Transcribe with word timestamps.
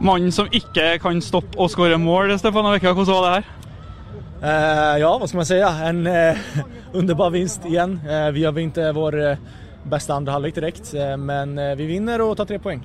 Mannen 0.00 0.32
som 0.34 0.48
ikke 0.52 0.96
kan 1.00 1.22
stoppe 1.24 1.56
å 1.56 1.68
skåre 1.72 1.96
mål, 2.00 2.34
Stefan 2.40 2.66
Vecchia, 2.68 2.92
hvordan 2.92 3.16
var 3.16 3.24
det 3.26 3.36
her? 3.36 3.52
Eh, 4.36 4.96
ja, 5.00 5.12
hva 5.16 5.28
skal 5.28 5.40
man 5.40 5.48
si? 5.48 5.60
En 5.60 6.02
eh, 6.10 6.42
underbar 7.00 7.32
vinst 7.32 7.64
igjen. 7.64 7.96
Eh, 8.04 8.28
vi 8.36 8.44
har 8.44 8.52
vunnet 8.56 8.82
vår 8.96 9.16
beste 9.86 10.12
andre 10.12 10.18
andra 10.18 10.36
halvlek 10.36 10.58
direkt, 10.58 10.92
eh, 10.94 11.14
men 11.16 11.56
eh, 11.58 11.74
vi 11.78 11.88
vinner 11.88 12.20
og 12.24 12.36
tar 12.36 12.48
tre 12.50 12.58
poeng. 12.62 12.82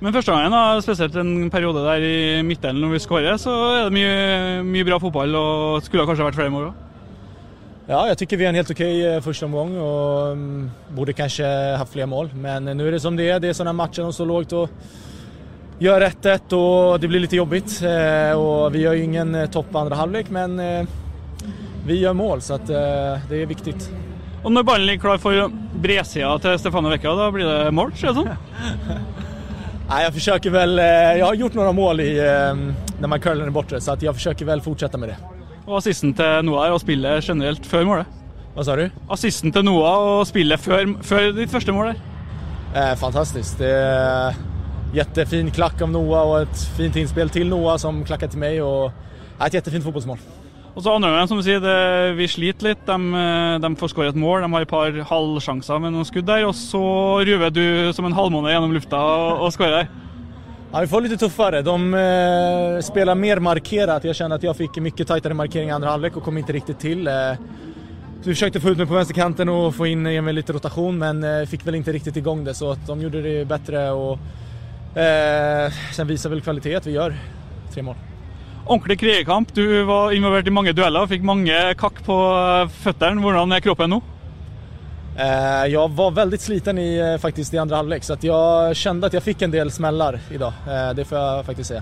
Men 0.00 0.14
første 0.16 0.32
gangen, 0.32 0.80
spesielt 0.80 1.16
en 1.20 1.50
periode 1.52 1.82
der 1.84 2.04
i 2.06 2.20
midtdelen 2.46 2.80
når 2.80 2.94
vi 2.94 3.02
skårer, 3.04 3.36
så 3.36 3.52
er 3.68 3.82
det 3.90 3.96
mye, 3.98 4.14
mye 4.64 4.86
bra 4.88 4.96
fotball 5.02 5.36
og 5.36 5.84
skulle 5.84 6.06
kanskje 6.08 6.24
vært 6.24 6.38
flere 6.38 6.54
mål 6.54 6.70
òg. 6.70 6.86
Ja, 7.90 8.04
jeg 8.06 8.16
syns 8.16 8.32
vi 8.38 8.46
er 8.46 8.52
en 8.52 8.56
helt 8.56 8.70
ok 8.70 8.80
første 9.26 9.26
första 9.26 9.46
og 9.82 10.42
burde 10.94 11.12
kanskje 11.12 11.44
borde 11.76 11.90
flere 11.90 12.06
mål. 12.06 12.30
Men 12.32 12.70
nå 12.70 12.86
er 12.86 12.96
det 12.96 13.02
som 13.02 13.16
det 13.18 13.26
er. 13.28 13.40
Det 13.42 13.50
er 13.50 13.56
sånne 13.58 13.74
matcher 13.74 14.06
de 14.06 14.12
står 14.12 14.30
och 14.54 14.70
gör 15.80 16.00
1-1 16.00 16.52
och 16.52 17.00
det 17.00 17.08
blir 17.08 17.20
lite 17.20 17.36
jobbigt. 17.36 17.82
Og 18.36 18.64
Och 18.64 18.74
vi 18.74 18.78
gjør 18.78 18.92
ju 18.92 19.02
ingen 19.04 19.34
eh, 19.34 19.50
topp 19.50 19.74
andra 19.74 19.96
halvlek 19.96 20.30
men 20.30 20.60
eh, 20.60 20.86
vi 21.86 22.00
gjør 22.00 22.12
mål 22.12 22.42
så 22.42 22.54
eh, 22.54 23.20
det 23.28 23.42
er 23.42 23.46
viktig. 23.46 23.74
Og 24.44 24.52
når 24.52 24.62
ballen 24.62 24.86
ligger 24.86 25.00
klar 25.00 25.18
for 25.18 25.52
bredsida 25.80 26.38
til 26.38 26.58
Stefano 26.58 26.88
Vecchia, 26.88 27.14
da 27.16 27.30
blir 27.32 27.48
det 27.48 27.72
mål, 27.72 27.92
ser 27.96 28.12
det 28.12 28.20
sånn? 28.20 28.30
Nei, 29.90 30.02
jeg 30.04 30.14
forsøker 30.18 30.54
vel 30.54 30.76
väl, 30.76 30.84
eh, 30.84 31.24
har 31.24 31.40
gjort 31.40 31.56
noen 31.58 31.76
mål 31.76 32.00
i, 32.04 32.12
når 33.00 33.08
man 33.08 33.20
curler 33.20 33.44
den 33.44 33.56
borte, 33.56 33.80
så 33.80 33.96
jeg 34.00 34.16
forsøker 34.16 34.48
vel 34.48 34.62
fortsette 34.64 35.00
med 35.00 35.12
det. 35.12 35.18
Og 35.66 35.78
assisten 35.80 36.12
til 36.16 36.44
Noah 36.44 36.68
er 36.68 36.76
å 36.76 36.80
spille 36.80 37.16
generelt 37.24 37.66
før 37.66 37.88
målet. 37.88 38.20
Hva 38.54 38.64
sa 38.66 38.76
du? 38.76 38.86
Assisten 39.08 39.52
til 39.52 39.64
Noah 39.64 40.20
å 40.20 40.24
spille 40.28 40.60
før, 40.60 40.96
før 41.06 41.32
ditt 41.36 41.52
første 41.52 41.72
mål 41.72 41.92
der. 41.92 42.00
Eh, 42.74 42.94
fantastisk. 43.00 43.58
Det 43.58 43.74
jättefin 44.92 45.50
klack 45.50 45.82
av 45.82 45.90
Noah 45.90 46.30
och 46.30 46.40
ett 46.42 46.62
fint 46.76 46.96
inspel 46.96 47.30
till 47.30 47.48
Noah 47.48 47.76
som 47.76 48.04
klackar 48.04 48.28
till 48.28 48.38
mig 48.38 48.62
och 48.62 48.92
ja, 49.38 49.46
ett 49.46 49.54
jättefint 49.54 49.84
fotbollsmål. 49.84 50.18
Og 50.70 50.84
så 50.84 50.92
andre 50.94 51.10
gangen, 51.10 51.28
som 51.28 51.40
du 51.40 51.42
sier, 51.42 51.58
det, 51.58 52.12
vi 52.14 52.28
sliter 52.30 52.68
litt. 52.68 52.84
De, 52.86 53.22
de 53.62 53.70
får 53.76 53.90
skåret 53.90 54.14
et 54.14 54.20
mål, 54.20 54.44
de 54.44 54.52
har 54.54 54.64
et 54.64 54.70
par 54.70 54.94
halvsjanser 55.10 55.80
med 55.82 55.96
noen 55.96 56.06
skudd 56.06 56.28
der, 56.28 56.44
og 56.46 56.54
så 56.54 56.82
ruver 57.26 57.50
du 57.50 57.64
som 57.96 58.06
en 58.06 58.14
halvmåne 58.14 58.52
gjennom 58.52 58.76
lufta 58.76 59.00
og, 59.02 59.46
og 59.46 59.54
skårer 59.56 59.80
der. 59.80 59.90
Ja, 60.70 60.84
vi 60.84 60.90
får 60.92 61.02
litt 61.02 61.16
tøffere. 61.18 61.64
De 61.66 61.74
eh, 61.98 62.76
spiller 62.86 63.18
mer 63.18 63.42
markert. 63.42 64.06
Jeg 64.06 64.14
kjenner 64.14 64.38
at 64.38 64.46
jeg 64.46 64.58
fikk 64.60 64.78
mye 64.84 64.94
tettere 65.02 65.34
markering 65.34 65.72
i 65.72 65.74
andre 65.74 65.90
halvlek 65.90 66.20
og 66.20 66.24
kom 66.28 66.38
ikke 66.38 66.54
riktig 66.60 66.78
til. 66.78 67.10
Eh, 67.10 67.42
vi 68.22 68.36
å 68.36 68.62
få 68.62 68.76
ut 68.76 68.78
meg 68.78 68.86
på 68.86 68.94
venstrekanten 68.94 69.50
og 69.50 69.72
få 69.74 69.88
inn 69.90 70.04
litt 70.04 70.20
rotasjon, 70.20 70.36
lite 70.36 70.54
rotation 70.54 70.98
men 71.00 71.24
eh, 71.24 71.48
fikk 71.50 71.64
vel 71.66 71.80
ikke 71.80 71.96
riktig 71.96 72.16
i 72.20 72.22
gang 72.22 72.44
det 72.44 72.54
så 72.54 72.72
att 72.72 72.86
de 72.86 73.00
gjorde 73.00 73.22
det 73.22 73.48
bedre. 73.48 73.90
och 73.90 74.18
eh, 74.94 75.82
sen 75.94 76.08
viser 76.08 76.32
vel 76.32 76.42
kvalitet 76.44 76.86
vi 76.88 76.96
gjør 76.96 77.14
tre 77.70 77.84
mål. 77.86 77.98
Ordentlig 78.70 79.00
krigerkamp. 79.00 79.52
Du 79.54 79.64
var 79.88 80.14
involvert 80.14 80.46
i 80.46 80.54
mange 80.54 80.74
dueller, 80.76 81.08
fikk 81.10 81.24
mange 81.26 81.58
kakk 81.80 82.02
på 82.06 82.16
føttene. 82.84 83.22
Hvordan 83.24 83.56
er 83.56 83.64
kroppen 83.64 83.90
nå? 83.96 84.00
Eh, 85.20 85.64
jeg 85.72 85.94
var 85.98 86.12
veldig 86.16 86.38
sliten 86.40 86.78
i, 86.78 86.90
faktisk, 86.96 87.18
faktiskt 87.18 87.54
i 87.54 87.58
andre 87.60 87.80
halvlek 87.80 88.04
så 88.06 88.14
jeg 88.14 88.30
jag 88.30 88.76
at 89.04 89.16
jeg 89.16 89.22
fikk 89.24 89.38
fick 89.40 89.42
en 89.42 89.50
del 89.52 89.70
smeller 89.70 90.20
i 90.30 90.38
dag. 90.38 90.52
Eh, 90.66 90.92
det 90.94 91.04
får 91.08 91.18
jeg 91.18 91.46
faktisk 91.46 91.68
se 91.68 91.80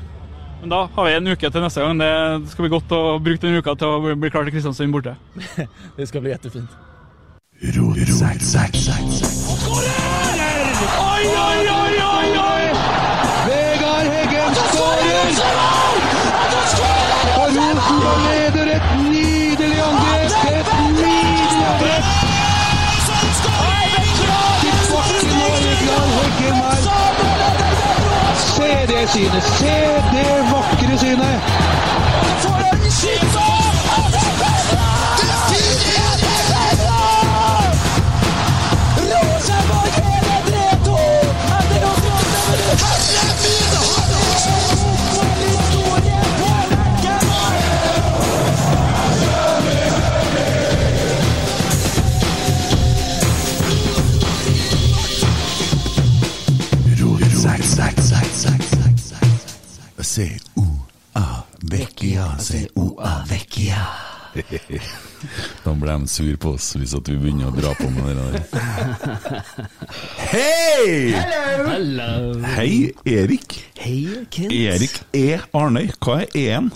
Men 0.60 0.72
da 0.72 0.88
har 0.94 1.04
vi 1.04 1.12
en 1.14 1.28
uke 1.28 1.50
til 1.50 1.62
neste 1.62 1.80
gang. 1.80 1.98
Det 1.98 2.50
skal 2.50 2.64
bli 2.64 2.72
godt 2.72 2.92
å 2.92 3.18
bruke 3.22 3.46
den 3.46 3.60
uka 3.60 3.76
til 3.78 3.88
å 3.88 4.14
bli 4.16 4.30
klar 4.30 4.44
til 4.44 4.52
Kristiansund 4.56 4.92
borte. 4.92 5.14
Det 5.96 6.08
skal 6.08 6.24
bli 6.24 6.34
kjempefint. 6.34 6.70
Oi, 10.98 11.24
oi, 11.26 11.60
oi, 11.68 11.94
oi, 12.02 12.28
oi! 12.42 12.97
Vegard 14.89 15.70
Heggen 16.39 16.67
skårer! 16.72 17.08
Rosenborg 17.39 18.69
et 18.77 18.86
nydelig 19.05 19.81
angrep! 19.89 20.33
Et 20.58 20.69
nydelig 20.97 21.66
angrep! 21.72 22.04
Og. 24.91 25.09
Se 28.37 28.71
det 28.87 29.03
synet! 29.10 29.43
Se 29.43 29.77
det 30.12 30.31
vakre 30.53 30.98
synet! 30.98 31.38
C-O-A 60.18 61.44
Vecchia, 61.62 62.36
C-O-A 62.38 63.24
Vecchia. 63.28 63.86
Da 65.64 65.72
ble 65.78 65.94
de 66.02 66.08
sur 66.10 66.32
på 66.42 66.56
oss 66.56 66.72
hvis 66.74 66.94
at 66.98 67.06
vi 67.10 67.14
begynner 67.20 67.52
å 67.52 67.54
dra 67.54 67.70
på 67.78 67.86
med 67.94 68.18
det 68.18 68.40
der. 68.50 69.46
Hei! 70.32 71.14
Hei, 72.56 72.74
Erik. 73.06 73.60
Hei, 73.78 74.24
Kent. 74.34 74.54
Erik 74.58 74.98
E. 75.14 75.38
Arnøy. 75.54 75.86
Hva 76.02 76.24
er 76.24 76.34
E-en? 76.42 76.72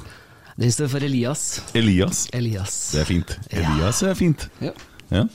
Den 0.54 0.74
står 0.78 0.94
for 0.94 1.06
Elias. 1.10 1.46
Elias. 1.74 2.28
Elias. 2.38 2.76
Det 2.94 3.02
er 3.02 3.10
fint. 3.10 3.38
Elias 3.50 4.04
er 4.06 4.18
fint. 4.22 4.46
Ja. 4.62 4.76
Ja. 5.10 5.26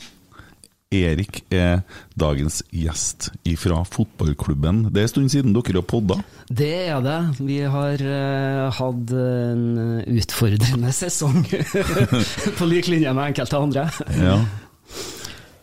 Erik 0.87 1.41
er 1.51 1.81
dagens 2.15 2.61
gjest 2.71 3.27
fra 3.59 3.81
fotballklubben. 3.83 4.85
Det 4.93 5.01
er 5.01 5.07
en 5.07 5.11
stund 5.11 5.31
siden 5.33 5.55
dere 5.55 5.81
har 5.81 5.83
podda. 5.83 6.15
Det 6.47 6.69
er 6.87 7.01
det. 7.03 7.17
Vi 7.43 7.57
har 7.67 8.03
uh, 8.07 8.69
hatt 8.71 9.11
en 9.11 9.65
utfordrende 10.07 10.93
sesong 11.01 11.43
på 11.43 12.69
lik 12.71 12.87
linje 12.87 13.11
med 13.11 13.33
enkelte 13.33 13.59
andre. 13.59 13.89
Ja. 14.15 14.37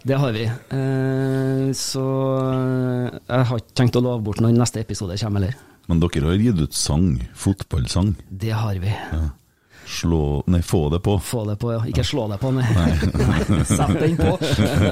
Det 0.05 0.19
har 0.21 0.35
vi. 0.37 0.45
Uh, 0.45 1.73
så 1.73 2.05
eh, 2.45 3.15
jeg 3.25 3.49
har 3.49 3.63
ikke 3.63 3.79
tenkt 3.81 3.97
å 3.97 4.05
love 4.05 4.21
bort 4.27 4.43
når 4.45 4.53
neste 4.59 4.85
episode 4.85 5.17
kommer 5.23 5.41
heller. 5.41 5.57
Men 5.89 6.05
dere 6.05 6.29
har 6.29 6.37
gitt 6.37 6.61
ut 6.61 6.77
sang. 6.77 7.09
Fotballsang. 7.33 8.13
Det 8.29 8.53
har 8.53 8.77
vi. 8.85 8.93
Slå 9.87 10.43
Nei, 10.47 10.63
få 10.65 10.89
det 10.93 11.01
på. 11.05 11.19
Få 11.21 11.45
det 11.49 11.57
på, 11.61 11.73
ja. 11.75 11.83
Ikke 11.89 12.05
slå 12.07 12.25
det 12.33 12.39
på, 12.41 12.51
nei. 12.57 12.65
Sett 13.69 13.95
den 14.01 14.17
på. 14.17 14.33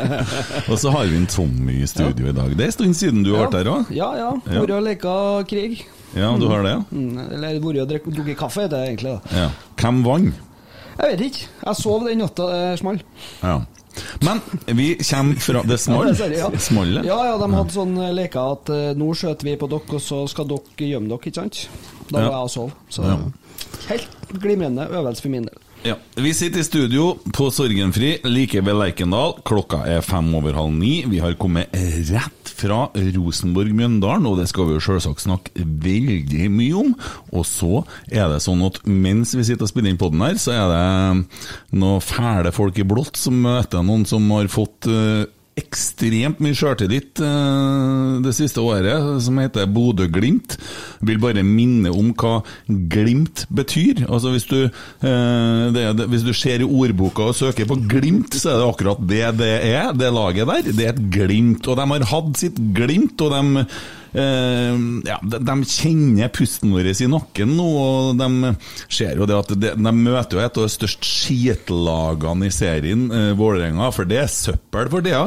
Og 0.72 0.78
så 0.78 0.92
har 0.92 1.08
vi 1.08 1.16
en 1.16 1.26
Tommy 1.30 1.80
i 1.82 1.88
studio 1.88 2.28
i 2.28 2.36
dag. 2.36 2.53
Det 2.56 2.66
er 2.66 2.72
en 2.72 2.76
stund 2.76 2.98
siden 2.98 3.25
du 3.26 3.32
har 3.34 3.47
vært 3.48 3.60
her 3.62 3.72
òg. 3.72 3.92
Ja, 3.97 4.12
ja. 4.20 4.31
Ja. 4.47 4.60
Vært 4.60 4.76
og 4.76 4.86
leka 4.86 5.16
krig. 5.48 5.82
Ja, 6.12 6.34
du 6.36 6.44
har 6.50 6.64
det, 6.66 6.75
ja? 6.76 6.81
Mm, 6.92 7.20
Eller 7.38 7.60
vært 7.64 7.84
og 7.86 8.12
drukket 8.12 8.38
kaffe, 8.41 8.69
det 8.69 8.81
er 8.81 8.91
egentlig. 8.91 9.16
da. 9.16 9.44
ja. 9.47 9.50
Hvem 9.81 10.02
vant? 10.06 10.48
Jeg 10.92 11.14
vet 11.14 11.22
ikke. 11.31 11.47
Jeg 11.64 11.81
sov 11.81 12.04
den 12.06 12.20
natta 12.20 12.48
det 12.52 12.66
smalt. 12.82 13.06
Ja. 13.41 13.62
Men 14.25 14.41
vi 14.66 14.94
kommer 15.04 15.41
fra 15.41 15.62
Det 15.69 15.78
smalt? 15.81 16.20
Ja, 16.20 16.48
ja. 16.48 17.02
Ja, 17.04 17.19
ja, 17.28 17.34
de 17.41 17.48
hadde 17.52 17.75
sånn 17.75 17.97
eh, 18.00 18.12
leker 18.16 18.54
at 18.56 18.70
eh, 18.72 18.92
nå 18.97 19.10
skjøter 19.16 19.50
vi 19.50 19.56
på 19.60 19.69
dere, 19.72 19.88
og 19.98 20.00
så 20.04 20.22
skal 20.31 20.48
dere 20.48 20.88
gjemme 20.88 21.10
dere, 21.12 21.20
ikke 21.28 21.42
sant? 21.42 21.66
Da 22.12 22.21
Ja. 22.21 22.28
var 22.28 22.37
jeg 22.37 22.45
og 22.45 22.50
sov. 22.50 22.73
Så 22.93 23.03
helt 23.89 24.09
glimrende 24.43 24.87
øvelse 24.93 25.23
for 25.25 25.28
min 25.33 25.47
del. 25.49 25.59
Ja. 25.84 25.97
Vi 26.15 26.31
sitter 26.33 26.61
i 26.61 26.62
studio 26.62 27.17
på 27.34 27.49
Sorgenfri, 27.50 28.21
like 28.28 28.61
ved 28.62 28.77
Lerkendal. 28.78 29.33
Klokka 29.43 29.81
er 29.91 30.00
fem 30.06 30.28
over 30.39 30.53
halv 30.55 30.71
ni. 30.77 31.03
Vi 31.11 31.19
har 31.19 31.34
kommet 31.34 31.73
rett 31.75 32.53
fra 32.55 32.84
Rosenborg-Mjøndalen, 32.95 34.27
og 34.31 34.39
det 34.39 34.47
skal 34.53 34.69
vi 34.69 34.77
jo 34.77 34.84
selvsagt 34.84 35.25
snakke 35.25 35.50
veldig 35.83 36.47
mye 36.55 36.79
om. 36.85 36.94
Og 37.35 37.44
så 37.49 37.82
er 38.12 38.29
det 38.31 38.38
sånn 38.44 38.62
at 38.67 38.79
mens 38.87 39.35
vi 39.35 39.43
sitter 39.49 39.67
og 39.67 39.73
spiller 39.73 39.91
inn 39.91 39.99
poden 40.00 40.23
her, 40.23 40.38
så 40.38 40.55
er 40.55 40.70
det 40.70 41.79
noen 41.81 42.00
fæle 42.05 42.53
folk 42.55 42.79
i 42.79 42.87
blått 42.87 43.19
som 43.19 43.41
møter 43.43 43.82
noen 43.82 44.06
som 44.06 44.29
har 44.37 44.47
fått 44.53 44.87
eh, 44.87 45.25
ekstremt 45.58 46.40
mye 46.40 46.56
sjøltillit 46.56 47.20
eh, 47.20 48.20
det 48.25 48.32
siste 48.37 48.62
året, 48.64 49.20
som 49.25 49.40
heter 49.40 49.69
Bodø-Glimt. 49.69 50.56
Vil 51.04 51.20
bare 51.20 51.44
minne 51.44 51.93
om 51.93 52.12
hva 52.16 52.38
Glimt 52.66 53.44
betyr. 53.52 54.04
Altså 54.08 54.32
Hvis 54.32 54.49
du, 54.49 54.58
eh, 54.64 55.64
det, 55.75 56.08
hvis 56.08 56.25
du 56.25 56.32
ser 56.37 56.64
i 56.64 56.69
ordboka 56.69 57.28
og 57.28 57.37
søker 57.37 57.69
på 57.69 57.81
Glimt, 57.90 58.37
så 58.38 58.54
er 58.54 58.62
det 58.62 58.69
akkurat 58.70 59.02
det 59.08 59.25
det 59.43 59.52
er, 59.72 59.93
det 59.96 60.12
laget 60.12 60.49
der. 60.49 60.70
Det 60.72 60.87
er 60.87 60.94
et 60.94 61.10
glimt. 61.12 61.69
Og 61.69 61.76
de 61.76 61.88
har 61.93 62.08
hatt 62.14 62.40
sitt 62.40 62.58
glimt, 62.76 63.20
og 63.20 63.37
de 63.37 63.66
ja, 64.12 65.17
de, 65.25 65.38
de 65.41 65.55
kjenner 65.64 66.29
pusten 66.37 66.75
vår 66.75 66.91
i 66.93 67.09
nakken 67.09 67.55
nå, 67.56 67.69
og 67.81 68.20
de 68.20 68.53
ser 68.93 69.17
jo 69.17 69.29
det 69.29 69.38
at 69.38 69.55
de, 69.56 69.73
de 69.73 69.94
møter 69.97 70.37
jo 70.37 70.44
et 70.44 70.61
av 70.61 70.69
de 70.69 70.75
største 70.75 71.09
skitlagene 71.09 72.49
i 72.49 72.53
serien, 72.53 73.09
eh, 73.09 73.32
Vålerenga, 73.38 73.88
for 73.94 74.09
det 74.09 74.23
er 74.25 74.32
søppel 74.32 74.93
for 74.93 75.05
det. 75.05 75.17
Ja. 75.17 75.26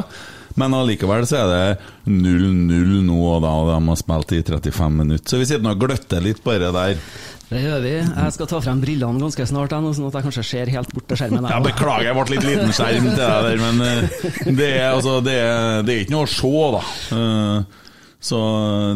Men 0.56 0.72
allikevel 0.72 1.26
så 1.28 1.42
er 1.42 1.50
det 1.52 1.88
0-0 2.08 3.00
nå 3.04 3.16
og 3.28 3.42
da, 3.44 3.52
de 3.74 3.80
har 3.90 3.98
spilt 4.00 4.32
i 4.32 4.42
35 4.46 5.00
minutter. 5.02 5.28
Så 5.28 5.40
vi 5.42 5.48
sitter 5.48 5.66
nå 5.66 5.74
og 5.74 5.82
gløtter 5.82 6.22
litt 6.24 6.40
bare 6.46 6.70
der. 6.72 7.02
Det 7.46 7.60
gjør 7.62 7.82
vi. 7.84 7.92
Jeg 8.00 8.34
skal 8.34 8.48
ta 8.50 8.60
frem 8.64 8.80
brillene 8.82 9.22
ganske 9.22 9.44
snart, 9.46 9.74
sånn 9.74 10.08
at 10.08 10.16
jeg 10.18 10.26
kanskje 10.26 10.46
ser 10.48 10.72
helt 10.74 10.94
bort 10.96 11.06
til 11.12 11.20
skjermen. 11.20 11.46
Jeg 11.52 11.66
Beklager, 11.68 12.08
jeg 12.08 12.16
ble 12.16 12.24
litt 12.32 12.46
liten 12.48 12.72
skjerm 12.74 13.10
til 13.12 13.20
deg 13.20 13.50
der, 13.50 13.60
men 13.62 13.84
eh, 13.86 14.54
det 14.62 14.70
er, 14.80 14.88
altså, 14.96 15.18
det 15.22 15.36
er, 15.42 15.84
det 15.86 15.94
er 15.94 16.06
ikke 16.06 16.16
noe 16.16 16.26
å 16.26 16.32
se, 16.32 16.54
da. 16.74 17.84
Så 18.26 18.38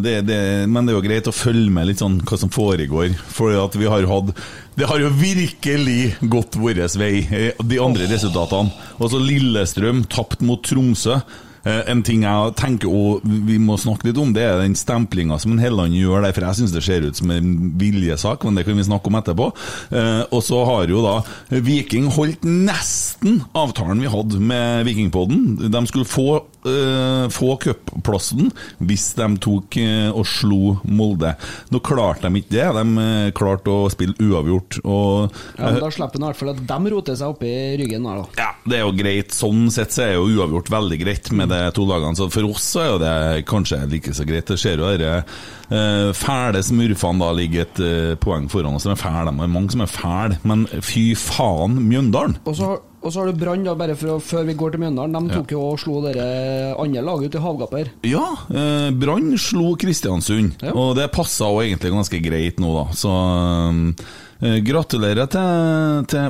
det, 0.03 0.17
det, 0.27 0.39
men 0.67 0.87
det 0.89 0.95
er 0.95 0.99
jo 0.99 1.05
greit 1.05 1.29
å 1.31 1.35
følge 1.37 1.71
med 1.71 1.87
litt 1.91 2.01
sånn 2.03 2.17
hva 2.27 2.39
som 2.41 2.51
foregår. 2.51 3.13
For 3.31 3.55
at 3.61 3.77
vi 3.79 3.87
har 3.91 4.07
hatt 4.11 4.33
Det 4.81 4.89
har 4.91 4.99
jo 5.03 5.11
virkelig 5.15 6.17
gått 6.33 6.57
vår 6.59 6.81
vei, 6.99 7.15
eh, 7.31 7.53
de 7.63 7.79
andre 7.83 8.09
resultatene. 8.11 8.73
Altså 8.99 9.21
Lillestrøm 9.23 10.03
tapt 10.11 10.43
mot 10.43 10.63
Tromsø. 10.67 11.21
Eh, 11.63 11.83
En 11.93 12.01
ting 12.03 12.23
jeg 12.25 12.55
tenker 12.57 12.89
og 12.89 13.21
vi 13.23 13.59
må 13.61 13.77
snakke 13.79 14.09
litt 14.09 14.19
om, 14.19 14.33
det 14.33 14.43
er 14.49 14.63
den 14.63 14.75
stemplinga 14.75 15.37
som 15.39 15.53
en 15.53 15.61
Helland 15.61 15.93
gjør 15.95 16.23
der. 16.25 16.33
For 16.33 16.47
jeg 16.49 16.57
syns 16.63 16.73
det 16.73 16.83
ser 16.87 17.05
ut 17.05 17.17
som 17.21 17.31
en 17.31 17.51
viljesak, 17.79 18.43
men 18.49 18.57
det 18.57 18.65
kan 18.67 18.79
vi 18.81 18.87
snakke 18.89 19.13
om 19.13 19.19
etterpå. 19.21 19.51
Eh, 19.93 20.23
Og 20.33 20.43
så 20.43 20.65
har 20.65 20.89
jo 20.89 21.03
da 21.05 21.19
Viking 21.51 22.09
holdt 22.17 22.43
nesten 22.49 23.43
avtalen 23.55 24.01
vi 24.01 24.09
hadde 24.11 24.41
med 24.41 24.87
Vikingpodden. 24.89 25.71
De 25.71 25.87
skulle 25.87 26.09
få, 26.09 26.41
uh, 26.67 27.27
få 27.33 27.55
cupplassen 27.63 28.51
hvis 28.85 29.11
de 29.19 29.29
tok 29.43 29.79
uh, 29.81 30.11
og 30.17 30.27
slo 30.29 30.77
Molde. 30.91 31.35
Nå 31.73 31.81
klarte 31.85 32.29
de 32.29 32.41
ikke 32.43 32.55
det. 32.55 32.67
De 32.77 32.85
uh, 32.99 33.31
klarte 33.37 33.73
å 33.73 33.89
spille 33.93 34.17
uavgjort. 34.21 34.81
Og 34.85 35.31
Ja, 35.59 35.71
men 35.71 35.81
Da 35.81 35.91
slipper 35.95 36.21
en 36.21 36.27
i 36.27 36.31
hvert 36.31 36.41
fall 36.41 36.53
at 36.55 36.63
de 36.71 36.95
roter 36.95 37.19
seg 37.19 37.35
oppi 37.35 37.53
ryggen 37.81 38.09
der, 38.09 38.23
da. 38.23 38.45
ja, 38.45 38.51
det 38.67 38.81
er 38.81 38.85
jo 38.85 38.97
greit. 38.99 39.37
Sånn 39.37 39.69
sett 39.73 39.95
så 39.95 40.05
er 40.07 40.13
jo 40.17 40.29
uavgjort 40.29 40.73
veldig 40.73 41.01
greit 41.03 41.33
med 41.37 41.53
de 41.53 41.63
to 41.77 41.87
lagene. 41.89 42.19
Så 42.19 42.29
for 42.33 42.51
oss 42.51 42.69
så 42.75 42.85
er 42.85 42.91
jo 42.91 43.01
det 43.05 43.15
kanskje 43.51 43.81
like 43.91 44.15
så 44.17 44.27
greit. 44.29 44.49
Det 44.51 44.59
ser 44.61 44.83
jo 44.83 44.91
disse 45.01 45.17
uh, 45.71 46.11
fæle 46.17 46.63
smurfene 46.67 47.23
da 47.25 47.33
ligger 47.37 47.67
et 47.67 47.83
poeng 48.23 48.49
foran 48.53 48.77
oss. 48.77 48.89
De 48.89 48.95
er 48.95 49.01
fæle, 49.01 49.33
det 49.37 49.47
er 49.47 49.55
mange 49.57 49.75
som 49.75 49.85
er 49.85 49.91
fæle. 49.91 50.41
Men 50.47 50.67
fy 50.85 51.11
faen, 51.19 51.79
Mjøndalen! 51.89 52.39
Og 52.45 52.57
så, 52.59 52.75
og 53.03 53.13
så 53.13 53.21
har 53.23 53.27
du 53.31 53.35
Brann, 53.41 53.65
da, 53.65 53.75
bare 53.79 53.95
for 53.97 54.09
å, 54.15 54.19
før 54.21 54.45
vi 54.49 54.55
går 54.61 54.71
til 54.75 54.81
Mjøndalen. 54.83 55.29
De 55.29 55.35
tok 55.39 55.51
jo 55.55 55.61
og 55.71 55.79
slo 55.81 55.95
dere 56.05 56.25
andre 56.81 57.03
laget 57.07 57.27
ut 57.31 57.37
i 57.39 57.45
havgapet. 57.47 57.85
Ja, 58.09 58.27
eh, 58.53 58.91
Brann 58.93 59.29
slo 59.41 59.69
Kristiansund, 59.81 60.49
Ja. 60.63 60.73
og 60.77 60.97
det 60.99 61.09
passa 61.15 61.45
jo 61.49 61.61
egentlig 61.65 61.93
ganske 61.95 62.21
greit 62.25 62.57
nå, 62.61 62.69
da. 62.77 62.85
Så 62.93 63.11
eh, 64.45 64.59
gratulerer 64.67 65.27
til, 65.33 66.05
til 66.13 66.27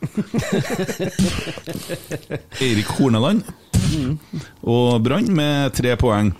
Eirik 2.60 2.86
Horneland 2.96 3.42
og 4.64 5.02
Brann 5.04 5.28
med 5.34 5.72
tre 5.76 5.96
poeng. 6.00 6.32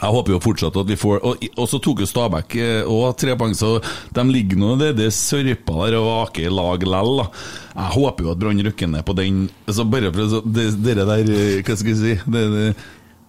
Jeg 0.00 0.14
håper 0.16 0.32
jo 0.32 0.40
fortsatt 0.40 0.76
at 0.80 0.88
vi 0.88 0.96
får 0.96 1.20
Og, 1.28 1.42
og 1.60 1.66
så 1.68 1.80
tok 1.82 2.00
jo 2.00 2.08
Stabæk 2.08 2.56
òg 2.86 3.02
også 3.10 3.18
tre 3.24 3.36
poeng, 3.40 3.56
så 3.56 3.74
de 4.16 4.24
ligger 4.30 4.60
nå 4.60 4.74
nede 4.80 4.96
det 5.02 5.10
sørpa 5.14 5.84
der 5.84 5.98
og 6.00 6.08
vaker 6.08 6.48
i 6.48 6.52
lag 6.52 6.86
lell. 6.88 7.24
Jeg 7.74 7.92
håper 7.96 8.24
jo 8.24 8.32
at 8.32 8.40
Brann 8.40 8.64
rykker 8.64 8.90
ned 8.90 9.04
på 9.06 9.14
den 9.18 9.44
Så 9.68 9.84
Bare 9.90 10.10
for 10.12 10.40
det, 10.44 10.66
det, 10.82 10.96
der 10.98 11.12
eh, 11.20 11.60
Hva 11.64 11.76
skal 11.76 11.92
jeg 11.92 12.00
si 12.00 12.16
det, 12.30 12.46
det, 12.54 12.64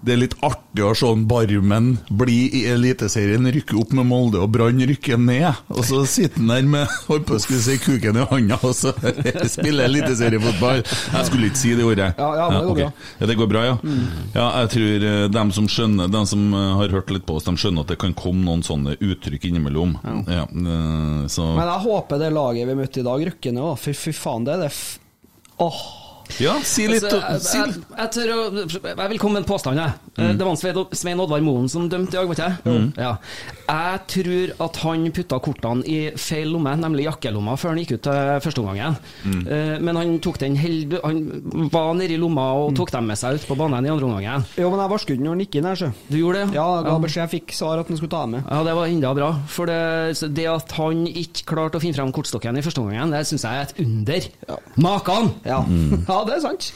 det 0.02 0.14
er 0.16 0.20
litt 0.24 0.34
artig 0.42 0.82
å 0.86 0.92
se 0.98 1.10
en 1.14 1.24
Barmen 1.30 1.92
bli 2.10 2.38
i 2.58 2.62
Eliteserien, 2.72 3.46
rykke 3.54 3.78
opp 3.78 3.92
med 3.98 4.08
Molde, 4.10 4.40
og 4.42 4.50
Brann 4.54 4.82
rykke 4.90 5.18
ned. 5.22 5.62
Og 5.70 5.84
så 5.86 6.02
sitter 6.10 6.42
han 6.42 6.50
der 6.50 6.70
med 6.72 6.96
holdt 7.08 7.28
på 7.30 7.38
å 7.38 7.42
skulle 7.44 7.62
si 7.62 7.78
kuken 7.82 8.18
i 8.18 8.26
hånda, 8.32 8.58
og 8.66 8.74
så 8.78 8.94
spiller 9.56 9.86
eliteseriefotball. 9.86 10.82
Jeg 10.82 11.30
skulle 11.30 11.52
ikke 11.52 11.62
si 11.62 11.76
det 11.78 11.86
ordet. 11.86 12.10
Ja, 12.18 12.32
ja, 12.40 12.48
det 12.50 12.64
går 12.66 12.74
ok. 12.74 12.82
bra. 12.82 12.90
Mm. 12.90 13.14
Ja, 13.22 13.30
det 13.30 13.38
går 13.44 13.52
bra, 13.54 13.64
ja. 13.68 13.78
Ja, 14.34 14.48
jeg 14.64 14.74
tror 14.76 15.08
eh, 15.12 15.24
dem 15.38 15.54
som 15.56 15.68
skjønner 15.72 16.12
Dem 16.12 16.26
som 16.30 16.44
eh, 16.56 16.68
har 16.80 16.94
hørt 16.96 17.14
litt 17.14 17.26
på 17.28 17.38
oss, 17.38 17.46
de 17.46 17.54
skjønner 17.60 17.86
at 17.86 17.94
det 17.94 18.00
kan 18.02 18.18
komme 18.18 18.46
noen 18.48 18.66
sånne 18.66 18.98
uttrykk 18.98 19.50
innimellom. 19.52 19.98
Ja, 20.26 20.48
eh, 20.48 21.24
så 21.32 21.52
Men 21.54 21.68
jeg 21.68 21.86
håper 21.86 22.22
det 22.22 22.34
laget 22.34 22.70
vi 22.72 22.78
møtte 22.82 23.04
i 23.04 23.08
dag, 23.08 23.26
rykker 23.32 23.58
ned. 23.58 23.74
Fy, 23.82 23.94
fy 23.98 24.16
faen, 24.18 24.48
det 24.50 24.58
er 24.58 24.66
det. 24.66 24.72
Åh. 25.62 26.01
Ja, 26.40 26.56
si 26.64 26.88
litt 26.88 27.04
Altså, 27.04 27.58
jeg, 27.58 27.74
jeg, 27.74 27.84
jeg, 27.98 28.12
tør 28.16 28.32
å, 28.36 28.40
jeg 28.88 29.10
vil 29.12 29.20
komme 29.22 29.40
med 29.40 29.44
en 29.44 29.50
påstand. 29.50 29.78
Jeg. 29.82 29.94
Mm. 30.18 30.38
Det 30.38 30.46
var 30.48 30.94
Svein, 30.96 31.20
Oddvar 31.24 31.42
Moen 31.46 31.68
som 31.72 31.88
dømte 31.90 32.16
i 32.16 32.20
dag, 32.20 32.30
vet 32.30 32.42
jeg. 32.42 32.86
Ja. 33.00 33.12
Jeg 33.72 34.00
tror 34.12 34.54
at 34.68 34.80
han 34.84 35.06
putta 35.16 35.40
kortene 35.44 35.86
i 35.88 35.98
feil 36.20 36.50
lomme, 36.52 36.74
nemlig 36.80 37.06
jakkelomma, 37.08 37.56
før 37.60 37.72
han 37.74 37.80
gikk 37.84 37.94
ut 37.98 38.04
til 38.08 38.32
førsteomgangen. 38.44 38.98
Mm. 39.24 39.42
Eh, 39.48 39.76
Men 39.82 39.96
han 40.02 40.20
tok 40.20 40.38
den 40.42 40.56
held, 40.60 40.98
Han 41.04 41.70
var 41.72 41.94
nedi 41.96 42.18
lomma 42.20 42.42
Mm. 42.52 42.62
og 42.68 42.76
tok 42.76 42.92
dem 42.92 43.06
med 43.08 43.18
seg 43.18 43.36
ut 43.40 43.46
på 43.48 43.56
banen 43.58 43.86
i 43.86 43.90
andre 43.90 44.06
omgangen. 44.08 44.44
Jo, 44.58 44.70
men 44.72 44.80
jeg 44.80 44.90
varsket 44.92 45.16
den 45.18 45.24
når 45.26 45.36
han 45.36 45.40
gikk 45.46 45.56
inn 45.60 45.66
her, 45.70 45.76
så. 45.80 45.92
Du 46.10 46.18
gjorde 46.18 46.42
det? 46.46 46.56
Ja, 46.56 46.66
jeg 46.78 46.86
ga 46.86 46.98
beskjed, 47.00 47.22
jeg 47.24 47.32
fikk 47.42 47.54
svar 47.56 47.80
at 47.80 47.88
han 47.88 47.98
skulle 47.98 48.12
ta 48.12 48.22
dem 48.26 48.32
med. 48.36 48.44
Ja, 48.50 48.64
det 48.68 48.76
var 48.76 48.86
enda 48.92 49.14
bra. 49.16 49.30
For 49.48 49.66
det, 49.70 50.34
det 50.36 50.48
at 50.52 50.72
han 50.78 51.06
ikke 51.08 51.46
klarte 51.48 51.80
å 51.80 51.82
finne 51.84 51.96
frem 51.96 52.12
kortstokken 52.12 52.58
i 52.60 52.64
første 52.66 52.82
omgangen, 52.84 53.12
det 53.16 53.24
syns 53.30 53.46
jeg 53.48 53.52
er 53.52 53.70
et 53.70 53.82
under. 53.86 54.28
Makan! 54.82 55.32
Ja, 55.46 55.62
Mm. 55.72 56.04
Det 56.28 56.38
er 56.38 56.46
sant. 56.46 56.72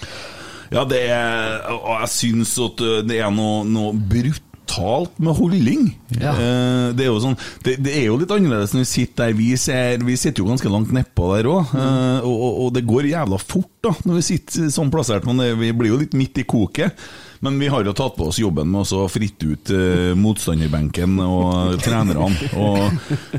Ja, 0.74 0.82
det 0.90 1.04
er 1.14 1.62
Og 1.76 1.92
jeg 2.02 2.12
syns 2.14 2.56
at 2.62 2.82
uh, 2.82 3.00
det 3.06 3.20
er 3.22 3.32
noe, 3.34 3.64
noe 3.70 3.94
brutalt 3.96 5.20
med 5.22 5.38
holdning. 5.38 5.84
Ja. 6.18 6.34
Eh, 6.34 6.88
det 6.98 7.06
er 7.06 7.12
jo 7.12 7.20
sånn 7.22 7.38
det, 7.64 7.76
det 7.86 7.94
er 8.00 8.08
jo 8.08 8.18
litt 8.18 8.34
annerledes 8.34 8.74
når 8.74 8.82
vi 8.82 8.90
sitter 8.90 9.28
der. 9.28 9.38
Vi, 9.38 9.52
ser, 9.62 10.02
vi 10.08 10.18
sitter 10.18 10.42
jo 10.42 10.50
ganske 10.50 10.72
langt 10.74 10.94
nedpå 10.96 11.30
der 11.36 11.52
òg, 11.52 11.76
og, 11.76 12.34
og, 12.34 12.58
og 12.66 12.74
det 12.76 12.84
går 12.90 13.12
jævla 13.12 13.40
fort 13.42 13.72
da 13.86 13.94
når 14.08 14.20
vi 14.20 14.26
sitter 14.32 14.74
sånn 14.74 14.92
plassert. 14.94 15.28
Men 15.30 15.44
det, 15.44 15.52
vi 15.62 15.70
blir 15.78 15.94
jo 15.94 16.02
litt 16.02 16.18
midt 16.18 16.42
i 16.42 16.48
koket. 16.50 16.98
Men 17.46 17.60
vi 17.62 17.68
har 17.72 17.86
jo 17.86 17.94
tatt 17.96 18.16
på 18.18 18.28
oss 18.32 18.40
jobben 18.42 18.72
med 18.74 18.90
å 18.98 19.04
fritte 19.12 19.52
ut 19.54 19.72
eh, 19.76 20.12
motstanderbenken 20.18 21.20
og 21.24 21.76
trenerne. 21.86 22.30
Og 22.58 22.80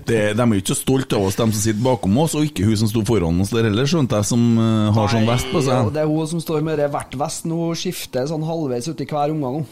det, 0.06 0.20
de 0.38 0.42
er 0.46 0.52
jo 0.54 0.62
ikke 0.62 0.74
så 0.74 0.78
stolte 0.80 1.18
av 1.18 1.26
oss, 1.28 1.38
de 1.38 1.46
som 1.50 1.56
sitter 1.58 1.82
bakom 1.84 2.16
oss, 2.22 2.36
og 2.38 2.46
ikke 2.46 2.66
hun 2.68 2.78
som 2.84 2.90
sto 2.92 3.02
foran 3.08 3.40
oss 3.42 3.50
der 3.54 3.66
heller, 3.68 3.88
skjønte 3.90 4.20
jeg, 4.20 4.28
som 4.30 4.44
eh, 4.62 4.92
har 4.96 5.10
sånn 5.12 5.26
vest 5.28 5.50
på 5.52 5.62
Ja, 5.64 5.80
seg. 5.82 5.90
det 5.96 6.04
er 6.04 6.12
hun 6.12 6.30
som 6.30 6.44
står 6.44 6.62
med 6.66 6.78
det 6.82 6.88
hvert 6.94 7.18
vest 7.20 7.48
nå, 7.50 7.58
skifter 7.78 8.28
sånn 8.30 8.46
halvveis 8.46 8.88
uti 8.92 9.08
hver 9.10 9.34
omgang 9.34 9.60
nå. 9.60 9.66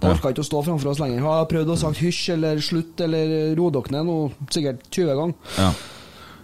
Da 0.00 0.14
orka 0.14 0.30
ikke 0.32 0.40
å 0.40 0.46
stå 0.48 0.62
framfor 0.64 0.94
oss 0.94 1.00
lenger. 1.02 1.20
Har 1.26 1.44
prøvd 1.50 1.74
å 1.74 1.76
sagt 1.76 2.00
hysj 2.00 2.30
eller 2.38 2.60
slutt 2.64 3.02
eller 3.04 3.52
ro 3.58 3.66
dere 3.74 3.98
ned 3.98 4.48
sikkert 4.54 4.86
20 4.88 5.18
ganger. 5.18 5.34
Ja. 5.58 5.72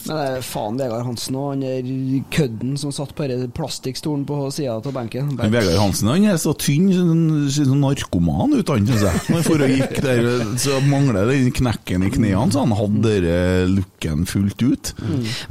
Men 0.07 0.19
det 0.19 0.25
er 0.39 0.43
faen 0.45 0.77
Vegard 0.81 1.05
Hansen 1.07 1.37
og 1.41 1.47
han 1.53 1.63
der 1.65 1.89
kødden 2.35 2.75
som 2.81 2.93
satt 2.93 3.15
på 3.17 3.27
plastikkstolen 3.57 4.25
på 4.29 4.39
sida 4.53 4.75
av 4.77 4.89
benken. 4.93 5.31
Men 5.39 5.53
Vegard 5.55 5.79
Hansen 5.81 6.11
han 6.13 6.27
er 6.29 6.37
så 6.41 6.53
tynn, 6.61 6.91
ser 7.51 7.69
sånn 7.71 7.81
narkoman 7.85 8.53
ut, 8.59 8.69
han, 8.73 8.87
syns 8.89 9.05
jeg. 9.07 9.23
Når 9.33 9.47
for 9.49 9.65
å 9.65 9.71
gikk 9.71 9.97
der, 10.05 10.29
så 10.61 10.81
mangler 10.89 11.31
den 11.33 11.51
knekken 11.57 12.05
i 12.07 12.13
knærne, 12.15 12.53
så 12.55 12.65
han 12.67 12.77
hadde 12.77 13.15
den 13.25 13.75
looken 13.79 14.27
fullt 14.29 14.63
ut. 14.65 14.93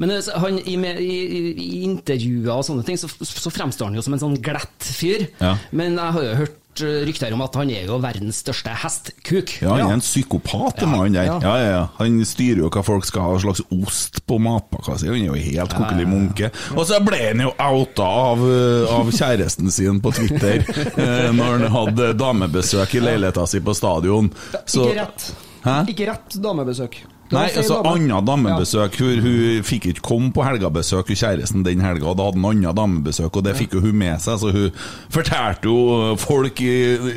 Men 0.01 0.13
eh, 0.17 0.31
han, 0.43 0.59
i, 0.61 0.77
i, 0.77 1.19
i- 1.23 1.53
i 1.63 1.83
intervjuer 1.87 2.51
og 2.59 2.65
sånne 2.67 2.85
ting, 2.87 2.97
så, 3.01 3.09
så 3.23 3.51
fremstår 3.53 3.89
han 3.89 3.97
jo 3.97 4.05
som 4.05 4.15
en 4.17 4.21
sånn 4.27 4.37
glatt 4.43 4.85
fyr. 4.93 5.27
Ja. 5.41 5.55
Men 5.71 5.97
jeg 5.97 6.15
har 6.17 6.27
jo 6.29 6.35
hørt 6.43 6.59
eh, 6.81 7.03
rykter 7.05 7.33
om 7.35 7.41
at 7.45 7.55
han 7.59 7.69
er 7.69 7.85
jo 7.85 7.99
verdens 8.01 8.39
største 8.41 8.73
hestkuk. 8.81 9.53
Ja, 9.61 9.75
han 9.75 9.83
er 9.91 9.93
en 9.99 10.01
psykopat, 10.01 10.79
den 10.81 10.89
mannen 10.89 11.13
der. 11.13 11.27
ja. 11.29 11.37
Ja, 11.43 11.53
ja, 11.61 11.69
ja. 11.75 11.83
Han 11.99 12.17
styrer 12.25 12.63
jo 12.63 12.69
hva 12.73 12.83
folk 12.87 13.05
skal 13.05 13.27
ha, 13.27 13.37
slags 13.43 13.61
ost 13.69 14.21
på 14.25 14.39
matpakka 14.41 14.97
si. 14.97 15.07
Han 15.11 15.21
er 15.21 15.29
jo 15.29 15.37
helt 15.51 15.75
kokkelig 15.77 16.07
munke. 16.09 16.49
Og 16.77 16.85
så 16.89 16.97
ble 17.05 17.21
han 17.29 17.43
jo 17.45 17.53
outa 17.59 18.09
av, 18.25 18.41
uh, 18.41 18.89
av 18.97 19.11
kjæresten 19.13 19.69
sin 19.71 20.01
på 20.03 20.11
Twitter 20.17 20.63
eh, 21.03 21.29
når 21.35 21.51
han 21.67 21.71
hadde 21.77 22.11
damebesøk 22.17 22.95
i 22.97 23.03
leiligheta 23.03 23.45
si 23.47 23.61
på 23.63 23.75
stadion. 23.77 24.31
Så- 24.65 24.89
Ikke 24.89 25.01
rett. 25.03 25.31
Hæ? 25.63 25.77
Ikke 25.93 26.09
rett 26.09 26.35
damebesøk. 26.43 26.97
Nei, 27.33 27.45
altså 27.51 27.79
dame. 27.81 27.93
annet 27.97 28.27
damebesøk. 28.29 28.97
Hun, 29.01 29.21
hun 29.25 29.65
fikk 29.67 29.89
ikke 29.91 30.05
komme 30.05 30.31
på 30.35 30.45
helgabesøk, 30.45 31.11
hun 31.11 31.19
kjæresten 31.19 31.65
den 31.65 31.83
helga. 31.83 32.13
Da 32.17 32.27
hadde 32.29 32.39
han 32.41 32.49
annet 32.51 32.77
damebesøk, 32.79 33.39
og 33.39 33.45
det 33.47 33.55
fikk 33.59 33.77
jo 33.77 33.83
hun 33.85 33.97
med 34.03 34.21
seg. 34.23 34.39
Så 34.41 34.51
hun 34.55 34.69
fortalte 35.13 35.69
jo 35.69 36.15
folk 36.21 36.61
i 36.65 36.73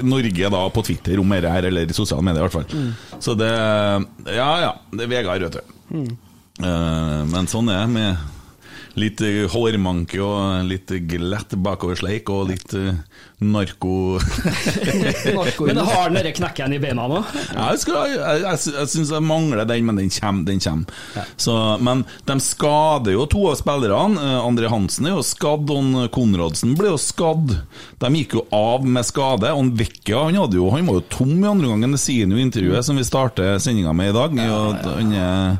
Norge 0.06 0.52
da 0.56 0.62
på 0.72 0.86
Twitter 0.90 1.20
om 1.22 1.34
dette 1.36 1.52
her, 1.52 1.68
eller 1.70 1.90
i 1.90 1.96
sosiale 1.96 2.24
medier 2.26 2.44
i 2.44 2.48
hvert 2.48 2.58
fall. 2.60 3.18
Så 3.22 3.36
det 3.38 3.52
Ja 4.36 4.50
ja, 4.64 4.72
det 4.92 5.06
er 5.06 5.12
Vegard, 5.12 5.46
vet 5.48 5.60
du. 5.60 6.16
Eh, 6.64 7.20
men 7.30 7.48
sånn 7.50 7.68
er 7.72 7.84
det 7.84 7.92
med 7.92 8.32
litt 8.96 9.20
eh, 9.20 9.44
hårmanke 9.52 10.20
og 10.24 10.64
litt 10.70 10.88
glatt 11.10 11.52
bakoversleik 11.60 12.30
og 12.32 12.46
litt 12.48 12.72
uh, 12.78 12.94
narko... 13.44 14.16
Men 15.66 15.80
har 15.84 16.06
han 16.06 16.16
den 16.16 16.32
knekken 16.36 16.72
i 16.72 16.78
beina 16.80 17.04
nå? 17.10 17.18
Jeg, 17.52 17.80
skal- 17.82 18.08
jeg, 18.14 18.40
jeg, 18.46 18.60
jeg 18.78 18.90
syns 18.94 19.12
jeg 19.12 19.24
mangler 19.26 19.66
den, 19.68 19.84
men 19.88 20.00
den 20.00 20.08
kommer. 20.14 20.46
Den 20.48 20.62
kommer. 20.64 20.96
Så, 21.36 21.56
men 21.84 22.04
de 22.28 22.38
skader 22.40 23.12
jo 23.18 23.26
to 23.32 23.44
av 23.50 23.58
spillerne. 23.60 24.16
Andre 24.16 24.66
André 24.66 24.70
Hansen 24.72 25.10
er 25.10 25.16
jo 25.18 25.24
skadd, 25.26 25.68
og 25.76 25.98
Konradsen 26.16 26.72
ble 26.78 26.88
jo 26.94 26.96
skadd. 27.00 27.52
De 28.00 28.12
gikk 28.16 28.38
jo 28.38 28.46
av 28.56 28.86
med 28.88 29.04
skade. 29.04 29.52
Og 29.52 29.74
Vecchia 29.76 30.24
han, 30.24 30.38
hadde 30.40 30.56
jo, 30.56 30.70
han 30.72 30.88
var 30.88 31.02
jo 31.02 31.06
tom 31.12 31.36
i 31.36 31.48
andre 31.50 31.68
omgang, 31.74 31.92
det 31.92 32.00
sier 32.00 32.24
han 32.24 32.32
jo 32.32 32.40
i 32.40 32.46
intervjuet 32.48 32.88
som 32.88 32.96
vi 32.96 33.04
starter 33.04 33.60
sendinga 33.60 33.92
med 33.96 34.14
i 34.14 34.16
dag. 34.16 34.40
Ja, 34.40 34.60
han 34.96 35.12
er 35.12 35.58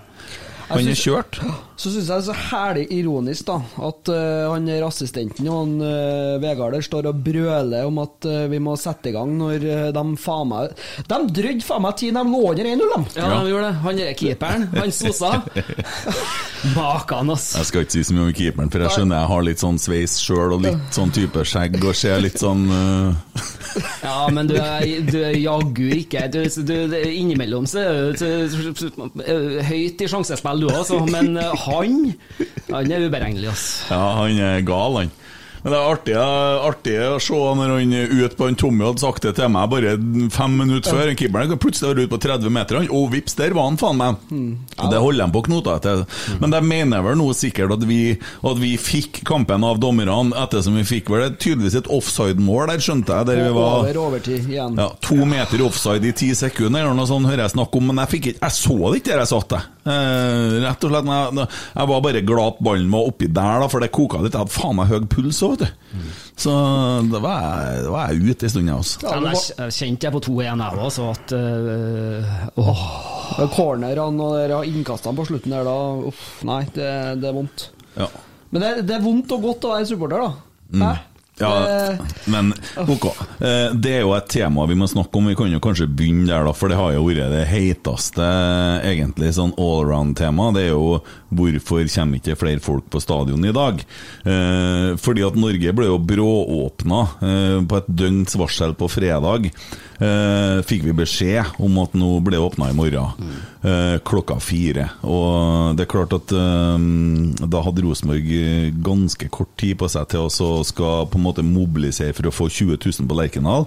Han 0.70 0.80
er 0.80 0.86
synes- 0.88 1.04
kjørt. 1.04 1.42
Så 1.76 1.90
syns 1.92 2.08
jeg 2.08 2.08
det 2.08 2.16
er 2.16 2.26
så 2.26 2.36
herlig 2.50 2.84
ironisk 2.96 3.48
da 3.50 3.58
at 3.84 4.08
uh, 4.08 4.48
han 4.52 4.68
der 4.68 4.84
assistenten 4.86 5.48
og 5.50 5.58
han 5.60 5.74
uh, 5.82 6.38
Vegard 6.40 6.72
der 6.72 6.84
står 6.84 7.10
og 7.10 7.20
brøler 7.26 7.84
om 7.84 8.00
at 8.00 8.28
uh, 8.28 8.46
vi 8.48 8.60
må 8.64 8.78
sette 8.80 9.10
i 9.10 9.14
gang 9.16 9.34
når 9.36 9.66
uh, 9.66 9.88
de 9.92 10.04
faen 10.20 10.48
meg 10.48 10.72
De 11.04 11.20
drødde 11.36 11.66
faen 11.66 11.84
meg 11.84 11.98
tiden, 12.00 12.16
de 12.16 12.32
lå 12.32 12.42
under 12.52 12.70
1-0, 12.72 12.94
de. 12.94 13.20
Ja, 13.20 13.28
de 13.28 13.52
gjorde 13.52 13.68
det. 13.68 13.76
Han 13.84 14.00
er 14.06 14.16
keeperen. 14.16 14.68
Han 14.76 14.94
sosa. 14.94 15.32
Makan, 16.76 17.30
ass. 17.30 17.50
Jeg 17.58 17.68
skal 17.68 17.84
ikke 17.84 17.94
si 17.94 18.02
så 18.08 18.16
mye 18.16 18.26
om 18.30 18.34
keeperen, 18.36 18.70
for 18.72 18.82
jeg 18.82 18.94
skjønner 18.96 19.20
jeg 19.20 19.30
har 19.32 19.44
litt 19.46 19.62
sånn 19.62 19.78
sveis 19.80 20.16
sjøl 20.22 20.56
og 20.56 20.64
litt 20.64 20.96
sånn 20.96 21.12
type 21.14 21.44
skjegg 21.46 21.76
og 21.82 21.96
ser 21.96 22.22
litt 22.24 22.40
sånn 22.40 22.64
uh, 22.72 23.44
Ja, 24.00 24.26
men 24.32 24.48
du 24.48 24.56
er, 24.56 24.86
du 25.04 25.18
er 25.20 25.36
jaggu 25.36 25.90
ikke 25.98 26.24
du, 26.32 26.40
du, 26.48 26.74
Innimellom 26.96 27.68
så 27.68 27.84
er 27.84 28.16
du 28.16 29.60
høyt 29.68 30.02
i 30.02 30.08
sjansespill, 30.10 30.64
du 30.64 30.72
òg, 30.72 31.10
men 31.12 31.36
eh, 31.40 31.65
han 31.66 32.14
Han 32.70 32.92
er 32.92 33.06
uberegnelig, 33.06 33.50
ass. 33.52 33.66
Ja, 33.90 34.00
han 34.22 34.38
er 34.42 34.64
gal, 34.66 35.00
han. 35.02 35.14
Men 35.66 35.72
det 35.74 35.78
er 35.80 35.88
artig, 35.90 36.12
artig 36.62 36.92
å 37.02 37.16
se 37.18 37.34
når 37.58 37.72
han 37.74 37.94
ut 38.22 38.34
på 38.38 38.46
en 38.46 38.54
Tommy 38.54 38.84
hadde 38.86 39.02
sagt 39.02 39.24
det 39.26 39.32
til 39.34 39.48
meg 39.50 39.66
bare 39.72 39.96
fem 40.30 40.52
minutter 40.60 40.94
før. 40.94 41.10
Keeperen 41.18 41.50
kan 41.50 41.58
plutselig 41.58 41.88
være 41.90 42.04
ute 42.04 42.12
på 42.12 42.20
30 42.22 42.52
meter, 42.54 42.78
han. 42.78 42.86
Og 42.94 43.08
vips, 43.10 43.34
der 43.34 43.56
var 43.56 43.66
han 43.66 43.78
faen 43.80 43.98
meg! 43.98 44.20
Og 44.76 44.92
Det 44.92 45.00
holder 45.02 45.24
de 45.26 45.34
på 45.34 45.42
knota 45.48 45.74
etter. 45.80 46.04
Men 46.38 46.54
de 46.54 46.60
mener 46.62 47.02
vel 47.02 47.18
nå 47.18 47.26
sikkert 47.34 47.74
at 47.74 47.86
vi, 47.88 47.98
at 48.14 48.60
vi 48.62 48.76
fikk 48.78 49.24
kampen 49.26 49.66
av 49.66 49.80
dommerne, 49.82 50.36
ettersom 50.44 50.78
vi 50.78 50.86
fikk 50.86 51.10
vel 51.10 51.34
tydeligvis 51.34 51.80
et 51.80 51.90
offside-mål 51.90 52.70
der, 52.70 52.84
skjønte 52.86 53.18
jeg. 53.18 53.28
Der 53.32 53.42
vi 53.42 53.50
var 53.58 53.80
Over 53.82 54.00
overtid 54.04 54.46
igjen. 54.46 54.78
ja, 54.78 54.86
to 55.02 55.18
meter 55.26 55.66
offside 55.66 56.06
i 56.06 56.14
ti 56.14 56.30
sekunder, 56.38 56.84
eller 56.86 56.94
noe 56.94 57.10
sånt 57.10 57.26
hører 57.26 57.48
jeg 57.48 57.56
snakk 57.56 57.74
om, 57.74 57.90
men 57.90 58.04
jeg 58.04 58.12
fikk 58.14 58.30
ikke 58.30 58.44
Jeg 58.46 58.54
så 58.54 58.78
det 58.86 59.00
ikke 59.02 59.10
der 59.16 59.24
jeg 59.24 59.32
satt, 59.34 59.56
jeg. 59.58 59.72
Eh, 59.86 60.56
rett 60.64 60.86
og 60.86 60.90
slett. 60.94 61.10
Jeg, 61.10 61.48
jeg 61.74 61.90
var 61.90 62.00
bare 62.06 62.22
glad 62.26 62.54
at 62.54 62.62
ballen 62.66 62.90
var 62.94 63.10
oppi 63.10 63.28
der, 63.30 63.60
da, 63.62 63.68
for 63.70 63.82
det 63.82 63.90
koka 63.94 64.22
litt. 64.22 64.34
Jeg 64.34 64.46
hadde 64.46 64.54
faen 64.54 64.78
meg 64.78 64.90
høy 64.90 65.06
puls 65.10 65.42
òg, 65.46 65.55
vet 65.56 65.64
du. 65.64 66.04
Så 66.36 66.52
da 67.10 67.20
var 67.24 67.40
jeg, 67.46 67.82
da 67.86 67.90
var 67.94 68.12
jeg 68.12 68.22
ute 68.30 68.46
en 68.46 68.52
stund, 68.52 68.68
jeg 68.70 68.76
også. 68.82 69.00
Ja, 69.02 69.16
var- 69.24 69.36
jeg, 69.64 69.72
kjente 69.78 70.06
jeg 70.08 70.12
på 70.16 70.20
2-1 70.28 70.44
jeg 70.44 70.78
òg, 70.84 70.90
så 70.92 71.08
at 71.14 71.32
øh, 71.32 72.38
åh. 72.62 72.84
Cornerne 73.56 74.06
og 74.06 74.36
der 74.38 74.62
innkastene 74.68 75.16
på 75.16 75.26
slutten 75.28 75.52
der, 75.52 75.64
da 75.66 75.76
Uff, 76.12 76.22
nei, 76.46 76.62
det, 76.76 76.88
det 77.22 77.28
er 77.30 77.36
vondt. 77.36 77.70
Ja. 77.96 78.06
Men 78.52 78.62
det, 78.62 78.70
det 78.88 78.94
er 78.96 79.04
vondt 79.04 79.32
og 79.34 79.42
godt 79.42 79.64
å 79.66 79.74
være 79.74 79.88
supporter, 79.90 80.22
da. 80.22 80.30
Hæ? 80.84 80.94
Ja, 81.38 81.96
men 82.32 82.54
ok. 82.80 83.06
Eh, 83.44 83.74
Det 83.76 83.90
er 83.92 84.00
jo 84.06 84.14
et 84.16 84.28
tema 84.32 84.64
vi 84.66 84.74
må 84.78 84.86
snakke 84.88 85.18
om. 85.20 85.26
Vi 85.28 85.34
kan 85.36 85.50
jo 85.52 85.60
kanskje 85.60 85.86
begynne 85.88 86.26
der, 86.30 86.46
da, 86.48 86.54
for 86.56 86.72
det 86.72 86.78
har 86.80 86.94
jo 86.94 87.04
vært 87.10 87.28
det 87.34 87.42
heiteste 87.50 88.24
egentlig 88.88 89.34
sånn 89.36 89.52
allround-tema. 89.60 90.48
Det 90.56 90.62
er 90.66 90.72
jo 90.72 91.02
hvorfor 91.36 91.84
kommer 91.92 92.20
ikke 92.22 92.38
flere 92.40 92.62
folk 92.64 92.88
på 92.92 93.02
stadion 93.04 93.44
i 93.44 93.52
dag? 93.52 93.82
Eh, 94.24 94.94
fordi 94.96 95.26
at 95.26 95.36
Norge 95.36 95.74
ble 95.76 95.90
jo 95.90 95.98
brååpna 96.00 97.02
eh, 97.20 97.58
på 97.68 97.82
et 97.82 97.92
døgns 98.00 98.38
varsel 98.40 98.72
på 98.78 98.88
fredag. 98.90 99.50
Eh, 99.96 100.58
fikk 100.68 100.82
vi 100.84 100.92
beskjed 100.96 101.56
om 101.62 101.78
at 101.80 101.94
nå 101.96 102.18
ble 102.24 102.36
åpna 102.42 102.68
i 102.68 102.76
morgen 102.76 103.30
eh, 103.64 103.96
klokka 104.04 104.36
fire. 104.44 104.90
Og 105.08 105.76
det 105.78 105.86
er 105.86 105.92
klart 105.92 106.16
at 106.16 106.34
eh, 106.36 106.74
da 107.40 107.62
hadde 107.64 107.84
Rosenborg 107.84 108.28
ganske 108.84 109.30
kort 109.32 109.54
tid 109.60 109.78
på 109.80 109.88
seg 109.88 110.10
til 110.12 110.26
å 110.26 110.64
skal 110.66 111.06
på 111.08 111.20
en 111.20 111.24
måte 111.24 111.46
mobilisere 111.46 112.16
for 112.16 112.28
å 112.28 112.34
få 112.34 112.50
20 112.50 112.76
000 112.76 113.08
på 113.08 113.16
Lerkendal. 113.16 113.66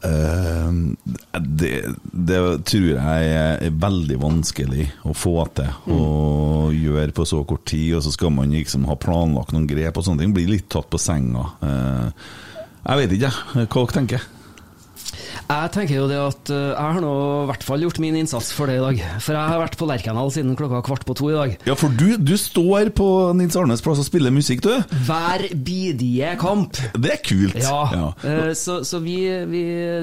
Uh, 0.00 0.94
det, 1.60 1.82
det 2.08 2.38
tror 2.64 2.86
jeg 2.94 3.32
er 3.36 3.74
veldig 3.82 4.16
vanskelig 4.22 4.86
å 5.04 5.12
få 5.12 5.34
til 5.58 5.90
å 5.92 6.70
gjøre 6.72 7.12
på 7.12 7.26
så 7.28 7.42
kort 7.44 7.66
tid, 7.68 7.98
og 7.98 8.06
så 8.06 8.14
skal 8.14 8.32
man 8.32 8.54
liksom 8.54 8.86
ha 8.88 8.96
planlagt 8.96 9.52
noen 9.52 9.68
grep 9.68 10.00
og 10.00 10.06
sånne 10.06 10.24
ting. 10.24 10.32
Blir 10.36 10.48
litt 10.54 10.70
tatt 10.72 10.88
på 10.88 11.00
senga. 11.00 11.50
Uh, 11.60 12.08
jeg 12.86 13.02
vet 13.02 13.16
ikke, 13.18 13.32
jeg. 13.32 13.66
Hva 13.66 13.82
dere 13.82 13.96
tenker 13.98 14.28
Jeg 15.50 15.70
tenker 15.74 15.96
jo 15.96 16.04
det 16.06 16.18
at 16.22 16.50
øh, 16.54 16.68
jeg 16.70 16.94
har 16.94 17.00
nå 17.02 17.12
i 17.42 17.46
hvert 17.50 17.64
fall 17.66 17.82
gjort 17.82 17.98
min 18.02 18.14
innsats 18.20 18.52
for 18.54 18.70
det 18.70 18.76
i 18.78 18.82
dag. 18.84 19.00
For 19.24 19.34
jeg 19.34 19.50
har 19.50 19.58
vært 19.58 19.74
på 19.80 19.88
Lerkendal 19.90 20.30
siden 20.30 20.52
klokka 20.58 20.78
kvart 20.86 21.02
på 21.08 21.16
to 21.18 21.30
i 21.32 21.34
dag. 21.34 21.54
Ja, 21.66 21.74
for 21.78 21.90
du, 21.98 22.14
du 22.22 22.36
står 22.38 22.92
på 22.94 23.06
Nils 23.34 23.56
Arnes 23.58 23.82
plass 23.82 23.98
og 24.02 24.06
spiller 24.06 24.30
musikk, 24.34 24.62
du. 24.62 24.70
Hver 25.08 25.42
bidige 25.66 26.36
kamp. 26.38 26.78
Det 26.94 27.10
er 27.16 27.22
kult. 27.26 27.58
Ja, 27.58 27.80
ja. 27.90 28.52
så, 28.54 28.78
så 28.86 29.00
vi, 29.02 29.16
vi 29.50 29.62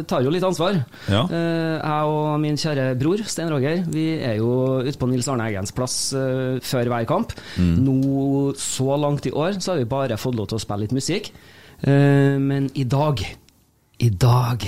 tar 0.10 0.25
jo 0.27 0.34
litt 0.36 0.44
ansvar. 0.48 0.82
Ja. 1.08 1.24
Eh, 1.32 1.77
Jeg 1.77 2.12
og 2.12 2.36
min 2.44 2.60
kjære 2.60 2.89
bror 3.00 3.24
Stein 3.27 3.50
Roger 3.54 3.86
Vi 3.94 4.06
er 4.20 4.38
jo 4.42 4.51
ute 4.84 4.98
på 5.00 5.08
Nils 5.10 5.30
Arne 5.32 5.48
Eggens 5.48 5.72
plass 5.77 5.96
eh, 6.18 6.58
før 6.68 6.92
hver 6.92 7.08
kamp. 7.10 7.32
Mm. 7.56 7.72
Nå 7.88 8.51
så 8.60 9.00
langt 9.00 9.30
i 9.30 9.32
år 9.32 9.62
så 9.63 9.74
har 9.74 9.82
vi 9.82 9.88
bare 9.96 10.20
fått 10.20 10.36
lov 10.36 10.51
til 10.51 10.60
å 10.60 10.63
spille 10.66 10.84
litt 10.84 10.98
musikk. 10.98 11.32
Eh, 11.88 12.36
Men 12.42 12.68
i 12.75 12.84
dag, 12.89 13.24
i 14.04 14.12
dag 14.12 14.68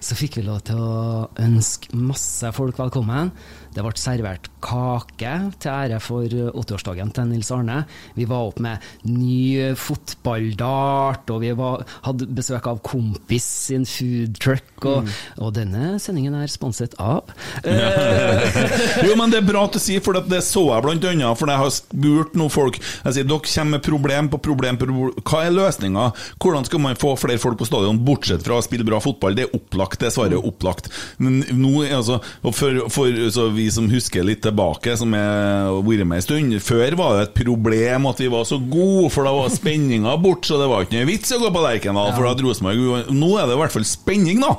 så 0.00 0.14
fikk 0.18 0.38
vi 0.38 0.46
lov 0.46 0.60
til 0.68 0.78
å 0.78 1.28
ønske 1.42 1.96
masse 1.98 2.52
folk 2.54 2.78
velkommen. 2.78 3.32
Det 3.78 3.84
ble 3.86 3.94
servert 3.94 4.48
kake 4.58 5.32
til 5.62 5.70
ære 5.70 6.00
for 6.02 6.26
80-årsdagen 6.26 7.12
til 7.14 7.28
Nils 7.30 7.50
Arne. 7.54 7.84
Vi 8.16 8.24
var 8.26 8.48
opp 8.48 8.58
med 8.64 8.82
ny 9.06 9.70
fotballdart, 9.78 11.30
og 11.30 11.44
vi 11.44 11.52
var, 11.54 11.84
hadde 12.02 12.26
besøk 12.34 12.66
av 12.66 12.80
Kompis 12.82 13.46
sin 13.68 13.86
foodtruck. 13.86 14.66
Og, 14.88 15.12
og 15.42 15.52
denne 15.54 15.96
sendingen 16.02 16.34
er 16.38 16.50
sponset 16.50 16.92
av 17.02 17.26
eh, 17.66 18.58
jo, 19.06 19.14
men 19.18 19.32
det 19.32 19.40
er 19.40 19.46
bra 19.48 19.64
at 19.66 19.74
du 19.74 19.80
sier, 19.82 20.02
for 20.04 20.14
det 20.14 20.38
så 20.46 20.62
jeg 20.68 20.84
blant 20.84 21.06
annet. 21.10 21.38
For 21.38 21.50
jeg 21.50 21.62
har 21.62 21.72
spurt 21.74 22.36
noen 22.38 22.52
folk 22.52 22.78
Jeg 22.78 23.16
sier, 23.16 23.26
Dere 23.28 23.42
kommer 23.42 23.76
med 23.76 23.86
problem 23.86 24.30
på 24.32 24.42
problem 24.42 24.78
problem. 24.80 25.22
Hva 25.22 25.44
er 25.46 25.54
løsninga? 25.54 26.08
Hvordan 26.42 26.66
skal 26.66 26.82
man 26.82 26.98
få 26.98 27.14
flere 27.20 27.42
folk 27.42 27.58
på 27.60 27.68
stadion, 27.68 28.02
bortsett 28.06 28.42
fra 28.46 28.58
å 28.58 28.66
spille 28.66 28.86
bra 28.86 28.98
fotball? 29.02 29.38
Det 29.38 29.46
er 29.46 29.56
opplagt, 29.58 30.02
det 30.02 30.12
svaret 30.14 30.38
er 30.38 30.50
opplagt. 30.50 30.90
Men 31.22 31.42
nå, 31.58 31.82
altså, 31.86 32.20
for, 32.46 32.84
for 32.94 33.22
så 33.34 33.48
vi 33.54 33.67
som 33.74 33.88
husker 33.90 34.26
litt 34.26 34.42
tilbake, 34.44 34.96
som 34.98 35.14
har 35.16 35.72
vært 35.84 36.06
med 36.08 36.20
en 36.20 36.24
stund 36.24 36.56
Før 36.64 36.96
var 36.98 37.16
det 37.16 37.26
et 37.28 37.36
problem 37.42 38.08
at 38.10 38.22
vi 38.22 38.30
var 38.32 38.46
så 38.48 38.60
gode, 38.60 39.08
for 39.14 39.26
da 39.26 39.34
var 39.36 39.52
spenninga 39.52 40.16
bort, 40.22 40.46
så 40.48 40.60
det 40.60 40.68
var 40.70 40.86
ikke 40.86 40.98
noe 40.98 41.10
vits 41.10 41.34
å 41.34 41.40
gå 41.42 41.52
på 41.54 41.64
Lerkendal. 41.64 42.12
For 42.16 42.44
Rosenborg 42.44 43.10
Nå 43.14 43.32
er 43.38 43.48
det 43.48 43.56
i 43.56 43.60
hvert 43.62 43.74
fall 43.74 43.88
spenning, 43.88 44.42
da! 44.44 44.54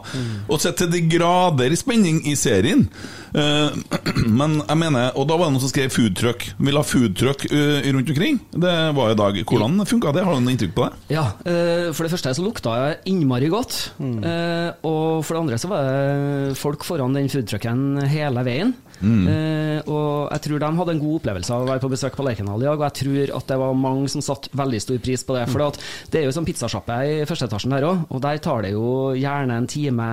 Og 0.49 0.59
så 0.61 0.73
til 0.77 0.91
de 0.93 1.03
grader 1.09 1.75
spenning 1.79 2.21
i 2.29 2.35
serien. 2.39 2.87
Eh, 3.33 3.69
men 4.39 4.55
jeg 4.63 4.77
mener 4.79 5.13
Og 5.19 5.27
da 5.29 5.35
var 5.37 5.49
det 5.49 5.53
noen 5.53 5.61
som 5.63 5.71
skrev 5.71 5.91
foodtruck. 5.93 6.47
Vil 6.57 6.79
ha 6.79 6.85
foodtruck 6.85 7.45
uh, 7.51 7.77
rundt 7.85 8.09
omkring. 8.13 8.39
Det 8.49 8.75
var 8.97 9.13
i 9.13 9.19
dag. 9.19 9.39
Hvordan 9.43 9.85
funka 9.89 10.13
det? 10.15 10.25
Har 10.25 10.37
du 10.37 10.45
noe 10.45 10.55
inntrykk 10.55 10.75
på 10.77 10.87
det? 10.87 11.15
Ja, 11.15 11.25
eh, 11.45 11.89
for 11.93 12.05
det 12.05 12.13
første 12.13 12.33
så 12.35 12.45
lukta 12.45 12.75
jeg 12.79 12.99
innmari 13.13 13.49
godt. 13.51 13.77
Eh, 13.99 14.69
og 14.87 15.25
for 15.25 15.35
det 15.35 15.43
andre 15.43 15.59
så 15.61 15.71
var 15.71 15.87
det 15.87 16.57
folk 16.59 16.85
foran 16.87 17.15
den 17.17 17.29
foodtrucken 17.31 18.01
hele 18.09 18.45
veien. 18.47 18.75
Eh, 19.05 19.79
og 19.89 20.29
jeg 20.33 20.43
tror 20.45 20.63
de 20.63 20.69
hadde 20.79 20.95
en 20.95 21.01
god 21.01 21.17
opplevelse 21.19 21.55
av 21.55 21.63
å 21.63 21.69
være 21.69 21.83
på 21.83 21.91
besøk 21.93 22.17
på 22.17 22.25
Lerkendal 22.27 22.63
i 22.63 22.67
dag, 22.67 22.79
og 22.79 22.85
jeg 22.87 22.97
tror 22.99 23.33
at 23.39 23.51
det 23.51 23.59
var 23.61 23.77
mange 23.79 24.11
som 24.11 24.23
satte 24.25 24.51
veldig 24.59 24.81
stor 24.83 24.99
pris 25.03 25.23
på 25.25 25.37
det. 25.37 25.45
For 25.51 25.63
mm. 25.63 25.79
det 26.11 26.21
er 26.21 26.27
jo 26.27 26.35
sånn 26.35 26.47
pizzasjappe 26.47 26.99
i 27.07 27.15
første 27.29 27.49
etasjen 27.49 27.75
der 27.75 27.87
òg, 27.87 28.05
og 28.09 28.23
der 28.25 28.41
tar 28.43 28.65
det 28.65 28.73
jo 28.75 28.89
gjerne 29.17 29.59
en 29.59 29.69
time 29.69 30.09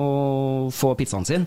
å 0.00 0.10
få 0.74 0.92
pizzaen 0.98 1.28
sin. 1.28 1.46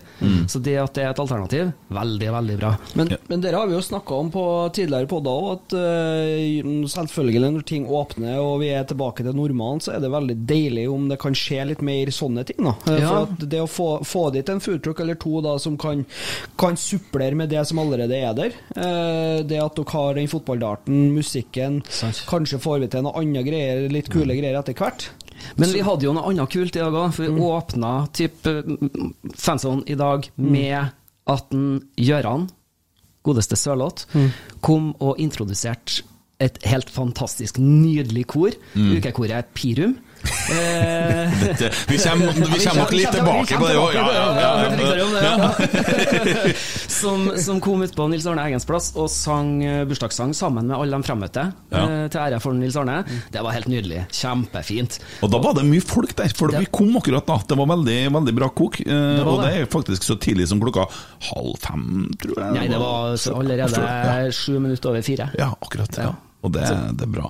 Så 0.50 0.62
det 0.62 0.76
at 0.80 0.94
det 0.96 1.04
er 1.04 1.14
et 1.14 1.22
alternativ, 1.22 1.72
veldig, 1.92 2.30
veldig 2.36 2.58
bra. 2.60 2.72
Men, 2.98 3.12
men 3.30 3.44
dere 3.44 3.60
har 3.60 3.70
vi 3.70 3.76
jo 3.76 3.84
snakka 3.84 4.18
om 4.24 4.32
på 4.34 4.44
tidligere 4.76 5.10
podder 5.10 5.30
òg, 5.30 5.50
at 5.56 5.76
uh, 5.76 6.86
selvfølgelig 6.90 7.54
når 7.56 7.66
ting 7.68 7.86
åpner 7.86 8.40
og 8.40 8.60
vi 8.62 8.70
er 8.74 8.86
tilbake 8.88 9.24
til 9.26 9.36
normalen, 9.36 9.82
så 9.82 9.94
er 9.94 10.02
det 10.02 10.12
veldig 10.12 10.36
deilig 10.48 10.86
om 10.90 11.08
det 11.10 11.20
kan 11.20 11.36
skje 11.36 11.64
litt 11.70 11.84
mer 11.86 12.10
sånne 12.14 12.44
ting. 12.48 12.62
da. 12.66 12.74
Eh, 12.86 12.98
Ja. 13.00 13.08
For 13.10 13.30
at 13.30 13.44
det 13.52 13.60
å 13.62 13.68
få, 13.70 13.88
få 14.06 14.26
dit 14.34 14.48
en 14.52 14.60
foodtruck 14.60 15.00
eller 15.00 15.16
to 15.20 15.40
da, 15.44 15.56
som 15.62 15.78
kan, 15.80 16.04
kan 16.60 16.76
supplere 16.80 17.36
med 17.38 17.50
det 17.52 17.62
som 17.68 17.80
allerede 17.82 18.16
er 18.16 18.36
der, 18.36 18.54
eh, 18.74 19.40
det 19.46 19.60
at 19.62 19.76
dere 19.78 19.94
har 19.94 20.14
den 20.18 20.30
fotballdarten, 20.30 21.10
musikken, 21.14 21.80
Sant. 21.88 22.24
kanskje 22.30 22.60
får 22.62 22.80
vi 22.84 22.90
til 22.92 23.04
noe 23.06 23.20
andre 23.20 23.44
greier, 23.46 23.88
litt 23.92 24.10
kule 24.12 24.36
greier 24.38 24.58
etter 24.60 24.74
hvert. 24.78 25.10
Men 25.56 25.72
vi 25.72 25.80
hadde 25.84 26.04
jo 26.04 26.12
noe 26.12 26.28
annet 26.28 26.52
kult 26.52 26.76
i 26.76 26.82
dag 26.82 26.92
òg, 26.92 27.14
for 27.16 27.24
vi 27.24 27.48
åpna 27.48 27.92
typ 28.12 28.44
fansonen 29.40 29.86
i 29.88 29.96
dag 29.96 30.28
med 30.36 30.90
at 31.30 31.54
Gjøran, 31.96 32.48
godeste 33.24 33.56
Sørloth, 33.56 34.04
kom 34.64 34.92
og 35.00 35.20
introduserte 35.20 36.04
et 36.40 36.56
helt 36.68 36.88
fantastisk 36.92 37.58
nydelig 37.60 38.26
kor, 38.32 38.54
ukekoret 38.76 39.52
Pirum. 39.56 39.98
Eh, 40.50 41.32
Dette, 41.44 41.70
vi 41.88 41.98
kommer, 41.98 42.32
vi 42.58 42.66
nok 42.76 42.92
litt 42.92 43.12
tilbake 43.14 43.56
på 43.60 43.68
det 43.68 43.76
òg. 43.80 43.94
Ja, 43.94 44.04
ja, 45.24 45.50
som, 47.00 47.30
som 47.40 47.60
kom 47.62 47.82
ut 47.86 47.94
på 47.96 48.06
Nils 48.10 48.26
Arne 48.28 48.44
Eggens 48.48 48.66
plass 48.68 48.90
og 48.98 49.08
sang 49.12 49.52
eh, 49.64 49.82
bursdagssang 49.88 50.34
sammen 50.36 50.68
med 50.68 50.76
alle 50.76 50.98
de 51.00 51.06
fremmøtte, 51.06 51.46
Ja. 51.72 51.84
eh, 51.86 52.06
til 52.12 52.20
ære 52.22 52.40
for 52.42 52.56
Nils 52.58 52.76
Arne. 52.80 53.00
Det 53.32 53.42
var 53.46 53.56
helt 53.56 53.70
nydelig. 53.70 54.04
Kjempefint. 54.14 54.98
Og 55.24 55.32
da 55.32 55.40
var 55.42 55.56
det 55.58 55.64
mye 55.70 55.84
folk 55.84 56.14
der, 56.18 56.32
for 56.36 56.52
Det- 56.52 56.60
vi 56.64 56.70
kom 56.70 56.96
akkurat 57.00 57.26
da. 57.30 57.38
Det 57.48 57.56
var 57.58 57.70
veldig, 57.74 57.98
veldig 58.18 58.34
bra 58.36 58.48
kok. 58.50 58.80
Det 58.84 59.22
og 59.24 59.42
det. 59.44 59.52
er 59.62 59.70
faktisk 59.70 60.02
så 60.06 60.18
tidlig 60.20 60.48
som 60.50 60.60
klokka 60.60 60.86
halv 61.30 61.56
fem, 61.62 62.10
tror 62.20 62.36
jeg. 62.42 62.52
Nei, 62.58 62.66
det 62.68 62.80
var 62.80 63.16
allerede 63.40 64.32
sju 64.34 64.58
minutter 64.58 64.90
over 64.92 65.02
fire. 65.06 65.30
Ja, 65.38 65.52
akkurat. 65.60 65.96
Ja. 66.00 66.12
Og 66.40 66.52
det, 66.54 66.64
det 66.96 67.04
er 67.04 67.12
bra. 67.12 67.28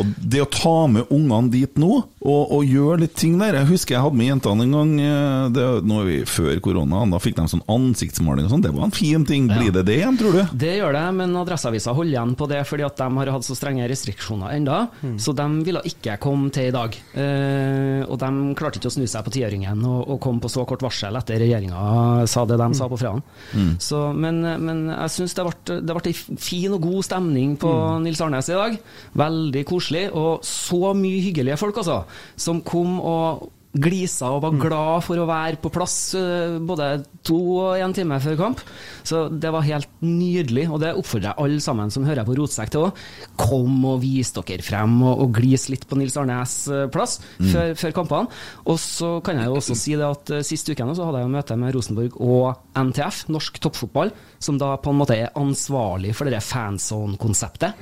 Og 0.00 0.14
det 0.18 0.42
å 0.42 0.48
ta 0.50 0.74
med 0.90 1.10
ungene 1.14 1.52
dit 1.52 1.78
nå, 1.78 2.00
og, 2.18 2.54
og 2.56 2.64
gjøre 2.66 3.04
litt 3.04 3.14
ting 3.18 3.36
der 3.38 3.54
Jeg 3.60 3.68
husker 3.68 3.94
jeg 3.94 4.02
hadde 4.02 4.18
med 4.18 4.26
jentene 4.32 4.64
en 4.66 4.74
gang, 4.74 4.90
eh, 5.02 5.44
det, 5.54 5.66
nå 5.86 6.00
er 6.02 6.08
vi 6.08 6.16
før 6.26 6.58
korona, 6.64 7.04
da 7.12 7.20
fikk 7.22 7.36
de 7.38 7.46
sånn 7.52 7.62
ansiktsmaling 7.70 8.48
og 8.48 8.54
sånn. 8.54 8.64
Det 8.66 8.72
var 8.74 8.88
en 8.88 8.94
fin 8.94 9.26
ting. 9.28 9.46
Blir 9.50 9.70
det 9.74 9.84
det 9.86 10.00
igjen, 10.00 10.18
tror 10.18 10.34
du? 10.34 10.56
Det 10.58 10.74
gjør 10.80 10.96
det, 10.98 11.04
men 11.20 11.36
Adresseavisa 11.38 11.94
holder 11.94 12.16
igjen 12.16 12.34
på 12.38 12.48
det 12.50 12.64
fordi 12.68 12.86
at 12.88 12.98
de 12.98 13.08
har 13.20 13.32
hatt 13.36 13.46
så 13.46 13.56
strenge 13.58 13.86
restriksjoner 13.90 14.56
enda, 14.56 14.80
så 15.22 15.34
de 15.36 15.46
ville 15.66 15.84
ikke 15.88 16.18
komme 16.22 16.50
til 16.54 16.68
i 16.72 16.74
dag. 16.74 16.98
Eh, 17.14 18.02
og 18.08 18.18
de 18.20 18.32
klarte 18.58 18.82
ikke 18.82 18.90
å 18.90 18.96
snu 18.98 19.06
seg 19.08 19.24
på 19.26 19.34
tiøringen 19.38 19.86
og, 19.86 20.02
og 20.14 20.20
kom 20.24 20.42
på 20.42 20.50
så 20.52 20.66
kort 20.68 20.82
varsel 20.84 21.16
etter 21.18 21.40
regjeringa 21.42 22.26
sa 22.28 22.44
det 22.48 22.58
de 22.58 22.68
sa 22.76 22.88
på 22.90 22.98
fredag. 22.98 23.22
Mm. 23.54 23.72
men, 24.18 24.40
men 24.64 24.82
jeg 24.92 25.14
syns 25.14 25.36
det 25.36 25.46
ble, 25.46 25.98
en 25.98 26.40
fin 26.42 26.74
og 26.74 26.82
god 26.82 27.06
stemning 27.06 27.54
på 27.60 27.72
Nils 28.02 28.20
Arnes 28.24 28.47
i 28.54 28.58
dag. 28.58 28.80
Veldig 29.18 29.64
koselig, 29.68 30.08
og 30.16 30.44
så 30.46 30.94
mye 30.96 31.22
hyggelige 31.28 31.60
folk, 31.60 31.80
altså, 31.82 32.02
som 32.40 32.62
kom 32.66 32.98
og 33.00 33.48
glisa 33.76 34.30
og 34.32 34.42
var 34.46 34.56
glad 34.56 35.04
for 35.04 35.20
å 35.20 35.26
være 35.28 35.58
på 35.60 35.70
plass 35.72 35.96
eh, 36.16 36.56
både 36.64 37.02
to 37.26 37.36
og 37.58 37.82
en 37.82 37.94
time 37.94 38.16
før 38.22 38.38
kamp. 38.40 38.62
Så 39.06 39.26
det 39.28 39.50
var 39.52 39.66
helt 39.66 39.90
nydelig, 40.04 40.66
og 40.72 40.80
det 40.82 40.94
oppfordrer 40.96 41.30
jeg 41.30 41.44
alle 41.44 41.62
sammen 41.62 41.92
som 41.92 42.06
hører 42.08 42.26
på 42.26 42.36
Rotsekk 42.38 42.72
til 42.72 42.86
òg. 42.88 43.02
Kom 43.40 43.76
og 43.88 44.00
vis 44.02 44.32
dere 44.36 44.64
frem, 44.64 44.96
og, 45.04 45.24
og 45.24 45.36
glis 45.36 45.68
litt 45.72 45.84
på 45.88 45.98
Nils 46.00 46.16
Arnes 46.18 46.56
plass 46.92 46.96
plass 46.98 47.52
før, 47.52 47.74
før 47.78 47.92
kampene. 48.00 48.38
Og 48.66 48.80
så 48.82 49.12
kan 49.24 49.38
jeg 49.38 49.50
jo 49.50 49.58
også 49.60 49.76
si 49.78 49.94
det 49.98 50.08
at 50.08 50.34
eh, 50.34 50.46
sist 50.46 50.72
uke 50.72 50.88
så 50.88 51.10
hadde 51.10 51.22
jeg 51.22 51.34
møte 51.36 51.58
med 51.60 51.76
Rosenborg 51.76 52.16
og 52.24 52.80
NTF, 52.88 53.26
norsk 53.34 53.60
toppfotball, 53.62 54.14
som 54.42 54.58
da 54.60 54.74
på 54.80 54.94
en 54.94 54.98
måte 55.02 55.18
er 55.18 55.36
ansvarlig 55.38 56.16
for 56.16 56.30
det 56.30 56.40
fanzone-konseptet. 56.46 57.76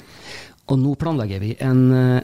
Og 0.67 0.81
nå 0.81 0.95
planlegger 0.99 1.43
vi 1.43 1.53
en 1.63 2.23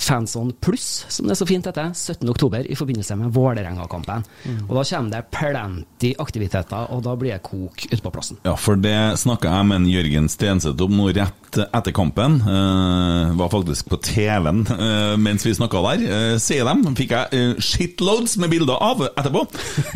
Fanson 0.00 0.52
pluss, 0.64 1.04
som 1.08 1.28
det 1.28 1.34
er 1.34 1.38
så 1.42 1.46
fint 1.48 1.66
heter, 1.68 1.92
17.10 1.92 2.70
i 2.72 2.76
forbindelse 2.78 3.16
med 3.20 3.32
Vålerenga-kampen. 3.36 4.24
Og 4.68 4.72
Da 4.78 4.84
kommer 4.88 5.10
det 5.12 5.22
plenty 5.34 6.12
aktiviteter, 6.18 6.88
og 6.90 7.02
da 7.04 7.14
blir 7.20 7.34
det 7.34 7.42
kok 7.44 7.84
ute 7.84 8.00
på 8.02 8.12
plassen. 8.14 8.40
Ja, 8.46 8.54
for 8.56 8.80
det 8.80 8.96
snakka 9.20 9.52
jeg 9.52 9.68
med 9.68 9.82
en 9.82 9.90
Jørgen 9.90 10.28
Stenseth 10.32 10.80
om 10.84 10.96
nå 10.96 11.10
rett 11.12 11.60
etter 11.60 11.92
kampen. 11.92 12.40
Uh, 12.46 13.36
var 13.36 13.52
faktisk 13.52 13.90
på 13.90 14.00
TV-en 14.06 14.64
uh, 14.70 15.16
mens 15.20 15.44
vi 15.46 15.54
snakka 15.56 15.82
der. 15.90 16.06
Uh, 16.06 16.36
Sier 16.40 16.64
dem. 16.68 16.84
Fikk 16.96 17.14
jeg 17.16 17.36
uh, 17.36 17.60
shitloads 17.60 18.38
med 18.40 18.54
bilder 18.54 18.80
av 18.80 19.04
etterpå. 19.10 19.44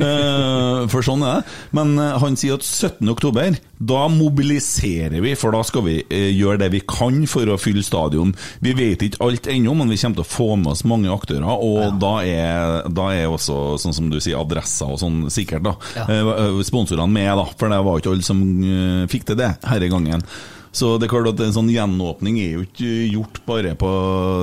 Eh, 0.04 0.84
for 0.90 1.04
sånn 1.06 1.22
er 1.24 1.40
det. 1.40 1.54
Men 1.76 1.94
eh, 2.00 2.16
han 2.20 2.36
sier 2.38 2.58
at 2.58 2.66
17. 2.66 3.56
da 3.88 4.06
mobiliserer 4.12 5.20
vi, 5.24 5.34
for 5.38 5.54
da 5.54 5.62
skal 5.66 5.84
vi 5.86 5.96
eh, 6.08 6.30
gjøre 6.34 6.62
det 6.64 6.70
vi 6.74 6.82
kan 6.88 7.22
for 7.30 7.50
å 7.50 7.58
fylle 7.60 7.84
stadion. 7.84 8.34
Vi 8.64 8.74
vet 8.76 9.04
ikke 9.04 9.22
alt 9.24 9.48
ennå, 9.50 9.76
men 9.78 9.92
vi 9.92 9.98
kommer 10.00 10.20
til 10.20 10.26
å 10.26 10.32
få 10.34 10.48
med 10.60 10.72
oss 10.74 10.84
mange 10.88 11.12
aktører, 11.12 11.46
og 11.48 12.00
da, 12.02 12.14
er, 12.24 12.88
da 12.94 13.10
er 13.14 13.30
også, 13.30 13.78
sånn 13.82 13.96
som 13.96 14.10
du 14.12 14.20
sier, 14.20 14.40
adresser 14.40 14.90
og 14.94 15.00
sånn 15.02 15.24
sikkert, 15.32 15.66
da. 15.66 15.76
Ja. 15.98 16.08
Eh, 16.08 16.60
sponsorene 16.66 17.10
med, 17.10 17.32
da, 17.40 17.46
for 17.58 17.72
det 17.72 17.84
var 17.86 18.00
ikke 18.00 18.14
alle 18.14 18.26
som 18.26 18.42
eh, 18.64 19.06
fikk 19.10 19.30
til 19.30 19.40
det 19.40 19.54
denne 19.64 19.92
gangen. 19.92 20.28
Så 20.74 20.94
det 20.98 21.06
er 21.06 21.12
klart 21.14 21.30
at 21.30 21.42
en 21.44 21.54
sånn 21.54 21.70
gjenåpning 21.72 22.38
er 22.42 22.56
jo 22.56 22.64
ikke 22.66 22.92
gjort 23.14 23.40
bare 23.46 23.74
på 23.78 23.90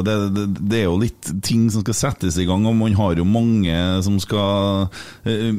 det, 0.08 0.16
det, 0.36 0.46
det 0.72 0.80
er 0.82 0.88
jo 0.88 1.00
litt 1.02 1.32
ting 1.44 1.68
som 1.74 1.84
skal 1.84 1.98
settes 1.98 2.38
i 2.40 2.48
gang, 2.48 2.66
og 2.70 2.78
man 2.80 2.96
har 2.98 3.20
jo 3.20 3.26
mange 3.28 3.76
som 4.06 4.18
skal 4.24 4.88
uh, 5.28 5.52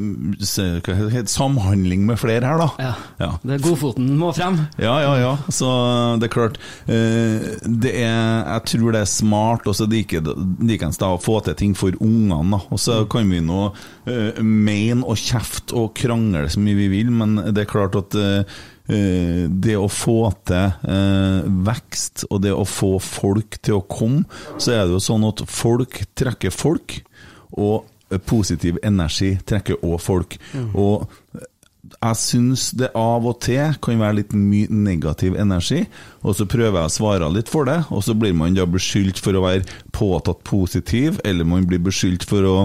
Samhandling 1.32 2.06
med 2.08 2.20
flere 2.20 2.48
her, 2.48 2.60
da. 2.62 2.68
Ja. 2.82 2.92
Ja. 3.20 3.30
Det 3.44 3.60
Godfoten 3.64 4.14
må 4.20 4.32
frem. 4.36 4.62
Ja, 4.80 4.96
ja, 5.04 5.12
ja. 5.20 5.32
Så 5.52 5.68
det 6.20 6.30
er 6.30 6.36
klart 6.38 6.60
Uh, 6.82 7.42
det 7.62 7.92
er, 8.02 8.42
Jeg 8.42 8.62
tror 8.72 8.94
det 8.94 9.00
er 9.02 9.08
smart 9.10 9.66
og 9.70 9.74
så 9.76 9.86
like- 9.90 10.18
en 10.22 10.94
da 10.98 11.10
å 11.14 11.20
få 11.20 11.38
til 11.44 11.54
ting 11.58 11.74
for 11.78 11.94
ungene. 12.02 12.58
Og 12.72 12.80
så 12.80 13.02
kan 13.10 13.28
vi 13.30 13.40
nå 13.44 13.60
uh, 13.72 14.42
mene 14.42 15.04
og 15.06 15.18
kjefte 15.20 15.76
og 15.78 15.92
krangle 15.98 16.48
så 16.52 16.60
mye 16.62 16.78
vi 16.78 16.88
vil, 16.92 17.12
men 17.14 17.36
det 17.52 17.64
er 17.64 17.70
klart 17.70 17.96
at 17.98 18.16
eh, 18.18 18.42
eh, 18.42 18.62
det 18.86 19.76
å 19.78 19.86
få 19.92 20.32
til 20.48 20.90
eh, 20.90 21.46
vekst 21.68 22.26
og 22.30 22.42
det 22.44 22.52
å 22.54 22.66
få 22.66 22.96
folk 23.02 23.60
til 23.62 23.78
å 23.78 23.86
komme, 23.86 24.26
så 24.58 24.74
er 24.74 24.84
det 24.84 24.96
jo 24.96 25.04
sånn 25.06 25.28
at 25.28 25.44
folk 25.48 26.02
trekker 26.18 26.54
folk. 26.54 26.98
Og 27.52 27.88
positiv 28.28 28.76
energi 28.84 29.34
trekker 29.48 29.80
òg 29.86 29.98
folk. 30.02 30.36
Og 30.76 31.08
jeg 31.92 32.18
syns 32.18 32.68
det 32.78 32.90
av 32.98 33.24
og 33.28 33.40
til 33.44 33.74
kan 33.82 34.00
være 34.00 34.20
litt 34.20 34.34
mye 34.36 34.70
negativ 34.70 35.36
energi, 35.40 35.82
og 36.22 36.36
så 36.38 36.46
prøver 36.50 36.78
jeg 36.78 36.90
å 36.90 36.94
svare 36.94 37.30
litt 37.34 37.50
for 37.52 37.68
det, 37.68 37.80
og 37.90 38.04
så 38.06 38.14
blir 38.18 38.34
man 38.36 38.56
da 38.56 38.66
beskyldt 38.68 39.20
for 39.22 39.36
å 39.36 39.44
være 39.44 39.66
påtatt 39.94 40.42
positiv, 40.46 41.20
eller 41.26 41.48
man 41.48 41.66
blir 41.68 41.82
beskyldt 41.82 42.26
for 42.28 42.48
å 42.48 42.56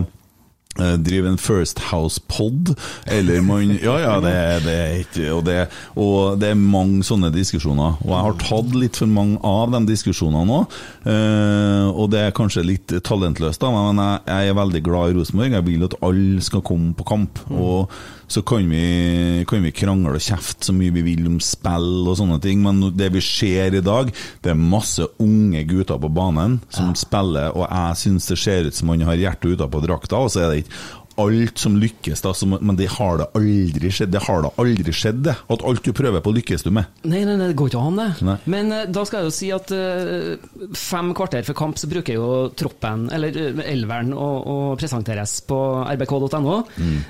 eh, 0.79 0.95
drive 1.01 1.31
en 1.31 1.39
First 1.41 1.79
House-pod, 1.91 2.73
eller 3.05 3.41
man 3.45 3.77
Ja, 3.81 3.97
ja, 4.01 4.15
det, 4.23 4.33
det 4.65 4.75
er 4.75 4.97
ikke 5.03 5.31
og 5.35 5.45
det, 5.47 5.57
og 5.95 6.37
det 6.41 6.51
er 6.51 6.59
mange 6.59 7.05
sånne 7.07 7.31
diskusjoner. 7.33 7.97
Og 8.03 8.11
jeg 8.13 8.25
har 8.27 8.37
tatt 8.43 8.75
litt 8.77 8.99
for 8.99 9.11
mange 9.11 9.39
av 9.45 9.71
de 9.75 9.83
diskusjonene 9.89 10.45
nå, 10.49 10.61
eh, 11.07 11.87
og 11.91 12.11
det 12.13 12.25
er 12.25 12.37
kanskje 12.37 12.65
litt 12.67 12.97
talentløst, 13.07 13.63
da, 13.63 13.71
men 13.73 14.03
jeg, 14.03 14.21
jeg 14.27 14.53
er 14.53 14.61
veldig 14.61 14.83
glad 14.85 15.11
i 15.11 15.17
Rosenborg. 15.19 15.57
Jeg 15.57 15.69
vil 15.71 15.87
at 15.89 15.97
alle 16.05 16.45
skal 16.45 16.65
komme 16.65 16.93
på 16.97 17.07
kamp. 17.07 17.43
og 17.53 17.91
så 18.27 18.41
kan 18.47 18.67
vi, 18.69 19.45
kan 19.47 19.63
vi 19.63 19.71
krangle 19.71 20.17
og 20.17 20.23
kjefte 20.23 20.67
så 20.67 20.75
mye 20.75 20.93
vi 20.95 21.03
vil 21.05 21.27
om 21.29 21.37
spill 21.43 22.07
og 22.07 22.17
sånne 22.19 22.39
ting, 22.43 22.59
men 22.63 22.81
det 22.97 23.09
vi 23.15 23.23
ser 23.23 23.77
i 23.77 23.83
dag, 23.83 24.11
det 24.43 24.51
er 24.51 24.59
masse 24.59 25.05
unge 25.23 25.63
gutter 25.69 25.99
på 26.01 26.11
banen 26.11 26.59
som 26.73 26.93
spiller, 26.99 27.55
og 27.55 27.65
jeg 27.67 28.01
syns 28.03 28.27
det 28.31 28.39
ser 28.41 28.67
ut 28.67 28.77
som 28.77 28.91
man 28.91 29.05
har 29.07 29.19
hjertet 29.19 29.55
utapå 29.55 29.81
drakta, 29.83 30.19
og 30.19 30.33
så 30.33 30.43
er 30.43 30.51
det 30.51 30.65
ikke 30.65 30.75
alt 31.21 31.61
som 31.61 31.77
lykkes, 31.79 32.21
da, 32.23 32.33
som, 32.37 32.55
men 32.61 32.77
det 32.79 32.89
har 32.97 33.21
da 33.21 33.29
aldri 33.37 33.91
skjedd. 33.93 34.13
Det 34.13 34.23
har 34.27 34.43
da 34.45 34.51
aldri 34.61 34.93
skjedd, 34.95 35.23
det. 35.27 35.35
At 35.53 35.65
alt 35.67 35.83
du 35.85 35.93
prøver 35.95 36.23
på, 36.23 36.33
lykkes 36.37 36.65
du 36.67 36.71
med. 36.75 36.89
Nei, 37.07 37.23
nei, 37.27 37.35
nei, 37.39 37.49
det 37.51 37.57
går 37.59 37.71
ikke 37.71 37.83
an, 37.89 37.99
det. 38.01 38.07
Nei. 38.27 38.37
Men 38.53 38.73
uh, 38.73 38.83
da 38.91 39.05
skal 39.07 39.23
jeg 39.23 39.29
jo 39.31 39.35
si 39.37 39.49
at 39.55 39.73
uh, 39.73 40.69
fem 40.77 41.13
kvarter 41.17 41.47
før 41.47 41.59
kamp 41.63 41.81
så 41.81 41.89
bruker 41.91 42.17
jo 42.17 42.29
troppen, 42.57 43.07
eller 43.13 43.41
uh, 43.57 43.63
elveren, 43.65 44.13
å, 44.13 44.27
å 44.37 44.57
presenteres 44.79 45.39
på 45.47 45.59
rbk.no. 45.87 46.57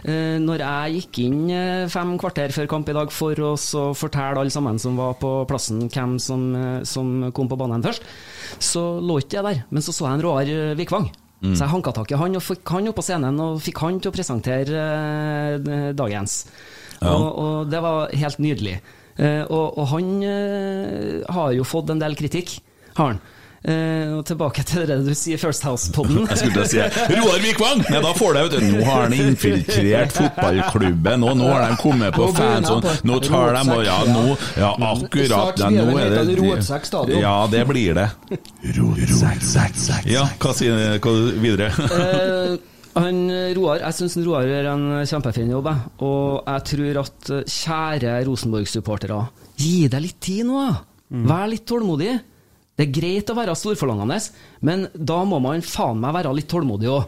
Eh, 0.08 0.38
når 0.42 0.62
jeg 0.62 0.98
gikk 0.98 1.20
inn 1.26 1.40
fem 1.92 2.14
kvarter 2.20 2.54
før 2.56 2.68
kamp 2.72 2.90
i 2.92 2.96
dag 2.96 3.12
for 3.14 3.40
å 3.44 3.54
så 3.60 3.90
fortelle 3.98 4.42
alle 4.42 4.54
sammen 4.54 4.80
som 4.82 4.98
var 5.00 5.18
på 5.22 5.32
plassen, 5.50 5.86
hvem 5.92 6.18
som, 6.22 6.50
som 6.88 7.30
kom 7.36 7.50
på 7.52 7.60
banen 7.60 7.84
først, 7.86 8.06
så 8.64 8.88
lå 9.04 9.20
ikke 9.22 9.40
jeg 9.40 9.48
der. 9.48 9.64
Men 9.72 9.86
så 9.86 9.96
så 9.96 10.08
jeg 10.08 10.18
en 10.18 10.26
Roar 10.26 10.52
eh, 10.52 10.76
Vikvang. 11.38 11.56
Så 11.56 11.64
jeg 11.66 11.70
hanka 11.70 11.94
tak 11.94 12.12
i 12.12 12.18
han 12.18 12.36
og 12.40 12.42
fikk 12.42 12.72
han 12.74 12.90
opp 12.90 12.98
på 12.98 13.06
scenen 13.06 13.42
og 13.44 13.60
fikk 13.62 13.82
han 13.84 14.00
til 14.02 14.10
å 14.10 14.16
presentere 14.16 14.86
eh, 15.54 15.90
dagens. 15.94 16.38
Ja. 16.98 17.14
Og, 17.14 17.28
og 17.38 17.70
det 17.70 17.82
var 17.86 18.16
helt 18.18 18.40
nydelig. 18.42 18.80
Eh, 19.18 19.44
og, 19.46 19.78
og 19.78 19.86
han 19.94 20.10
eh, 20.26 21.22
har 21.30 21.54
jo 21.54 21.68
fått 21.68 21.94
en 21.94 22.02
del 22.02 22.18
kritikk, 22.18 22.58
har 22.98 23.14
han. 23.14 23.22
Eh, 23.66 24.12
og 24.14 24.22
tilbake 24.30 24.62
til 24.68 24.84
det 24.86 25.00
du 25.02 25.14
sier 25.18 25.40
First 25.42 25.64
House-podden. 25.66 26.28
Jeg 26.30 26.38
skulle 26.44 26.66
si 26.70 26.78
Roar 27.18 27.40
Vikvang! 27.42 27.82
Nei, 27.90 28.02
da 28.06 28.12
får 28.16 28.38
det, 28.38 28.44
vet 28.46 28.54
du. 28.54 28.68
Nå 28.78 28.84
har 28.86 29.08
han 29.08 29.16
infiltrert 29.18 30.14
fotballklubben, 30.14 31.26
og 31.26 31.40
nå 31.40 31.50
har 31.50 31.66
de 31.66 31.80
kommet 31.82 32.14
på 32.16 32.30
fans 32.38 32.38
går 32.38 32.54
han 32.54 32.68
fanzone. 32.68 32.94
på 33.02 33.10
Nå 33.10 33.20
tar 33.26 33.58
de 33.58 33.64
og 33.74 33.84
Ja, 33.88 33.98
nå 34.12 34.24
Ja, 34.62 34.72
akkurat. 34.92 35.64
Ja, 35.64 35.72
nå 35.74 35.98
er 35.98 36.14
det. 36.14 37.20
Ja, 37.24 37.36
det 37.52 37.66
blir 37.72 37.98
det. 37.98 38.08
Ja, 40.14 40.28
hva 40.38 40.54
sier 40.56 40.98
hva 41.02 41.16
videre? 41.42 41.72
Eh, 41.98 42.56
han, 42.98 43.20
Roar, 43.58 43.82
jeg 43.84 43.94
syns 44.00 44.16
Roar 44.26 44.48
gjør 44.48 44.72
en 44.72 44.86
kjempefin 45.10 45.52
jobb, 45.54 45.68
og 46.06 46.48
jeg 46.48 46.64
tror 46.72 47.02
at 47.04 47.34
eh, 47.36 47.44
kjære 47.58 48.16
Rosenborg-supportere, 48.30 49.20
gi 49.58 49.76
deg 49.92 50.06
litt 50.06 50.20
tid 50.24 50.48
nå. 50.50 50.64
Vær 51.28 51.48
litt 51.50 51.66
tålmodig. 51.70 52.16
Det 52.78 52.86
er 52.86 52.94
greit 52.94 53.30
å 53.34 53.36
være 53.38 53.56
storforlangende, 53.58 54.20
men 54.62 54.84
da 54.94 55.16
må 55.26 55.40
man 55.42 55.64
faen 55.66 55.98
meg 55.98 56.14
være 56.14 56.34
litt 56.38 56.50
tålmodig 56.52 56.90
òg. 56.94 57.08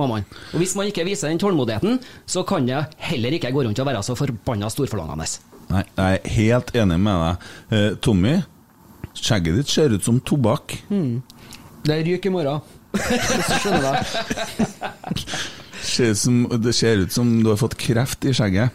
Og 0.00 0.56
hvis 0.62 0.72
man 0.78 0.88
ikke 0.88 1.04
viser 1.04 1.28
den 1.28 1.40
tålmodigheten, 1.42 1.98
så 2.24 2.40
kan 2.48 2.64
det 2.64 2.78
heller 3.04 3.36
ikke 3.36 3.50
gå 3.52 3.66
rundt 3.66 3.82
og 3.82 3.88
være 3.90 4.00
så 4.06 4.16
forbanna 4.16 4.70
storforlangende. 4.72 5.28
Nei, 5.70 5.84
jeg 5.84 6.16
er 6.22 6.32
helt 6.38 6.72
enig 6.74 6.96
med 7.04 7.20
deg. 7.20 7.44
Eh, 7.76 7.90
Tommy, 8.02 8.32
skjegget 9.12 9.60
ditt 9.60 9.70
ser 9.70 9.92
ut 9.92 10.08
som 10.08 10.22
tobakk. 10.24 10.78
Det 10.88 12.00
ryker 12.08 12.32
i 12.32 12.34
morgen. 12.34 12.64
Du 12.90 13.54
skjønner 13.60 13.84
det. 14.00 15.20
Ser 15.84 16.10
ut 16.16 16.18
som, 16.18 16.40
det 16.64 16.72
ser 16.74 17.04
ut 17.04 17.12
som 17.14 17.28
du 17.44 17.52
har 17.52 17.60
fått 17.60 17.76
kreft 17.78 18.24
i 18.26 18.32
skjegget. 18.34 18.72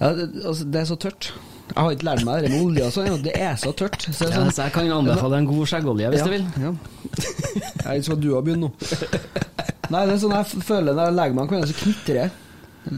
Ja, 0.00 0.10
det, 0.18 0.26
altså, 0.42 0.66
det 0.68 0.82
er 0.82 0.90
så 0.90 0.98
tørt. 1.00 1.30
Jeg 1.64 1.80
har 1.80 1.94
ikke 1.96 2.06
lært 2.06 2.24
meg 2.26 2.44
det 2.44 2.50
med 2.52 2.60
olje 2.60 2.84
og 2.86 2.92
sånn, 2.92 3.06
ja, 3.08 3.16
det 3.24 3.32
er 3.40 3.54
så 3.58 3.72
tørt. 3.74 4.04
Så 4.04 4.28
det 4.28 4.34
Ja, 4.34 4.42
sånn, 4.42 4.52
så 4.52 4.66
jeg 4.66 4.74
kan 4.76 4.90
anbefale 4.94 5.40
en 5.40 5.48
god 5.48 5.70
skjeggolje 5.70 6.10
hvis 6.12 6.20
ja, 6.20 6.26
du 6.28 6.34
vil. 6.34 6.44
Ja. 6.60 6.72
Jeg 7.84 8.04
skal 8.06 8.20
du 8.20 8.30
ha 8.34 8.40
begynt 8.44 8.64
nå. 8.64 8.70
Nei, 9.92 10.04
det 10.08 10.14
er 10.14 10.20
sånn 10.22 10.32
jeg 10.32 10.62
føler 10.64 10.96
når 10.96 11.10
jeg 11.10 11.14
legger 11.18 11.36
meg 11.36 11.42
om 11.42 11.48
kvelden, 11.50 11.68
så 11.68 11.76
knitrer 11.76 12.18
jeg. 12.22 12.30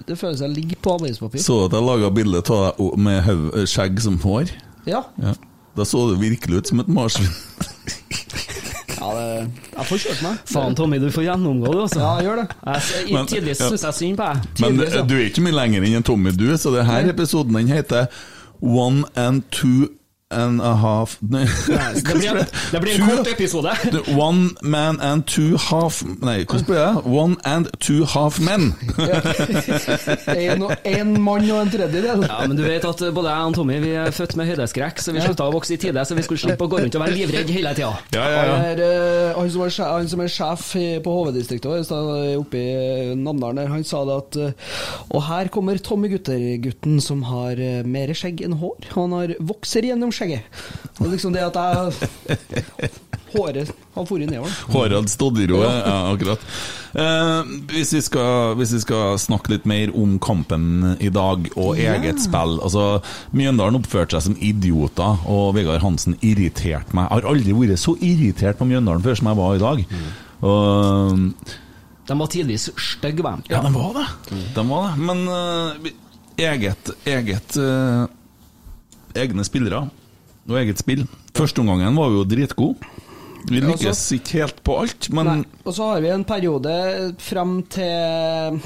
Det 0.06 0.16
føles 0.18 0.38
som 0.38 0.46
jeg 0.46 0.54
ligger 0.54 0.78
på 0.82 0.92
avispapir. 1.00 1.42
Så 1.42 1.56
at 1.64 1.74
jeg 1.74 1.86
laga 1.86 2.10
bilde 2.14 2.42
av 2.42 2.62
deg 2.78 3.00
med 3.06 3.18
haug- 3.26 3.56
skjegg 3.70 3.98
som 4.04 4.18
hår? 4.22 4.52
Ja. 4.86 5.02
Ja. 5.22 5.34
Da 5.76 5.86
så 5.86 6.04
du 6.10 6.14
virkelig 6.20 6.62
ut 6.62 6.70
som 6.70 6.80
et 6.84 6.88
marsvin. 6.88 7.26
ja 9.00 9.10
det, 9.18 9.26
jeg 9.74 9.88
får 9.90 10.02
kjørt 10.04 10.22
meg. 10.28 10.38
Faen, 10.52 10.78
Tommy, 10.78 11.02
du 11.02 11.10
får 11.14 11.26
gjennomgå 11.26 11.74
det, 11.74 11.82
altså. 11.88 12.00
Ja, 12.04 12.12
jeg 12.20 12.28
gjør 12.30 12.40
det. 12.42 12.46
Jeg, 12.62 13.50
ja. 13.50 13.58
syns 13.60 13.88
jeg 13.88 13.98
synd 13.98 14.22
på 14.22 14.30
deg. 14.30 14.62
Men 14.62 14.80
du 15.10 15.18
er 15.18 15.26
ikke 15.26 15.44
mye 15.44 15.58
lenger 15.58 15.86
enn 15.90 15.98
en 16.00 16.06
Tommy, 16.06 16.32
du, 16.38 16.46
så 16.54 16.72
det 16.74 16.86
her 16.88 17.10
episoden 17.12 17.58
den 17.58 17.74
heter 17.74 18.06
One 18.60 19.04
and 19.14 19.50
two 19.52 19.98
and 20.30 20.60
a 20.60 20.74
half 20.74 21.18
Nei, 21.30 21.44
Det 21.94 22.14
blir, 22.18 22.46
det 22.72 22.80
blir 22.82 22.94
en 22.96 23.00
Two- 23.00 23.16
kort 23.16 23.28
episode. 23.30 23.70
One 24.18 24.48
man 24.62 24.98
and 25.00 25.22
two 25.26 25.56
half 25.56 26.02
Nei, 26.02 26.42
hvordan 26.44 26.64
blir 26.66 26.80
det? 26.80 27.04
One 27.06 27.36
and 27.44 27.68
two 27.78 28.04
half 28.04 28.40
men. 28.40 28.74
En, 30.36 30.64
ja. 30.84 31.04
mann 31.04 31.46
og 31.50 31.60
en 31.62 31.70
tredjedel. 31.70 32.24
Ja, 32.26 32.40
men 32.48 32.56
du 32.58 32.62
vet 32.64 32.84
at 32.86 33.00
både 33.14 33.30
jeg 33.30 33.50
og 33.50 33.54
Tommy 33.56 33.76
vi 33.82 33.92
er 33.98 34.10
født 34.14 34.34
med 34.38 34.48
høydeskrekk, 34.50 34.98
så 35.02 35.14
vi 35.14 35.22
slutta 35.22 35.46
å 35.46 35.52
vokse 35.54 35.76
i 35.76 35.78
tide, 35.80 36.02
så 36.06 36.16
vi 36.18 36.24
skulle 36.26 36.40
slippe 36.42 36.66
å 36.66 36.70
gå 36.70 36.80
rundt 36.82 36.98
og 36.98 37.04
være 37.04 37.14
livredd 37.16 37.50
hele 37.54 37.72
tida. 37.76 37.92
Ja, 38.16 38.24
ja, 38.26 38.40
Han, 38.40 38.50
ja. 38.50 38.56
er, 38.72 38.82
eh, 38.86 39.38
han, 39.38 39.50
som 39.54 39.62
er 39.66 39.76
han 39.92 40.10
som 40.10 40.24
er 40.24 40.32
sjef 40.32 40.66
på 41.06 41.14
HV-distriktet 41.20 41.92
oppe 42.40 42.60
i 42.60 43.14
Namdalen, 43.18 43.62
han 43.70 43.86
sa 43.86 44.02
det 44.08 44.16
at 44.22 44.38
eh, 44.42 44.74
Og 45.14 45.22
her 45.28 45.50
kommer 45.54 45.78
Tommy 45.82 46.10
Gutter-gutten 46.12 46.98
som 47.04 47.22
har 47.30 47.58
eh, 47.62 47.82
mer 47.86 48.12
skjegg 48.16 48.42
enn 48.46 48.58
hår. 48.60 48.90
Han 48.96 49.14
har 49.16 49.34
vokser 49.52 49.86
gjennom 49.86 50.12
skjegget. 50.16 50.62
Og 51.00 51.10
liksom 51.12 51.36
det 51.36 51.44
at 51.46 51.60
jeg 51.60 52.90
Håret 53.36 53.70
har 53.94 54.06
fått 54.06 54.22
nedover. 54.22 54.52
Håret 54.70 54.94
hadde 54.96 55.12
stått 55.12 55.40
i 55.42 55.46
ro, 55.50 55.58
ja, 55.64 55.96
akkurat. 56.12 56.42
Eh, 56.96 57.50
hvis, 57.72 57.92
vi 57.96 58.02
skal, 58.04 58.54
hvis 58.56 58.72
vi 58.76 58.80
skal 58.84 59.18
snakke 59.20 59.52
litt 59.52 59.66
mer 59.68 59.92
om 59.98 60.14
kampen 60.22 60.94
i 61.02 61.10
dag 61.12 61.50
og 61.58 61.76
eget 61.76 62.22
spill 62.22 62.56
altså 62.64 63.02
Mjøndalen 63.36 63.76
oppførte 63.80 64.16
seg 64.16 64.30
som 64.30 64.38
idioter, 64.40 65.20
og 65.28 65.56
Vegard 65.58 65.82
Hansen 65.84 66.16
irriterte 66.22 66.96
meg. 66.96 67.10
Jeg 67.10 67.18
har 67.18 67.30
aldri 67.34 67.58
vært 67.58 67.82
så 67.82 67.96
irritert 68.00 68.60
på 68.60 68.68
Mjøndalen 68.70 69.04
før 69.04 69.20
som 69.20 69.30
jeg 69.32 69.40
var 69.42 69.58
i 69.58 69.64
dag. 69.66 69.84
Og 70.46 71.20
De 72.06 72.18
var 72.22 72.32
tidvis 72.32 72.70
stygge, 72.78 73.24
var 73.26 73.42
de. 73.42 73.52
Ja, 73.52 73.60
de 73.66 73.74
var 73.74 73.92
det. 73.98 74.08
De 74.54 74.66
var 74.70 74.88
det. 74.88 75.06
Men 75.10 75.24
uh, 75.28 75.92
eget, 76.38 76.94
eget 77.04 77.60
uh, 77.60 78.06
Egne 79.16 79.44
spillere 79.48 79.86
og 80.48 80.58
eget 80.60 80.80
spill. 80.82 81.04
Førsteomgangen 81.36 81.98
var 81.98 82.14
jo 82.14 82.24
dritgod. 82.28 82.86
Vi 83.46 83.60
lykkes 83.62 84.00
ikke 84.16 84.40
helt 84.42 84.58
på 84.66 84.80
alt, 84.82 85.08
men 85.14 85.28
Nei. 85.28 85.38
Og 85.62 85.74
så 85.76 85.92
har 85.92 86.02
vi 86.02 86.10
en 86.10 86.26
periode 86.26 86.74
frem 87.22 87.60
til 87.70 88.60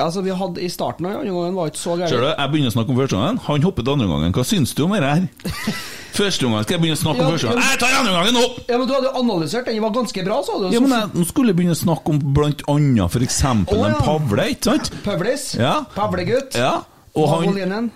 Altså, 0.00 0.22
vi 0.24 0.32
hadde 0.32 0.62
i 0.64 0.70
starten 0.72 1.04
av 1.04 1.18
andre 1.20 1.32
gangen 1.34 1.56
var 1.58 1.68
ikke 1.68 1.80
så 1.82 1.96
gærent. 2.00 2.14
jeg 2.16 2.50
begynner 2.52 2.70
å 2.70 2.72
snakke 2.72 2.94
om 2.94 3.00
første 3.02 3.18
gangen. 3.18 3.40
Han 3.44 3.64
hoppet 3.66 3.90
andre 3.92 4.06
gangen. 4.08 4.32
Hva 4.32 4.44
syns 4.48 4.72
du 4.72 4.86
om 4.86 4.94
det 4.96 5.02
her? 5.04 5.26
Første 6.12 6.44
gangen 6.44 6.64
skal 6.64 6.74
jeg 6.76 6.82
begynne 6.82 6.96
å 6.98 7.00
snakke 7.00 7.22
om 7.22 7.28
Ja, 7.28 7.32
første 7.32 7.48
gangen. 7.48 7.62
Jeg 7.70 7.78
tar 7.80 7.94
andre 7.96 8.12
gangen 8.12 8.34
nå! 8.36 8.42
Ja, 8.68 8.76
men 8.76 8.88
du 8.88 8.92
hadde 8.92 9.08
jo 9.08 9.12
analysert 9.22 9.68
den, 9.68 9.78
var 9.80 9.94
ganske 9.96 10.24
bra, 10.26 10.40
sa 10.44 10.58
du. 10.60 10.66
Ja, 10.74 10.82
men 10.84 10.92
jeg, 10.92 11.08
Nå 11.16 11.24
skulle 11.28 11.52
jeg 11.54 11.58
begynne 11.62 11.76
å 11.76 11.80
snakke 11.80 12.12
om 12.12 12.18
blant 12.36 12.64
annet 12.68 13.16
f.eks. 13.16 13.38
Å, 13.48 13.78
en. 13.88 13.96
Pavle, 14.04 14.46
ikke 14.52 14.68
sant? 14.74 14.90
Pøvlis. 15.06 15.46
Ja. 15.56 15.72
Pavlegutt. 15.96 16.58
Ja, 16.60 16.74
og 17.16 17.32
han. 17.32 17.88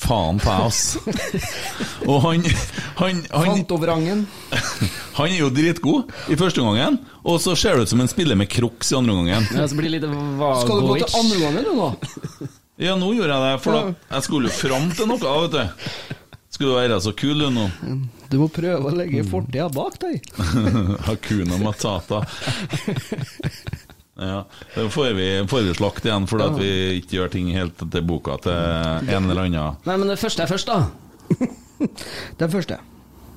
Faen 0.00 0.38
ta 0.40 0.56
deg, 0.56 0.70
ass. 0.70 0.96
Og 2.08 2.22
han, 2.24 2.44
han, 3.00 3.18
han 3.30 3.50
Fantovrangen. 3.50 4.22
Han 5.18 5.28
er 5.28 5.36
jo 5.42 5.50
dritgod 5.52 6.14
i 6.32 6.38
første 6.40 6.62
omgangen, 6.62 6.96
og 7.20 7.36
så 7.44 7.52
ser 7.58 7.76
det 7.76 7.88
ut 7.88 7.92
som 7.92 8.00
en 8.04 8.10
spiller 8.10 8.38
med 8.40 8.48
crocs 8.52 8.94
i 8.94 8.96
andre 8.98 9.16
omgangen. 9.18 9.50
Ja, 9.52 9.66
så 9.68 9.76
blir 9.76 9.90
det 9.90 10.00
litt 10.00 10.08
Skal 10.08 10.80
du 10.80 10.88
gå 10.88 10.96
til 11.02 11.20
andre 11.20 11.36
omgangen, 11.36 11.68
du 11.68 11.76
nå? 11.76 12.48
Ja, 12.80 12.96
nå 12.96 13.12
gjorde 13.12 13.36
jeg 13.36 13.44
det, 13.44 13.60
for 13.60 13.76
da, 13.76 13.80
jeg 14.16 14.24
skulle 14.24 14.48
jo 14.48 14.56
fram 14.56 14.88
til 14.96 15.10
noe, 15.10 15.20
vet 15.20 15.58
du. 15.58 16.16
Skulle 16.50 16.72
du 16.72 16.78
være 16.80 16.96
så 17.04 17.12
kul, 17.14 17.38
du 17.44 17.50
nå. 17.54 17.66
Du 18.30 18.38
må 18.40 18.48
prøve 18.52 18.88
å 18.90 18.94
legge 18.94 19.22
fortida 19.28 19.68
bak 19.72 20.00
deg. 20.02 20.24
Hakuna 21.06 21.60
Matata. 21.60 22.22
Ja, 24.18 24.44
Da 24.74 24.88
får 24.92 25.14
vi, 25.16 25.28
får 25.48 25.62
vi 25.64 25.74
slakt 25.78 26.04
igjen 26.04 26.26
fordi 26.28 26.44
at 26.50 26.58
vi 26.60 26.70
ikke 27.00 27.16
gjør 27.20 27.32
ting 27.32 27.50
helt 27.54 27.78
til 27.80 28.04
boka 28.04 28.36
til 28.44 28.52
en 28.52 29.30
eller 29.30 29.46
annen. 29.46 29.80
Nei, 29.86 29.96
men 29.96 30.10
det 30.12 30.18
første 30.20 30.44
er 30.44 30.50
først, 30.50 30.68
da. 30.70 30.86
Den 32.40 32.50
første. 32.52 32.80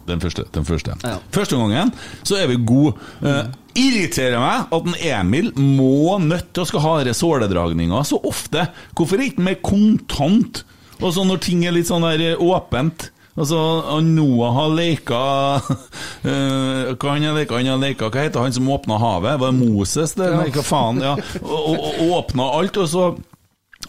Den 0.08 0.20
første. 0.20 0.44
Den 0.52 0.66
første. 0.68 0.98
Ja. 1.04 1.18
Første 1.32 1.56
gangen 1.60 1.94
så 2.28 2.36
er 2.42 2.50
vi 2.52 2.58
gode. 2.60 2.98
Eh, 3.24 3.46
irriterer 3.80 4.42
meg 4.42 4.74
at 4.76 4.90
en 4.90 4.98
Emil 5.00 5.54
må 5.56 6.18
nødt 6.20 6.52
til 6.52 6.66
å 6.66 6.68
skal 6.68 6.84
ha 6.84 7.14
såledragninger 7.16 8.04
så 8.08 8.20
ofte. 8.28 8.68
Hvorfor 8.98 9.20
er 9.22 9.32
ikke 9.32 9.48
mer 9.48 9.62
kontant? 9.64 10.66
Og 11.00 11.16
så 11.16 11.24
når 11.28 11.42
ting 11.44 11.64
er 11.66 11.76
litt 11.76 11.88
sånn 11.88 12.04
der 12.06 12.34
eh, 12.34 12.44
åpent. 12.44 13.13
Altså, 13.34 13.60
Noah 14.06 14.54
har 14.54 14.74
leka 14.78 15.20
uh, 16.30 16.92
Hva 16.94 17.16
han 17.16 17.26
har 17.26 17.38
leka? 17.38 17.58
Han 17.58 17.72
har 17.72 17.82
leka 17.82 18.12
Hva 18.14 18.28
heter 18.28 18.46
han 18.46 18.54
som 18.54 18.70
åpna 18.70 19.00
havet? 19.02 19.40
Var 19.42 19.54
det 19.54 19.58
Moses? 19.58 20.14
Det? 20.20 20.30
Nei, 20.36 20.52
hva 20.54 20.66
faen? 20.66 21.02
Ja. 21.02 21.16
Og, 21.42 21.72
og, 21.72 21.88
og 22.04 22.14
åpna 22.20 22.52
alt, 22.60 22.78
og 22.78 22.92
så 22.92 23.08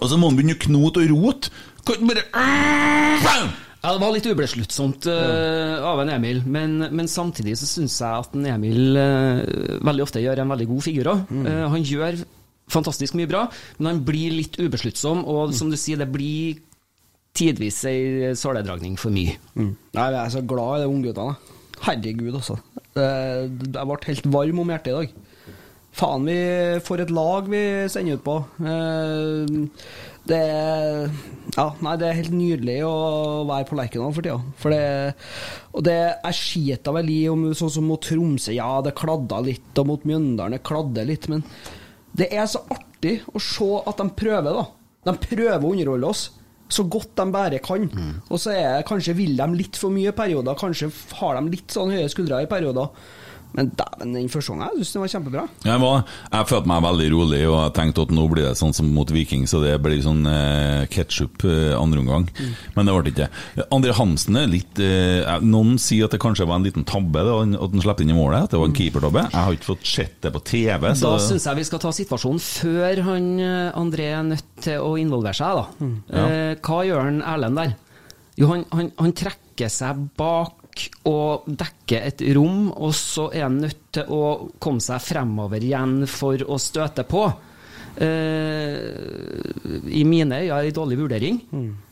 Og 0.00 0.08
så 0.08 0.16
må 0.16 0.30
han 0.30 0.38
begynne 0.38 0.56
å 0.56 0.62
knote 0.64 1.04
og 1.04 1.12
rote. 1.12 1.52
Kan 1.84 2.08
Ja, 3.84 3.92
Det 3.92 4.00
var 4.00 4.14
litt 4.14 4.26
ubesluttsomt 4.32 5.10
uh, 5.12 5.76
av 5.84 6.00
en 6.00 6.14
Emil, 6.14 6.40
men, 6.48 6.78
men 6.88 7.10
samtidig 7.10 7.58
så 7.60 7.68
syns 7.68 7.98
jeg 8.00 8.24
at 8.24 8.38
en 8.38 8.46
Emil 8.48 8.96
uh, 8.96 9.44
veldig 9.84 10.06
ofte 10.06 10.22
gjør 10.24 10.40
en 10.40 10.54
veldig 10.54 10.70
god 10.70 10.86
figur 10.86 11.10
òg. 11.12 11.34
han 11.44 11.84
gjør 11.84 12.22
fantastisk 12.72 13.12
mye 13.18 13.28
bra, 13.28 13.42
men 13.76 13.90
han 13.90 14.00
blir 14.08 14.32
litt 14.32 14.56
ubesluttsom, 14.56 15.20
og 15.28 15.52
som 15.52 15.68
du 15.68 15.76
sier, 15.76 16.00
det 16.00 16.08
blir 16.08 16.62
tidvis 17.34 17.80
ei 17.90 18.32
såledragning 18.38 18.96
for 19.00 19.10
mye. 19.14 19.36
Nei, 19.58 19.74
Jeg 20.10 20.20
er 20.20 20.32
så 20.36 20.42
glad 20.46 20.78
i 20.78 20.84
de 20.84 20.90
ungguttene. 20.92 21.36
Herregud, 21.84 22.34
altså. 22.38 22.58
Jeg 22.94 23.70
ble 23.74 23.98
helt 24.06 24.26
varm 24.32 24.60
om 24.62 24.70
hjertet 24.72 24.92
i 24.92 24.98
dag. 25.00 25.14
Faen, 25.94 26.24
vi 26.26 26.36
får 26.82 27.04
et 27.04 27.12
lag 27.14 27.46
vi 27.50 27.62
sender 27.92 28.16
ut 28.18 28.24
på. 28.26 28.36
Eh, 28.66 29.68
Det 30.26 30.38
er 30.40 31.10
Ja, 31.54 31.66
nei, 31.84 31.96
det 32.00 32.06
er 32.08 32.16
helt 32.16 32.32
nydelig 32.32 32.78
å 32.88 33.44
være 33.46 33.66
på 33.68 33.76
Lerkendal 33.76 34.14
for 34.16 34.24
tida. 34.24 34.38
For 34.56 34.70
det 34.72 35.14
Og 35.74 35.84
det 35.84 35.98
er 36.24 36.32
skita 36.32 36.94
vel 36.96 37.10
i 37.12 37.28
om 37.28 37.44
sånn 37.54 37.70
som 37.70 37.84
mot 37.86 38.00
Tromsø, 38.00 38.54
ja, 38.56 38.80
det 38.80 38.94
kladda 38.96 39.42
litt, 39.44 39.74
og 39.78 39.86
mot 39.86 40.02
Mjøndalen, 40.08 40.52
det 40.56 40.62
kladde 40.64 41.04
litt, 41.06 41.28
men 41.28 41.44
det 42.16 42.30
er 42.32 42.46
så 42.46 42.62
artig 42.70 43.20
å 43.34 43.38
se 43.42 43.68
at 43.86 43.98
de 43.98 44.08
prøver, 44.16 44.54
da. 44.54 44.64
De 45.04 45.12
prøver 45.18 45.60
å 45.62 45.72
underholde 45.74 46.08
oss 46.08 46.30
så 46.74 46.84
godt 46.90 47.12
de 47.20 47.26
bare 47.34 47.60
kan. 47.62 47.86
Og 48.28 48.40
så 48.42 48.54
er, 48.54 48.82
kanskje 48.88 49.14
vil 49.18 49.36
de 49.38 49.46
litt 49.54 49.78
for 49.78 49.94
mye 49.94 50.10
i 50.10 50.16
perioder, 50.16 50.58
kanskje 50.58 50.90
har 51.20 51.38
de 51.38 51.54
litt 51.54 51.74
sånn 51.74 51.94
høye 51.94 52.08
skuldre 52.12 52.42
i 52.44 52.50
perioder. 52.50 52.90
Men 53.54 53.68
dæven, 53.78 54.12
den 54.16 54.28
første 54.32 54.50
gangen 54.52 54.64
jeg 54.66 54.80
synes 54.80 54.92
den 54.94 55.02
var 55.04 55.10
kjempebra. 55.12 55.42
Jeg, 55.64 55.80
var, 55.84 56.00
jeg 56.32 56.48
følte 56.50 56.70
meg 56.72 56.80
veldig 56.84 57.08
rolig, 57.12 57.40
og 57.46 57.56
jeg 57.60 57.74
tenkte 57.76 58.02
at 58.08 58.14
nå 58.16 58.24
blir 58.32 58.48
det 58.48 58.54
sånn 58.58 58.74
som 58.74 58.88
mot 58.96 59.12
Viking, 59.14 59.44
så 59.50 59.60
det 59.62 59.76
blir 59.84 60.00
sånn 60.02 60.24
eh, 60.26 60.86
ketsjup 60.90 61.44
eh, 61.46 61.74
andre 61.78 62.02
omgang. 62.02 62.26
Men 62.74 62.90
det 62.90 62.96
ble 62.96 63.12
ikke. 63.14 63.28
Andre 63.74 63.94
Hansen 63.98 64.40
er 64.40 64.50
litt 64.50 64.80
eh, 64.82 65.36
Noen 65.46 65.78
sier 65.82 66.08
at 66.08 66.16
det 66.16 66.20
kanskje 66.24 66.48
var 66.50 66.58
en 66.58 66.66
liten 66.66 66.86
tabbe 66.88 67.22
da, 67.24 67.36
at 67.44 67.76
han 67.76 67.84
slapp 67.84 68.02
inn 68.02 68.10
i 68.10 68.18
målet, 68.18 68.48
at 68.48 68.56
det 68.56 68.60
var 68.62 68.70
en 68.72 68.76
keepertabbe. 68.80 69.26
Jeg 69.30 69.46
har 69.46 69.56
ikke 69.58 69.70
fått 69.70 69.86
sett 69.94 70.18
det 70.26 70.34
på 70.34 70.42
TV. 70.50 70.90
Så 70.98 71.14
Da 71.14 71.22
syns 71.22 71.46
jeg 71.46 71.60
vi 71.62 71.68
skal 71.70 71.84
ta 71.86 71.94
situasjonen 71.94 72.42
før 72.42 73.04
han 73.12 73.30
eh, 73.38 73.70
André 73.78 74.10
er 74.18 74.26
nødt 74.26 74.50
til 74.66 74.82
å 74.82 74.94
involvere 74.98 75.38
seg. 75.38 75.62
da. 75.62 75.92
Eh, 76.18 76.52
hva 76.64 76.82
gjør 76.88 77.06
han 77.06 77.22
Erlend 77.22 77.62
der? 77.62 77.76
Jo, 78.40 78.48
han, 78.50 78.64
han, 78.74 78.90
han 78.98 79.12
trekker 79.14 79.70
seg 79.70 80.08
bak 80.18 80.63
og 81.08 81.46
dekke 81.46 82.00
et 82.10 82.24
rom, 82.36 82.68
og 82.72 82.94
så 82.96 83.28
er 83.32 83.46
han 83.46 83.60
nødt 83.62 83.82
til 83.94 84.10
å 84.12 84.24
komme 84.62 84.82
seg 84.84 85.02
fremover 85.04 85.62
igjen 85.64 86.02
for 86.10 86.40
å 86.48 86.58
støte 86.60 87.06
på. 87.08 87.24
Eh, 87.94 88.80
I 89.94 90.02
mine 90.08 90.40
øyne 90.42 90.50
er 90.50 90.66
det 90.66 90.72
en 90.72 90.78
dårlig 90.80 90.98
vurdering. 90.98 91.40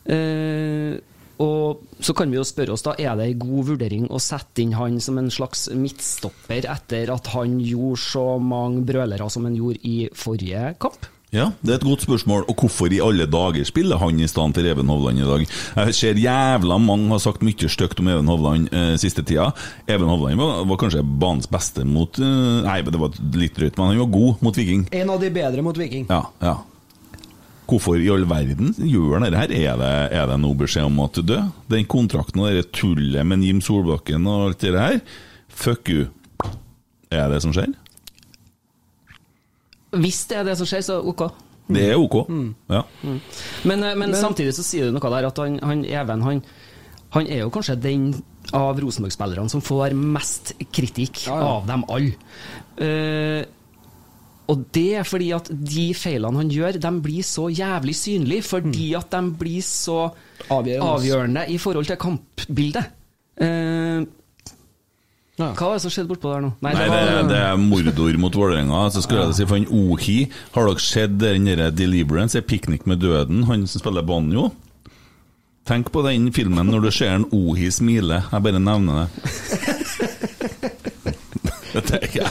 Eh, 0.05 0.99
og 1.43 1.87
så 2.03 2.13
kan 2.15 2.29
vi 2.29 2.37
jo 2.37 2.45
spørre 2.45 2.75
oss 2.75 2.85
da, 2.85 2.93
er 2.99 3.15
det 3.17 3.29
en 3.31 3.41
god 3.41 3.71
vurdering 3.71 4.05
å 4.13 4.21
sette 4.21 4.61
inn 4.63 4.75
han 4.77 4.99
som 5.01 5.17
en 5.19 5.31
slags 5.33 5.65
midtstopper 5.73 6.67
etter 6.69 7.09
at 7.13 7.31
han 7.33 7.57
gjorde 7.63 8.03
så 8.03 8.27
mange 8.39 8.83
brølere 8.87 9.29
som 9.33 9.47
han 9.49 9.57
gjorde 9.57 9.81
i 9.87 9.97
forrige 10.13 10.75
kamp? 10.83 11.09
Ja, 11.33 11.47
det 11.65 11.71
er 11.71 11.79
et 11.79 11.85
godt 11.87 12.03
spørsmål. 12.05 12.43
Og 12.45 12.59
hvorfor 12.61 12.93
i 12.93 12.99
alle 13.01 13.25
dager 13.25 13.65
spiller 13.65 13.97
han 13.97 14.19
i 14.21 14.27
stedet 14.29 14.53
for 14.59 14.69
Even 14.69 14.91
Hovland 14.91 15.17
i 15.17 15.25
dag? 15.25 15.45
Jeg 15.79 15.95
ser 15.97 16.19
jævla 16.21 16.77
mange 16.77 17.09
har 17.09 17.23
sagt 17.23 17.41
mye 17.41 17.69
stygt 17.69 18.01
om 18.03 18.11
Even 18.13 18.29
Hovland 18.29 18.69
eh, 18.69 18.93
siste 19.01 19.25
tida. 19.25 19.49
Even 19.89 20.11
Hovland 20.11 20.37
var, 20.37 20.61
var 20.69 20.79
kanskje 20.83 21.01
banens 21.01 21.49
beste 21.49 21.87
mot 21.89 22.21
eh, 22.21 22.61
Nei, 22.67 22.77
det 22.85 23.01
var 23.01 23.17
litt 23.33 23.57
drøyt, 23.57 23.79
men 23.79 23.91
han 23.95 24.03
var 24.05 24.13
god 24.13 24.45
mot 24.45 24.61
Viking. 24.61 24.85
En 24.93 25.09
av 25.09 25.25
de 25.25 25.33
bedre 25.33 25.65
mot 25.65 25.77
Viking. 25.81 26.05
Ja, 26.13 26.21
ja. 26.43 26.59
Hvorfor 27.65 27.97
i 27.97 28.09
all 28.13 28.27
verden 28.29 28.75
gjør 28.77 29.15
han 29.17 29.25
dette 29.25 29.39
her? 29.39 29.53
Er 29.73 29.79
det, 29.81 29.93
er 30.13 30.29
det 30.29 30.37
noe 30.43 30.57
beskjed 30.59 30.85
om 30.85 30.99
at 31.01 31.17
du 31.17 31.25
dør? 31.33 31.47
Den 31.71 31.87
kontrakten 31.89 32.43
og 32.43 32.53
det 32.53 32.67
tullet 32.75 33.25
med 33.25 33.41
Jim 33.47 33.63
Solbakken 33.63 34.27
og 34.29 34.51
alt 34.51 34.65
det 34.67 34.77
her, 34.77 34.99
fuck 35.49 35.89
you. 35.89 36.11
Er 37.09 37.31
det 37.31 37.41
som 37.41 37.55
skjer? 37.55 37.73
Hvis 39.93 40.25
det 40.29 40.41
er 40.41 40.47
det 40.49 40.57
som 40.59 40.69
skjer, 40.69 40.83
så 40.85 40.99
ok. 40.99 41.27
Det 41.73 41.87
er 41.93 41.95
ok. 41.99 42.19
Ja. 42.73 42.83
Men, 43.03 43.79
men, 43.79 43.97
men, 44.01 44.13
samtidig 44.19 44.55
så 44.57 44.65
sier 44.65 44.89
du 44.89 44.97
noe 44.97 45.11
der 45.13 45.29
at 45.29 45.39
han, 45.39 45.59
han 45.63 45.83
Even 45.87 46.23
han, 46.25 46.41
han 47.15 47.27
er 47.31 47.45
jo 47.45 47.51
kanskje 47.53 47.77
den 47.79 48.09
av 48.53 48.79
Rosenborg-spillerne 48.83 49.49
som 49.49 49.63
får 49.63 49.95
mest 49.95 50.51
kritikk 50.75 51.23
Ja, 51.29 51.37
ja. 51.39 51.51
av 51.55 51.69
dem 51.69 51.85
alle. 51.87 52.17
Uh, 52.75 53.45
og 54.51 54.65
det 54.75 54.89
er 54.99 55.07
fordi 55.07 55.29
at 55.35 55.47
de 55.49 55.85
feilene 55.95 56.41
han 56.41 56.49
gjør, 56.51 56.77
de 56.83 56.91
blir 57.05 57.23
så 57.23 57.47
jævlig 57.47 57.95
synlige, 57.95 58.43
fordi 58.43 58.89
at 58.99 59.07
de 59.13 59.21
blir 59.39 59.63
så 59.63 60.09
Avgjørende. 60.51 60.89
avgjørende 60.89 61.45
i 61.47 61.55
forhold 61.61 61.87
til 61.87 61.99
kampbildet. 62.01 62.89
Eh, 63.39 64.03
Ja. 65.41 65.47
Hva 65.57 65.65
var 65.71 65.79
det 65.79 65.81
som 65.81 65.89
skjedde 65.89 66.11
bortpå 66.11 66.29
der 66.29 66.41
nå? 66.45 66.49
Nei, 66.61 66.71
det, 66.77 66.83
er- 66.93 67.23
det 67.31 67.37
er 67.41 67.55
mordor 67.57 68.17
mot 68.21 68.35
Vålerenga. 68.37 68.83
Så 68.93 69.01
skulle 69.01 69.23
jeg 69.25 69.33
si 69.39 69.45
for 69.49 69.57
en 69.57 69.65
Ohi 69.73 70.17
Har 70.53 70.67
dere 70.69 70.79
sett 70.83 71.15
den 71.17 71.47
Deliverance? 71.73 72.37
en 72.37 72.43
'Piknik 72.45 72.85
med 72.85 72.99
døden'? 73.01 73.45
Han 73.49 73.65
som 73.67 73.81
spiller 73.81 74.03
banjo? 74.05 74.51
Tenk 75.65 75.89
på 75.91 76.03
den 76.05 76.31
filmen 76.33 76.67
når 76.69 76.81
du 76.85 76.91
ser 76.91 77.15
en 77.15 77.25
Ohi 77.31 77.71
smile. 77.71 78.21
Jeg 78.31 78.43
bare 78.43 78.59
nevner 78.59 78.93
det. 78.93 79.09
Er 81.73 82.07
jeg. 82.13 82.29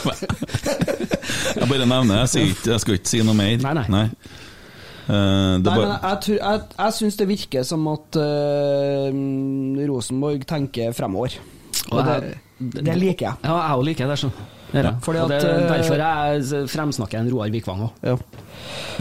Bare 1.69 1.87
nevner 1.87 2.23
det. 2.23 2.35
Jeg, 2.39 2.55
jeg 2.67 2.81
skal 2.81 2.95
ikke 2.95 3.09
si 3.11 3.23
noe 3.27 3.35
mer. 3.35 3.57
Nei, 3.65 3.73
nei. 3.91 4.05
Eh, 5.03 5.59
det 5.59 5.67
Nei, 5.67 5.73
er 5.75 5.81
men 5.81 5.97
jeg, 5.97 6.19
tror- 6.23 6.39
jeg, 6.39 6.61
jeg 6.79 6.93
syns 6.99 7.17
det 7.19 7.27
virker 7.29 7.63
som 7.67 7.89
at 7.91 8.19
uh, 8.23 9.11
Rosenborg 9.91 10.47
tenker 10.47 10.93
fremover. 10.95 11.35
Og 11.91 11.99
Og 11.99 12.09
det, 12.09 12.35
det, 12.59 12.85
det 12.87 12.99
liker 12.99 13.31
jeg. 13.31 13.39
Ja, 13.45 13.57
jeg 13.59 13.79
òg 13.79 13.87
liker 13.91 14.13
det. 14.13 14.19
sånn. 14.23 14.35
Det 14.73 14.81
er. 14.81 14.95
Fordi 15.05 15.21
at, 15.21 15.29
det 15.29 15.39
er 15.45 15.59
eh, 15.59 15.65
derfor 15.69 16.01
jeg 16.01 16.69
fremsnakker 16.73 17.21
en 17.21 17.31
Roar 17.33 17.51
Vikvang 17.53 17.83
òg. 17.85 18.05
Ja. 18.09 18.15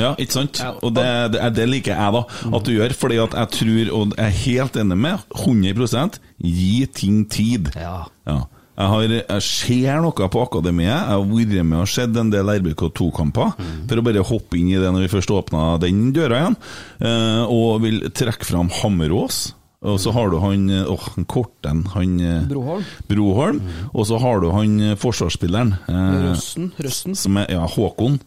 ja, 0.01 0.09
ikke 0.19 0.35
sant? 0.35 0.59
Og 0.83 0.91
det, 0.97 1.05
det, 1.35 1.43
det 1.55 1.67
liker 1.69 1.93
jeg, 1.95 2.15
da. 2.17 2.23
At 2.57 2.65
du 2.67 2.73
gjør. 2.75 2.95
Fordi 2.99 3.19
at 3.23 3.37
jeg 3.39 3.53
tror, 3.57 3.93
og 3.99 4.17
jeg 4.17 4.25
er 4.25 4.39
helt 4.41 4.81
enig 4.83 4.97
med 5.05 5.37
100% 5.37 6.19
gi 6.41 6.73
ting 6.91 7.21
tid. 7.31 7.71
Ja. 7.79 8.01
Ja. 8.27 8.41
Jeg, 8.81 8.87
har, 8.89 9.13
jeg 9.13 9.45
ser 9.45 10.01
noe 10.01 10.27
på 10.33 10.41
akademiet. 10.41 10.89
Jeg 10.89 11.13
har 11.13 11.25
vært 11.29 11.55
med 11.69 11.83
og 11.83 11.89
sett 11.91 12.15
en 12.17 12.31
del 12.33 12.51
RBK2-kamper. 12.57 13.55
For 13.87 14.01
å 14.01 14.05
bare 14.05 14.25
hoppe 14.25 14.57
inn 14.59 14.71
i 14.73 14.79
det 14.81 14.91
når 14.91 15.05
vi 15.05 15.13
først 15.15 15.33
åpna 15.35 15.75
den 15.83 16.09
døra 16.15 16.39
igjen. 16.41 16.59
Eh, 16.99 17.43
og 17.51 17.83
vil 17.85 18.07
trekke 18.15 18.47
fram 18.47 18.71
Hammerås. 18.81 19.51
Og 19.81 19.95
så 19.97 20.11
har 20.13 20.29
du 20.29 20.35
han 20.37 20.67
eh, 20.69 20.85
åh, 20.85 21.05
han 21.15 21.25
Korten, 21.25 21.79
han 21.95 22.11
Broholm. 22.49 22.83
Broholm. 23.09 23.61
Mm. 23.65 23.87
Og 23.97 24.05
så 24.05 24.19
har 24.21 24.43
du 24.43 24.51
han 24.53 24.75
eh, 24.91 24.97
forsvarsspilleren. 25.01 25.71
eh, 25.89 26.17
Røsten. 26.27 26.67
Røsten. 26.77 27.15
som 27.17 27.39
er, 27.41 27.47
ja, 27.49 27.63
Håkon, 27.65 28.19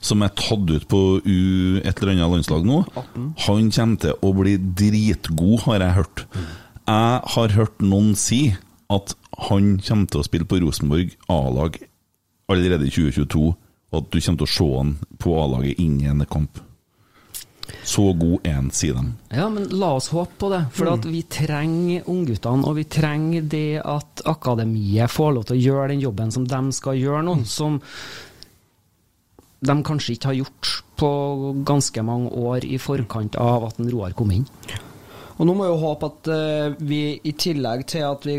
som 0.00 0.22
er 0.22 0.30
tatt 0.38 0.70
ut 0.70 0.86
på 0.90 1.00
U 1.18 1.80
et 1.82 1.98
eller 1.98 2.12
annet 2.14 2.30
landslag 2.36 2.62
nå. 2.68 2.84
Han 3.48 3.72
kommer 3.74 3.98
til 4.06 4.14
å 4.22 4.32
bli 4.38 4.54
dritgod, 4.78 5.64
har 5.66 5.82
jeg 5.82 5.98
hørt. 5.98 6.24
Jeg 6.86 7.20
har 7.34 7.56
hørt 7.58 7.82
noen 7.82 8.14
si 8.18 8.42
at 8.90 9.14
han 9.50 9.76
kommer 9.82 10.06
til 10.10 10.22
å 10.22 10.26
spille 10.26 10.46
på 10.46 10.62
Rosenborg 10.62 11.12
A-lag 11.30 11.76
allerede 12.50 12.86
i 12.86 12.90
2022, 12.94 13.50
og 13.90 13.98
at 13.98 14.08
du 14.14 14.18
kommer 14.22 14.40
til 14.44 14.46
å 14.46 14.54
se 14.54 14.70
han 14.78 14.94
på 15.22 15.34
A-laget 15.42 15.78
inn 15.82 15.98
i 16.02 16.08
en 16.10 16.22
kamp. 16.30 16.62
Så 17.84 18.04
god 18.18 18.46
en, 18.46 18.70
sier 18.74 18.96
de. 18.96 19.04
Ja, 19.36 19.48
men 19.52 19.68
la 19.80 19.92
oss 19.98 20.10
håpe 20.14 20.38
på 20.40 20.50
det. 20.52 20.64
For 20.76 20.90
at 20.92 21.06
vi 21.08 21.22
trenger 21.30 22.08
ungguttene, 22.10 22.66
og 22.66 22.76
vi 22.78 22.86
trenger 22.90 23.46
det 23.50 23.80
at 23.82 24.24
akademiet 24.30 25.12
får 25.12 25.32
lov 25.36 25.48
til 25.48 25.58
å 25.58 25.64
gjøre 25.64 25.92
den 25.94 26.04
jobben 26.04 26.34
som 26.34 26.46
de 26.48 26.60
skal 26.76 26.98
gjøre 27.00 27.24
nå, 27.26 27.38
som 27.48 27.80
de 29.60 29.76
kanskje 29.84 30.16
ikke 30.16 30.30
har 30.30 30.38
gjort 30.40 30.76
på 31.00 31.10
ganske 31.68 32.04
mange 32.04 32.30
år 32.36 32.64
i 32.64 32.78
forkant 32.80 33.36
av 33.40 33.66
at 33.68 33.80
en 33.80 33.90
Roar 33.92 34.16
kom 34.16 34.32
inn. 34.32 34.46
Og 35.40 35.46
nå 35.48 35.54
må 35.56 35.64
jeg 35.64 35.72
jo 35.72 35.84
håpe 35.86 36.08
at 36.10 36.28
eh, 36.34 36.74
vi 36.84 37.02
i 37.24 37.32
tillegg 37.32 37.86
til 37.88 38.04
at 38.04 38.26
vi 38.28 38.34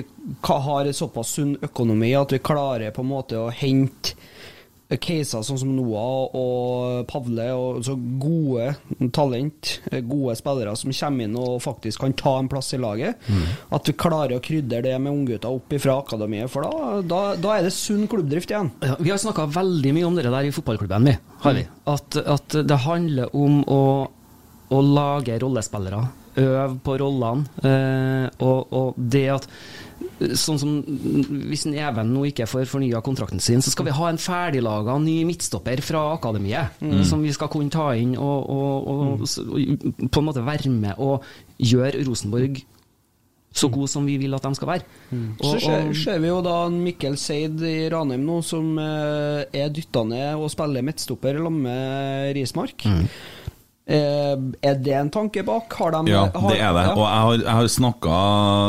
har 0.45 0.91
såpass 0.93 1.31
sunn 1.39 1.55
økonomi, 1.65 2.11
at 2.13 2.35
vi 2.35 2.41
klarer 2.45 2.93
på 2.93 3.01
en 3.01 3.09
måte 3.09 3.39
å 3.41 3.49
hente 3.49 4.13
caser 4.99 5.43
sånn 5.45 5.59
som 5.61 5.71
Noah 5.75 6.35
og 6.35 7.05
Pavle, 7.09 7.47
og 7.55 7.81
så 7.85 7.95
gode 7.95 8.73
talent, 9.15 9.75
gode 10.09 10.35
spillere 10.39 10.75
som 10.79 10.91
kommer 10.91 11.27
inn 11.27 11.37
og 11.39 11.61
faktisk 11.63 12.03
kan 12.03 12.15
ta 12.19 12.37
en 12.39 12.49
plass 12.51 12.73
i 12.75 12.81
laget. 12.81 13.21
At 13.71 13.87
vi 13.87 13.95
klarer 13.95 14.37
å 14.37 14.43
krydre 14.43 14.81
det 14.85 14.95
med 14.99 15.13
unggutter 15.13 15.51
opp 15.51 15.75
fra 15.81 15.99
akademiet, 16.01 16.51
for 16.51 16.67
da, 16.67 17.01
da, 17.07 17.21
da 17.39 17.57
er 17.57 17.67
det 17.67 17.75
sunn 17.75 18.07
klubbdrift 18.11 18.51
igjen. 18.51 18.71
Ja, 18.83 18.97
vi 18.99 19.13
har 19.13 19.21
snakka 19.21 19.47
veldig 19.53 19.93
mye 19.95 20.09
om 20.09 20.17
det 20.17 20.27
der 20.27 20.47
i 20.47 20.55
fotballklubben, 20.55 21.07
vi. 21.11 21.17
Har 21.45 21.55
vi. 21.57 21.67
At, 21.89 22.17
at 22.19 22.57
det 22.67 22.81
handler 22.85 23.35
om 23.37 23.61
å, 23.65 23.83
å 24.71 24.81
lage 24.85 25.39
rollespillere. 25.41 26.01
Øve 26.41 26.67
på 26.83 26.93
rollene. 27.01 27.63
Eh, 27.67 28.27
og, 28.45 28.71
og 28.71 28.99
det 29.11 29.25
at 29.33 29.47
Sånn 30.37 30.59
som 30.61 30.73
Hvis 30.85 31.65
en 31.65 31.73
Even 31.73 32.11
nå 32.13 32.25
ikke 32.29 32.45
får 32.49 32.67
fornya 32.69 32.99
kontrakten 33.01 33.39
sin, 33.41 33.61
så 33.61 33.71
skal 33.73 33.87
vi 33.87 33.91
ha 33.97 34.09
en 34.11 34.19
ferdiglaga 34.21 34.97
ny 35.01 35.23
midtstopper 35.25 35.81
fra 35.81 36.03
akademiet. 36.15 36.77
Som 37.09 37.23
vi 37.25 37.31
skal 37.33 37.49
kunne 37.49 37.71
ta 37.73 37.87
inn 37.97 38.13
og, 38.17 38.49
og, 38.49 38.87
og, 38.87 39.23
og 39.23 40.11
på 40.11 40.21
en 40.21 40.27
måte 40.27 40.43
være 40.45 40.69
med 40.69 40.93
og 41.01 41.23
gjøre 41.57 42.03
Rosenborg 42.07 42.61
så 43.51 43.67
god 43.67 43.89
som 43.91 44.05
vi 44.07 44.13
vil 44.15 44.31
at 44.37 44.45
de 44.45 44.53
skal 44.55 44.67
være. 44.69 44.85
Og- 45.11 45.41
Så 45.43 45.57
ser, 45.59 45.89
ser 46.05 46.19
vi 46.23 46.27
jo 46.29 46.37
da 46.41 46.69
Mikkel 46.71 47.17
Seid 47.19 47.59
i 47.67 47.89
Ranheim 47.91 48.23
nå, 48.23 48.37
som 48.47 48.77
eh, 48.79 49.43
er 49.51 49.67
dytta 49.75 50.05
ned 50.07 50.35
og 50.39 50.47
spiller 50.53 50.81
midtstopper 50.87 51.35
sammen 51.35 51.61
med 51.65 52.35
Rismark. 52.37 52.85
Eh, 52.85 53.03
er 53.91 54.75
det 54.77 54.93
en 54.93 55.09
tanke 55.11 55.41
bak? 55.43 55.73
Har 55.73 55.91
de 55.91 56.11
Ja, 56.11 56.27
det 56.29 56.59
er 56.61 56.73
det. 56.75 56.83
Og 56.93 57.01
jeg 57.01 57.21
har, 57.25 57.33
jeg 57.41 57.55
har 57.57 57.67
snakka 57.67 58.17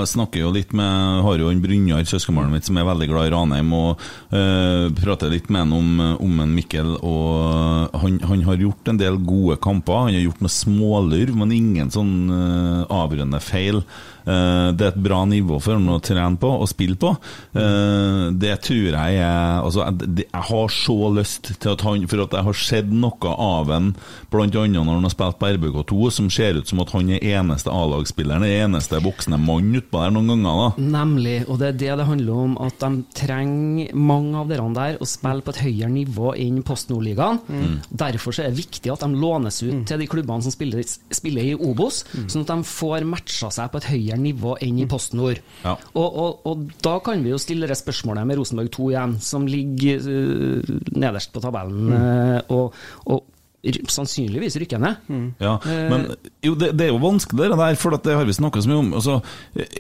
Snakker 0.09 0.41
jo 0.41 0.53
litt 0.55 0.73
med 0.73 1.23
Har 1.23 1.39
jo 1.39 1.51
en 1.53 1.61
Brynjar, 1.63 2.05
søskenbarnet 2.09 2.57
mitt, 2.57 2.67
som 2.67 2.79
er 2.81 2.89
veldig 2.89 3.09
glad 3.11 3.29
i 3.29 3.33
Ranheim, 3.35 3.73
og 3.77 4.01
eh, 4.33 4.89
prater 4.97 5.31
litt 5.31 5.51
med 5.53 5.67
han 5.67 5.77
om, 5.77 6.01
om 6.17 6.41
en 6.43 6.55
Mikkel. 6.57 6.97
Og 7.05 7.93
han, 8.03 8.19
han 8.25 8.47
har 8.49 8.65
gjort 8.65 8.89
en 8.89 9.01
del 9.01 9.21
gode 9.23 9.59
kamper. 9.63 10.09
Han 10.09 10.17
har 10.17 10.27
gjort 10.27 10.43
noe 10.43 10.57
smålurv, 10.57 11.37
men 11.39 11.55
ingen 11.55 11.93
sånn 11.93 12.17
uh, 12.33 12.89
avgjørende 12.91 13.41
feil. 13.45 13.83
Eh, 14.23 14.69
det 14.77 14.87
er 14.87 14.93
et 14.93 15.03
bra 15.03 15.23
nivå 15.29 15.59
for 15.63 15.77
ham 15.77 15.89
å 15.91 16.01
trene 16.03 16.39
på 16.41 16.51
og 16.63 16.69
spille 16.71 16.99
på. 17.01 17.15
Eh, 17.59 18.31
det 18.39 18.55
tror 18.67 18.93
jeg 18.93 19.19
er 19.19 19.63
Altså, 19.63 19.85
jeg, 19.85 20.27
har 20.33 20.73
så 20.73 20.97
lyst 21.15 21.51
til 21.61 21.73
at 21.73 21.83
han 21.87 22.05
For 22.11 22.23
at 22.25 22.35
jeg 22.37 22.47
har 22.47 22.57
sett 22.59 22.91
noe 22.91 23.33
av 23.33 23.71
ham, 23.73 23.93
annet 24.33 24.57
når 24.73 24.89
han 24.89 25.07
har 25.07 25.13
spilt 25.13 25.39
på 25.41 25.51
RBK2, 25.57 26.11
som 26.15 26.29
ser 26.33 26.59
ut 26.59 26.69
som 26.69 26.81
at 26.83 26.93
han 26.95 27.11
er 27.13 27.25
eneste 27.35 27.71
A-lagsspilleren, 27.73 28.45
den 28.45 28.67
eneste 28.67 29.01
voksne 29.03 29.39
mann 29.41 29.71
utpå 29.79 30.03
der 30.03 30.15
noen 30.15 30.31
ganger. 30.33 30.73
da 30.77 30.87
Nemlig, 30.99 31.37
og 31.49 31.61
det 31.61 31.69
er 31.73 31.79
det 31.83 31.93
det 32.01 32.09
handler 32.09 32.41
om, 32.45 32.57
at 32.65 32.79
de 32.83 32.91
trenger 33.17 33.95
mange 33.97 34.39
av 34.41 34.51
dere 34.51 34.69
der 34.77 34.99
å 35.03 35.09
spille 35.09 35.45
på 35.45 35.55
et 35.55 35.63
høyere 35.67 35.93
nivå 35.93 36.35
enn 36.41 36.63
Post 36.67 36.93
Nord-ligaen. 36.93 37.41
Derfor 37.91 38.35
så 38.35 38.47
er 38.47 38.53
det 38.53 38.63
viktig 38.63 38.93
at 38.93 39.05
de 39.05 39.23
lånes 39.23 39.63
ut 39.63 39.85
til 39.89 40.03
de 40.03 40.09
klubbene 40.11 40.45
som 40.45 40.55
spiller, 40.55 40.85
spiller 41.13 41.53
i 41.53 41.57
Obos, 41.57 42.03
sånn 42.27 42.47
at 42.47 42.53
de 42.53 42.69
får 42.73 43.07
matcha 43.09 43.53
seg 43.55 43.73
på 43.73 43.83
et 43.83 43.91
høyere 43.93 44.12
nivå 44.21 44.57
enn 44.61 44.79
i 44.83 44.87
PostNord. 44.87 45.39
Ja. 45.65 45.77
Og, 45.95 46.17
og, 46.25 46.47
og 46.47 46.67
da 46.85 46.99
kan 47.05 47.23
vi 47.25 47.31
jo 47.31 47.39
stille 47.39 47.69
det 47.71 47.77
spørsmålet 47.79 48.27
med 48.27 48.39
Rosenborg 48.39 48.71
2 48.75 48.91
igjen, 48.91 49.17
som 49.21 49.47
ligger 49.47 49.99
uh, 50.09 50.73
nederst 50.97 51.33
på 51.33 51.41
tabellen, 51.41 51.93
øh, 51.93 52.41
og, 52.49 52.75
og 53.07 53.23
r- 53.23 53.32
sannsynligvis 53.63 54.57
rykker 54.59 54.81
ned. 54.83 54.97
Ja, 55.39 55.55
men 55.63 56.09
jo, 56.43 56.55
det, 56.59 56.73
det 56.79 56.89
er 56.89 56.91
jo 56.91 57.03
vanskelig 57.03 57.47
det 57.47 57.59
der, 57.61 57.77
for 57.79 57.95
at 57.95 58.03
det 58.07 58.17
har 58.19 58.27
vi 58.27 58.35
snakka 58.35 58.63
så 58.63 58.71
mye 58.71 58.81
om. 58.81 58.91
Altså, 58.99 59.19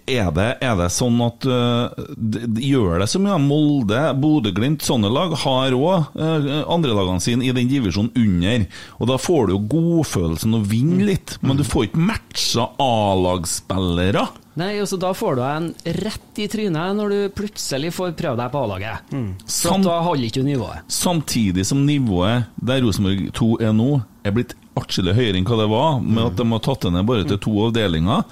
er, 0.06 0.28
det, 0.36 0.48
er 0.62 0.76
det 0.78 0.88
sånn 0.94 1.18
at 1.24 1.46
uh, 1.50 2.04
det, 2.14 2.44
det 2.54 2.68
gjør 2.68 3.02
det 3.02 3.08
så 3.10 3.22
mye? 3.22 3.40
Molde, 3.42 4.04
Bodø-Glimt, 4.22 4.86
sånne 4.86 5.10
lag 5.12 5.34
har 5.42 5.74
òg 5.74 6.14
uh, 6.14 6.52
andrelagene 6.70 7.24
sine 7.24 7.48
i 7.48 7.54
den 7.56 7.70
divisjonen 7.70 8.14
under. 8.22 8.68
Og 9.00 9.10
da 9.10 9.18
får 9.18 9.48
du 9.48 9.56
jo 9.56 9.64
godfølelsen 9.74 10.54
å 10.58 10.62
vinne 10.62 11.08
litt, 11.10 11.36
men 11.42 11.58
du 11.58 11.66
får 11.66 11.90
ikke 11.90 12.06
matcha 12.12 12.70
A-lagsspillere. 12.82 14.28
Nei, 14.60 14.74
altså 14.82 14.98
Da 15.00 15.14
får 15.16 15.36
du 15.38 15.42
en 15.46 15.68
rett 16.04 16.40
i 16.42 16.46
trynet 16.52 16.96
når 16.98 17.12
du 17.14 17.18
plutselig 17.36 17.92
får 17.96 18.12
prøve 18.18 18.36
deg 18.36 18.50
på 18.52 18.64
A-laget. 18.66 19.12
Mm. 19.12 19.30
Sam- 19.48 19.84
da 19.86 20.00
holder 20.04 20.28
ikke 20.28 20.42
du 20.42 20.48
nivået. 20.50 20.82
Samtidig 20.92 21.64
som 21.66 21.86
nivået 21.86 22.50
der 22.60 22.82
Rosenborg 22.84 23.30
2 23.32 23.48
er 23.64 23.72
nå, 23.72 24.02
er 24.24 24.34
blitt 24.36 24.52
atskillig 24.78 25.12
høyere 25.16 25.36
enn 25.36 25.44
hva 25.44 25.56
det 25.60 25.68
var, 25.68 25.98
med 26.00 26.22
at 26.24 26.36
de 26.38 26.46
har 26.48 26.60
tatt 26.64 26.84
det 26.86 26.92
ned 26.94 27.04
bare 27.08 27.24
til 27.28 27.40
to 27.44 27.52
avdelinger. 27.66 28.22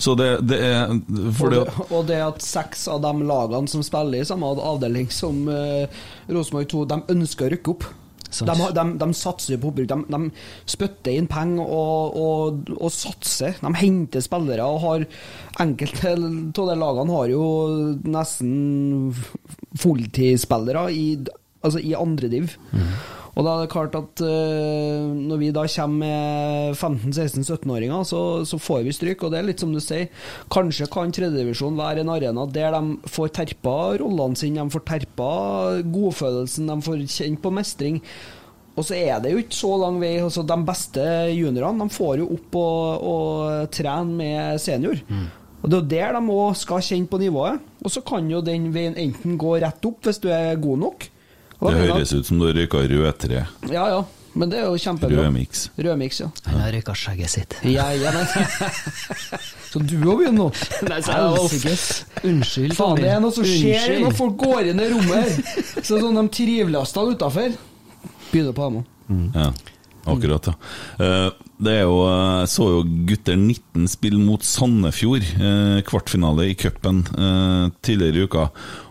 Så 0.00 0.14
det, 0.16 0.28
det 0.48 0.58
er 0.64 0.92
Og 0.94 1.50
det, 1.52 1.64
og 1.90 2.06
det 2.08 2.20
at 2.24 2.44
seks 2.44 2.86
av 2.88 3.02
de 3.04 3.12
lagene 3.28 3.68
som 3.68 3.82
spiller 3.84 4.22
i 4.22 4.28
samme 4.28 4.48
avdeling 4.56 5.10
som 5.12 5.42
uh, 5.48 5.84
Rosenborg 6.32 6.70
2, 6.72 6.84
de 6.92 7.00
ønsker 7.16 7.48
å 7.48 7.52
rykke 7.56 7.74
opp. 7.74 7.88
De, 8.30 8.54
de, 8.76 8.84
de 9.00 9.08
satser 9.16 9.58
på 9.60 9.72
opprykk. 9.72 9.90
De, 9.90 9.98
de 10.14 10.70
spytter 10.70 11.16
inn 11.18 11.28
penger 11.30 11.66
og, 11.66 12.16
og, 12.16 12.72
og 12.78 12.92
satser. 12.94 13.56
De 13.60 13.72
henter 13.80 14.24
spillere 14.24 14.66
og 14.66 14.82
har 14.86 15.06
Enkelte 15.60 16.14
av 16.14 16.68
de 16.70 16.74
lagene 16.78 17.12
har 17.12 17.28
jo 17.28 17.46
nesten 18.08 19.10
fulltidsspillere 19.76 20.86
i, 20.94 21.06
altså 21.60 21.82
i 21.84 21.90
andre 21.98 22.30
div. 22.32 22.54
Og 23.36 23.46
da 23.46 23.52
er 23.52 23.62
det 23.62 23.72
klart 23.72 23.94
at 23.98 24.22
uh, 24.24 25.10
når 25.14 25.40
vi 25.40 25.52
da 25.54 25.62
kommer 25.70 26.00
med 26.00 26.74
15-16-17-åringer, 26.74 28.02
så, 28.08 28.22
så 28.48 28.58
får 28.58 28.82
vi 28.86 28.96
stryk. 28.96 29.22
Og 29.22 29.32
det 29.32 29.40
er 29.40 29.46
litt 29.46 29.62
som 29.62 29.74
du 29.74 29.80
sier, 29.82 30.10
kanskje 30.52 30.90
kan 30.90 31.14
tredjedivisjon 31.14 31.78
være 31.78 32.04
en 32.04 32.12
arena 32.12 32.48
der 32.50 32.74
de 32.74 33.10
får 33.10 33.32
terpa 33.38 33.78
rollene 34.02 34.38
sine, 34.38 34.64
de 34.64 34.74
får 34.74 34.86
terpa 34.88 35.30
godfølelsen, 35.86 36.70
de 36.72 36.86
får 36.86 37.06
kjent 37.06 37.42
på 37.44 37.54
mestring. 37.54 38.02
Og 38.78 38.86
så 38.86 38.96
er 38.96 39.20
det 39.22 39.34
jo 39.34 39.42
ikke 39.42 39.56
så 39.56 39.74
lang 39.82 39.98
vei. 40.00 40.14
altså 40.22 40.44
De 40.46 40.56
beste 40.66 41.04
juniorene 41.34 41.84
de 41.84 41.94
får 41.94 42.22
jo 42.22 42.30
opp 42.36 42.58
og, 42.60 43.06
og 43.12 43.70
trene 43.74 44.16
med 44.16 44.62
senior. 44.62 45.00
Og 45.60 45.68
Det 45.68 45.80
er 45.80 45.88
der 45.90 46.16
de 46.16 46.34
òg 46.34 46.54
skal 46.56 46.84
kjenne 46.84 47.10
på 47.10 47.20
nivået. 47.20 47.60
Og 47.84 47.92
så 47.92 48.02
kan 48.06 48.28
jo 48.30 48.40
den 48.44 48.70
veien 48.74 48.96
enten 48.96 49.36
gå 49.40 49.58
rett 49.60 49.84
opp 49.84 50.06
hvis 50.06 50.22
du 50.22 50.30
er 50.32 50.56
god 50.60 50.86
nok. 50.86 51.10
Det 51.60 51.76
mener 51.76 51.92
høres 51.92 52.14
ut 52.16 52.26
som 52.26 52.40
du 52.40 52.48
røyka 52.48 52.80
rødtre. 52.88 53.44
Ja, 53.68 53.84
ja. 53.92 54.00
Men 54.32 54.50
det 54.52 54.60
er 54.60 54.68
jo 54.70 54.78
kjempebra. 54.78 55.24
Rødmiks. 55.24 55.64
Rødmiks, 55.76 56.20
ja. 56.22 56.28
Han 56.46 56.60
har 56.62 56.70
røyka 56.72 56.94
skjegget 56.94 57.32
sitt. 57.32 57.56
Ja, 57.66 57.88
ja, 57.92 58.12
men. 58.14 58.26
Så 59.70 59.82
du 59.82 59.96
òg 60.02 60.20
begynner 60.22 60.38
nå? 60.38 60.46
Nei, 60.90 61.00
så 61.06 61.14
Helsikes. 61.14 61.84
Unnskyld, 62.26 62.74
Faen, 62.78 62.98
det 62.98 63.10
er 63.12 63.20
noe 63.22 63.34
som 63.34 63.46
skjer 63.46 64.00
når 64.02 64.16
folk 64.18 64.38
går 64.40 64.70
inn 64.72 64.82
i 64.82 64.88
rommet 64.90 65.18
her. 65.18 65.58
Så 65.86 65.98
sånn 65.98 66.18
de 66.18 66.24
trivlastene 66.34 67.14
utafor. 67.14 67.54
Begynner 68.30 68.56
på 68.56 68.70
dem 68.70 68.80
òg. 68.80 68.96
Ja, 69.34 69.50
akkurat, 70.06 70.46
ja. 70.50 70.54
Eh, 71.04 71.30
Det 71.60 71.72
er 71.76 71.82
jo, 71.84 71.96
jeg 72.08 72.48
så 72.48 72.66
jo 72.72 72.78
gutter 73.04 73.36
19 73.36 73.84
spille 73.92 74.16
mot 74.24 74.40
Sandefjord, 74.40 75.26
eh, 75.36 75.82
kvartfinale 75.84 76.46
i 76.48 76.54
cupen 76.56 77.02
eh, 77.12 77.66
tidligere 77.84 78.16
i 78.16 78.24
uka. 78.24 78.46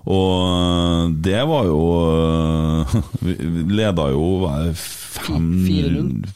Og 0.05 1.15
det 1.25 1.39
var 1.49 1.65
jo 1.65 1.79
Vi 3.25 3.33
leda 3.73 4.05
jo 4.13 4.21
hva 4.43 4.51
er 4.59 4.67
det, 4.69 4.75
fem- 4.77 5.49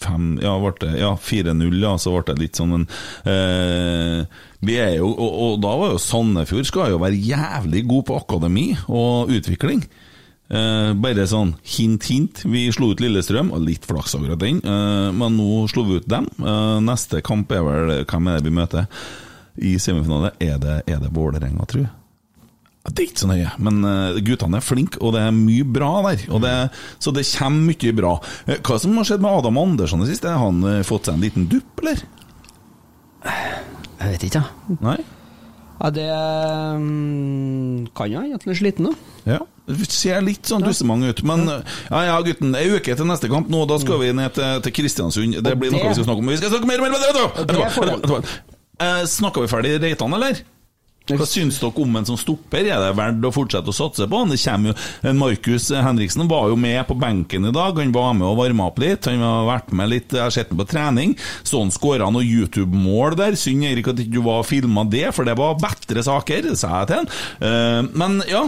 4-0. 0.02 0.42
Ja, 0.42 0.56
ja 0.98 1.14
4-0, 1.22 1.78
ja. 1.84 1.94
Så 2.02 2.16
ble 2.16 2.26
det 2.34 2.40
litt 2.42 2.58
sånn 2.60 2.74
en 2.80 2.88
eh, 3.30 4.26
Vi 4.66 4.78
er 4.82 4.98
jo 4.98 5.12
og, 5.14 5.38
og 5.46 5.62
da 5.64 5.76
var 5.80 5.94
jo 5.94 6.02
Sandefjord 6.02 6.66
skal 6.70 6.94
jo 6.96 7.02
være 7.04 7.20
jævlig 7.30 7.86
god 7.90 8.08
på 8.10 8.18
akademi 8.24 8.72
og 8.90 9.30
utvikling. 9.38 9.86
Eh, 10.54 10.92
bare 11.02 11.26
sånn 11.30 11.56
hint, 11.66 12.06
hint. 12.12 12.44
Vi 12.46 12.68
slo 12.76 12.92
ut 12.94 13.02
Lillestrøm, 13.02 13.50
og 13.56 13.64
litt 13.66 13.88
flaks 13.90 14.14
akkurat 14.20 14.42
den, 14.44 14.60
eh, 14.62 15.10
men 15.16 15.38
nå 15.40 15.66
slo 15.72 15.86
vi 15.88 15.98
ut 15.98 16.08
dem. 16.08 16.28
Eh, 16.38 16.78
neste 16.86 17.24
kamp 17.26 17.52
er 17.52 17.64
vel 17.66 18.06
Hvem 18.06 18.30
er 18.30 18.38
det 18.38 18.46
vi 18.46 18.54
møter 18.54 18.88
i 19.58 19.76
semifinale? 19.82 20.34
Er 20.40 20.60
det, 20.62 20.84
er 20.88 21.00
det 21.02 21.14
Vålerenga, 21.14 21.66
tror 21.66 21.88
jeg? 21.88 21.94
Det 22.84 23.00
er 23.00 23.08
ikke 23.08 23.22
så 23.24 23.30
nøye, 23.32 23.52
men 23.64 23.78
eh, 23.88 24.18
guttene 24.28 24.60
er 24.60 24.66
flinke, 24.66 25.00
og 25.00 25.14
det 25.16 25.22
er 25.24 25.32
mye 25.32 25.64
bra 25.64 25.92
der. 26.10 26.26
Og 26.36 26.42
det, 26.44 26.52
så 27.00 27.14
det 27.16 27.24
kommer 27.32 27.72
mye 27.72 27.94
bra. 27.96 28.14
Eh, 28.46 28.60
hva 28.60 28.78
som 28.84 28.98
har 29.00 29.08
skjedd 29.08 29.24
med 29.24 29.32
Adam 29.40 29.60
Andersson 29.62 30.04
i 30.04 30.10
siste? 30.10 30.28
Har 30.28 30.52
han 30.52 30.60
eh, 30.68 30.82
fått 30.84 31.08
seg 31.08 31.16
en 31.16 31.24
liten 31.24 31.48
dupp, 31.48 31.80
eller? 31.80 32.04
Jeg 33.24 34.12
vet 34.12 34.26
ikke, 34.28 34.44
jeg. 34.44 34.78
Nei? 34.84 34.98
Ja, 35.82 35.90
det 35.90 36.08
mm, 36.80 37.88
kan 37.98 38.12
jeg 38.12 38.38
er 38.38 38.58
sliten 38.58 38.88
nå. 38.88 38.94
Ja. 39.26 39.40
Det 39.64 39.88
ser 39.92 40.20
litt 40.24 40.48
sånn 40.48 40.64
dussemang 40.66 41.06
ut. 41.08 41.22
Men 41.28 41.46
ja, 41.48 42.02
ja, 42.10 42.16
gutten. 42.26 42.52
Ei 42.60 42.68
uke 42.76 42.96
til 43.00 43.08
neste 43.08 43.30
kamp 43.32 43.48
nå. 43.52 43.64
Da 43.70 43.78
skal 43.80 44.02
vi 44.02 44.12
ned 44.16 44.36
til, 44.36 44.64
til 44.66 44.76
Kristiansund. 44.76 45.38
Det 45.40 45.56
blir 45.60 45.72
noe 45.72 45.80
det- 45.80 45.94
vi 45.94 46.00
skal 46.00 46.10
snakke 46.10 46.24
om. 46.24 46.32
Vi 46.34 46.40
skal 46.42 46.52
snakke 46.52 46.68
mer 46.68 46.84
om 46.84 46.92
det 46.92 48.20
det. 48.20 48.34
Eh, 48.84 49.04
Snakka 49.08 49.42
vi 49.44 49.48
ferdig 49.48 49.78
Reitan, 49.82 50.14
eller? 50.18 50.42
Hva 51.04 51.26
syns 51.28 51.58
dere 51.60 51.84
om 51.84 51.98
en 52.00 52.06
som 52.08 52.16
stopper? 52.16 52.64
Er 52.64 52.80
det 52.80 52.94
verdt 52.96 53.26
å 53.28 53.32
fortsette 53.36 53.68
å 53.68 53.76
satse 53.76 54.06
på? 54.08 54.22
Det 54.30 54.38
jo, 54.40 54.74
Markus 55.20 55.66
Henriksen 55.76 56.30
var 56.32 56.48
jo 56.48 56.56
med 56.56 56.80
på 56.88 56.96
benken 56.96 57.50
i 57.50 57.52
dag. 57.52 57.76
Han 57.82 57.92
var 57.92 58.14
med 58.16 58.30
og 58.30 58.38
varma 58.40 58.70
opp 58.70 58.80
litt. 58.80 59.10
Han 59.12 59.20
har 59.20 59.50
vært 59.50 59.74
med 59.76 59.92
litt, 59.92 60.16
jeg 60.16 60.24
har 60.24 60.32
sett 60.32 60.54
ham 60.54 60.62
på 60.62 60.68
trening. 60.72 61.16
Så 61.44 61.60
han 61.60 61.74
skåra 61.76 62.08
noe 62.14 62.24
YouTube-mål 62.24 63.18
der. 63.20 63.36
Synd 63.40 63.68
Erik 63.68 63.90
at 63.92 64.00
ikke 64.00 64.16
du 64.16 64.24
var 64.24 64.48
filma 64.48 64.86
det, 64.88 65.10
for 65.18 65.28
det 65.28 65.36
var 65.40 65.60
bedre 65.60 66.06
saker, 66.08 66.48
sa 66.56 66.80
jeg 66.80 66.92
til 66.94 67.02
han. 67.02 67.12
Eh, 67.44 67.92
Men 68.00 68.22
ja, 68.30 68.46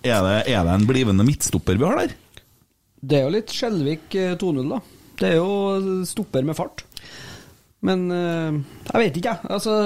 er 0.00 0.24
det, 0.24 0.38
er 0.54 0.64
det 0.64 0.78
en 0.78 0.88
blivende 0.88 1.26
midtstopper 1.28 1.76
vi 1.76 1.84
har 1.84 2.00
der? 2.00 2.16
Det 3.00 3.18
er 3.20 3.26
jo 3.26 3.34
litt 3.36 3.52
Skjelvik 3.52 4.16
eh, 4.16 4.38
2-0, 4.40 4.64
da. 4.72 4.80
Det 5.20 5.34
er 5.34 5.36
jo 5.36 6.00
stopper 6.08 6.48
med 6.48 6.56
fart. 6.56 6.86
Men 7.84 8.08
eh, 8.12 8.58
jeg 8.88 9.04
vet 9.04 9.20
ikke, 9.20 9.36
jeg. 9.36 9.52
Altså, 9.52 9.76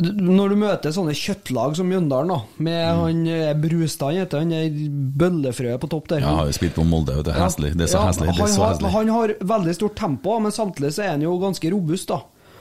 når 0.00 0.52
du 0.52 0.56
møter 0.60 0.94
sånne 0.94 1.14
kjøttlag 1.16 1.76
som 1.78 1.88
Mjøndalen, 1.90 2.32
da, 2.32 2.38
med 2.66 2.80
han 3.00 3.22
eh, 3.28 3.52
Brustad, 3.60 4.14
han 4.14 4.24
heter 4.24 4.42
han 4.44 4.54
er 4.56 4.80
bøllefrøet 5.20 5.80
på 5.82 5.90
topp 5.92 6.10
der. 6.14 6.24
Jeg 6.24 6.38
har 6.40 6.50
jo 6.50 6.56
spilt 6.56 6.76
på 6.78 6.84
Molde, 6.88 7.16
vet 7.20 7.28
du. 7.28 7.32
Heslig. 7.36 7.72
Det 7.76 7.86
er 7.86 7.92
så 7.92 8.00
Ja, 8.00 8.08
heslig. 8.10 8.28
Det 8.30 8.36
er 8.36 8.42
han, 8.44 8.52
så 8.54 8.64
har, 8.64 8.74
heslig. 8.74 8.92
han 8.96 9.14
har 9.14 9.34
veldig 9.54 9.76
stort 9.78 9.96
tempo, 10.00 10.36
men 10.42 10.54
samtidig 10.56 10.92
så 10.96 11.06
er 11.06 11.14
han 11.14 11.24
jo 11.26 11.36
ganske 11.42 11.72
robust, 11.76 12.12
da. 12.12 12.20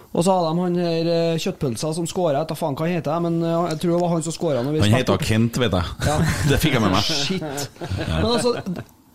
Og 0.10 0.25
så 0.25 0.34
hadde 0.34 0.54
de 0.54 0.63
han 0.65 0.78
her 0.82 1.10
eh, 1.13 1.39
kjøttpølsa 1.41 1.91
som 1.93 2.08
skåra, 2.10 2.41
jeg 2.41 2.58
faen 2.58 2.78
hva 2.78 2.88
han 2.88 2.95
heter, 2.97 3.19
men 3.28 3.41
eh, 3.45 3.58
jeg 3.73 3.82
tror 3.84 3.91
det 3.93 3.99
var 4.04 4.15
han 4.15 4.23
som 4.25 4.36
skåra. 4.36 4.63
Han 4.65 4.95
heter 4.97 5.25
Kent, 5.32 5.60
vet 5.62 5.75
jeg. 5.78 5.97
Ja. 6.10 6.15
Det 6.49 6.62
fikk 6.63 6.80
jeg 6.80 6.86
med 6.86 6.95
meg. 6.95 7.06
Shit. 7.06 7.69
Men 8.08 8.32
altså, 8.32 8.56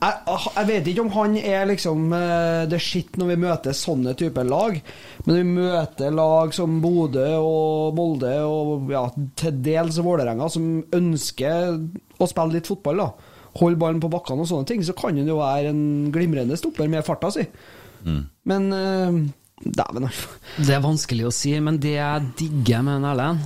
jeg, 0.02 0.38
jeg 0.56 0.68
vet 0.68 0.88
ikke 0.90 1.04
om 1.04 1.12
han 1.14 1.36
er 1.38 1.68
liksom 1.70 2.12
eh, 2.16 2.64
det 2.68 2.80
shit 2.82 3.14
når 3.20 3.30
vi 3.30 3.36
møter 3.44 3.76
sånne 3.76 4.14
typer 4.18 4.46
lag, 4.48 4.76
men 5.24 5.38
vi 5.38 5.44
møter 5.60 6.12
lag 6.14 6.52
som 6.56 6.80
Bodø 6.82 7.28
og 7.38 7.94
Molde 7.96 8.34
og 8.44 8.92
ja, 8.92 9.06
til 9.40 9.62
dels 9.64 10.00
Vålerenga, 10.04 10.50
som 10.52 10.82
ønsker 10.94 11.78
å 12.18 12.28
spille 12.30 12.58
litt 12.58 12.68
fotball, 12.70 13.00
da. 13.04 13.32
Holde 13.54 13.78
ballen 13.80 14.02
på 14.02 14.10
bakkene 14.10 14.44
og 14.44 14.50
sånne 14.50 14.68
ting, 14.68 14.84
så 14.84 14.96
kan 14.98 15.16
han 15.16 15.30
jo 15.30 15.38
være 15.38 15.70
en 15.70 16.12
glimrende 16.14 16.58
stopper 16.58 16.90
med 16.90 17.06
farta 17.06 17.30
si. 17.32 17.46
Men 18.50 18.70
uh, 18.74 19.20
dæven, 19.62 20.08
altså. 20.10 20.32
Det 20.58 20.74
er 20.74 20.82
vanskelig 20.84 21.28
å 21.28 21.34
si, 21.34 21.54
men 21.62 21.78
det 21.82 21.94
jeg 21.96 22.32
digger 22.40 22.82
med 22.84 22.98
en 22.98 23.06
Erlend, 23.12 23.44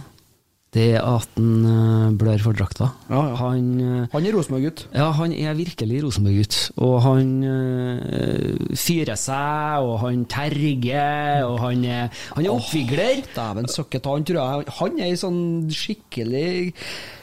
det 0.77 0.85
er 0.99 1.01
at 1.01 1.31
han 1.39 1.65
eh, 1.65 2.17
blør 2.21 2.43
for 2.45 2.57
drakta. 2.57 2.91
Ja, 3.09 3.23
ja. 3.31 3.37
Han 3.41 3.69
eh, 3.81 4.09
Han 4.13 4.27
er 4.29 4.35
Rosenborg-gutt. 4.37 4.83
Ja, 4.93 5.07
han 5.17 5.33
er 5.33 5.57
virkelig 5.57 6.03
Rosenborg-gutt. 6.05 6.59
Og 6.85 6.97
han 7.07 7.31
øh, 7.45 8.77
fyrer 8.77 9.17
seg, 9.17 9.87
og 9.87 9.97
han 10.05 10.27
terger, 10.29 11.47
og 11.49 11.57
han 11.65 11.87
er, 11.89 12.13
han 12.37 12.45
er 12.45 12.53
oppvigler. 12.53 13.25
Dæven 13.33 13.73
søkket, 13.73 14.11
han 14.13 14.29
tror 14.29 14.43
jeg 14.43 14.77
Han 14.83 15.01
er 15.01 15.09
ei 15.09 15.19
sånn 15.19 15.43
skikkelig 15.73 16.53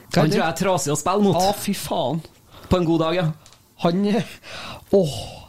hva 0.10 0.24
Han 0.24 0.32
tror 0.32 0.42
jeg 0.42 0.50
er 0.50 0.60
trasig 0.64 0.94
å 0.96 1.00
spille 1.00 1.26
mot. 1.28 1.38
Å, 1.38 1.54
fy 1.60 1.78
faen. 1.78 2.22
På 2.66 2.80
en 2.80 2.88
god 2.88 3.06
dag, 3.06 3.18
ja. 3.22 3.30
Han 3.86 4.06
Åh 4.96 5.18
ja, 5.36 5.45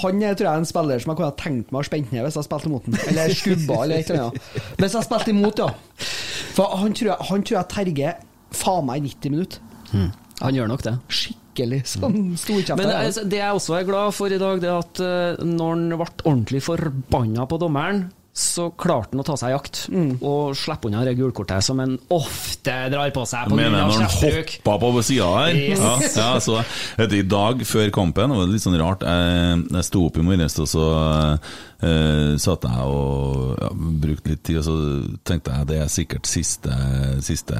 han 0.00 0.22
er, 0.22 0.34
tror 0.36 0.46
jeg 0.46 0.52
er 0.52 0.62
en 0.62 0.68
spiller 0.68 1.02
som 1.02 1.12
jeg 1.12 1.20
kunne 1.20 1.36
tenkt 1.40 1.74
meg 1.74 1.82
å 1.82 1.88
spente 1.88 2.14
ned 2.14 2.26
hvis 2.26 2.38
jeg 2.40 2.46
spilte 2.46 2.70
imot 2.70 2.88
ham. 2.88 2.96
Eller 3.10 3.34
skubba, 3.36 3.78
eller 3.84 4.00
et 4.00 4.10
eller 4.10 4.26
annet. 4.28 4.48
Hvis 4.80 4.96
jeg 4.98 5.08
spilte 5.08 5.34
imot, 5.34 5.62
ja. 5.62 5.68
For 6.56 6.80
han 6.80 6.96
tror 6.96 7.12
jeg, 7.12 7.28
han 7.30 7.44
tror 7.46 7.58
jeg 7.58 7.70
terger 7.74 8.24
faen 8.60 8.88
meg 8.88 9.04
90 9.06 9.34
minutter. 9.36 10.10
Han 10.40 10.56
gjør 10.56 10.70
nok 10.70 10.84
det. 10.86 10.94
Skikkelig 11.12 11.82
sånn 11.90 12.20
storkjefta. 12.40 12.78
Men 12.80 12.94
altså, 12.94 13.26
det 13.28 13.40
jeg 13.42 13.58
også 13.58 13.76
er 13.76 13.88
glad 13.88 14.14
for 14.16 14.32
i 14.32 14.40
dag, 14.40 14.62
det 14.62 14.70
er 14.70 14.80
at 14.80 15.02
uh, 15.04 15.44
når 15.44 15.74
han 15.74 15.84
ble 15.92 16.08
ordentlig 16.24 16.62
forbanna 16.64 17.46
på 17.50 17.60
dommeren, 17.60 18.06
så 18.32 18.68
klarte 18.78 19.10
han 19.16 19.20
å 19.20 19.24
ta 19.26 19.34
seg 19.36 19.50
i 19.50 19.54
jakt 19.56 19.78
og 19.90 20.52
slippe 20.54 20.86
unna 20.86 21.02
det 21.04 21.16
gulkortet 21.18 21.64
som 21.66 21.80
han 21.82 21.96
ofte 22.14 22.76
drar 22.92 23.10
på 23.14 23.24
seg 23.26 23.42
Jeg 23.42 23.50
pga. 23.50 23.56
mener 23.58 23.88
når 23.88 24.04
han 24.04 24.12
hoppa 24.14 24.76
på 24.84 25.02
sida 25.02 25.30
der. 25.34 25.58
Yes. 25.58 25.82
Ja, 25.82 25.94
ja, 26.14 26.28
så, 26.44 26.60
vet 27.00 27.16
I 27.18 27.24
dag 27.26 27.64
før 27.66 27.90
kampen, 27.94 28.30
det 28.30 28.38
var 28.38 28.52
litt 28.52 28.64
sånn 28.64 28.78
rart 28.80 29.02
Jeg, 29.02 29.58
jeg 29.74 29.88
sto 29.88 30.04
opp 30.06 30.20
i 30.20 30.24
morges, 30.24 30.58
og 30.62 30.70
så 30.70 30.86
uh, 30.86 32.38
satt 32.38 32.68
jeg 32.70 32.86
og 32.94 33.58
ja, 33.58 33.72
brukte 34.06 34.34
litt 34.36 34.44
tid, 34.46 34.62
og 34.62 34.68
så 34.68 34.78
tenkte 35.26 35.56
jeg 35.56 35.70
det 35.72 35.82
er 35.82 35.92
sikkert 35.92 36.30
siste, 36.30 36.80
siste 37.26 37.58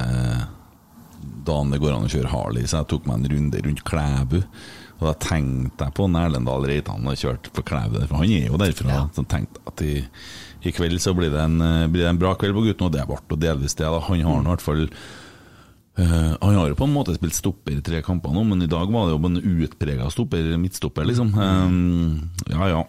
dagen 1.45 1.73
det 1.73 1.81
går 1.81 1.97
an 1.97 2.07
å 2.07 2.11
kjøre 2.11 2.31
Harley, 2.31 2.63
så 2.69 2.81
jeg 2.81 2.93
tok 2.93 3.09
meg 3.09 3.19
en 3.19 3.33
runde 3.35 3.65
rundt 3.65 3.83
Klæbu. 3.87 4.39
Og 5.01 5.07
da 5.09 5.15
tenkte 5.17 5.87
jeg 5.87 5.95
på 5.97 6.05
en 6.05 6.17
Erlendal 6.19 6.67
Reitan 6.69 7.07
og 7.09 7.17
kjørte 7.17 7.49
på 7.55 7.63
Klæbu 7.65 7.97
for 8.03 8.21
han 8.21 8.35
er 8.37 8.51
jo 8.51 8.59
derfra. 8.61 8.99
Så 9.15 9.25
tenkte 9.29 9.63
at 9.65 9.81
i, 9.81 9.95
i 10.61 10.73
kveld 10.75 11.01
så 11.01 11.15
blir 11.17 11.33
det, 11.33 11.41
en, 11.41 11.57
eh, 11.65 11.89
blir 11.89 12.05
det 12.05 12.11
en 12.13 12.21
bra 12.21 12.35
kveld 12.37 12.53
på 12.57 12.67
gutten, 12.67 12.85
og 12.85 12.93
det 12.93 13.07
ble 13.09 13.17
og 13.17 13.41
delvis 13.41 13.77
det. 13.79 13.89
Da. 13.89 14.03
Han 14.11 14.23
har 14.27 14.45
i 14.45 14.53
hvert 14.53 14.69
fall 14.69 14.87
Uh, 15.99 16.37
Han 16.39 16.55
har 16.55 16.69
jo 16.69 16.75
på 16.79 16.85
en 16.87 16.93
måte 16.95 17.13
spilt 17.17 17.35
stopper 17.35 17.73
i 17.75 17.81
tre 17.83 17.99
kamper 18.01 18.31
nå, 18.31 18.45
men 18.47 18.63
i 18.63 18.69
dag 18.71 18.87
var 18.93 19.09
det 19.09 19.11
jo 19.17 19.27
en 19.27 19.41
utprega 19.65 20.05
stopper, 20.09 20.53
midtstopper, 20.57 21.03
liksom. 21.09 21.33
Um, 21.35 22.29
ja 22.47 22.69
ja. 22.71 22.85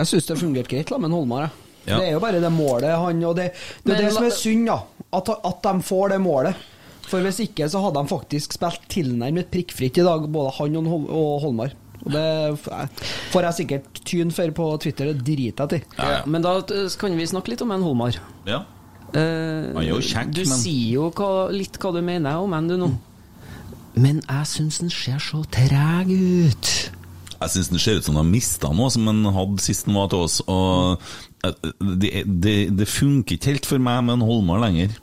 Jeg 0.00 0.10
syns 0.10 0.26
det 0.26 0.38
fungerte 0.40 0.72
greit 0.72 0.90
da, 0.90 0.98
med 0.98 1.14
Holmar. 1.14 1.46
Ja. 1.86 2.00
Det 2.00 2.08
er 2.08 2.16
jo 2.16 2.20
bare 2.20 2.42
det 2.42 2.50
målet 2.52 2.92
han 2.92 3.22
Og 3.24 3.36
det, 3.38 3.46
det 3.54 3.86
Men 3.86 3.94
er 3.94 4.02
det 4.02 4.10
som 4.12 4.26
er 4.26 4.34
synd, 4.34 4.66
da. 4.68 4.80
At, 5.16 5.30
at 5.30 5.62
de 5.64 5.86
får 5.86 6.12
det 6.12 6.18
målet. 6.22 6.66
For 7.10 7.24
hvis 7.26 7.40
ikke 7.42 7.66
så 7.72 7.80
hadde 7.82 8.00
de 8.04 8.10
faktisk 8.12 8.54
spilt 8.54 8.84
tilnærmet 8.92 9.48
prikkfritt 9.50 9.98
i 9.98 10.04
dag, 10.06 10.26
både 10.30 10.52
han 10.60 10.76
og, 10.80 11.08
og 11.10 11.30
Holmar. 11.44 11.72
Og 12.00 12.12
det 12.14 12.26
får 13.34 13.44
jeg 13.48 13.56
sikkert 13.58 13.98
tyn 14.08 14.30
for 14.32 14.52
på 14.56 14.68
Twitter, 14.80 15.10
det 15.12 15.24
driter 15.26 15.74
jeg 15.74 15.82
i. 15.82 15.96
Ja, 15.98 16.20
Men 16.30 16.40
da 16.46 16.54
eh, 16.62 16.86
kan 17.00 17.16
vi 17.18 17.26
snakke 17.28 17.52
litt 17.52 17.64
om 17.66 17.74
en 17.76 17.82
Holmar. 17.84 18.16
ja. 18.48 18.62
Eh, 19.10 19.74
Han 19.74 19.82
er 19.82 19.88
jo 19.90 19.98
kjekk, 20.06 20.30
du 20.36 20.44
men- 20.46 20.58
sier 20.62 20.92
jo 20.94 21.08
hva, 21.10 21.50
litt 21.50 21.76
hva 21.82 21.90
du 21.92 22.00
mener 22.00 22.38
om 22.38 22.52
en 22.54 22.68
du 22.70 22.76
nå. 22.78 22.88
Men 23.98 24.20
jeg 24.22 24.46
syns 24.46 24.78
han 24.80 24.90
ser 24.94 25.18
så 25.18 25.42
treg 25.50 26.12
ut. 26.14 26.70
Jeg 27.40 27.50
syns 27.50 27.68
den 27.72 27.78
ser 27.82 27.96
ut 27.98 28.04
som 28.06 28.14
den 28.14 28.22
har 28.22 28.30
mista 28.30 28.70
noe 28.70 28.88
som 28.94 29.04
den 29.10 29.24
hadde 29.34 29.58
sist 29.64 29.86
den 29.88 29.96
var 29.98 30.06
til 30.12 30.22
oss. 30.28 30.38
Og 30.46 31.00
eh, 31.42 31.52
det, 31.98 32.12
det, 32.46 32.56
det 32.78 32.86
funker 32.88 33.34
ikke 33.34 33.50
helt 33.56 33.66
for 33.66 33.82
meg 33.82 34.04
med 34.06 34.20
en 34.20 34.26
Holmar 34.28 34.62
lenger. 34.62 34.94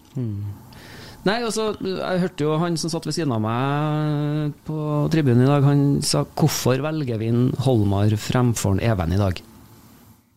Nei, 1.28 1.42
altså, 1.44 1.72
jeg 1.84 2.22
hørte 2.22 2.46
jo 2.46 2.56
han 2.62 2.78
som 2.80 2.92
satt 2.94 3.08
ved 3.08 3.16
siden 3.18 3.34
av 3.36 3.42
meg 3.44 4.54
på 4.68 4.78
tribunen 5.12 5.44
i 5.44 5.50
dag, 5.50 5.66
han 5.66 5.82
sa 6.06 6.24
'hvorfor 6.24 6.80
velger 6.86 7.20
vi 7.20 7.28
en 7.34 7.52
Holmar 7.66 8.16
fremfor 8.16 8.78
en 8.78 8.80
Even 8.80 9.12
i 9.12 9.20
dag'? 9.20 9.42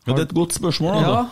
Ja, 0.07 0.15
det 0.15 0.19
er 0.19 0.29
et 0.31 0.35
godt 0.35 0.57
spørsmål. 0.57 0.97
Da. 0.97 1.11
Ja. 1.11 1.27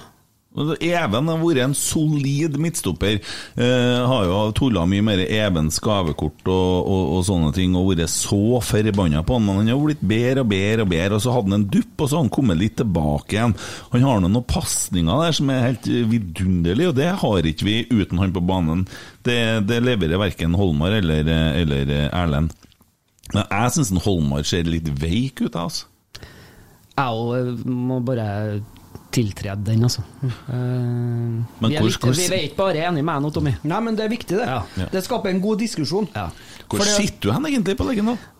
Even 0.84 1.30
har 1.30 1.40
vært 1.40 1.62
en 1.64 1.76
solid 1.76 2.58
midtstopper. 2.60 3.18
Eh, 3.58 4.08
har 4.10 4.26
jo 4.28 4.40
tulla 4.56 4.84
mye 4.88 5.04
mer 5.04 5.22
Evens 5.24 5.78
gavekort 5.82 6.46
og, 6.48 6.88
og, 6.88 7.02
og 7.16 7.26
sånne 7.28 7.52
ting 7.56 7.76
og 7.78 7.92
vært 7.92 8.12
så 8.12 8.60
forbanna 8.64 9.24
på 9.26 9.38
han, 9.38 9.46
men 9.46 9.60
han 9.62 9.72
har 9.72 9.82
blitt 9.82 10.04
bedre 10.04 10.44
og 10.44 10.52
bedre 10.52 10.86
og 10.86 10.92
bedre. 10.92 11.18
Og 11.18 11.24
så 11.24 11.34
hadde 11.34 11.52
han 11.52 11.58
en 11.60 11.68
dupp, 11.78 11.94
og 11.96 12.06
så 12.06 12.18
har 12.18 12.24
han 12.26 12.32
kommet 12.38 12.60
litt 12.62 12.78
tilbake 12.80 13.36
igjen. 13.36 13.56
Han 13.94 14.08
har 14.08 14.22
noen 14.24 14.46
pasninger 14.48 15.24
der 15.24 15.36
som 15.38 15.52
er 15.52 15.66
helt 15.70 15.90
vidunderlige, 16.14 16.92
og 16.92 16.98
det 16.98 17.10
har 17.22 17.52
ikke 17.52 17.68
vi 17.68 17.78
uten 17.92 18.22
han 18.22 18.34
på 18.34 18.44
banen. 18.48 18.86
Det, 19.26 19.38
det 19.68 19.82
leverer 19.84 20.20
verken 20.20 20.56
Holmar 20.58 20.98
eller, 21.00 21.28
eller 21.58 21.94
Erlend. 22.08 22.54
Men 23.34 23.44
jeg 23.44 23.74
syns 23.76 23.92
Holmar 24.06 24.46
ser 24.48 24.68
litt 24.68 24.88
veik 25.00 25.42
ut, 25.44 25.56
altså. 25.58 25.86
Jeg 26.98 27.68
må 27.68 28.00
bare 28.02 28.58
tiltrede 29.12 29.64
den, 29.64 29.82
altså. 29.88 30.02
Eh, 30.22 30.30
vi, 30.52 31.74
er 31.74 31.80
hvor- 31.80 31.88
litt, 31.88 32.00
hvor- 32.00 32.14
vi 32.16 32.26
er 32.28 32.42
ikke 32.48 32.56
bare 32.60 32.82
enige 32.88 33.04
med 33.04 33.22
nå, 33.22 33.30
Tommy. 33.32 33.54
Nei, 33.64 33.80
men 33.80 33.96
det 33.96 34.04
er 34.04 34.12
viktig, 34.12 34.36
det. 34.38 34.46
Ja. 34.48 34.88
Det 34.92 35.04
skaper 35.04 35.30
en 35.30 35.40
god 35.40 35.58
diskusjon. 35.58 36.08
Ja. 36.14 36.28
Hvor 36.68 36.82
Fordi, 36.82 36.96
sitter 37.06 37.28
du 37.28 37.32
hen 37.32 37.46
egentlig 37.46 37.76
på 37.78 37.86
Lerkendal? 37.88 38.16
nå? 38.18 38.34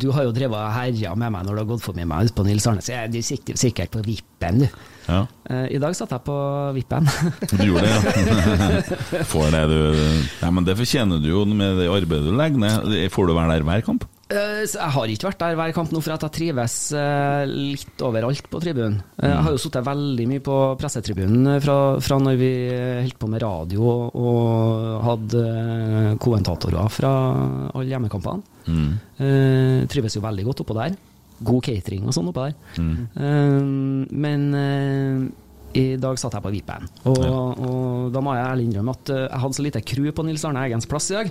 Du 0.00 0.06
har 0.16 0.24
jo 0.24 0.30
drevet 0.32 0.56
og 0.56 0.72
herja 0.72 1.10
med 1.14 1.32
meg 1.34 1.44
når 1.44 1.52
du 1.52 1.60
har 1.60 1.66
gått 1.68 1.82
forbi 1.84 2.06
meg 2.08 2.24
ute 2.30 2.32
på 2.32 2.44
Nils 2.46 2.64
Arne, 2.66 2.80
så 2.80 2.96
du 3.12 3.18
sitter 3.20 3.58
sikkert 3.60 3.90
på 3.92 4.00
vippen, 4.06 4.62
du. 4.62 4.68
Ja. 5.06 5.26
Eh, 5.50 5.66
I 5.76 5.78
dag 5.82 5.92
satt 5.98 6.10
jeg 6.16 6.22
på 6.24 6.36
vippen. 6.78 7.04
Du 7.52 7.64
gjorde 7.66 7.82
det, 7.84 7.90
ja. 7.92 9.24
Får 9.28 9.50
det, 9.52 9.60
du. 9.68 9.80
Nei, 10.40 10.50
men 10.56 10.64
det 10.64 10.78
fortjener 10.80 11.20
du 11.20 11.28
jo 11.28 11.44
med 11.44 11.76
det 11.76 11.90
arbeidet 11.92 12.24
du 12.30 12.32
legger 12.40 12.56
ned. 12.62 13.10
Får 13.12 13.26
du 13.28 13.34
være 13.36 13.58
der 13.58 13.66
hver 13.68 13.84
kamp? 13.84 14.08
Eh, 14.30 14.62
Jeg 14.62 14.92
har 14.94 15.10
ikke 15.10 15.26
vært 15.26 15.40
der 15.42 15.56
hver 15.58 15.72
kamp 15.74 15.90
nå, 15.90 16.00
for 16.04 16.14
at 16.14 16.22
jeg 16.26 16.34
trives 16.36 16.74
eh, 16.94 17.42
litt 17.50 18.02
overalt 18.06 18.46
på 18.52 18.60
tribunen. 18.62 19.00
Eh, 19.18 19.26
Jeg 19.32 19.42
har 19.46 19.56
jo 19.56 19.60
sittet 19.62 19.86
veldig 19.88 20.26
mye 20.30 20.42
på 20.46 20.58
pressetribunen 20.78 21.56
fra, 21.64 21.76
fra 22.04 22.18
når 22.22 22.38
vi 22.38 22.50
holdt 23.02 23.18
på 23.18 23.30
med 23.32 23.42
radio 23.42 23.88
og, 23.90 24.86
hadde 25.08 25.44
kommentatorer 26.22 26.90
fra 26.94 27.12
alle 27.74 27.90
hjemmekampene. 27.90 28.42
Eh, 29.18 29.86
trives 29.90 30.14
jo 30.18 30.22
veldig 30.22 30.46
godt 30.50 30.62
oppå 30.64 30.76
der. 30.78 30.94
God 31.40 31.64
catering 31.64 32.04
og 32.06 32.12
sånn 32.14 32.28
oppå 32.30 32.46
der. 32.50 32.56
Mm. 32.76 34.10
men 34.12 34.42
i 35.72 35.84
dag 36.02 36.18
satt 36.18 36.34
jeg 36.36 36.42
på 36.44 36.50
Vipen, 36.52 36.84
og, 37.06 37.20
og 37.62 38.08
da 38.12 38.20
må 38.20 38.34
jeg 38.34 38.44
ærlig 38.44 38.64
innrømme 38.66 38.92
at 38.96 39.12
jeg 39.14 39.40
hadde 39.44 39.56
så 39.56 39.64
lite 39.64 39.82
crew 39.86 40.10
på 40.12 40.24
Nils 40.26 40.44
Arne 40.44 40.64
Eggens 40.66 40.88
plass 40.90 41.06
i 41.12 41.16
dag 41.16 41.30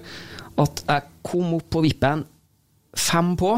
at 0.64 0.82
jeg 0.88 1.04
kom 1.28 1.52
opp 1.60 1.68
på 1.76 1.84
Vippen 1.84 2.24
fem 3.00 3.36
på. 3.40 3.56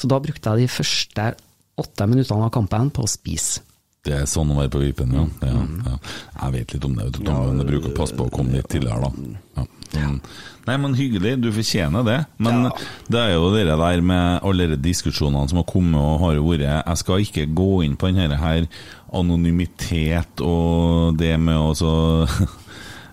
Så 0.00 0.08
da 0.08 0.20
brukte 0.22 0.54
jeg 0.54 0.64
de 0.64 0.72
første 0.72 1.26
åtte 1.80 2.06
minuttene 2.08 2.46
av 2.46 2.54
kampen 2.54 2.92
på 2.94 3.04
å 3.04 3.10
spise. 3.10 3.64
Det 4.00 4.14
er 4.16 4.28
sånn 4.28 4.48
å 4.54 4.56
være 4.56 4.72
på 4.72 4.80
Vipen, 4.80 5.10
ja. 5.12 5.26
ja, 5.44 5.58
ja. 5.84 5.96
Jeg 6.38 6.54
vet 6.54 6.72
litt 6.72 6.84
om 6.88 6.94
det, 6.96 7.10
Tom, 7.18 7.26
men 7.28 7.60
jeg 7.60 7.68
bruker 7.68 7.90
å 7.90 7.98
passe 7.98 8.16
på 8.16 8.30
å 8.30 8.32
komme 8.32 8.56
litt 8.56 8.70
tidligere, 8.72 9.10
da. 9.10 9.34
Ja. 9.58 9.66
Mm. 9.90 10.16
Nei, 10.68 10.76
men 10.80 10.94
hyggelig, 10.94 11.34
du 11.42 11.48
fortjener 11.52 12.04
det. 12.06 12.16
Men 12.40 12.68
det 13.10 13.20
er 13.20 13.34
jo 13.34 13.50
det 13.52 13.66
der 13.68 14.02
med 14.06 14.46
alle 14.46 14.68
de 14.72 14.78
diskusjonene 14.84 15.50
som 15.50 15.60
har 15.60 15.68
kommet 15.68 15.98
og 16.00 16.22
har 16.22 16.40
vært 16.46 16.64
Jeg 16.68 17.00
skal 17.02 17.24
ikke 17.26 17.46
gå 17.58 17.70
inn 17.84 17.96
på 17.98 18.08
denne 18.12 18.38
her 18.40 18.68
anonymitet 19.18 20.40
og 20.46 21.18
det 21.18 21.34
med 21.42 21.58
å 21.58 21.90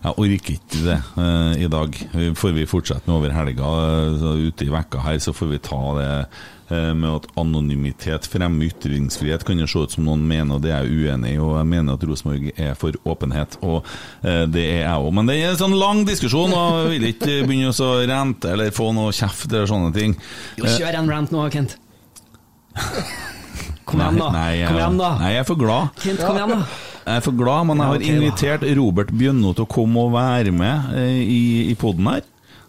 Jeg 0.03 0.13
orker 0.13 0.53
ikke 0.53 0.83
det 0.85 0.97
uh, 1.17 1.53
i 1.57 1.69
dag. 1.71 1.97
Får 2.37 2.53
vi 2.55 2.67
fortsette 2.69 3.09
med 3.09 3.17
over 3.17 3.33
helga, 3.35 3.71
uh, 4.13 4.37
ute 4.47 4.67
i 4.67 4.71
vekka 4.71 5.01
her, 5.05 5.17
så 5.23 5.33
får 5.35 5.51
vi 5.51 5.59
ta 5.65 5.79
det 5.97 6.09
uh, 6.71 6.91
med 6.97 7.07
at 7.11 7.27
anonymitet 7.39 8.27
fremmer 8.29 8.69
ytringsfrihet. 8.69 9.45
Kan 9.47 9.61
jo 9.61 9.69
se 9.69 9.85
ut 9.85 9.95
som 9.97 10.07
noen 10.07 10.25
mener, 10.29 10.57
og 10.57 10.65
det 10.65 10.73
er 10.75 10.85
jeg 10.85 11.07
uenig 11.07 11.35
i. 11.35 11.39
Og 11.41 11.55
jeg 11.59 11.71
mener 11.73 11.97
at 11.97 12.05
Rosenborg 12.09 12.51
er 12.55 12.75
for 12.79 12.97
åpenhet, 13.07 13.57
og 13.61 13.87
det 14.23 14.65
er 14.65 14.83
jeg 14.83 14.97
òg. 14.97 15.09
Men 15.17 15.31
det 15.31 15.39
er 15.39 15.53
en 15.53 15.61
sånn 15.63 15.77
lang 15.79 16.03
diskusjon, 16.07 16.53
og 16.53 16.83
jeg 16.83 16.93
vil 16.95 17.09
ikke 17.13 17.39
begynne 17.47 17.73
å 17.73 17.93
rente 18.07 18.53
eller 18.53 18.75
få 18.75 18.91
noe 18.95 19.15
kjeft 19.15 19.49
eller 19.51 19.69
sånne 19.69 19.95
ting. 19.95 20.17
Jo, 20.59 20.69
kjør 20.77 21.01
en 21.01 21.15
rant 21.15 21.33
nå, 21.33 21.47
Kent. 21.53 21.79
Kom 23.87 24.01
igjen, 24.03 24.19
da. 24.19 24.29
Nei, 24.35 24.47
jeg, 24.59 24.67
Kom 24.71 24.79
igjen, 24.81 24.97
da. 24.99 25.11
Nei, 25.21 25.33
jeg 25.33 25.43
er 25.43 25.47
for 25.47 25.59
glad. 25.59 25.91
Kent, 26.03 26.23
kom 26.27 26.39
igjen, 26.39 26.55
da. 26.57 26.79
Jeg 27.07 27.21
er 27.21 27.23
for 27.23 27.37
glad, 27.39 27.67
men 27.69 27.79
jeg 27.83 27.93
har 27.93 28.07
invitert 28.11 28.65
Robert 28.77 29.13
Bjønno 29.15 29.53
til 29.55 29.63
å 29.63 29.69
komme 29.71 30.01
og 30.07 30.15
være 30.17 30.51
med 30.51 30.97
eh, 30.99 31.21
i, 31.23 31.43
i 31.71 31.75
poden 31.79 32.09
her. 32.11 32.25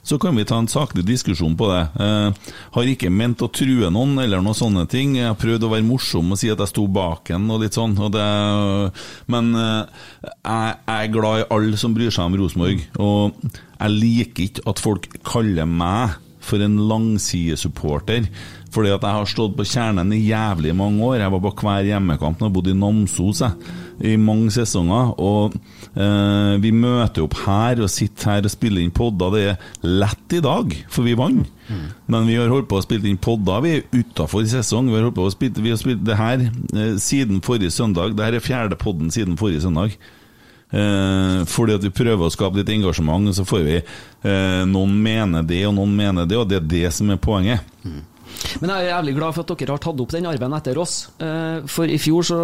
Så 0.09 0.17
kan 0.23 0.33
vi 0.39 0.45
ta 0.49 0.57
en 0.57 0.71
saklig 0.71 1.03
diskusjon 1.05 1.57
på 1.59 1.67
det. 1.69 1.81
Eh, 2.01 2.53
har 2.79 2.87
ikke 2.95 3.11
ment 3.13 3.43
å 3.45 3.49
true 3.53 3.91
noen 3.93 4.15
eller 4.23 4.41
noen 4.41 4.57
sånne 4.57 4.87
ting. 4.89 5.19
Jeg 5.19 5.27
har 5.29 5.37
prøvd 5.37 5.67
å 5.67 5.73
være 5.75 5.85
morsom 5.85 6.31
og 6.33 6.39
si 6.41 6.49
at 6.55 6.63
jeg 6.63 6.71
sto 6.71 6.87
bak 6.89 7.29
en 7.35 7.51
og 7.53 7.61
litt 7.65 7.77
sånn. 7.77 7.99
Og 8.07 8.15
det, 8.15 8.29
men 9.35 9.51
eh, 9.59 10.07
jeg, 10.23 10.79
jeg 10.79 10.95
er 10.95 11.13
glad 11.19 11.43
i 11.43 11.49
alle 11.59 11.83
som 11.83 11.99
bryr 11.99 12.15
seg 12.15 12.31
om 12.31 12.39
Rosenborg. 12.41 12.87
Og 13.03 13.43
jeg 13.51 13.99
liker 13.99 14.47
ikke 14.47 14.65
at 14.71 14.81
folk 14.87 15.11
kaller 15.29 15.69
meg 15.69 16.17
for 16.49 16.63
en 16.65 16.79
langsidesupporter. 16.89 18.31
Fordi 18.75 18.91
at 18.93 19.05
jeg 19.05 19.17
har 19.17 19.29
stått 19.31 19.57
på 19.57 19.65
kjernen 19.67 20.13
i 20.13 20.21
jævlig 20.27 20.75
mange 20.77 21.05
år. 21.05 21.23
Jeg 21.23 21.33
var 21.33 21.45
på 21.45 21.53
hver 21.63 21.87
hjemmekamp 21.89 22.43
jeg 22.45 22.53
bodde 22.53 22.75
i 22.75 22.77
Namsos 22.79 23.43
i 24.05 24.15
mange 24.21 24.53
sesonger. 24.55 25.15
Og 25.19 25.57
eh, 25.97 26.55
vi 26.63 26.73
møter 26.77 27.25
opp 27.25 27.39
her 27.47 27.81
og 27.85 27.93
sitter 27.93 28.35
her 28.35 28.49
og 28.49 28.53
spiller 28.53 28.85
inn 28.85 28.95
podder. 28.95 29.35
Det 29.35 29.45
er 29.55 29.97
lett 30.05 30.37
i 30.37 30.43
dag, 30.45 30.77
for 30.93 31.09
vi 31.09 31.17
vant. 31.19 31.49
Men 32.09 32.29
vi 32.29 32.37
har 32.39 32.49
holdt 32.53 32.69
på 32.71 32.79
å 32.79 32.85
spille 32.85 33.09
inn 33.11 33.21
podder. 33.21 33.65
Vi 33.65 33.73
er 33.79 33.89
utafor 33.93 34.47
sesong. 34.49 34.89
Vi 34.89 34.97
har 34.97 35.09
holdt 35.09 35.19
på 35.19 35.27
å 35.29 35.33
spille, 35.35 35.65
vi 35.65 35.73
har 35.73 35.81
spilt 35.81 36.05
det 36.07 36.21
her 36.21 36.45
eh, 36.45 36.95
siden 37.01 37.43
forrige 37.45 37.73
søndag. 37.75 38.17
Dette 38.19 38.41
er 38.41 38.45
fjerde 38.45 38.79
podden 38.81 39.13
siden 39.15 39.37
forrige 39.41 39.65
søndag. 39.65 39.97
Eh, 40.69 41.45
fordi 41.49 41.79
at 41.79 41.85
vi 41.85 41.95
prøver 41.97 42.29
å 42.29 42.33
skape 42.33 42.61
litt 42.61 42.73
engasjement, 42.75 43.33
så 43.33 43.47
får 43.49 43.63
vi 43.65 43.77
eh, 43.81 44.63
Noen 44.69 44.99
mener 45.01 45.47
det, 45.49 45.63
og 45.69 45.79
noen 45.79 45.95
mener 45.97 46.29
det, 46.29 46.37
og 46.37 46.49
det 46.51 46.61
er 46.61 46.69
det 46.69 46.87
som 46.93 47.09
er 47.15 47.21
poenget. 47.21 47.65
Men 48.61 48.71
jeg 48.73 48.85
er 48.87 48.91
jævlig 48.93 49.15
glad 49.19 49.35
for 49.37 49.45
at 49.47 49.55
dere 49.61 49.75
har 49.77 49.83
tatt 49.85 50.03
opp 50.05 50.13
den 50.15 50.29
arven 50.31 50.57
etter 50.59 50.79
oss. 50.83 50.97
Eh, 51.23 51.63
For 51.71 51.91
i 51.91 51.99
fjor 52.01 52.27
så 52.27 52.39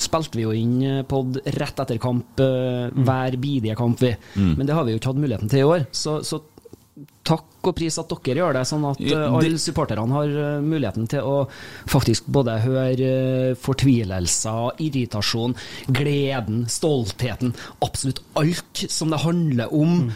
spilte 0.00 0.38
vi 0.38 0.46
jo 0.46 0.54
inn 0.56 0.76
eh, 0.82 1.00
pod 1.08 1.40
rett 1.44 1.82
etter 1.84 1.98
kamp, 2.02 2.38
eh, 2.42 2.88
hver 2.94 3.38
bidige 3.40 3.76
kamp, 3.78 4.00
vi. 4.02 4.14
Men 4.36 4.66
det 4.66 4.76
har 4.76 4.86
vi 4.86 4.94
jo 4.94 5.00
ikke 5.00 5.12
hatt 5.12 5.20
muligheten 5.24 5.50
til 5.52 5.64
i 5.64 5.68
år. 5.68 5.88
Så, 5.94 6.20
så 6.26 6.40
takk 7.28 7.44
og 7.68 7.74
pris 7.76 7.98
at 8.00 8.10
dere 8.10 8.40
gjør 8.40 8.56
det, 8.56 8.62
sånn 8.66 8.84
at 8.88 9.00
Ja, 9.02 9.18
det... 9.20 9.48
alle 9.50 9.58
supporterne 9.60 10.14
har 10.16 10.62
muligheten 10.64 11.06
til 11.12 11.26
å 11.28 11.34
faktisk 11.90 12.26
både 12.32 12.56
høre 12.64 13.10
fortvilelser, 13.60 14.78
irritasjon, 14.82 15.54
gleden, 15.92 16.64
stoltheten, 16.72 17.52
absolutt 17.84 18.22
alt 18.40 18.84
som 18.88 19.12
det 19.12 19.20
handler 19.26 19.74
om. 19.76 20.08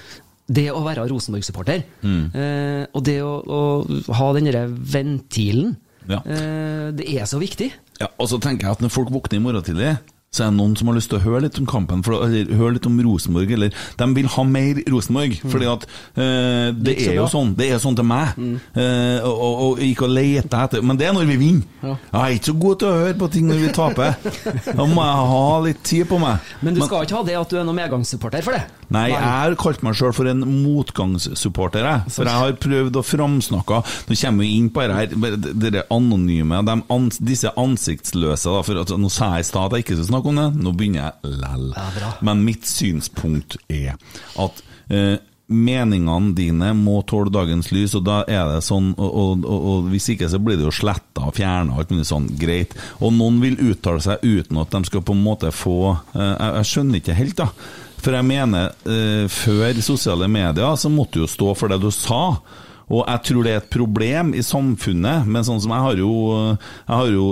Det 0.49 0.67
å 0.75 0.81
være 0.85 1.05
Rosenborg-supporter, 1.09 1.85
eh, 2.03 2.87
og 2.93 3.05
det 3.07 3.19
å, 3.23 3.33
å 3.47 4.13
ha 4.19 4.33
den 4.35 4.49
derre 4.51 4.67
ventilen, 4.69 5.77
Ja. 6.09 6.19
eh, 6.27 6.91
det 6.99 7.07
er 7.15 7.25
så 7.31 7.39
viktig. 7.39 7.71
Ja, 8.01 8.09
og 8.19 8.27
så 8.29 8.41
tenker 8.43 8.67
jeg 8.67 8.73
at 8.73 8.81
når 8.83 8.91
folk 8.91 9.11
våkner 9.15 9.39
i 9.39 9.43
morgen 9.45 9.63
tidlig, 9.63 9.93
så 10.33 10.47
er 10.47 10.49
det 10.49 10.57
noen 10.57 10.73
som 10.81 10.89
har 10.89 10.97
lyst 10.97 11.11
til 11.13 11.19
å 11.19 11.25
høre 11.27 11.43
litt 11.45 11.59
om 11.61 11.67
kampen, 11.69 12.01
for, 12.05 12.23
eller 12.25 12.49
høre 12.57 12.79
litt 12.79 12.87
om 12.89 12.95
Rosenborg, 13.05 13.51
eller 13.53 13.75
de 14.01 14.07
vil 14.17 14.31
ha 14.33 14.45
mer 14.49 14.79
Rosenborg. 14.89 15.35
Fordi 15.53 15.69
at 15.69 15.85
eh, 16.17 16.71
det 16.73 16.95
er 17.05 17.19
jo 17.19 17.27
sånn, 17.29 17.51
det 17.59 17.69
er 17.69 17.83
sånn 17.83 17.99
til 17.99 18.07
meg. 18.09 18.39
Eh, 18.41 19.19
og, 19.29 19.35
og, 19.35 19.59
og 19.67 19.83
ikke 19.85 20.07
å 20.07 20.11
lete 20.13 20.57
etter 20.57 20.81
Men 20.85 20.97
det 20.97 21.11
er 21.11 21.13
når 21.17 21.29
vi 21.29 21.37
vinner. 21.37 21.67
Ja. 21.83 21.97
Jeg 21.99 22.23
er 22.23 22.37
ikke 22.39 22.49
så 22.49 22.57
god 22.65 22.81
til 22.81 22.89
å 22.89 23.03
høre 23.03 23.17
på 23.21 23.29
ting 23.35 23.51
når 23.51 23.61
vi 23.61 23.73
taper. 23.77 24.17
Da 24.73 24.87
må 24.89 25.05
jeg 25.05 25.29
ha 25.35 25.45
litt 25.67 25.83
tid 25.85 26.09
på 26.09 26.21
meg. 26.23 26.53
Men 26.65 26.79
du 26.79 26.81
skal 26.87 27.05
ikke 27.05 27.21
ha 27.21 27.29
det 27.29 27.37
at 27.43 27.53
du 27.53 27.59
er 27.61 27.69
noen 27.69 27.81
medgangssupporter 27.83 28.47
for 28.47 28.57
det? 28.57 28.65
Nei, 28.93 29.07
jeg 29.13 29.21
har 29.21 29.55
kalt 29.61 29.85
meg 29.85 29.97
sjøl 29.97 30.13
for 30.17 30.29
en 30.29 30.47
motgangssupporter. 30.49 31.87
Jeg. 31.89 32.13
For 32.17 32.29
jeg 32.29 32.45
har 32.45 32.57
prøvd 32.61 32.99
å 33.01 33.05
framsnakke 33.05 33.79
Nå 33.83 34.17
kommer 34.17 34.45
vi 34.45 34.51
inn 34.59 34.69
på 34.73 34.85
det 34.89 34.97
her, 34.97 35.15
dere 35.61 35.85
anonyme, 35.93 36.61
de 36.67 36.75
ans, 36.93 37.21
disse 37.21 37.53
ansiktsløse. 37.59 38.49
Da, 38.49 38.65
for 38.65 38.81
at, 38.83 38.93
nå 38.97 39.13
sa 39.13 39.35
jeg 39.37 39.47
i 39.47 39.49
stad 39.49 39.69
at 39.69 39.79
jeg 39.79 39.87
ikke 39.87 39.99
skal 40.01 40.11
snakke 40.11 40.22
om 40.31 40.39
det, 40.41 40.49
nå 40.63 40.73
begynner 40.77 41.09
jeg 41.09 41.37
lell. 41.43 41.69
Men 42.25 42.47
mitt 42.47 42.69
synspunkt 42.69 43.59
er 43.73 43.95
at 44.41 44.63
eh, 44.93 45.19
meningene 45.53 46.33
dine 46.37 46.73
må 46.77 47.01
tåle 47.09 47.33
dagens 47.33 47.71
lys, 47.75 47.95
og 47.99 48.07
da 48.07 48.23
er 48.25 48.47
det 48.49 48.63
sånn 48.65 48.93
Og, 48.97 49.11
og, 49.11 49.45
og, 49.45 49.69
og 49.73 49.93
hvis 49.93 50.11
ikke, 50.15 50.31
så 50.31 50.41
blir 50.43 50.59
det 50.59 50.67
jo 50.67 50.75
sletta 50.75 51.29
og 51.29 51.37
fjerna 51.37 51.75
og 51.75 51.83
alt 51.83 51.95
mulig 51.95 52.09
sånn. 52.09 52.29
Greit. 52.41 52.75
Og 53.01 53.15
noen 53.17 53.41
vil 53.43 53.61
uttale 53.71 54.03
seg 54.05 54.25
uten 54.25 54.61
at 54.63 54.75
de 54.75 54.83
skal 54.89 55.05
på 55.07 55.17
en 55.17 55.25
måte 55.25 55.53
få 55.55 55.79
eh, 55.93 56.21
jeg, 56.33 56.53
jeg 56.59 56.71
skjønner 56.73 57.03
ikke 57.03 57.19
helt, 57.19 57.41
da. 57.43 57.49
For 58.03 58.19
jeg 58.19 58.27
mener, 58.27 58.73
eh, 58.91 59.25
før 59.31 59.79
sosiale 59.85 60.27
medier 60.31 60.77
så 60.79 60.91
måtte 60.91 61.21
du 61.21 61.25
jo 61.27 61.31
stå 61.31 61.53
for 61.59 61.71
det 61.71 61.79
du 61.83 61.91
sa. 61.95 62.25
Og 62.93 63.05
jeg 63.07 63.23
tror 63.29 63.45
det 63.47 63.53
er 63.53 63.61
et 63.63 63.73
problem 63.73 64.33
i 64.37 64.43
samfunnet, 64.45 65.29
men 65.29 65.47
sånn 65.47 65.61
som 65.63 65.73
jeg 65.73 65.85
har 65.87 66.01
jo, 66.03 66.15
jeg 66.59 66.97
har 66.99 67.13
jo 67.15 67.29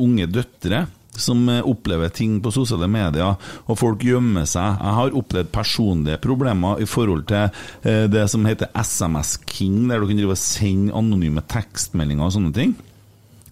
unge 0.00 0.26
døtre 0.32 0.86
som 1.20 1.44
eh, 1.52 1.62
opplever 1.66 2.12
ting 2.14 2.38
på 2.44 2.52
sosiale 2.54 2.88
medier, 2.90 3.36
og 3.66 3.78
folk 3.80 4.04
gjemmer 4.06 4.46
seg. 4.48 4.78
Jeg 4.78 4.96
har 4.98 5.16
opplevd 5.20 5.52
personlige 5.54 6.20
problemer 6.24 6.82
i 6.82 6.88
forhold 6.88 7.26
til 7.30 7.48
eh, 7.82 8.04
det 8.10 8.26
som 8.32 8.46
heter 8.48 8.70
SMS 8.74 9.36
King, 9.48 9.86
der 9.90 10.00
du 10.00 10.08
kan 10.10 10.20
drive 10.20 10.36
og 10.36 10.40
sende 10.42 10.94
anonyme 10.98 11.44
tekstmeldinger 11.50 12.28
og 12.28 12.36
sånne 12.36 12.54
ting. 12.56 12.76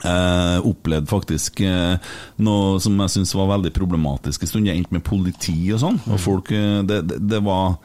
Eh, 0.06 0.58
opplevd 0.68 1.08
faktisk 1.08 1.62
eh, 1.64 1.96
noe 2.44 2.80
som 2.84 2.98
jeg 3.00 3.14
syntes 3.14 3.34
var 3.38 3.48
veldig 3.54 3.72
problematisk 3.76 4.44
en 4.44 4.50
stund. 4.50 4.68
Jeg 4.68 4.82
endte 4.82 4.94
med 4.94 5.06
politi 5.06 5.56
og 5.72 5.80
sånn, 5.82 6.00
og 6.10 6.20
folk 6.20 6.52
eh, 6.54 6.82
Det, 6.86 7.00
det, 7.08 7.20
det 7.32 7.40
var 7.46 7.78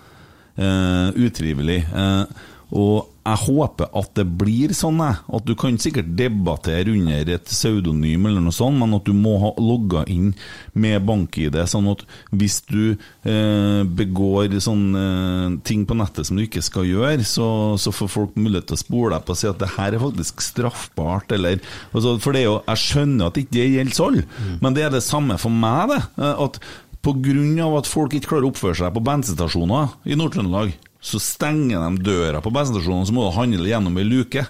eh, 0.59 1.23
utrivelig. 1.27 1.79
Eh, 1.87 2.47
og 2.71 3.10
jeg 3.21 3.37
håper 3.43 3.91
at 3.97 4.09
det 4.17 4.25
blir 4.39 4.71
sånn, 4.73 4.97
jeg. 5.03 5.19
At 5.37 5.45
du 5.45 5.53
kan 5.59 5.77
sikkert 5.81 6.09
debattere 6.17 6.89
under 6.89 7.29
et 7.35 7.45
pseudonym 7.45 8.25
eller 8.25 8.41
noe 8.41 8.55
sånt, 8.55 8.79
men 8.81 8.95
at 8.97 9.05
du 9.05 9.13
må 9.13 9.35
ha 9.43 9.51
logga 9.61 10.03
inn 10.09 10.31
med 10.73 11.05
bank-ID, 11.05 11.59
sånn 11.69 11.91
at 11.91 12.03
hvis 12.33 12.59
du 12.71 12.95
eh, 12.95 13.81
begår 13.85 14.57
sånne 14.65 15.05
eh, 15.05 15.57
ting 15.67 15.85
på 15.85 15.97
nettet 15.99 16.27
som 16.27 16.39
du 16.39 16.47
ikke 16.47 16.65
skal 16.65 16.89
gjøre, 16.89 17.21
så, 17.27 17.77
så 17.81 17.93
får 17.93 18.13
folk 18.15 18.37
mulighet 18.41 18.71
til 18.71 18.79
å 18.79 18.83
spole 18.83 19.13
deg 19.15 19.27
på 19.27 19.35
og 19.35 19.39
si 19.39 19.49
at 19.51 19.61
det 19.61 19.73
her 19.77 19.95
er 19.95 20.01
faktisk 20.01 20.41
straffbart, 20.43 21.31
eller 21.37 21.61
altså, 21.93 22.17
For 22.19 22.33
det 22.35 22.41
er 22.41 22.49
jo 22.49 22.57
Jeg 22.67 22.81
skjønner 22.81 23.29
at 23.29 23.37
ikke 23.39 23.55
det 23.55 23.67
gjelder 23.69 24.05
alle, 24.07 24.29
men 24.63 24.75
det 24.75 24.87
er 24.87 24.95
det 24.95 25.05
samme 25.05 25.37
for 25.41 25.53
meg, 25.53 25.93
det. 25.93 26.01
At 26.41 26.57
av 27.01 27.75
at 27.79 27.89
folk 27.89 28.13
ikke 28.13 28.33
klarer 28.33 28.45
å 28.45 28.51
oppføre 28.51 28.77
seg 28.77 28.93
på 28.93 29.01
bensinstasjoner 29.05 29.95
i 30.05 30.17
Nord-Trøndelag, 30.19 30.75
så 31.01 31.19
stenger 31.19 31.81
de 31.81 32.03
døra 32.05 32.41
på 32.41 32.51
bensinstasjonen, 32.53 33.07
så 33.09 33.13
må 33.15 33.25
du 33.25 33.35
handle 33.35 33.69
gjennom 33.69 33.97
ei 33.97 34.05
luke. 34.05 34.45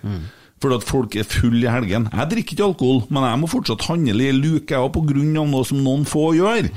Fordi 0.61 0.77
at 0.77 0.85
folk 0.85 1.15
er 1.17 1.25
fulle 1.27 1.63
i 1.65 1.71
helgen. 1.71 2.07
Jeg 2.13 2.31
drikker 2.31 2.55
ikke 2.55 2.67
alkohol, 2.67 2.99
men 3.09 3.25
jeg 3.25 3.41
må 3.41 3.49
fortsatt 3.49 3.87
handle 3.89 4.27
i 4.27 4.33
luke, 4.35 4.75
jeg 4.75 4.91
på 4.93 5.03
grunn 5.07 5.37
av 5.41 5.47
noe 5.49 5.65
som 5.67 5.79
noen 5.81 6.03
få 6.07 6.31
gjør. 6.37 6.69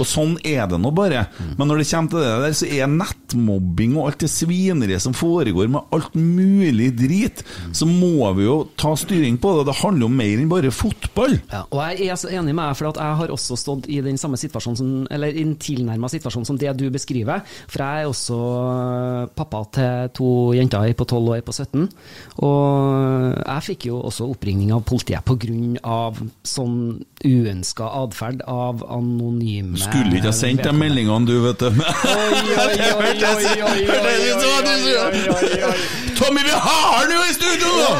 Og 0.00 0.08
sånn 0.08 0.36
er 0.46 0.64
det 0.70 0.78
nå 0.80 0.92
bare. 0.96 1.26
Men 1.58 1.68
når 1.68 1.82
det 1.82 1.88
kommer 1.90 2.14
til 2.14 2.24
det 2.24 2.30
der, 2.44 2.56
så 2.56 2.70
er 2.70 2.92
nettmobbing 2.94 3.96
og 3.98 4.08
alt 4.08 4.24
det 4.24 4.30
svineriet 4.32 5.04
som 5.04 5.16
foregår 5.16 5.68
med 5.72 5.92
alt 5.96 6.16
mulig 6.16 6.90
drit, 6.98 7.44
så 7.76 7.88
må 7.88 8.30
vi 8.38 8.46
jo 8.46 8.56
ta 8.80 8.94
styring 8.98 9.36
på 9.42 9.52
det. 9.58 9.66
Det 9.68 9.76
handler 9.82 10.06
jo 10.06 10.12
mer 10.20 10.40
enn 10.44 10.50
bare 10.50 10.72
fotball. 10.74 11.36
Ja, 11.52 11.64
og 11.68 11.82
jeg 11.98 12.10
er 12.14 12.20
så 12.20 12.32
enig 12.32 12.54
med 12.54 12.64
deg, 12.64 12.78
for 12.80 12.90
at 12.90 13.02
jeg 13.02 13.20
har 13.20 13.34
også 13.36 13.58
stått 13.60 13.90
i 13.90 14.00
den 14.04 14.18
samme 14.20 14.40
situasjonen 14.40 14.80
som, 14.80 14.90
eller 15.12 15.34
i 15.34 15.44
en 15.44 15.56
tilnærma 15.60 16.10
situasjon 16.12 16.48
som 16.48 16.58
det 16.60 16.72
du 16.80 16.86
beskriver. 16.92 17.44
For 17.70 17.84
jeg 17.84 18.06
er 18.06 18.10
også 18.10 18.40
pappa 19.36 19.64
til 19.76 20.10
to 20.16 20.30
jenter, 20.56 20.88
på 20.96 21.06
12 21.06 21.20
og 21.20 21.34
ei 21.36 21.44
på 21.44 21.54
17. 21.54 21.86
Og 22.46 23.09
jeg 23.46 23.62
fikk 23.66 23.86
jo 23.90 24.00
også 24.08 24.28
oppringning 24.30 24.72
av 24.74 24.82
politiet 24.88 25.24
pga. 25.26 26.12
sånn 26.46 26.76
uønska 27.20 27.84
atferd 28.00 28.40
av 28.48 28.84
anonyme 28.88 29.76
Skulle 29.80 30.16
ikke 30.16 30.30
ha 30.30 30.36
sendt 30.36 30.64
de 30.64 30.72
meldingene, 30.72 31.26
du, 31.28 31.36
vet 31.44 31.60
du. 31.60 31.68
Tommy, 36.20 36.40
vi 36.44 36.50
har 36.50 36.86
han 36.96 37.12
jo 37.12 37.20
i 37.24 37.34
studio 37.34 37.68
nå! 37.80 37.90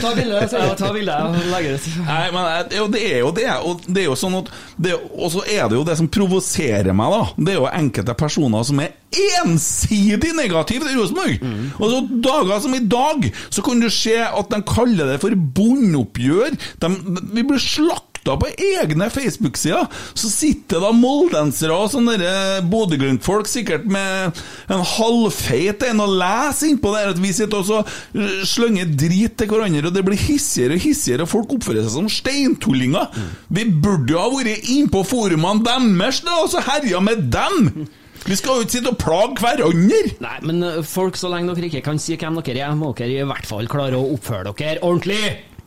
Ta 0.00 0.14
bilde, 0.14 0.42
ta 0.78 0.92
bilde 0.92 1.14
og 1.24 1.36
legge 1.52 1.74
det 1.74 1.94
Nei, 2.04 2.24
men 2.34 2.42
eh, 2.44 2.82
det 2.92 3.02
er 3.08 3.18
jo 3.22 3.30
det. 3.34 3.48
Og 3.64 3.84
det 3.86 4.02
er 4.04 4.08
jo 4.10 4.16
sånn 4.18 4.38
at 4.42 4.50
det, 4.76 4.94
Og 4.96 5.32
så 5.34 5.44
er 5.48 5.68
det 5.70 5.78
jo 5.78 5.84
det 5.88 5.96
som 6.00 6.10
provoserer 6.12 6.92
meg, 6.96 7.14
da. 7.14 7.22
Det 7.36 7.54
er 7.54 7.60
jo 7.60 7.68
enkelte 7.70 8.16
personer 8.18 8.66
som 8.68 8.82
er 8.84 8.94
ensidig 9.42 10.34
negativ 10.36 10.84
til 10.84 10.98
Rosenborg. 10.98 11.38
Og 11.78 11.90
så 11.92 12.02
dager 12.28 12.60
som 12.64 12.74
i 12.76 12.82
dag, 12.84 13.30
så 13.50 13.64
kan 13.64 13.80
du 13.80 13.88
se 13.92 14.18
at 14.20 14.52
de 14.52 14.60
kaller 14.68 15.14
det 15.14 15.20
for 15.22 15.34
bondeoppgjør. 15.34 16.58
De, 16.82 16.92
vi 17.32 17.44
blir 17.48 17.62
slakta 17.62 18.04
på 18.36 18.48
egne 18.60 19.06
Facebook-sider. 19.08 19.86
Så 20.18 20.28
sitter 20.28 20.82
da 20.84 20.90
moldensere 20.92 21.72
og 21.72 21.88
sånne 21.92 22.18
der 22.20 22.58
Bodø-Glimt-folk 22.68 23.48
sikkert 23.48 23.86
med 23.88 24.36
en 24.68 24.82
halvfeit 24.84 25.86
en 25.88 26.02
og 26.04 26.12
leser 26.20 26.68
innpå 26.74 26.92
der 26.92 27.14
at 27.14 27.22
vi 27.22 27.30
sitter 27.32 27.62
og 27.62 27.88
øh, 28.18 28.42
slynger 28.44 28.90
drit 28.90 29.38
til 29.38 29.48
hverandre, 29.48 29.86
og 29.88 29.94
det 29.96 30.04
blir 30.04 30.20
hissigere 30.20 30.76
og 30.76 30.84
hissigere, 30.84 31.24
og 31.24 31.32
folk 31.32 31.54
oppfører 31.56 31.86
seg 31.86 31.94
som 31.94 32.10
steintullinger. 32.12 33.08
Vi 33.48 33.64
burde 33.70 34.12
jo 34.12 34.20
ha 34.20 34.28
vært 34.34 34.68
innpå 34.74 35.06
forumene 35.08 35.64
deres 35.64 36.20
da, 36.26 36.42
og 36.42 36.52
så 36.52 36.60
herja 36.68 37.00
med 37.00 37.30
dem! 37.32 37.88
Vi 38.28 38.36
skal 38.36 38.58
jo 38.58 38.66
ikke 38.66 38.74
sitte 38.76 38.90
og 38.92 38.98
plage 39.00 39.40
hverandre! 39.40 40.00
Nei, 40.20 40.34
men 40.44 40.60
øh, 40.66 40.82
folk, 40.84 41.16
så 41.16 41.30
lenge 41.32 41.54
dere 41.56 41.70
ikke 41.70 41.80
kan 41.86 42.00
si 42.02 42.16
hvem 42.20 42.40
dere 42.44 42.66
er, 42.66 42.74
må 42.76 42.92
dere 42.98 43.22
i 43.22 43.28
hvert 43.28 43.48
fall 43.48 43.70
klare 43.72 43.96
å 43.96 44.10
oppføre 44.16 44.52
dere 44.58 44.82
ordentlig! 44.84 45.22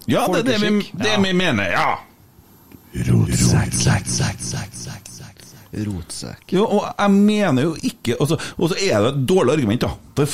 Ja, 0.09 0.27
det 0.29 0.43
er 0.43 0.47
det 0.51 0.59
vi, 0.61 0.71
det 0.97 1.17
vi 1.21 1.33
mener, 1.37 1.73
ja. 1.73 1.89
Rotsekk. 5.71 6.41
Jo, 6.51 6.65
og 6.67 6.83
jeg 6.89 7.11
mener 7.15 7.63
jo 7.63 7.75
ikke 7.87 8.17
altså, 8.19 8.35
Og 8.59 8.73
så 8.73 8.75
er 8.75 9.05
det 9.05 9.11
et 9.13 9.21
dårlig 9.29 9.53
argument, 9.53 9.85
da. 9.85 10.25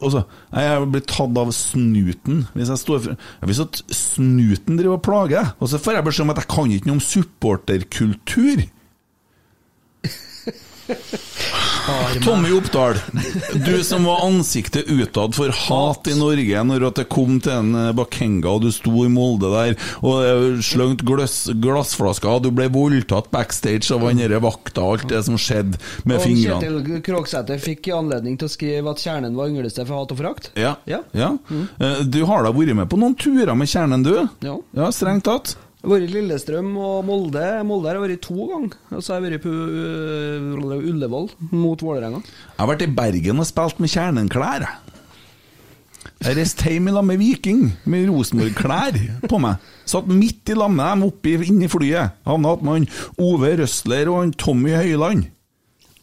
Altså, 0.00 0.22
jeg 0.50 0.88
blir 0.90 1.04
tatt 1.06 1.38
av 1.38 1.52
snuten. 1.54 2.40
Hvis 2.56 2.72
jeg 2.72 2.82
står 2.82 3.04
for, 3.04 3.28
Hvis 3.46 3.62
at 3.62 3.80
snuten 3.94 4.80
driver 4.80 4.98
og 4.98 5.04
plager, 5.06 5.52
og 5.60 5.70
så 5.70 5.78
får 5.78 6.00
jeg 6.00 6.08
beskjed 6.08 6.26
om 6.26 6.34
at 6.34 6.42
jeg 6.42 6.50
kan 6.56 6.74
ikke 6.74 6.90
noe 6.90 6.98
om 6.98 7.04
supporterkultur. 7.06 8.64
Tommy 12.24 12.52
Oppdal, 12.52 12.94
du 13.66 13.84
som 13.84 14.04
var 14.04 14.26
ansiktet 14.26 14.88
utad 14.88 15.34
for 15.34 15.48
hat 15.48 16.08
i 16.10 16.14
Norge 16.18 16.64
når 16.66 16.84
det 16.96 17.06
kom 17.10 17.38
til 17.42 17.54
en 17.54 17.70
eh, 17.78 17.92
Bakenga, 17.96 18.52
og 18.52 18.66
du 18.66 18.70
sto 18.74 19.04
i 19.06 19.10
Molde 19.10 19.50
der 19.52 19.74
og 20.04 20.26
eh, 20.26 20.60
sløngt 20.64 21.04
glass, 21.06 21.48
glassflasker, 21.62 22.42
du 22.44 22.50
ble 22.54 22.68
voldtatt 22.72 23.30
backstage 23.34 23.90
av 23.94 24.04
han 24.06 24.20
derre 24.20 24.42
vakta, 24.44 24.84
alt 24.84 25.08
det 25.10 25.22
som 25.26 25.38
skjedde 25.40 25.80
med 26.04 26.20
Og 26.20 26.26
fingrene. 26.26 26.60
Kjetil 26.60 27.00
Krogsæter 27.06 27.62
fikk 27.62 27.90
anledning 27.96 28.38
til 28.40 28.50
å 28.50 28.52
skrive 28.52 28.94
at 28.94 29.02
kjernen 29.02 29.38
var 29.38 29.50
ynglested 29.50 29.88
for 29.88 30.02
hat 30.02 30.14
og 30.14 30.20
forakt. 30.20 30.52
Ja. 30.60 30.76
Ja. 30.90 31.02
ja. 31.16 31.32
Mm. 31.48 31.66
Du 32.12 32.22
har 32.28 32.44
da 32.44 32.52
vært 32.54 32.76
med 32.76 32.90
på 32.92 33.00
noen 33.00 33.16
turer 33.18 33.56
med 33.58 33.70
kjernen, 33.70 34.04
du? 34.06 34.14
Ja. 34.44 34.58
Ja, 34.76 34.92
strengt 34.94 35.26
tatt. 35.28 35.56
Jeg 35.80 35.88
har 35.88 35.94
vært 35.96 36.10
i 36.10 36.12
Lillestrøm 36.12 36.74
og 36.76 36.96
Molde. 37.08 37.42
Molde 37.64 37.88
har 37.88 37.96
jeg 37.96 38.04
vært 38.04 38.22
to 38.26 38.48
ganger. 38.50 38.74
Og 38.92 39.00
så 39.00 39.14
har 39.14 39.22
jeg 39.22 39.30
vært 39.30 39.44
på 39.46 39.52
øh, 39.54 40.90
Ullevål 40.90 41.30
mot 41.56 41.80
Vålerenga. 41.80 42.20
Jeg 42.20 42.58
har 42.60 42.68
vært 42.68 42.84
i 42.84 42.90
Bergen 42.98 43.40
og 43.40 43.48
spilt 43.48 43.80
med 43.80 43.88
kjernenklær. 43.94 44.66
jeg. 44.66 44.90
Reiste 46.20 46.68
hjem 46.68 46.90
i 46.90 46.92
lag 46.92 47.04
med 47.08 47.16
Viking, 47.16 47.62
med 47.88 48.10
Rosenborg-klær 48.10 48.98
på 49.24 49.38
meg. 49.40 49.56
Satt 49.88 50.08
midt 50.12 50.52
i 50.52 50.56
lag 50.58 50.68
med 50.68 50.84
dem 50.84 51.04
oppe 51.08 51.32
inni 51.48 51.68
flyet. 51.72 52.18
Havna 52.28 52.52
attmed 52.58 52.76
han 52.76 52.88
Ove 53.24 53.54
Røsler 53.62 54.10
og 54.12 54.20
han 54.20 54.34
Tommy 54.36 54.74
Høiland. 54.76 55.30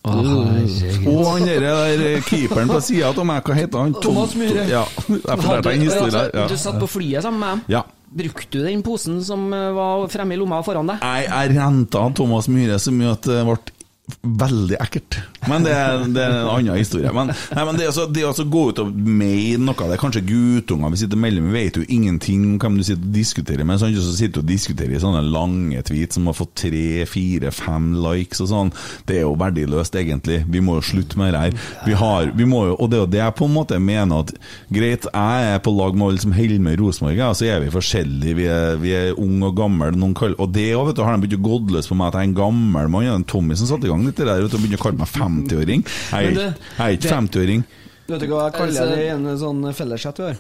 Og 0.08 1.22
han 1.28 1.46
der, 1.46 1.68
der 2.00 2.22
keeperen 2.26 2.70
på 2.72 2.80
sida 2.82 3.12
av 3.12 3.26
meg, 3.28 3.44
hva 3.46 3.58
heter 3.58 3.84
han? 3.84 3.94
Thomas 4.02 4.34
Myhre. 4.40 4.66
Ja, 4.72 4.86
jeg 5.06 5.22
fortalte 5.44 5.74
en 5.76 5.86
historie 5.86 6.18
her. 6.18 6.50
Du 6.50 6.58
satt 6.58 6.80
på 6.82 6.90
flyet 6.98 7.26
sammen 7.28 7.44
med 7.44 7.54
dem. 7.54 7.64
Ja. 7.78 7.84
Brukte 8.18 8.58
du 8.58 8.64
den 8.66 8.82
posen 8.86 9.20
som 9.26 9.48
øh, 9.54 9.72
var 9.78 10.08
fremme 10.12 10.34
i 10.34 10.40
lomma 10.40 10.62
foran 10.66 10.90
deg? 10.90 11.04
Jeg, 11.04 11.28
jeg 11.30 11.58
renta 11.58 12.06
Thomas 12.18 12.48
Myhre 12.50 12.80
så 12.82 12.94
mye 12.96 13.14
at 13.14 13.28
det 13.30 13.44
ble 13.46 13.60
veldig 14.08 14.78
ekkelt. 14.80 15.18
Men 15.48 15.66
det, 15.66 15.74
det 16.16 16.22
er 16.24 16.34
en 16.34 16.50
annen 16.50 16.80
historie. 16.80 17.12
Men, 17.16 17.30
nei, 17.32 17.64
men 17.68 17.78
det, 17.80 17.90
altså, 17.90 18.06
det 18.12 18.24
å 18.24 18.32
altså 18.32 18.46
gå 18.48 18.62
ut 18.72 18.80
og 18.82 18.92
mene 18.96 19.60
noe 19.68 19.88
Det 19.88 19.96
er 19.98 20.02
kanskje 20.02 20.24
guttunger 20.28 20.92
vi 20.94 21.00
sitter 21.02 21.20
mellom, 21.20 21.50
vi 21.52 21.64
vet 21.66 21.80
jo 21.80 21.84
ingenting 21.92 22.46
om 22.46 22.56
hvem 22.62 22.78
du 22.80 22.86
sitter 22.88 23.04
og 23.04 23.16
diskuterer 23.16 23.68
med. 23.68 23.82
Sånn, 23.82 23.96
så 24.00 24.16
sitter 24.16 24.40
du 24.40 24.46
og 24.46 24.52
diskuterer 24.52 24.96
i 24.96 25.02
sånne 25.04 25.24
lange 25.28 25.84
tweets 25.88 26.18
som 26.18 26.30
har 26.30 26.38
fått 26.38 26.56
tre, 26.64 27.04
fire, 27.10 27.52
fem 27.56 27.90
likes 28.04 28.44
og 28.44 28.52
sånn. 28.52 28.72
Det 29.08 29.20
er 29.20 29.26
jo 29.26 29.36
verdiløst, 29.40 30.00
egentlig. 30.00 30.40
Vi 30.48 30.64
må 30.64 30.80
jo 30.80 30.88
slutte 30.88 31.20
med 31.20 31.36
det 31.36 31.44
her. 31.44 31.60
Vi 31.88 32.00
har, 32.00 32.32
vi 32.36 32.48
må 32.48 32.64
jo, 32.70 32.78
og 32.80 32.92
det 32.92 33.02
er 33.02 33.12
det 33.12 33.22
jeg 33.22 33.38
på 33.40 33.48
en 33.48 33.56
måte 33.58 33.82
mener 33.84 34.24
at 34.24 34.34
Greit, 34.74 35.08
jeg 35.08 35.52
er 35.52 35.62
på 35.64 35.72
lag 35.76 35.96
med 35.96 36.10
alle 36.10 36.24
som 36.24 36.36
holder 36.36 36.64
med 36.64 36.80
Rosenborg, 36.80 37.22
og 37.28 37.38
så 37.40 37.48
er 37.52 37.64
vi 37.64 37.74
forskjellige. 37.74 38.40
Vi 38.40 38.48
er, 38.52 38.80
vi 38.82 38.96
er 38.96 39.20
unge 39.20 39.52
og 39.52 39.60
gamle. 39.60 39.92
Noen 39.96 40.16
kaller, 40.18 40.40
og 40.44 40.52
det 40.56 40.70
òg, 40.76 40.90
vet 40.90 41.00
du, 41.00 41.04
har 41.06 41.16
de 41.16 41.24
begynt 41.24 41.40
å 41.40 41.48
godde 41.48 41.76
løs 41.76 41.90
på 41.90 41.98
meg 41.98 42.10
at 42.10 42.20
jeg 42.20 42.28
er 42.28 42.32
en 42.32 42.40
gammel 42.42 42.92
mann. 42.94 43.28
Tommy 43.28 43.56
som 43.58 43.70
satte 43.70 43.88
i 43.88 43.92
gang 43.92 43.97
litt 44.06 44.16
det 44.16 44.26
der, 44.28 44.44
og 44.44 44.52
begynte 44.52 44.78
å 44.78 44.84
kalle 44.84 44.98
meg 44.98 45.08
50-åring. 45.08 45.84
Jeg, 46.12 46.38
er- 46.38 46.98
ikke 46.98 47.10
50-åring. 47.10 47.64
Vet 48.08 48.22
du 48.22 48.28
hva 48.32 48.46
jeg 48.46 48.54
kaller 48.54 48.68
Altså- 48.82 48.96
det 48.96 49.04
i 49.04 49.10
en 49.12 49.26
sånn 49.38 49.74
felleschat 49.76 50.18
vi 50.18 50.24
har? 50.24 50.38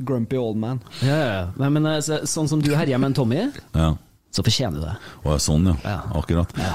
Grumpy 0.00 0.36
old 0.36 0.56
man. 0.56 0.80
Ja, 1.02 1.16
ja, 1.16 1.26
ja. 1.34 1.46
Nei, 1.58 1.68
men 1.68 1.86
eh, 1.86 1.98
så, 2.00 2.22
sånn 2.24 2.48
som 2.48 2.62
du 2.62 2.70
herjer 2.74 2.98
med 2.98 3.10
en 3.10 3.14
Tommy, 3.14 3.42
Ja. 3.74 3.90
så 4.32 4.40
fortjener 4.42 4.80
du 4.80 4.86
det. 4.86 4.94
Og 5.24 5.36
sånn, 5.44 5.66
ja. 5.66 5.76
Ja. 5.84 5.98
Akkurat. 6.16 6.48
Ja. 6.56 6.72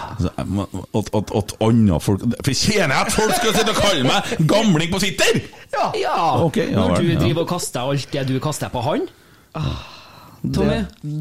At, 0.93 1.09
at, 1.15 1.31
at 1.41 1.53
andre 1.59 1.99
folk 1.99 2.21
Fortjener 2.45 2.93
jeg 2.93 3.01
at 3.07 3.11
folk 3.11 3.33
skal 3.33 3.53
sitte 3.57 3.73
og 3.73 3.81
kalle 3.81 4.03
meg 4.05 4.47
gamling 4.47 4.91
på 4.93 4.99
Twitter?! 5.01 5.41
Ja! 5.73 5.91
Ja 5.97 6.37
Når 6.37 6.53
vel, 6.53 7.01
du 7.01 7.13
ja. 7.13 7.19
driver 7.19 7.41
og 7.41 7.49
kaster 7.49 7.81
alt 7.81 8.11
det 8.13 8.27
du 8.29 8.37
kaster 8.39 8.69
på 8.69 8.81
han. 8.85 9.07
Tommy, 10.53 10.77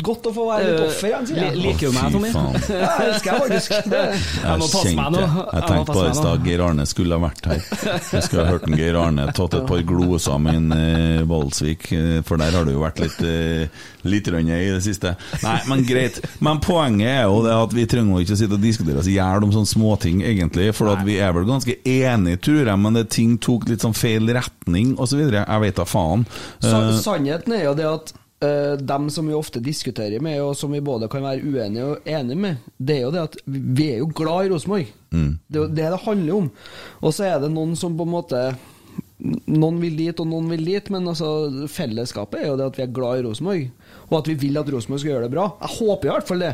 Godt 0.06 0.28
å 0.30 0.32
få 0.36 0.46
være 0.50 0.68
litt 0.70 0.82
offer 0.86 1.12
jeg. 1.12 1.50
liker 1.56 1.90
du 1.90 1.96
meg, 1.96 2.16
Tommy? 2.16 2.30
Ja, 2.30 2.44
jeg 2.76 3.06
elsker 3.10 3.30
jeg 3.30 3.40
faktisk. 3.42 3.90
Det. 3.90 4.02
Jeg 4.42 4.60
må 4.62 4.68
passe 4.72 4.94
meg 4.98 5.12
nå. 5.16 5.24
Jeg 5.26 5.66
tenkte 5.70 5.96
på 5.96 6.04
i 6.06 6.14
stad 6.20 6.46
Geir 6.46 6.64
Arne 6.66 6.86
skulle 6.90 7.18
ha 7.18 7.24
vært 7.26 7.50
her. 7.50 7.62
Jeg 8.12 8.22
skulle 8.26 8.46
ha 8.46 8.54
hørt 8.56 8.68
en 8.70 8.78
Geir 8.78 8.98
Arne 9.00 9.28
tatt 9.36 9.58
et 9.60 9.68
par 9.68 9.84
gloser 9.88 10.40
med 10.42 10.60
en 10.60 10.76
eh, 10.76 11.26
Valsvik, 11.28 11.90
eh, 11.96 12.16
for 12.26 12.40
der 12.42 12.56
har 12.56 12.66
det 12.68 12.76
jo 12.76 12.82
vært 12.84 13.02
litt 13.04 13.20
eh, 13.26 13.84
litt 14.06 14.28
rønne 14.30 14.58
i 14.62 14.68
det 14.70 14.82
siste. 14.84 15.14
Nei, 15.42 15.56
men 15.70 15.82
greit. 15.86 16.20
Men 16.44 16.60
poenget 16.62 17.08
er 17.10 17.24
jo 17.26 17.40
det 17.46 17.54
at 17.56 17.72
vi 17.74 17.86
trenger 17.90 18.22
ikke 18.22 18.36
å 18.36 18.40
sitte 18.40 18.54
og 18.58 18.62
diskutere 18.62 19.00
oss 19.02 19.08
i 19.10 19.16
hjel 19.16 19.46
om 19.46 19.54
sånne 19.54 19.70
småting, 19.70 20.22
egentlig. 20.26 20.68
For 20.76 20.92
at 20.92 21.02
vi 21.06 21.18
er 21.22 21.34
vel 21.36 21.48
ganske 21.48 21.78
enige, 21.82 22.38
tror 22.46 22.62
jeg, 22.70 22.78
men 22.84 22.98
det 23.00 23.06
ting 23.14 23.34
tok 23.42 23.66
litt 23.70 23.82
sånn 23.84 23.96
feil 23.96 24.30
retning, 24.36 24.94
osv. 25.02 25.24
Jeg 25.26 25.62
vet 25.66 25.80
da 25.80 25.88
faen. 25.88 26.26
Eh, 26.62 26.92
sannheten 27.02 27.56
er 27.58 27.66
jo 27.68 27.74
det 27.78 27.88
at 27.90 28.14
eh, 28.44 28.76
dem 28.78 29.10
som 29.10 29.26
vi 29.28 29.34
ofte 29.36 29.62
diskuterer 29.64 30.22
med, 30.22 30.40
og 30.42 30.56
som 30.58 30.72
vi 30.72 30.82
både 30.84 31.08
kan 31.12 31.24
være 31.24 31.44
uenige 31.44 31.90
og 31.90 32.08
enige 32.08 32.42
med, 32.42 32.62
det 32.78 32.98
er 32.98 33.04
jo 33.06 33.12
det 33.14 33.26
at 33.30 33.36
vi 33.46 33.90
er 33.94 34.00
jo 34.02 34.12
glad 34.14 34.46
i 34.46 34.54
Rosenborg. 34.54 34.94
Det 35.48 35.56
er 35.56 35.62
jo 35.62 35.68
det 35.72 35.90
det 35.92 36.04
handler 36.04 36.40
om. 36.42 36.48
Og 37.00 37.14
så 37.14 37.28
er 37.30 37.38
det 37.40 37.52
noen 37.52 37.76
som 37.78 37.96
på 37.96 38.06
en 38.08 38.16
måte 38.18 38.48
Noen 39.16 39.78
vil 39.80 39.94
dit, 39.96 40.18
og 40.20 40.26
noen 40.28 40.50
vil 40.52 40.60
dit, 40.66 40.88
men 40.92 41.06
altså, 41.08 41.64
fellesskapet 41.72 42.42
er 42.42 42.50
jo 42.50 42.56
det 42.60 42.66
at 42.68 42.76
vi 42.76 42.82
er 42.84 42.90
glad 42.92 43.22
i 43.22 43.22
Rosenborg. 43.24 43.62
Og 44.10 44.18
at 44.18 44.28
vi 44.28 44.34
vil 44.42 44.60
at 44.60 44.68
Rosenborg 44.68 45.00
skal 45.00 45.10
gjøre 45.14 45.24
det 45.24 45.32
bra. 45.32 45.46
Jeg 45.62 45.72
håper 45.78 46.08
i 46.08 46.10
hvert 46.12 46.28
fall 46.28 46.44
det. 46.44 46.50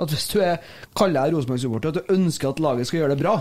At 0.00 0.14
hvis 0.14 0.24
du 0.32 0.38
er, 0.40 0.56
kaller 0.96 1.28
deg 1.28 1.36
Rosenborg-supporter, 1.36 1.92
at 1.92 2.00
du 2.00 2.14
ønsker 2.16 2.48
at 2.48 2.62
laget 2.64 2.88
skal 2.88 3.02
gjøre 3.02 3.12
det 3.12 3.20
bra. 3.20 3.34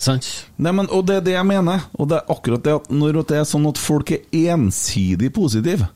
Sant? 0.00 0.30
Nei, 0.56 0.72
men, 0.76 0.88
og 0.88 1.04
det 1.08 1.18
er 1.18 1.26
det 1.28 1.36
jeg 1.36 1.48
mener. 1.48 1.84
Og 2.00 2.08
det 2.08 2.18
er 2.18 2.32
akkurat 2.32 2.64
det 2.64 2.74
at 2.80 2.90
når 2.92 3.20
det 3.20 3.36
er 3.36 3.46
sånn 3.52 3.68
at 3.68 3.84
folk 3.84 4.14
er 4.16 4.24
ensidig 4.54 5.30
positive 5.36 5.90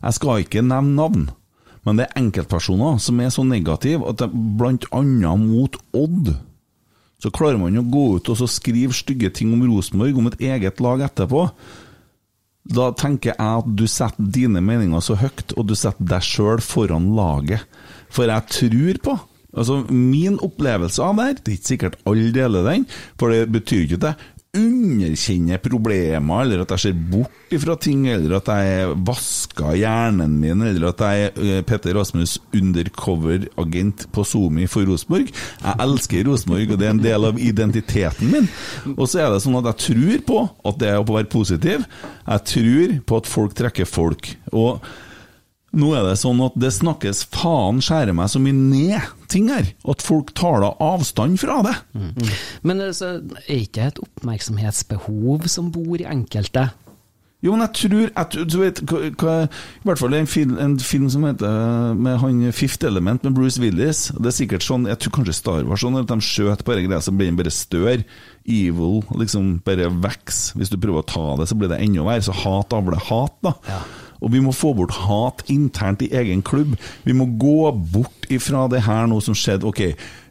Jeg 0.00 0.16
skal 0.16 0.44
ikke 0.44 0.64
nevne 0.64 0.96
navn, 0.96 1.26
men 1.84 1.98
det 1.98 2.06
er 2.06 2.20
enkeltpersoner 2.20 3.00
som 3.00 3.20
er 3.20 3.32
så 3.32 3.44
negative 3.46 4.08
at 4.08 4.20
det 4.22 4.30
blant 4.32 4.86
annet 4.96 5.44
mot 5.44 5.76
Odd 5.96 6.34
så 7.20 7.28
klarer 7.34 7.60
man 7.60 7.76
å 7.76 7.84
gå 7.84 8.06
ut 8.16 8.30
og 8.32 8.38
så 8.40 8.48
skrive 8.48 8.96
stygge 8.96 9.28
ting 9.36 9.52
om 9.52 9.62
Rosenborg, 9.68 10.16
om 10.16 10.30
et 10.30 10.40
eget 10.40 10.80
lag 10.80 11.02
etterpå. 11.04 11.44
Da 12.70 12.90
tenker 12.96 13.34
jeg 13.34 13.40
at 13.60 13.68
du 13.76 13.84
setter 13.90 14.30
dine 14.32 14.62
meninger 14.64 15.04
så 15.04 15.18
høyt, 15.20 15.52
og 15.56 15.68
du 15.68 15.76
setter 15.76 16.08
deg 16.14 16.24
sjøl 16.24 16.62
foran 16.64 17.10
laget. 17.16 17.66
For 18.12 18.30
jeg 18.30 18.56
tror 18.56 19.04
på 19.04 19.18
Altså, 19.50 19.80
Min 19.90 20.36
opplevelse 20.38 21.02
av 21.02 21.16
det 21.18 21.24
her, 21.26 21.38
det 21.42 21.50
er 21.50 21.56
ikke 21.56 21.68
sikkert 21.72 21.96
alle 22.06 22.28
deler 22.30 22.68
den, 22.68 22.84
for 23.18 23.34
det 23.34 23.48
betyr 23.50 23.80
ikke 23.82 23.96
at 23.98 24.04
jeg 24.06 24.39
underkjenner 24.56 25.60
problemer, 25.62 26.42
eller 26.42 26.64
at 26.64 26.72
jeg 26.74 26.82
ser 26.82 27.02
bort 27.12 27.52
ifra 27.54 27.76
ting, 27.78 28.08
eller 28.10 28.38
at 28.40 28.48
jeg 28.50 28.94
vasker 29.06 29.76
hjernen 29.78 30.32
min, 30.42 30.64
eller 30.66 30.88
at 30.90 31.04
jeg 31.06 31.28
er 31.28 31.44
eh, 31.58 31.60
Petter 31.66 31.94
Rasmus 31.94 32.38
undercover-agent 32.56 34.08
på 34.10 34.24
Zomi 34.26 34.66
for 34.70 34.88
Rosenborg. 34.90 35.30
Jeg 35.30 35.76
elsker 35.86 36.26
Rosenborg, 36.26 36.74
og 36.74 36.80
det 36.80 36.88
er 36.88 36.96
en 36.96 37.04
del 37.04 37.28
av 37.30 37.38
identiteten 37.38 38.32
min. 38.32 38.50
Og 38.96 39.06
så 39.06 39.22
er 39.22 39.30
det 39.30 39.44
sånn 39.44 39.60
at 39.60 39.70
jeg 39.70 39.86
tror 39.86 40.26
på 40.32 40.42
at 40.72 40.82
det 40.82 40.90
er 40.90 40.98
å 40.98 41.06
være 41.06 41.30
positiv. 41.30 41.86
Jeg 42.26 42.46
tror 42.54 42.98
på 43.06 43.22
at 43.22 43.30
folk 43.30 43.54
trekker 43.58 43.86
folk. 43.86 44.32
Og 44.50 44.82
nå 45.72 45.92
er 45.94 46.02
det 46.08 46.16
sånn 46.18 46.40
at 46.42 46.56
det 46.58 46.72
snakkes 46.74 47.24
faen 47.30 47.78
skjære 47.84 48.14
meg 48.18 48.30
så 48.32 48.40
mye 48.42 48.56
ned 48.56 49.12
ting 49.30 49.50
her, 49.52 49.68
at 49.86 50.02
folk 50.02 50.32
tar 50.34 50.64
da 50.64 50.72
avstand 50.82 51.38
fra 51.42 51.60
det. 51.66 51.76
Men 52.66 52.82
altså, 52.82 53.20
er 53.46 53.62
ikke 53.62 53.78
det 53.78 53.88
et 53.92 54.04
oppmerksomhetsbehov 54.06 55.46
som 55.52 55.70
bor 55.74 56.00
i 56.00 56.08
enkelte? 56.10 56.70
Jo, 57.40 57.54
men 57.54 57.62
jeg 57.64 57.72
tror 57.78 58.02
jeg, 58.02 58.46
Du 58.52 58.58
vet, 58.60 58.80
hva, 58.84 59.36
I 59.48 59.86
hvert 59.88 60.00
fall 60.02 60.16
en 60.18 60.28
film, 60.28 60.58
en 60.60 60.74
film 60.84 61.06
som 61.08 61.22
heter 61.24 61.94
med 61.96 62.18
han 62.20 62.42
Fifth 62.52 62.84
Element 62.84 63.24
med 63.24 63.32
Bruce 63.38 63.60
Willis. 63.62 64.10
Det 64.12 64.28
er 64.28 64.36
sikkert 64.36 64.66
sånn, 64.66 64.84
Jeg 64.90 65.00
tror 65.00 65.14
kanskje 65.16 65.38
Star 65.38 65.64
Wars 65.64 65.80
sånn 65.80 65.96
at 65.96 66.10
de 66.10 66.18
skjøt 66.20 66.66
bare 66.68 66.84
greia, 66.84 67.00
så 67.00 67.14
blir 67.16 67.30
den 67.30 67.38
bare 67.40 67.54
større. 67.54 68.04
Evil 68.44 69.00
liksom 69.16 69.54
bare 69.64 69.88
vokser. 69.88 70.58
Hvis 70.60 70.72
du 70.72 70.76
prøver 70.76 71.00
å 71.00 71.08
ta 71.08 71.24
det, 71.40 71.48
så 71.48 71.56
blir 71.56 71.72
det 71.72 71.80
enda 71.80 72.04
verre. 72.04 72.26
Så 72.28 72.36
hat 72.42 72.76
avler 72.76 73.00
hat, 73.08 73.38
da. 73.46 73.54
Og 74.20 74.32
vi 74.34 74.42
må 74.44 74.52
få 74.56 74.72
bort 74.76 74.94
hat 75.06 75.44
internt 75.52 76.04
i 76.04 76.10
egen 76.20 76.42
klubb. 76.46 76.76
Vi 77.06 77.16
må 77.16 77.26
gå 77.40 77.70
bort 77.72 78.28
ifra 78.32 78.66
det 78.70 78.84
her 78.86 79.08
nå 79.10 79.20
som 79.24 79.36
skjedde. 79.36 79.68
Ok, 79.68 79.80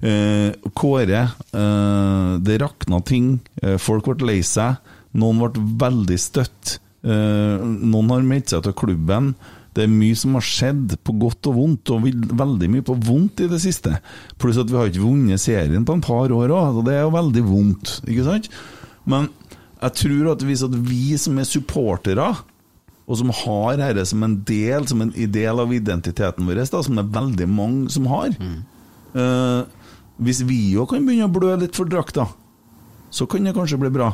eh, 0.05 0.49
Kåre. 0.77 1.23
Eh, 1.53 2.33
det 2.45 2.59
rakna 2.61 3.01
ting. 3.05 3.39
Eh, 3.61 3.77
folk 3.81 4.11
ble 4.11 4.33
lei 4.33 4.41
seg. 4.45 4.77
Noen 5.17 5.41
ble 5.41 5.65
veldig 5.85 6.19
støtt. 6.21 6.77
Eh, 7.03 7.57
noen 7.63 8.13
har 8.13 8.27
meldt 8.27 8.53
seg 8.53 8.63
til 8.65 8.77
klubben. 8.77 9.33
Det 9.73 9.85
er 9.85 9.91
mye 9.91 10.17
som 10.17 10.33
har 10.35 10.43
skjedd, 10.43 10.97
på 11.05 11.13
godt 11.21 11.47
og 11.47 11.55
vondt, 11.55 11.91
og 11.93 12.07
veldig 12.09 12.69
mye 12.73 12.85
på 12.85 12.97
vondt 13.05 13.43
i 13.45 13.49
det 13.51 13.61
siste. 13.63 13.93
Pluss 14.41 14.57
at 14.59 14.69
vi 14.69 14.77
har 14.79 14.89
ikke 14.89 15.05
vunnet 15.05 15.41
serien 15.41 15.85
på 15.85 15.95
en 15.95 16.03
par 16.03 16.33
år 16.33 16.51
òg, 16.51 16.81
og 16.81 16.87
det 16.87 16.97
er 16.97 17.05
jo 17.05 17.13
veldig 17.13 17.43
vondt, 17.45 17.93
ikke 18.09 18.25
sant? 18.25 18.49
Men 19.09 19.29
jeg 19.79 19.95
tror 20.01 20.31
at 20.33 20.43
hvis 20.43 20.65
at 20.65 20.73
vi 20.89 21.13
som 21.21 21.37
er 21.39 21.47
supportere, 21.47 22.25
og 23.09 23.17
som 23.17 23.31
har 23.33 23.79
dette 23.81 24.05
som 24.05 24.23
en 24.25 24.35
del 24.45 24.85
Som 24.89 25.01
en 25.01 25.09
del 25.09 25.61
av 25.63 25.73
identiteten 25.73 26.45
vår, 26.45 26.61
da, 26.61 26.83
som 26.85 26.99
det 26.99 27.05
er 27.07 27.15
veldig 27.15 27.47
mange 27.49 27.89
som 27.93 28.05
har 28.11 28.35
eh, 28.37 29.63
Hvis 30.21 30.43
vi 30.45 30.59
òg 30.77 30.91
kan 30.91 31.07
begynne 31.07 31.25
å 31.29 31.33
blø 31.33 31.55
litt 31.57 31.77
for 31.79 31.89
drakta, 31.89 32.27
så 33.09 33.25
kan 33.25 33.47
det 33.47 33.55
kanskje 33.55 33.79
bli 33.81 33.89
bra. 33.89 34.11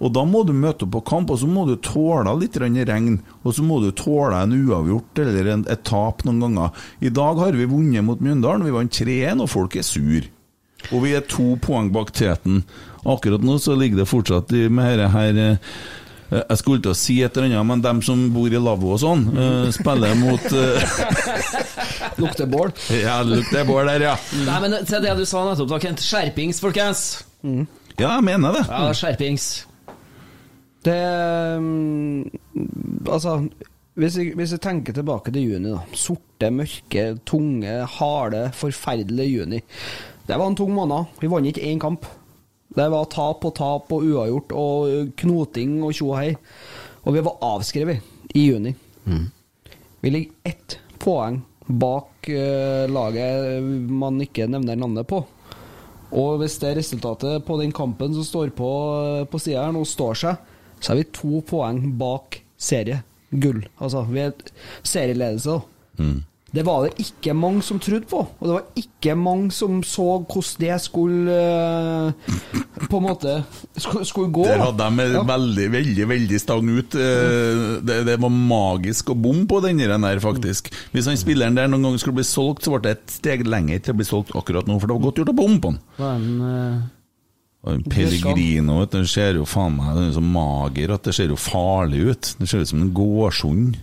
Og 0.00 0.10
da 0.16 0.24
må 0.26 0.42
du 0.48 0.54
møte 0.56 0.86
opp 0.86 0.94
på 0.96 1.02
kamp, 1.12 1.30
og 1.30 1.38
så 1.38 1.46
må 1.46 1.62
du 1.68 1.76
tåle 1.78 2.32
litt 2.40 2.56
regn. 2.58 3.20
Og 3.44 3.54
så 3.54 3.62
må 3.62 3.78
du 3.84 3.92
tåle 3.94 4.40
en 4.42 4.54
uavgjort 4.56 5.20
eller 5.22 5.50
en, 5.52 5.64
et 5.70 5.84
tap 5.86 6.24
noen 6.26 6.40
ganger. 6.42 6.80
I 7.04 7.12
dag 7.14 7.38
har 7.38 7.52
vi 7.54 7.68
vunnet 7.70 8.02
mot 8.02 8.18
Mjøndalen, 8.24 8.64
vi 8.66 8.74
vant 8.74 8.98
3-1, 8.98 9.44
og 9.44 9.52
folk 9.52 9.76
er 9.78 9.86
sur. 9.86 10.26
Og 10.90 11.04
vi 11.04 11.12
er 11.14 11.28
to 11.30 11.52
poeng 11.62 11.92
bak 11.94 12.10
teten. 12.16 12.64
Akkurat 13.06 13.44
nå 13.46 13.60
så 13.62 13.76
ligger 13.78 14.02
det 14.02 14.10
fortsatt 14.10 14.50
med 14.50 14.96
dette 14.98 15.12
her 15.14 15.38
eh, 15.38 15.76
Jeg 16.32 16.58
skulle 16.60 16.80
til 16.80 16.94
å 16.94 16.96
si 16.96 17.18
et 17.20 17.36
eller 17.36 17.50
annet, 17.50 17.68
men 17.68 17.82
dem 17.84 17.98
som 18.04 18.22
bor 18.32 18.48
i 18.48 18.60
lavvo 18.60 18.94
og 18.94 19.00
sånn, 19.02 19.26
uh, 19.36 19.66
spiller 19.76 20.14
mot 20.16 20.46
uh... 20.56 20.94
Lukter 22.22 22.48
bål. 22.48 22.72
Ja, 22.96 23.18
lukter 23.26 23.66
bål 23.68 23.90
der, 23.90 24.06
ja. 24.08 24.14
Nei, 24.48 24.60
men 24.64 24.78
til 24.88 25.04
det 25.04 25.12
du 25.18 25.26
sa 25.28 25.44
nettopp, 25.48 25.74
da, 25.74 25.80
Kent. 25.82 26.04
Skjerpings, 26.04 26.62
folkens! 26.62 27.04
Ja, 27.98 28.14
jeg 28.14 28.24
mener 28.24 28.56
det. 28.56 28.64
Ja, 28.70 28.88
skjerpings. 28.96 29.50
Det 30.82 30.98
mm, 31.60 32.22
Altså, 33.10 33.36
hvis 34.00 34.16
jeg, 34.16 34.32
hvis 34.38 34.54
jeg 34.56 34.62
tenker 34.64 34.96
tilbake 34.96 35.34
til 35.34 35.52
juni, 35.52 35.74
da. 35.74 35.82
Sorte, 35.98 36.48
mørke, 36.54 37.04
tunge, 37.28 37.76
harde, 37.98 38.46
forferdelige 38.56 39.42
juni. 39.42 39.60
Det 40.26 40.38
var 40.38 40.48
en 40.48 40.56
tung 40.56 40.72
måned. 40.72 41.12
Vi 41.20 41.30
vant 41.30 41.50
ikke 41.50 41.66
én 41.68 41.82
kamp. 41.82 42.08
Det 42.72 42.88
var 42.94 43.08
tap 43.12 43.44
og 43.44 43.54
tap 43.58 43.92
og 43.92 44.06
uavgjort 44.06 44.52
og 44.56 45.12
knoting 45.20 45.80
og 45.84 45.92
tjo 45.96 46.12
og 46.12 46.18
hei. 46.20 46.32
Og 47.04 47.16
vi 47.16 47.24
var 47.26 47.40
avskrevet 47.52 48.34
i 48.38 48.46
juni. 48.46 48.72
Vi 50.02 50.10
ligger 50.10 50.50
ett 50.52 50.78
poeng 51.02 51.42
bak 51.66 52.28
uh, 52.28 52.88
laget 52.90 53.62
man 53.90 54.20
ikke 54.22 54.48
nevner 54.50 54.78
navnet 54.78 55.06
på. 55.06 55.22
Og 56.12 56.40
hvis 56.42 56.58
det 56.60 56.76
resultatet 56.76 57.44
på 57.46 57.56
den 57.60 57.72
kampen 57.72 58.14
som 58.14 58.24
står 58.26 58.50
på 58.52 58.70
eh, 59.00 59.22
på 59.24 59.38
sida 59.40 59.62
her 59.64 59.72
nå, 59.72 59.80
står 59.88 60.18
seg, 60.20 60.50
så 60.76 60.92
er 60.92 60.98
vi 60.98 61.06
to 61.08 61.40
poeng 61.48 61.78
bak 61.96 62.36
serie. 62.60 62.98
Gull. 63.32 63.62
Altså, 63.80 64.02
vi 64.10 64.20
er 64.20 64.34
serieledelse. 64.84 65.54
da. 65.56 66.02
Det 66.52 66.62
var 66.66 66.82
det 66.84 66.98
ikke 67.00 67.32
mange 67.32 67.62
som 67.64 67.78
trodde 67.80 68.04
på, 68.10 68.18
og 68.28 68.42
det 68.44 68.52
var 68.52 68.64
ikke 68.76 69.14
mange 69.16 69.50
som 69.56 69.78
så 69.88 70.04
hvordan 70.20 70.58
det 70.60 70.74
skulle 70.84 71.32
eh, 71.32 72.12
På 72.90 72.98
en 72.98 73.06
måte 73.06 73.36
skulle, 73.80 74.04
skulle 74.04 74.32
gå. 74.36 74.44
Der 74.44 74.60
hadde 74.60 74.88
de 74.98 75.06
Ja. 75.14 75.22
veldig, 75.24 75.68
veldig 75.72 76.08
veldig 76.10 76.40
stang 76.42 76.68
ut. 76.68 76.94
Eh, 76.94 77.80
Det, 77.80 78.04
det 78.06 78.18
var 78.20 78.28
magisk 78.28 79.10
å 79.10 79.16
bomme 79.16 79.46
på 79.48 79.62
den 79.64 79.78
der, 79.78 80.20
faktisk. 80.20 80.68
Hvis 80.92 81.06
han 81.08 81.16
spilleren 81.16 81.56
der 81.56 81.68
noen 81.72 81.82
gang 81.88 81.98
skulle 81.98 82.20
bli 82.20 82.24
solgt, 82.28 82.64
så 82.64 82.74
ble 82.74 82.82
det 82.84 82.98
et 82.98 83.10
steg 83.16 83.46
lenger 83.48 83.80
til 83.80 83.94
å 83.94 83.96
bli 83.96 84.04
solgt 84.04 84.34
akkurat 84.36 84.66
nå, 84.68 84.76
for 84.78 84.86
det 84.88 84.96
var 84.98 85.06
godt 85.08 85.22
gjort 85.22 85.32
å 85.32 85.38
bomme 85.38 85.60
på 85.60 85.72
han. 85.72 85.78
Var 85.98 86.14
en, 86.16 86.42
eh, 86.42 86.82
Og 87.64 87.84
Pellegrino 87.88 88.80
vet 88.80 88.90
du, 88.90 89.06
ser 89.06 89.34
jo 89.38 89.44
faen 89.46 89.76
meg 89.76 89.94
Den 89.94 90.08
er 90.10 90.12
så 90.16 90.20
mager 90.20 90.92
at 90.92 91.04
det 91.04 91.14
ser 91.14 91.28
jo 91.28 91.36
farlig 91.36 92.10
ut. 92.10 92.34
Det 92.38 92.48
ser 92.50 92.60
ut 92.60 92.68
som 92.68 92.82
en 92.82 92.92
gårdshund. 92.92 93.76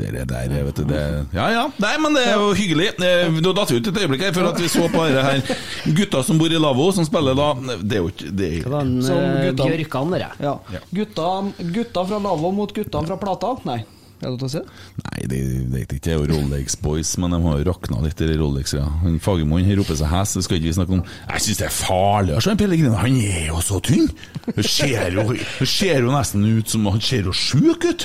Det 0.00 0.24
der, 0.30 0.54
vet 0.64 0.80
du, 0.80 0.84
det 0.88 1.00
Ja 1.36 1.46
ja, 1.52 1.64
nei, 1.82 1.92
men 2.00 2.16
det 2.16 2.24
er 2.30 2.40
jo 2.40 2.50
hyggelig. 2.56 2.88
Du 3.00 3.40
Nå 3.44 3.52
datt 3.56 3.70
vi 3.72 3.78
ut 3.80 3.90
et 3.92 4.00
øyeblikk 4.02 4.24
her, 4.26 4.32
for 4.36 4.48
at 4.48 4.58
vi 4.62 4.68
så 4.72 4.86
på 4.90 5.04
dette 5.06 5.22
her 5.26 5.94
gutta 6.00 6.24
som 6.26 6.40
bor 6.40 6.50
i 6.52 6.58
lavvo, 6.60 6.88
som 6.96 7.04
spiller 7.08 7.36
da 7.38 7.50
Det 7.84 7.98
er 7.98 8.04
jo 8.04 8.10
ikke 8.14 8.32
det 8.40 8.50
er, 8.60 8.68
Den, 8.78 8.96
Som 9.04 9.20
eh, 9.20 9.46
gutta- 9.50 9.70
Bjørkan, 9.70 10.12
dere. 10.16 10.32
Ja. 10.40 10.56
Gutta, 10.96 11.30
gutta 11.76 12.04
fra 12.08 12.18
Lavvo 12.30 12.52
mot 12.56 12.72
gutta 12.76 13.02
fra 13.06 13.16
Plata? 13.20 13.54
Nei. 13.68 13.82
Er 14.20 14.34
det 14.36 14.44
å 14.44 14.48
si 14.52 14.58
det? 14.60 14.66
Nei, 15.00 15.20
det 15.32 15.38
vet 15.72 15.92
ikke, 15.96 16.02
det 16.04 16.12
er 16.12 16.18
jo 16.18 16.26
Rolex 16.28 16.74
Boys, 16.84 17.14
men 17.22 17.32
de 17.32 17.38
har 17.40 17.54
jo 17.62 17.64
rakna 17.70 18.02
litt, 18.04 18.18
de 18.20 18.34
Rolex. 18.36 18.74
Ja. 18.76 18.84
Han 19.00 19.16
Fagermoen 19.24 19.64
roper 19.78 19.96
seg 19.96 20.10
hest, 20.12 20.36
det 20.36 20.42
skal 20.44 20.58
ikke 20.58 20.68
vi 20.68 20.74
snakke 20.76 20.96
om. 20.98 21.00
Jeg 21.30 21.44
syns 21.46 21.60
det 21.62 21.68
er 21.70 21.72
farlig 21.72 22.34
å 22.36 22.42
se 22.44 22.52
en 22.52 22.60
Pellegrino, 22.60 22.98
han 23.00 23.16
er 23.16 23.46
jo 23.48 23.62
så 23.64 23.80
tynn! 23.80 24.10
Det 24.50 24.66
ser 24.68 25.16
jo, 25.16 25.24
ser 25.64 26.04
jo 26.04 26.12
nesten 26.12 26.44
ut 26.44 26.68
som 26.68 26.84
Han 26.92 27.00
ser 27.00 27.30
jo 27.30 27.32
sjuk 27.32 27.86
ut! 27.88 28.04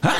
Hæ? 0.00 0.14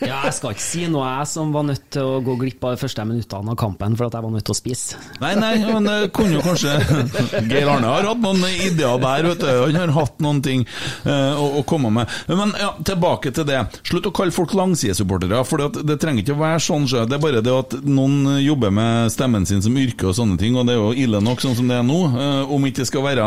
Ja, 0.00 0.22
jeg 0.26 0.34
skal 0.36 0.54
ikke 0.54 0.64
si 0.64 0.86
noe, 0.90 1.06
jeg 1.18 1.28
som 1.30 1.52
var 1.54 1.66
nødt 1.68 1.84
til 1.92 2.06
å 2.06 2.20
gå 2.24 2.36
glipp 2.40 2.64
av 2.66 2.76
de 2.76 2.80
første 2.80 3.04
minuttene 3.08 3.52
av 3.52 3.58
kampen 3.60 3.96
for 3.98 4.08
at 4.08 4.16
jeg 4.16 4.24
var 4.26 4.32
nødt 4.34 4.46
til 4.46 4.54
å 4.54 4.58
spise. 4.58 5.00
Nei, 5.22 5.32
nei, 5.38 5.52
men 5.64 5.88
det 5.88 5.96
kunne 6.16 6.38
jo 6.38 6.44
kanskje 6.44 6.76
Geir 7.50 7.70
Arne 7.70 7.90
har 7.90 8.08
hatt 8.08 8.22
noen 8.22 8.44
ideer 8.50 9.00
der, 9.02 9.28
vet 9.30 9.42
du. 9.42 9.50
Han 9.66 9.78
har 9.80 9.94
hatt 9.96 10.22
noen 10.24 10.40
ting 10.44 10.64
uh, 11.06 11.36
å, 11.36 11.46
å 11.60 11.64
komme 11.68 11.92
med. 11.94 12.12
Men 12.30 12.54
ja, 12.60 12.72
tilbake 12.86 13.32
til 13.36 13.48
det. 13.48 13.62
Slutt 13.86 14.08
å 14.10 14.14
kalle 14.16 14.34
folk 14.34 14.54
langsidesupportere, 14.56 15.42
for 15.48 15.66
det, 15.66 15.98
trenger 16.02 16.24
ikke 16.24 16.36
å 16.36 16.42
være 16.42 16.62
sånn. 16.62 16.88
sjø. 16.90 17.04
Det 17.08 17.18
er 17.18 17.24
bare 17.24 17.44
det 17.44 17.54
at 17.54 17.76
noen 17.86 18.38
jobber 18.42 18.74
med 18.74 19.12
stemmen 19.14 19.46
sin 19.48 19.64
som 19.64 19.76
yrke 19.80 20.10
og 20.10 20.16
sånne 20.18 20.38
ting, 20.40 20.56
og 20.56 20.68
det 20.68 20.76
er 20.76 20.80
jo 20.80 20.92
ille 21.06 21.22
nok 21.24 21.42
sånn 21.44 21.56
som 21.58 21.70
det 21.70 21.80
er 21.80 21.86
nå. 21.86 22.00
Uh, 22.16 22.54
om 22.56 22.68
ikke 22.68 22.82
det 22.82 22.90
skal 22.90 23.06
være 23.06 23.26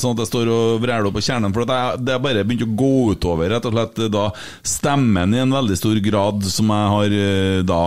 sånn 0.00 0.16
at 0.16 0.24
jeg 0.24 0.32
står 0.32 0.52
og 0.54 0.82
vræler 0.84 1.14
på 1.14 1.24
kjernen, 1.24 1.54
for 1.54 1.68
det 1.68 2.14
er 2.14 2.22
bare 2.22 2.46
begynt 2.46 2.66
å 2.66 2.72
gå 2.80 2.92
utover 3.14 3.50
rett 3.52 3.66
og 3.68 3.76
slett 3.76 4.04
da 4.12 4.28
stemmen 4.66 5.34
i 5.34 5.42
en 5.42 5.54
veldig 5.54 5.76
stor 5.78 5.89
grad 5.98 6.44
som 6.46 6.70
jeg 6.70 6.90
har 6.94 7.14
eh, 7.16 7.62
da 7.66 7.80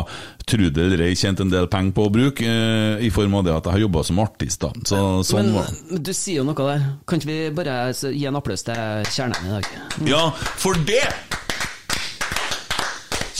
tro 0.44 0.68
eller 0.68 1.06
ei, 1.06 1.14
tjent 1.16 1.40
en 1.40 1.52
del 1.52 1.70
penger 1.72 1.96
på 1.96 2.08
å 2.08 2.12
bruke, 2.12 2.44
eh, 2.44 3.06
i 3.08 3.12
form 3.14 3.38
av 3.40 3.46
det 3.48 3.54
at 3.56 3.70
jeg 3.70 3.78
har 3.78 3.86
jobba 3.86 4.04
som 4.04 4.20
artist. 4.20 4.60
da. 4.66 4.74
Så, 4.84 5.00
sånn 5.30 5.54
Men 5.54 5.56
var 5.56 6.02
du 6.04 6.12
sier 6.14 6.42
jo 6.42 6.48
noe 6.48 6.68
der. 6.68 6.84
Kan 7.08 7.22
ikke 7.22 7.32
vi 7.32 7.40
bare 7.56 7.78
gi 7.94 8.26
en 8.28 8.40
applaus 8.40 8.66
til 8.68 9.08
kjernen 9.14 9.48
i 9.48 9.56
dag? 9.56 9.72
Ja, 10.10 10.26
for 10.60 10.78
det! 10.88 11.06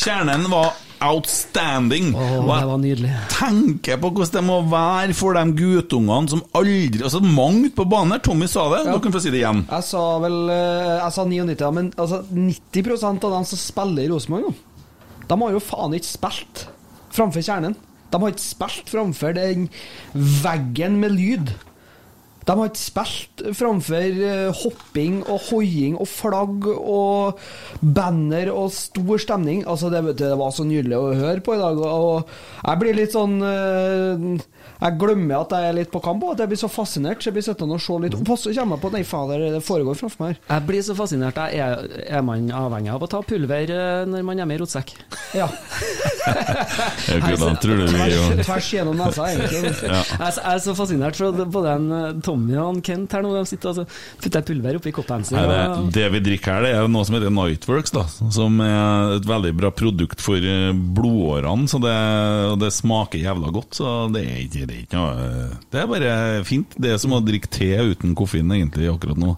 Kjernen 0.04 0.48
var 0.52 0.74
outstanding. 1.04 2.12
Oh, 2.16 2.40
Og 2.44 2.52
det 2.54 2.68
var 2.72 2.82
nydelig. 2.82 3.14
tenker 3.34 4.02
på 4.02 4.12
hvordan 4.12 4.34
det 4.38 4.44
må 4.48 4.60
være 4.72 5.16
for 5.18 5.38
de 5.38 5.44
guttungene 5.60 6.30
som 6.32 6.44
aldri 6.56 7.02
Altså 7.04 7.22
mange 7.24 7.68
ute 7.70 7.78
på 7.78 7.86
banen 7.90 8.16
her, 8.16 8.24
Tommy 8.24 8.48
sa 8.48 8.68
det, 8.74 8.84
dere 8.88 9.02
kan 9.04 9.14
få 9.16 9.22
si 9.24 9.32
det 9.34 9.42
igjen. 9.44 9.66
Jeg 9.70 9.88
sa 9.90 10.04
vel 10.24 10.38
eh, 10.50 11.00
Jeg 11.04 11.12
sa 11.18 11.26
99, 11.26 11.58
ja, 11.60 11.72
men 11.72 11.92
altså 11.98 12.22
90% 12.32 13.28
av 13.28 13.36
dem 13.40 13.50
som 13.52 13.62
spiller 13.62 14.06
i 14.08 14.14
Rosenborg 14.14 14.54
de 15.24 15.40
har 15.40 15.54
jo 15.56 15.62
faen 15.64 15.94
ikke 15.96 16.10
spilt 16.10 16.66
framfor 17.14 17.46
kjernen. 17.46 17.76
De 18.12 18.20
har 18.22 18.34
ikke 18.34 18.44
spilt 18.44 18.90
framfor 18.92 19.36
den 19.38 19.70
veggen 20.44 21.00
med 21.02 21.16
lyd. 21.16 21.54
De 22.44 22.56
har 22.60 22.70
ikke 22.70 22.82
spilt 22.82 23.44
framfor 23.56 24.24
eh, 24.28 24.64
hopping 24.64 25.22
og 25.32 25.46
hoiing 25.50 25.96
og 25.96 26.10
flagg 26.12 26.68
og 26.74 27.40
banner 27.80 28.52
og 28.52 28.74
stor 28.76 29.22
stemning. 29.22 29.64
Altså, 29.68 29.92
det, 29.94 30.18
det 30.20 30.34
var 30.40 30.52
så 30.56 30.66
nydelig 30.68 31.00
å 31.00 31.14
høre 31.22 31.44
på 31.44 31.56
i 31.56 31.62
dag. 31.62 31.80
Og 31.80 32.28
jeg 32.64 32.82
blir 32.82 33.00
litt 33.00 33.16
sånn 33.16 33.38
eh, 33.48 34.28
Jeg 34.84 34.98
glemmer 35.00 35.42
at 35.46 35.54
jeg 35.56 35.70
er 35.70 35.78
litt 35.78 35.92
på 35.94 36.02
kamp, 36.04 36.24
og 36.28 36.34
at 36.36 36.44
jeg 36.44 36.52
blir 36.54 36.60
så 36.60 36.70
fascinert. 36.72 37.22
Så 37.24 37.30
jeg 37.30 37.38
blir 37.38 37.46
sittende 37.46 37.78
og 37.78 37.84
se 37.84 37.98
litt. 38.04 38.18
Og 38.20 38.34
så 38.40 38.52
kommer 38.56 38.76
jeg 38.78 38.84
på 38.84 38.92
Nei, 38.94 39.04
fader, 39.08 39.46
det 39.56 39.62
foregår 39.64 40.00
framfor 40.00 40.24
meg 40.26 40.34
her. 40.34 40.40
Jeg 40.58 40.68
blir 40.70 40.84
så 40.90 40.96
fascinert. 40.98 41.40
Jeg 41.54 41.64
er, 41.64 42.04
er 42.20 42.26
man 42.26 42.50
avhengig 42.52 42.92
av 42.94 43.06
å 43.06 43.10
ta 43.12 43.22
pulver 43.26 43.72
eh, 43.74 44.04
når 44.12 44.26
man 44.28 44.40
er 44.44 44.50
med 44.50 44.60
i 44.60 44.64
rotsekk? 44.64 44.96
Ja. 45.38 45.48
Ja, 46.24 47.18
gudene, 47.20 47.56
tror 47.60 47.80
du 47.82 47.88
vi 47.92 48.04
gjør 48.14 48.38
Tvers, 48.46 48.68
gjennom 48.72 48.96
nesa, 48.96 49.26
egentlig. 49.34 49.72
Jeg, 49.84 50.20
er 50.24 50.32
så- 50.32 50.44
jeg 50.44 50.54
er 50.54 50.62
så 50.64 50.74
fascinert, 50.78 51.18
for 51.20 51.42
både 51.52 51.74
en 51.76 51.88
eh, 51.98 52.22
Tommy 52.24 52.56
og 52.56 52.70
en 52.78 52.82
Kent 52.86 53.12
her 53.16 53.26
nå, 53.26 53.34
de 53.36 53.42
sitter 53.50 53.72
og 53.74 53.76
så 53.82 53.84
putter 54.22 54.40
jeg 54.40 54.48
pulver 54.48 54.78
oppi 54.80 54.94
koppen 54.96 55.26
sin. 55.28 55.36
Nei, 55.36 55.48
det, 55.52 55.92
det 55.98 56.06
vi 56.14 56.22
drikker 56.30 56.56
her, 56.56 56.64
det 56.68 56.72
er 56.78 56.88
noe 56.92 57.04
som 57.08 57.18
heter 57.18 57.34
Nightworks, 57.34 57.92
da, 57.96 58.06
som 58.34 58.56
er 58.64 59.18
et 59.18 59.28
veldig 59.28 59.52
bra 59.60 59.72
produkt 59.76 60.24
for 60.24 60.40
eh, 60.40 60.72
blodårene. 60.72 61.68
Så 61.72 61.82
det, 61.84 61.94
det 62.64 62.72
smaker 62.76 63.20
jævla 63.24 63.52
godt. 63.60 63.80
Så 63.82 63.92
det 64.16 64.24
er 64.24 64.40
ikke, 64.46 64.53
det 64.54 64.76
er 64.76 64.84
ikke 64.84 65.00
noe 65.02 65.48
Det 65.74 65.82
er 65.82 65.90
bare 65.90 66.14
fint. 66.48 66.78
Det 66.78 66.94
er 66.94 67.02
som 67.02 67.16
å 67.18 67.22
drikke 67.26 67.50
te 67.52 67.72
uten 67.82 68.14
koffein, 68.18 68.52
egentlig, 68.54 68.90
akkurat 68.94 69.20
nå. 69.20 69.34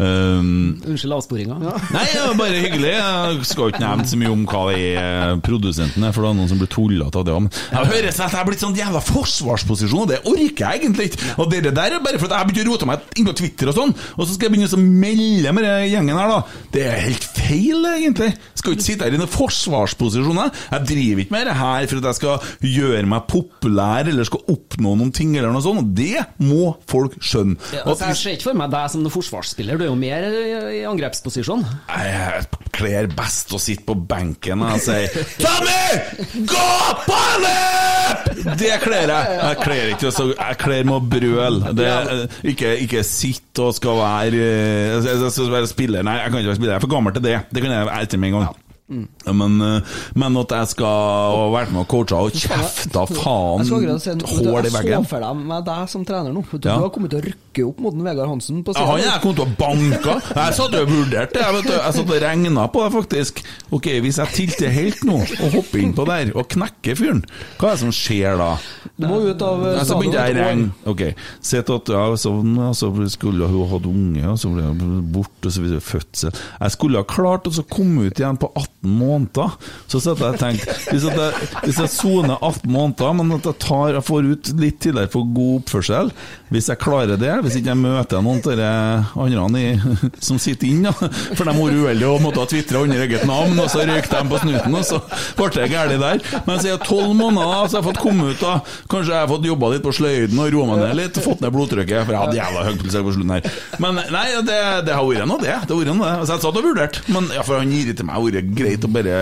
Um, 0.00 0.80
Unnskyld 0.88 1.14
avsporinga. 1.16 1.58
Nei, 1.96 2.04
det 2.08 2.22
var 2.22 2.36
bare 2.38 2.60
hyggelig. 2.64 2.92
Jeg 2.96 3.46
skal 3.48 3.66
jo 3.66 3.72
ikke 3.74 3.82
nevne 3.84 4.06
så 4.08 4.18
mye 4.20 4.32
om 4.32 4.44
hva 4.48 4.62
det 4.72 4.84
er 5.02 5.42
produsenten 5.44 6.06
er, 6.06 6.14
for 6.14 6.24
det 6.24 6.30
er 6.32 6.38
noen 6.40 6.50
som 6.52 6.60
blir 6.62 6.70
tullete 6.72 7.20
av 7.20 7.26
det. 7.28 7.36
Men 7.44 7.50
jeg 7.52 7.90
høres 7.92 8.20
at 8.24 8.32
jeg 8.36 8.40
er 8.40 8.48
blitt 8.48 8.64
sånn 8.64 8.78
jævla 8.78 9.02
forsvarsposisjon, 9.04 10.04
og 10.06 10.10
det 10.12 10.20
orker 10.28 10.64
jeg 10.64 10.82
egentlig 10.82 11.08
ikke. 11.10 11.30
Og 11.42 11.52
det 11.52 11.62
der 11.68 11.96
er 11.98 12.04
bare 12.04 12.20
for 12.20 12.28
at 12.30 12.38
jeg 12.40 12.50
begynte 12.52 12.64
å 12.66 12.72
rote 12.72 12.88
meg 12.92 13.18
inn 13.20 13.28
på 13.28 13.36
Twitter 13.42 13.72
og 13.72 13.76
sånn, 13.78 13.94
og 14.16 14.22
så 14.24 14.30
skal 14.34 14.48
jeg 14.48 14.54
begynne 14.56 14.70
å 14.72 14.82
melde 14.82 15.54
med 15.56 15.66
den 15.68 15.86
gjengen 15.92 16.20
her, 16.22 16.32
da. 16.32 16.64
Det 16.72 16.86
er 16.88 17.04
helt 17.08 17.26
feil, 17.36 17.86
egentlig. 17.92 18.30
Jeg 18.32 18.62
skal 18.62 18.72
jo 18.72 18.78
ikke 18.78 18.86
sitte 18.88 19.06
her 19.08 19.16
i 19.16 19.20
noen 19.20 19.32
forsvarsposisjon. 19.32 20.40
jeg. 20.42 20.82
Driver 20.92 21.22
ikke 21.24 21.36
med 21.36 21.46
det 21.48 21.56
her 21.58 21.86
for 21.90 22.00
at 22.00 22.08
jeg 22.10 22.18
skal 22.18 22.68
gjøre 22.72 23.06
meg 23.12 23.26
populær 23.30 24.08
eller 24.10 24.26
skal 24.28 24.44
oppnå 24.52 24.94
noen 24.98 25.12
ting, 25.14 25.34
eller 25.36 25.52
noe 25.54 25.64
sånt. 25.64 25.82
Og 25.82 25.92
det 25.98 26.24
må 26.42 26.72
folk 26.90 27.16
skjønne. 27.22 27.58
Ja, 27.74 27.84
altså, 27.86 28.10
jeg 28.10 28.20
ser 28.20 28.36
ikke 28.36 28.48
for 28.50 28.58
meg 28.62 28.72
deg 28.72 28.90
som 28.92 29.04
noen 29.04 29.14
forsvarsspiller, 29.14 29.80
du 29.80 29.86
jo 29.92 29.98
mer 30.00 30.26
i 30.72 30.82
angrepsposisjon. 30.88 31.64
Jeg 31.92 32.46
kler 32.72 33.08
best 33.12 33.52
å 33.52 33.60
sitte 33.60 33.84
på 33.86 33.96
benken 34.08 34.64
og 34.64 34.80
si 34.80 34.98
'Tommy, 35.38 36.46
gå 36.48 36.70
på 37.06 37.20
løp!' 37.44 38.32
Det 38.58 38.72
kler 38.82 39.12
jeg. 39.12 39.36
Jeg 39.38 39.58
kler 39.62 39.92
ikke 39.94 40.10
så 40.14 40.26
Jeg 40.32 40.58
kler 40.60 40.88
med 40.88 40.96
å 40.96 41.02
brøle. 41.14 42.18
Ikke, 42.42 42.74
ikke 42.84 43.04
sitte 43.06 43.68
og 43.68 43.76
skal 43.76 44.00
være 44.00 44.42
eh, 44.42 45.06
Jeg 45.06 45.32
skal 45.32 45.52
være 45.52 45.70
spiller. 45.70 46.04
Nei, 46.06 46.18
jeg 46.20 46.32
kan 46.32 46.42
ikke 46.42 46.52
være 46.52 46.60
spiller. 46.60 46.74
Jeg 46.74 46.80
er 46.82 46.86
for 46.86 46.94
gammel 46.96 47.16
til 47.16 47.26
det. 47.28 47.38
Det 47.52 47.64
kan 47.64 47.74
jeg 47.76 47.90
etter 48.02 48.22
med 48.22 48.32
en 48.32 48.38
gang. 48.40 48.60
Ja, 48.90 49.32
Men, 49.32 49.60
eh, 49.62 49.80
men 50.18 50.36
at 50.36 50.50
jeg 50.52 50.68
skal 50.74 50.86
ha 50.90 51.44
vært 51.54 51.70
med 51.72 51.84
og 51.84 51.88
coacha 51.88 52.18
og 52.26 52.34
kjefta 52.36 53.04
faen 53.08 53.62
hull 53.70 53.86
i 53.86 53.88
i 53.88 53.94
jeg 53.94 54.18
så 54.20 55.04
for 55.08 55.22
deg 55.22 55.38
med 55.38 55.64
deg 55.68 55.88
som 55.88 56.04
trener 56.04 56.34
nå. 56.34 56.42
Du, 56.52 56.68
Ja. 56.68 56.78
har 56.78 56.90
kommet 56.90 57.10
til 57.10 57.20
å 57.20 57.24
rykke 57.24 57.68
opp 57.68 57.80
mot 57.80 57.94
den 57.94 58.04
Vegard 58.04 58.28
Hansen 58.28 58.62
på 58.64 58.74
Ja, 58.74 58.84
han 58.84 59.00
er 59.00 59.20
kommet 59.22 59.36
til 59.36 59.46
å 59.46 59.56
banke. 59.56 60.16
Jeg 60.34 60.54
satt 60.58 60.74
og 60.74 60.88
vurderte. 60.88 61.38
Jeg, 61.40 61.64
jeg 61.64 61.94
satt 61.94 62.10
og 62.10 62.22
regna 62.22 62.66
på 62.68 62.82
det, 62.84 62.92
faktisk. 62.92 63.42
Ok, 63.70 63.86
Hvis 64.02 64.18
jeg 64.18 64.28
tilter 64.34 64.68
helt 64.74 65.04
nå, 65.04 65.20
og 65.22 65.52
hopper 65.56 65.78
innpå 65.78 66.06
der, 66.06 66.32
og 66.36 66.48
knekker 66.48 66.96
fyren, 66.98 67.24
hva 67.58 67.70
er 67.72 67.76
det 67.76 67.80
som 67.84 67.94
skjer 67.94 68.36
da? 68.36 68.50
Du 68.98 69.06
må 69.08 69.22
ut 69.24 69.42
av 69.42 69.62
stadion. 69.62 69.86
Så 69.86 69.98
begynte 70.00 70.26
jeg 70.26 70.36
å 70.36 70.38
regne. 70.42 70.70
Ok, 70.86 71.02
Sett 71.40 71.70
at 71.70 71.88
ja, 71.88 72.04
sånn, 72.16 72.58
så 72.74 72.90
skulle 73.08 73.48
hun 73.48 73.68
hatt 73.70 73.86
unge, 73.86 74.26
og 74.28 74.38
så 74.38 74.52
ble 74.52 74.62
hun 74.68 75.12
borte, 75.12 75.46
og 75.48 75.52
så 75.52 75.62
videre, 75.62 75.80
fødsel 75.80 76.32
Jeg 76.34 76.70
skulle 76.74 76.98
ha 76.98 77.04
klart 77.08 77.46
å 77.48 77.64
komme 77.70 78.08
ut 78.10 78.18
igjen 78.18 78.36
på 78.36 78.50
18 78.54 78.81
måneder. 78.82 79.56
Så 79.90 80.00
satt 80.02 80.20
jeg 80.22 80.34
og 80.34 80.40
tenkte 80.40 80.74
Hvis 80.90 81.04
jeg, 81.06 81.48
jeg 81.70 81.90
soner 81.92 82.36
18 82.38 82.70
måneder, 82.72 83.12
men 83.18 83.36
at 83.36 83.46
jeg, 83.46 83.58
tar, 83.62 83.94
jeg 83.96 84.06
får 84.06 84.30
ut 84.32 84.52
litt 84.58 84.78
tidligere 84.82 85.12
for 85.12 85.28
god 85.36 85.52
oppførsel 85.60 86.12
Hvis 86.52 86.70
jeg 86.70 86.80
klarer 86.82 87.20
det, 87.20 87.32
hvis 87.44 87.58
ikke 87.58 87.72
jeg 87.72 87.80
møter 87.82 88.24
noen 88.24 88.42
av 88.42 89.28
de 89.30 89.38
andre 89.42 89.62
i, 89.62 89.72
som 90.26 90.40
sitter 90.42 90.68
inne, 90.68 90.92
for 90.92 91.46
de 91.46 91.54
var 91.56 91.76
uheldige 91.76 92.10
og 92.10 92.22
måtte 92.24 92.42
ha 92.42 92.48
tvitra 92.50 92.82
under 92.84 93.02
eget 93.04 93.24
navn, 93.28 93.58
og 93.60 93.70
så 93.72 93.84
røyk 93.88 94.08
de 94.10 94.22
på 94.28 94.40
snuten, 94.42 94.76
og 94.78 94.84
så 94.86 94.98
ble 95.38 95.48
det 95.54 95.68
galt 95.72 95.94
der. 96.02 96.22
Men 96.46 96.58
så 96.58 96.68
er 96.68 96.72
jeg 96.74 96.82
tolv 96.86 97.14
måneder, 97.18 97.52
da, 97.52 97.60
så 97.66 97.78
jeg 97.78 97.82
har 97.82 97.88
fått 97.88 98.02
komme 98.02 98.30
ut. 98.32 98.42
da 98.42 98.54
Kanskje 98.92 99.14
jeg 99.14 99.20
har 99.20 99.30
fått 99.30 99.48
jobba 99.48 99.72
litt 99.74 99.84
på 99.84 99.94
sløyden 99.96 100.42
og 100.42 100.52
roa 100.54 100.68
meg 100.72 100.82
ned 100.82 100.98
litt, 101.00 101.20
fått 101.24 101.42
ned 101.44 101.54
blodtrykket, 101.54 102.04
for 102.04 102.16
jeg 102.16 102.22
hadde 102.24 102.38
jævla 102.40 102.66
høy 102.68 102.74
puls 102.82 102.98
på 102.98 103.14
slutten 103.16 103.34
her. 103.36 103.60
Men 103.82 104.00
nei, 104.02 104.26
det, 104.48 104.60
det 104.88 104.96
har 104.96 105.08
vært 105.08 105.30
noe, 105.30 105.40
det. 105.42 105.54
det, 105.54 105.74
har 105.74 105.80
vært 105.82 105.92
noe, 105.92 106.04
det. 106.04 106.14
Altså, 106.22 106.36
jeg 106.36 106.44
satt 106.46 106.60
og 106.60 106.68
vurderte, 106.68 107.04
men 107.14 107.30
ja, 107.34 107.46
for 107.46 107.60
han 107.62 107.72
irriterte 107.72 108.08
meg, 108.08 108.18
har 108.18 108.26
vært 108.28 108.52
greit 108.72 108.86
å 108.88 108.92
bare 108.92 109.16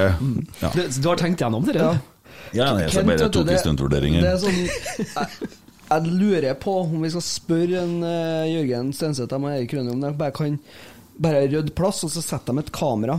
ja. 0.62 0.70
Du, 0.74 0.80
du 0.88 1.08
har 1.10 1.20
tenkt 1.20 1.42
gjennom 1.44 1.66
det? 1.66 1.76
Ja. 1.78 1.92
Ja, 2.56 2.70
nei, 2.74 2.88
så 2.90 3.02
bare 3.06 3.28
tok 3.30 3.46
det- 3.46 3.60
stuntvurderinger. 3.62 4.22
Det 4.24 4.30
er 4.32 4.38
sånn 4.42 4.56
jeg, 5.20 5.50
jeg 5.90 6.14
lurer 6.14 6.56
på 6.58 6.76
om 6.84 6.96
vi 7.04 7.10
skal 7.12 7.22
spørre 7.26 7.82
en 7.84 7.98
uh, 8.02 8.46
Jørgen 8.50 8.90
Stenseth 8.96 9.36
og 9.36 9.46
Erik 9.50 9.74
Rønne 9.76 9.94
om 9.94 10.02
de 10.02 10.10
bare 10.18 10.34
kan 10.34 10.56
bare 11.20 11.44
rydde 11.50 11.74
plass, 11.76 12.00
og 12.06 12.10
så 12.14 12.22
setter 12.24 12.56
de 12.56 12.62
et 12.64 12.72
kamera 12.72 13.18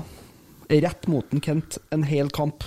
rett 0.71 1.07
mot 1.11 1.33
en 1.35 1.41
Kent 1.43 1.77
en 1.91 2.03
hel 2.07 2.29
kamp. 2.33 2.63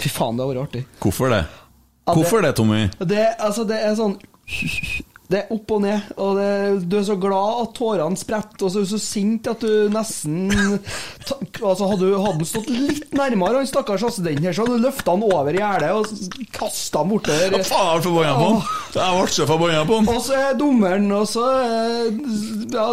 Fy 0.00 0.08
faen, 0.08 0.36
det 0.38 0.42
hadde 0.46 0.54
vært 0.56 0.68
artig. 0.70 0.84
Hvorfor 1.04 1.30
det? 1.30 1.42
Det- 1.44 2.14
Hvorfor 2.16 2.42
det, 2.42 2.54
Tommy? 2.56 2.88
Det, 2.98 3.26
altså, 3.38 3.64
det 3.68 3.76
er 3.84 3.94
sånn 3.94 4.16
Det 5.30 5.38
er 5.38 5.52
opp 5.54 5.70
og 5.76 5.82
ned, 5.84 6.08
og 6.18 6.38
det, 6.40 6.48
du 6.90 6.96
er 6.98 7.04
så 7.06 7.14
glad 7.20 7.60
at 7.62 7.74
tårene 7.76 8.18
spretter, 8.18 8.64
og 8.66 8.72
så 8.72 8.80
er 8.80 8.88
du 8.88 8.90
så 8.90 8.98
sint 8.98 9.46
at 9.46 9.62
du 9.62 9.86
nesten 9.94 10.48
ta, 11.22 11.36
altså, 11.62 11.86
Hadde 11.90 12.08
han 12.24 12.42
stått 12.48 12.70
litt 12.74 13.14
nærmere, 13.14 13.60
han 13.60 13.70
stakkars 13.70 14.08
assistenten 14.08 14.48
her, 14.48 14.56
så 14.56 14.66
hadde 14.66 14.80
du 14.80 14.86
løfta 14.88 15.14
han 15.14 15.22
over 15.26 15.54
gjerdet 15.54 15.92
og 15.94 16.50
kasta 16.56 17.04
han 17.04 17.12
bortover. 17.12 17.56
Ja, 17.60 17.62
faen 17.70 17.92
er 17.92 18.02
du 18.02 18.08
forbanna 18.08 18.34
på 18.40 18.48
han? 18.48 18.60
Jeg 18.96 19.20
ble 19.20 19.34
så 19.36 19.48
forbanna 19.52 19.84
på 19.86 20.00
han. 20.00 20.10
Og 20.10 20.20
så 20.26 20.38
er 20.40 20.58
dommeren 20.58 21.08
og 21.14 21.26
så 21.30 21.46
ja, 22.74 22.88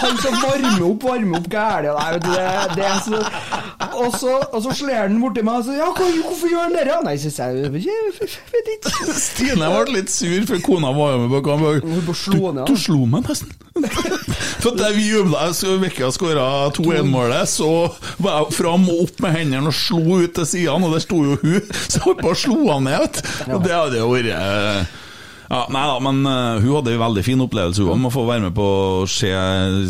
han, 0.00 0.20
som 0.24 0.38
varmer 0.42 0.86
opp, 0.90 1.06
varmer 1.06 1.38
opp 1.38 1.50
vet 1.50 2.24
du, 2.24 2.30
det, 2.34 2.50
det 2.78 2.92
så 3.06 3.22
og 4.00 4.14
så, 4.18 4.36
og 4.52 4.62
så 4.64 4.72
slår 4.80 5.02
han 5.04 5.18
borti 5.22 5.42
meg 5.44 5.60
og 5.60 5.66
sier 5.66 5.80
Ja, 5.80 5.88
hvorfor 5.92 6.50
gjør 6.50 6.66
han 6.66 6.76
det? 6.76 6.84
Nei, 7.04 7.14
synes 7.20 7.38
jeg 7.40 7.60
jeg 7.60 7.72
vet 7.74 8.70
ikke. 8.74 9.14
Stine 9.16 9.70
ble 9.72 9.96
litt 9.96 10.12
sur, 10.12 10.38
for 10.48 10.62
kona 10.64 10.92
var 10.96 11.14
jo 11.14 11.22
med 11.24 11.34
på 11.34 11.42
kamp. 11.46 11.59
Bare 11.60 11.80
Du, 12.66 12.72
du 12.72 12.76
slo 12.80 13.04
meg 13.10 13.28
nesten. 13.28 13.52
For 14.60 14.76
da 14.76 14.90
vi 14.92 15.06
jubla, 15.08 15.46
så 15.56 15.76
Vekka 15.80 16.10
skåra 16.12 16.46
2-1-målet, 16.76 17.48
så 17.48 17.68
var 18.20 18.42
jeg 18.42 18.56
fram 18.58 18.88
og 18.92 19.04
opp 19.06 19.22
med 19.24 19.36
hendene 19.38 19.70
og 19.70 19.76
slo 19.76 20.18
ut 20.20 20.34
til 20.36 20.48
sidene, 20.48 20.88
og 20.90 20.96
der 20.96 21.04
sto 21.04 21.20
jo 21.24 21.38
hun. 21.40 21.70
Så 21.86 22.02
holdt 22.04 22.24
på 22.24 22.32
å 22.34 22.40
slå 22.42 22.58
han 22.74 22.84
ned. 22.90 23.22
Og 23.54 23.62
det 23.64 23.72
hadde 23.76 24.02
jo 24.02 24.10
vært 24.12 24.34
eh, 24.34 24.98
ja, 25.50 25.64
Nei 25.74 25.82
da, 25.90 25.96
men 25.98 26.20
uh, 26.22 26.60
hun 26.62 26.76
hadde 26.76 26.92
en 26.94 27.02
veldig 27.02 27.24
fin 27.26 27.40
opplevelse, 27.42 27.82
hun 27.82 27.90
òg, 27.90 27.98
med 28.04 28.10
å 28.12 28.14
få 28.14 28.22
være 28.28 28.44
med 28.44 28.54
på 28.54 28.66
å 28.70 29.08
se, 29.10 29.30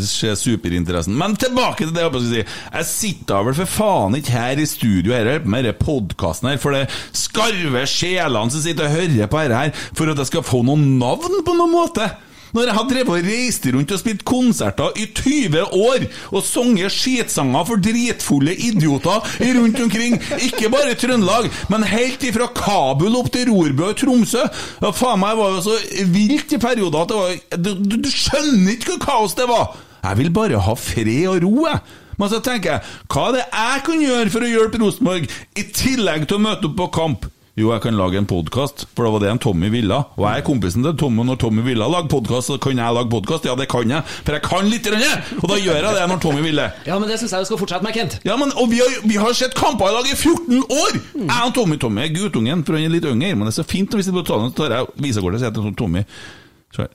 se 0.09 0.31
superinteressen. 0.39 1.13
Men 1.17 1.37
tilbake 1.37 1.85
til 1.85 1.93
det 1.93 2.01
jeg 2.01 2.13
skulle 2.15 2.31
si. 2.31 2.45
Jeg 2.79 2.89
sitter 2.89 3.45
vel 3.45 3.57
for 3.59 3.73
faen 3.75 4.17
ikke 4.17 4.33
her 4.33 4.61
i 4.61 4.65
studio 4.69 5.13
her 5.13 5.29
og 5.35 5.45
med 5.45 5.67
denne 5.67 5.77
podkasten 5.77 6.49
her 6.49 6.57
for 6.61 6.73
det 6.73 6.87
skarve 7.13 7.85
sjelene 7.89 8.49
som 8.49 8.65
sitter 8.65 8.89
og 8.89 8.97
hører 8.97 9.29
på 9.29 9.45
dette 9.45 9.61
her, 9.61 9.85
for 9.93 10.09
at 10.09 10.23
jeg 10.23 10.31
skal 10.31 10.49
få 10.49 10.63
noen 10.65 10.95
navn 11.01 11.43
på 11.45 11.57
noen 11.59 11.75
måte. 11.77 12.09
Når 12.51 12.67
jeg 12.67 12.75
har 12.77 12.87
drevet 12.89 13.11
og 13.11 13.27
reist 13.31 13.67
rundt 13.73 13.93
og 13.95 14.01
spilt 14.01 14.25
konserter 14.27 14.97
i 14.99 15.07
20 15.17 15.61
år 15.77 16.07
og 16.31 16.43
sunget 16.45 16.93
skitsanger 16.93 17.67
for 17.67 17.83
dritfulle 17.83 18.55
idioter 18.55 19.29
rundt 19.59 19.79
omkring, 19.85 20.17
ikke 20.39 20.71
bare 20.73 20.91
i 20.93 20.99
Trøndelag, 20.99 21.49
men 21.71 21.87
helt 21.87 22.25
ifra 22.27 22.49
Kabul 22.55 23.15
opp 23.19 23.31
til 23.33 23.51
Rorbø 23.51 23.91
og 23.91 23.97
Tromsø 24.01 24.43
ja, 24.43 24.91
Faen 24.91 25.21
meg, 25.21 25.35
det 25.35 25.41
var 25.41 25.55
jo 25.55 25.63
så 25.65 26.05
vilt 26.11 26.53
i 26.55 26.61
perioder 26.61 27.05
at 27.05 27.11
det 27.11 27.21
var 27.21 27.57
Du, 27.61 27.71
du, 27.79 27.97
du 28.03 28.11
skjønner 28.11 28.75
ikke 28.75 28.95
hvor 28.95 29.01
kaos 29.05 29.35
det 29.37 29.47
var! 29.49 29.75
Jeg 30.01 30.17
vil 30.17 30.31
bare 30.33 30.61
ha 30.65 30.73
fred 30.77 31.27
og 31.29 31.43
ro, 31.43 31.67
jeg. 31.67 31.81
Men 32.17 32.29
så 32.31 32.39
tenker 32.43 32.75
jeg, 32.75 32.95
hva 33.09 33.27
er 33.29 33.37
det 33.37 33.43
jeg 33.45 33.83
kan 33.85 34.01
gjøre 34.01 34.33
for 34.33 34.45
å 34.45 34.49
hjelpe 34.49 34.81
Rosenborg, 34.81 35.29
i 35.57 35.63
tillegg 35.73 36.25
til 36.27 36.39
å 36.39 36.43
møte 36.43 36.69
opp 36.69 36.75
på 36.79 36.89
kamp? 36.97 37.27
Jo, 37.61 37.69
jeg 37.75 37.81
kan 37.83 37.93
lage 37.93 38.17
en 38.17 38.25
podkast, 38.25 38.87
for 38.95 39.05
det 39.05 39.11
var 39.13 39.21
det 39.21 39.29
en 39.29 39.39
Tommy 39.41 39.67
ville. 39.69 39.97
Og 40.17 40.23
jeg 40.25 40.41
er 40.41 40.45
kompisen 40.47 40.85
til 40.85 40.95
Tommy, 40.97 41.21
og 41.21 41.27
når 41.29 41.37
Tommy 41.43 41.61
ville 41.65 41.85
lage 41.93 42.09
podkast, 42.09 42.49
så 42.49 42.55
kan 42.61 42.79
jeg 42.79 42.95
lage 42.97 43.11
podkast. 43.11 43.45
Ja, 43.45 43.53
det 43.59 43.67
kan 43.69 43.91
jeg, 43.91 44.01
for 44.07 44.37
jeg 44.37 44.43
kan 44.47 44.69
litt, 44.71 44.87
Denne, 44.91 45.09
og 45.37 45.45
da 45.51 45.59
gjør 45.61 45.77
jeg 45.77 45.97
det 45.99 46.07
når 46.09 46.21
Tommy 46.23 46.41
ville. 46.41 46.65
Ja, 46.87 46.97
men 46.97 47.11
det 47.11 47.19
syns 47.21 47.35
jeg 47.35 47.45
du 47.45 47.49
skal 47.51 47.59
fortsette 47.61 47.85
med, 47.85 47.93
Kent. 47.93 48.17
Ja, 48.25 48.37
men, 48.41 48.49
Og 48.57 48.71
vi 48.71 48.81
har, 48.81 48.95
vi 49.05 49.19
har 49.21 49.35
sett 49.37 49.53
kamper 49.57 49.91
i 49.91 49.93
lag 49.93 50.09
i 50.09 50.15
14 50.17 50.63
år! 50.65 50.97
Jeg 51.21 51.51
og 51.51 51.53
Tommy 51.59 51.77
Tommy 51.77 52.01
er 52.07 52.15
guttungen, 52.15 52.65
for 52.65 52.79
han 52.79 52.87
er 52.87 52.95
litt 52.95 53.05
yngre, 53.05 53.35
men 53.35 53.45
det 53.45 53.53
er 53.53 53.59
så 53.61 53.67
fint 53.67 53.93
Hvis 53.93 54.09
du 54.09 54.17
så 54.17 54.49
tar 54.57 54.73
jeg 54.73 54.89
visakortet 54.97 55.37
og 55.37 55.45
sier 55.45 55.53
til 55.59 55.77
Tommy 55.77 56.01
så, 56.73 56.87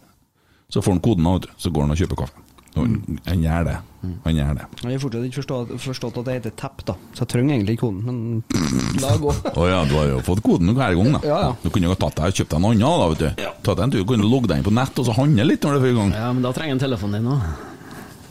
så 0.72 0.82
får 0.82 0.96
han 0.98 1.04
koden, 1.04 1.30
vet 1.30 1.46
du. 1.46 1.54
Så 1.62 1.70
går 1.70 1.86
han 1.86 1.94
og 1.94 2.02
kjøper 2.02 2.24
kaffe. 2.24 2.45
Han 2.76 3.20
han 3.26 3.42
gjør 3.42 3.68
det. 3.70 3.76
Han 4.24 4.36
gjør 4.36 4.58
det. 4.58 4.66
Jeg 4.82 4.92
har 4.92 5.00
fortsatt 5.02 5.24
ikke 5.26 5.40
forstått, 5.40 5.70
forstått 5.82 6.18
at 6.20 6.26
det 6.28 6.34
heter 6.36 6.52
tepp, 6.60 6.82
da. 6.86 6.94
Så 7.16 7.24
jeg 7.24 7.30
trenger 7.32 7.56
egentlig 7.56 7.76
ikke 7.78 7.86
koden, 7.88 8.02
men 8.06 9.00
la 9.02 9.14
gå. 9.20 9.32
Å 9.60 9.68
ja, 9.70 9.78
du 9.88 9.94
har 9.96 10.10
jo 10.12 10.20
fått 10.26 10.42
koden 10.46 10.74
hver 10.76 10.98
gang, 10.98 11.14
da. 11.16 11.22
Ja, 11.26 11.38
ja. 11.48 11.54
Du 11.62 11.70
kunne 11.72 11.88
jo 11.88 11.94
ha 11.94 12.00
tatt 12.04 12.20
deg 12.20 12.34
og 12.34 12.42
kjøpt 12.42 12.52
deg 12.54 12.62
noe 12.66 12.76
annet, 12.76 12.84
da, 12.86 13.08
vet 13.12 13.24
du. 13.24 13.46
Tatt 13.66 13.72
deg 13.80 13.86
en 13.86 13.96
tur, 13.96 14.04
du 14.04 14.10
kunne 14.12 14.28
logge 14.30 14.52
deg 14.52 14.60
inn 14.60 14.68
på 14.68 14.74
nett 14.76 15.00
og 15.02 15.08
så 15.08 15.16
handle 15.16 15.48
litt 15.48 15.64
når 15.66 15.74
det 15.74 15.80
er 15.80 15.86
første 15.88 16.00
gang. 16.02 16.14
Ja, 16.20 16.28
men 16.36 16.46
da 16.46 16.52
trenger 16.56 16.72
jeg 16.74 16.78
en 16.78 16.84
telefon 16.86 17.16
din 17.18 17.32
òg. 17.32 17.48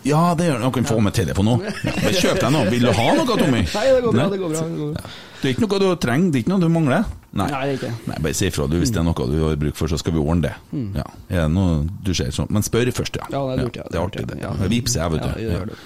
Ja, 0.06 0.36
det 0.38 0.46
gjør 0.46 0.60
han. 0.60 0.68
Han 0.68 0.74
kan 0.78 0.86
få 0.86 1.00
med 1.02 1.16
telefon 1.18 1.48
òg. 1.56 1.64
Ja, 1.66 2.12
kjøp 2.22 2.42
deg 2.44 2.52
noe. 2.54 2.68
Vil 2.70 2.86
du 2.86 2.92
ha 2.94 3.08
noe, 3.18 3.38
Tommy? 3.42 3.64
Nei, 3.66 3.86
det 3.90 4.04
går 4.06 4.14
bra. 4.14 4.20
Nei? 4.22 4.28
det 4.36 4.42
går 4.44 4.54
bra, 4.54 4.66
det 4.70 4.82
går 4.84 4.92
bra. 4.94 5.14
Det 5.46 5.52
er 5.52 5.54
ikke 5.60 5.68
noe 5.68 5.80
du 5.84 5.88
trenger, 6.02 6.32
det 6.34 6.40
er 6.40 6.44
ikke 6.46 6.52
noe 6.56 6.64
du 6.64 6.70
mangler? 6.74 7.04
Nei. 7.36 7.46
Nei, 7.52 7.60
det 7.68 7.74
er 7.74 7.78
ikke. 7.78 7.92
Nei, 8.10 8.16
Bare 8.26 8.34
si 8.40 8.48
ifra 8.50 8.66
du 8.72 8.78
hvis 8.80 8.90
det 8.96 8.98
er 9.02 9.06
noe 9.06 9.28
du 9.30 9.36
har 9.44 9.58
bruk 9.62 9.76
for, 9.78 9.92
så 9.92 10.00
skal 10.02 10.16
vi 10.16 10.24
ordne 10.24 10.48
det. 10.48 10.54
Ja. 10.98 11.06
Er 11.30 11.44
det 11.44 11.52
noe 11.54 11.84
du 12.08 12.14
ser 12.18 12.32
sånn 12.34 12.48
Men 12.50 12.64
spør 12.66 12.90
først, 12.96 13.20
ja. 13.20 13.28
Ja, 13.30 13.42
det 13.52 13.60
er 13.60 13.64
lurt, 13.68 13.78
ja. 13.78 13.86
det 13.92 14.00
er 14.00 14.04
artig, 14.08 14.26
det. 14.32 14.38
Ja. 14.42 14.54
Vips, 14.72 14.96
jeg, 14.98 15.12
vet 15.14 15.22
du. 15.22 15.30
Ja, 15.44 15.54
gjør 15.60 15.70
det. 15.74 15.78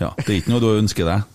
Ja. 0.00 0.10
Det 0.22 0.28
er 0.30 0.36
ikke 0.40 0.52
noe 0.54 0.62
du 0.64 0.68
ønsker 0.78 1.04
deg? 1.10 1.26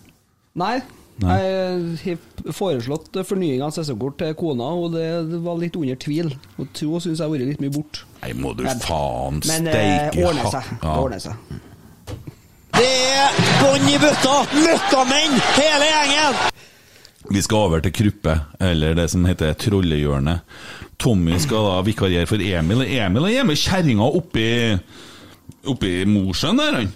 Nei. 0.64 0.74
Nei. 1.22 1.36
Jeg 1.44 2.16
har 2.18 2.54
foreslått 2.56 3.14
fornying 3.28 3.60
av 3.62 3.70
sesongkort 3.76 4.16
til 4.18 4.32
kona, 4.34 4.66
og 4.74 4.96
det 4.96 5.38
var 5.44 5.60
litt 5.60 5.76
under 5.78 5.94
tvil. 6.02 6.32
Og 6.58 6.72
to 6.74 6.98
syns 7.04 7.20
jeg 7.20 7.22
har 7.22 7.30
vært 7.30 7.46
litt 7.52 7.60
mye 7.62 7.70
bort. 7.76 8.00
Nei, 8.24 8.32
må 8.34 8.50
du 8.58 8.64
Men- 8.66 8.80
faen 8.82 9.38
Men 9.46 9.68
det 9.68 9.76
steike 9.76 10.26
ordner 10.26 10.42
ha- 10.42 10.50
seg. 10.56 10.72
Det 10.72 10.88
Ja. 10.88 10.96
ordner 11.04 11.22
seg. 11.22 11.34
Det 12.74 12.90
er 13.14 13.36
bånn 13.62 13.86
i 13.86 13.98
bøtta! 14.02 14.34
Møkkamenn, 14.64 15.36
hele 15.54 15.86
gjengen! 15.92 16.34
Vi 17.32 17.40
skal 17.42 17.56
over 17.68 17.80
til 17.80 17.92
Kruppe, 17.96 18.34
eller 18.60 18.94
det 18.98 19.06
som 19.10 19.24
heter 19.24 19.54
Trollehjørnet. 19.56 20.40
Tommy 21.00 21.38
skal 21.40 21.64
da 21.70 21.78
vikariere 21.86 22.28
for 22.28 22.42
Emil. 22.44 22.82
Emil 22.84 23.24
er 23.30 23.38
hjemme 23.38 23.54
i 23.56 23.60
kjerringa 23.60 24.06
oppi, 24.20 24.44
oppi 25.72 25.94
Mosjøen 26.08 26.60
der, 26.60 26.76
han. 26.82 26.92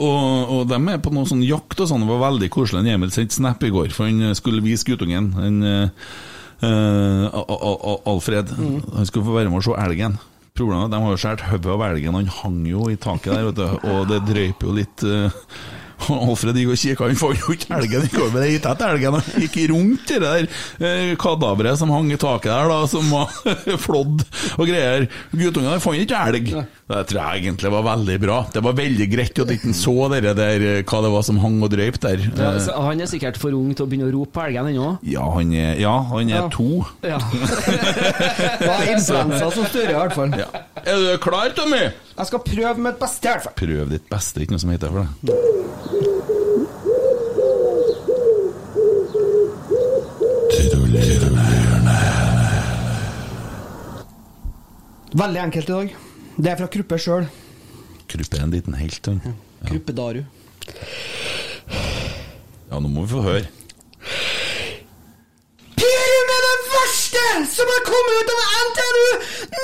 Og, 0.00 0.50
og 0.54 0.62
de 0.70 0.78
er 0.94 1.00
på 1.04 1.12
noe 1.12 1.28
sånn 1.28 1.42
jakt 1.44 1.80
og 1.84 1.90
sånn. 1.90 2.02
Det 2.04 2.08
var 2.10 2.22
veldig 2.30 2.48
koselig. 2.54 2.80
En 2.82 2.90
Emil 2.96 3.12
sendte 3.14 3.36
snap 3.36 3.62
i 3.68 3.70
går, 3.74 3.90
for 3.94 4.08
han 4.08 4.34
skulle 4.38 4.64
vise 4.64 4.86
guttungen. 4.88 5.30
Eh, 5.38 6.12
eh, 6.66 7.26
A- 7.28 7.98
Alfred. 8.08 8.50
Han 8.58 9.06
skulle 9.08 9.26
få 9.28 9.36
være 9.38 9.52
med 9.52 9.60
og 9.60 9.66
se 9.68 9.76
elgen. 9.84 10.18
Problemet 10.58 10.82
er 10.82 10.88
at 10.88 10.94
de 10.96 11.02
har 11.04 11.12
jo 11.14 11.20
skåret 11.22 11.44
hodet 11.52 11.74
av 11.76 11.82
elgen, 11.92 12.16
han 12.18 12.30
hang 12.40 12.62
jo 12.66 12.88
i 12.90 12.96
taket 12.98 13.30
der, 13.36 13.44
vet 13.46 13.60
du, 13.60 13.90
og 13.92 14.08
det 14.10 14.16
drøyper 14.26 14.66
jo 14.66 14.72
litt. 14.74 15.04
eh, 15.06 15.44
Alfred 16.08 16.56
gikk 16.56 16.70
og 16.72 16.78
kikka, 16.80 17.08
han 17.10 17.18
fant 17.18 17.42
jo 17.42 17.54
ikke 17.56 17.74
elgen. 17.78 18.06
Gikk 18.06 18.18
over 18.22 18.44
vet 18.46 18.66
etter 18.70 18.94
elgen 18.94 19.18
og 19.18 19.30
gikk 19.42 19.58
rundt 19.72 20.08
det 20.08 20.20
der 20.22 20.46
eh, 20.80 21.12
kadaveret 21.20 21.78
som 21.80 21.90
hang 21.92 22.12
i 22.14 22.18
taket 22.20 22.50
der, 22.52 22.70
da, 22.70 22.78
som 22.88 23.10
var 23.12 23.32
flådd 23.84 24.22
og 24.58 24.64
greier. 24.68 25.08
Guttungen 25.34 25.72
han 25.74 25.82
fant 25.84 26.00
ikke 26.04 26.22
elg. 26.30 26.52
Det 26.88 27.02
tror 27.10 27.18
jeg 27.20 27.42
egentlig 27.42 27.70
var 27.74 27.82
veldig 27.84 28.14
bra. 28.22 28.36
Det 28.54 28.62
var 28.64 28.76
veldig 28.78 29.08
greit 29.12 29.40
at 29.42 29.50
ikke 29.52 29.74
så 29.76 29.96
dere 30.14 30.32
der, 30.38 30.62
eh, 30.78 30.82
hva 30.88 31.02
det 31.04 31.10
var 31.12 31.26
som 31.26 31.40
hang 31.42 31.58
og 31.66 31.72
drøyp 31.74 31.98
der. 32.06 32.22
Ja, 32.38 32.52
han 32.88 33.02
er 33.04 33.10
sikkert 33.10 33.36
for 33.42 33.52
ung 33.58 33.74
til 33.76 33.84
å 33.84 33.90
begynne 33.90 34.08
å 34.08 34.14
rope 34.14 34.32
på 34.38 34.46
elgen 34.46 34.70
ennå. 34.72 34.94
Ja, 35.04 35.26
han 35.34 35.52
er, 35.52 35.74
ja, 35.82 35.96
han 36.14 36.30
er 36.32 36.38
Ja. 36.38 36.48
to. 36.54 36.84
Ja. 37.04 37.18
Det 38.58 38.66
var 38.66 38.82
influensa 38.88 39.50
som 39.52 39.66
større, 39.68 39.92
i 39.92 39.98
hvert 39.98 40.14
fall. 40.16 40.32
Ja. 40.38 40.48
Er 40.84 40.96
du 41.02 41.18
klar, 41.22 41.50
Tommy? 41.56 41.80
Jeg 42.18 42.26
skal 42.28 42.42
prøve 42.44 42.74
mitt 42.82 42.98
beste, 43.00 43.26
i 43.26 43.32
hvert 43.32 43.44
fall. 43.46 43.54
Prøv 43.58 43.90
ditt 43.92 44.08
beste, 44.10 44.42
ikke 44.42 44.54
noe 44.54 44.62
som 44.62 44.70
heter 44.74 44.88
for 44.92 44.98
det. 45.02 45.08
Veldig 55.18 55.40
enkelt 55.40 55.68
i 55.68 55.72
dag. 55.72 55.94
Det 56.38 56.50
er 56.52 56.58
fra 56.60 56.68
Kruppe 56.70 56.98
sjøl. 57.02 57.24
Kruppe 58.08 58.38
er 58.38 58.44
en 58.44 58.52
liten 58.54 58.76
helt, 58.78 59.06
han. 59.08 59.38
Kruppe 59.66 59.94
Daru. 59.96 60.22
Ja, 62.68 62.78
nå 62.78 62.88
må 62.92 63.02
vi 63.02 63.10
få 63.14 63.22
høre. 63.24 63.48
Pirum 65.78 66.32
er 66.36 66.44
det 66.44 66.54
som 67.54 67.66
har 67.72 67.82
kommet 67.90 68.14
ut 68.18 68.30
av 68.34 68.40
NTNU 68.66 69.08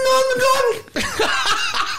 noen 0.05 0.31
gang! 0.45 0.69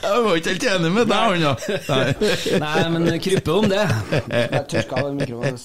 Jeg 0.00 0.22
var 0.24 0.36
ikke 0.38 0.52
helt 0.54 0.64
enig 0.70 0.90
med 0.94 1.08
deg, 1.10 1.42
han. 1.44 1.56
Nei. 1.90 2.30
Nei, 2.62 2.84
men 2.94 3.08
kryppe 3.22 3.52
om 3.54 3.66
det. 3.70 3.82
Jeg 4.30 4.62
tørka 4.72 5.02
den 5.06 5.18
mikrofonen. 5.20 5.58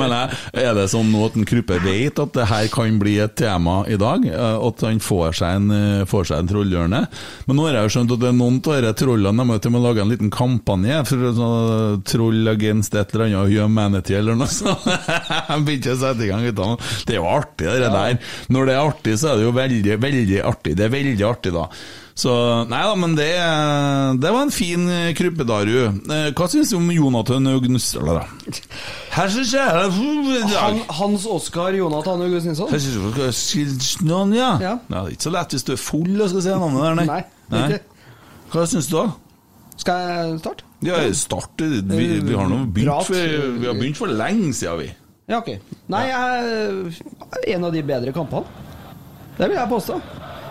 Men 0.00 0.14
er 0.16 0.74
det 0.76 0.84
sånn 0.92 1.08
nå 1.12 1.22
at 1.28 1.38
en 1.38 1.46
Kruppe 1.48 1.78
vet 1.84 2.20
at 2.20 2.34
det 2.36 2.46
her 2.50 2.68
kan 2.72 2.98
bli 3.00 3.16
et 3.24 3.34
tema 3.40 3.78
i 3.90 3.96
dag? 4.00 4.24
eh, 4.28 4.56
At 4.68 4.84
han 4.86 5.00
får 5.02 5.34
seg 5.40 5.58
en, 5.60 5.70
eh, 5.74 6.04
får 6.08 6.28
seg 6.30 6.42
en 6.44 6.50
trollhjørne? 6.52 7.00
Men 7.48 7.58
nå 7.58 7.66
har 7.68 7.78
jeg 7.78 7.88
jo 7.88 7.94
skjønt 7.96 8.14
at 8.16 8.22
det 8.24 8.30
er 8.30 8.36
noen 8.38 8.60
av 8.60 8.78
disse 8.84 8.94
trollene 9.04 9.48
de 9.64 9.72
å 9.74 9.82
lage 9.84 10.04
en 10.04 10.12
liten 10.12 10.32
kampanje 10.34 11.00
for 11.08 11.26
sånn 11.40 12.04
troll 12.08 12.52
against 12.52 12.94
et 13.00 13.14
eller 13.14 13.26
annet 13.30 13.54
humanity 13.56 14.16
eller 14.18 14.36
noe 14.38 14.50
sånt. 14.52 14.84
De 14.84 15.58
begynte 15.64 15.94
å 15.96 16.00
sette 16.04 16.26
i 16.26 16.30
gang 16.30 16.44
guttene. 16.44 16.78
Det 17.08 17.16
er 17.16 17.20
jo 17.22 17.28
artig, 17.30 17.68
det 17.72 17.90
der. 17.94 18.18
Når 18.52 18.68
det 18.70 18.74
er 18.76 18.84
artig, 18.84 19.18
så 19.20 19.32
er 19.32 19.40
det 19.40 19.46
jo 19.48 19.54
veldig, 19.56 19.98
veldig 20.04 20.40
artig. 20.52 20.76
Det 20.78 20.86
er 20.88 20.92
veldig 20.94 21.28
artig, 21.28 21.54
da. 21.56 21.68
Så 22.14 22.30
Nei 22.70 22.78
da, 22.86 22.94
men 22.94 23.16
det, 23.18 23.26
det 24.22 24.30
var 24.30 24.44
en 24.46 24.52
fin 24.54 24.86
eh, 24.90 25.08
kruppedaru. 25.18 25.78
Eh, 26.14 26.28
Hva 26.38 26.46
syns 26.50 26.70
du 26.70 26.76
om 26.78 26.92
Jonathan. 26.94 27.48
Eller, 27.50 28.20
da? 28.20 28.60
Her 29.16 29.32
synes 29.34 29.54
jeg 29.54 29.90
Han, 30.54 30.78
Hans 30.94 31.26
Oskar 31.26 31.74
Jonathan 31.74 32.22
Augustinsson. 32.22 32.70
Si 32.70 34.06
ja. 34.38 34.52
Ja. 34.62 34.76
Det 34.86 35.00
er 35.00 35.10
ikke 35.16 35.26
så 35.26 35.34
lett 35.34 35.56
hvis 35.58 35.66
du 35.66 35.74
er 35.74 35.82
full 35.82 36.14
og 36.20 36.30
skal 36.30 36.46
si 36.46 36.54
navnet 36.54 36.86
der, 36.86 36.98
nei. 37.02 37.20
Nei, 37.50 37.66
ikke. 37.66 37.82
Hva 38.54 38.66
syns 38.70 38.88
du, 38.92 38.98
da? 39.00 39.06
Skal 39.82 40.04
jeg 40.06 40.38
starte? 40.44 40.70
Ja, 40.84 40.98
start 41.16 41.62
Vi, 41.64 42.06
vi 42.22 42.34
har 42.36 42.46
nå 42.46 42.60
begynt 42.70 43.08
for, 43.08 43.16
vi 43.58 43.66
har 43.66 43.74
begynt 43.78 43.98
for 43.98 44.12
lenge 44.12 44.52
siden, 44.54 44.84
vi. 44.84 44.92
Ja, 45.32 45.40
ok. 45.40 45.54
Nei, 45.90 46.04
jeg, 46.10 46.92
en 47.56 47.66
av 47.66 47.74
de 47.74 47.82
bedre 47.88 48.12
kampene. 48.14 48.62
Det 49.34 49.48
vil 49.48 49.58
jeg 49.58 49.70
påstå. 49.72 49.98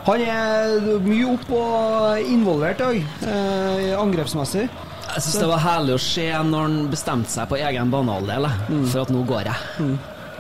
Han 0.04 0.22
er 0.28 0.98
mye 1.04 1.28
opp 1.32 1.52
og 1.56 2.26
involvert 2.28 2.82
i 2.82 2.84
dag, 2.84 2.98
eh, 3.30 3.94
angrepsmessig. 3.96 4.66
Jeg 5.14 5.22
syns 5.24 5.38
det 5.40 5.48
var 5.48 5.62
herlig 5.64 5.96
å 5.96 6.02
se 6.02 6.26
når 6.50 6.66
han 6.66 6.78
bestemte 6.92 7.32
seg 7.32 7.48
på 7.52 7.60
egen 7.62 7.92
banehalvdel, 7.94 8.48
mm. 8.68 8.86
for 8.92 9.04
at 9.06 9.14
nå 9.14 9.22
går 9.30 9.48
jeg. 9.48 9.88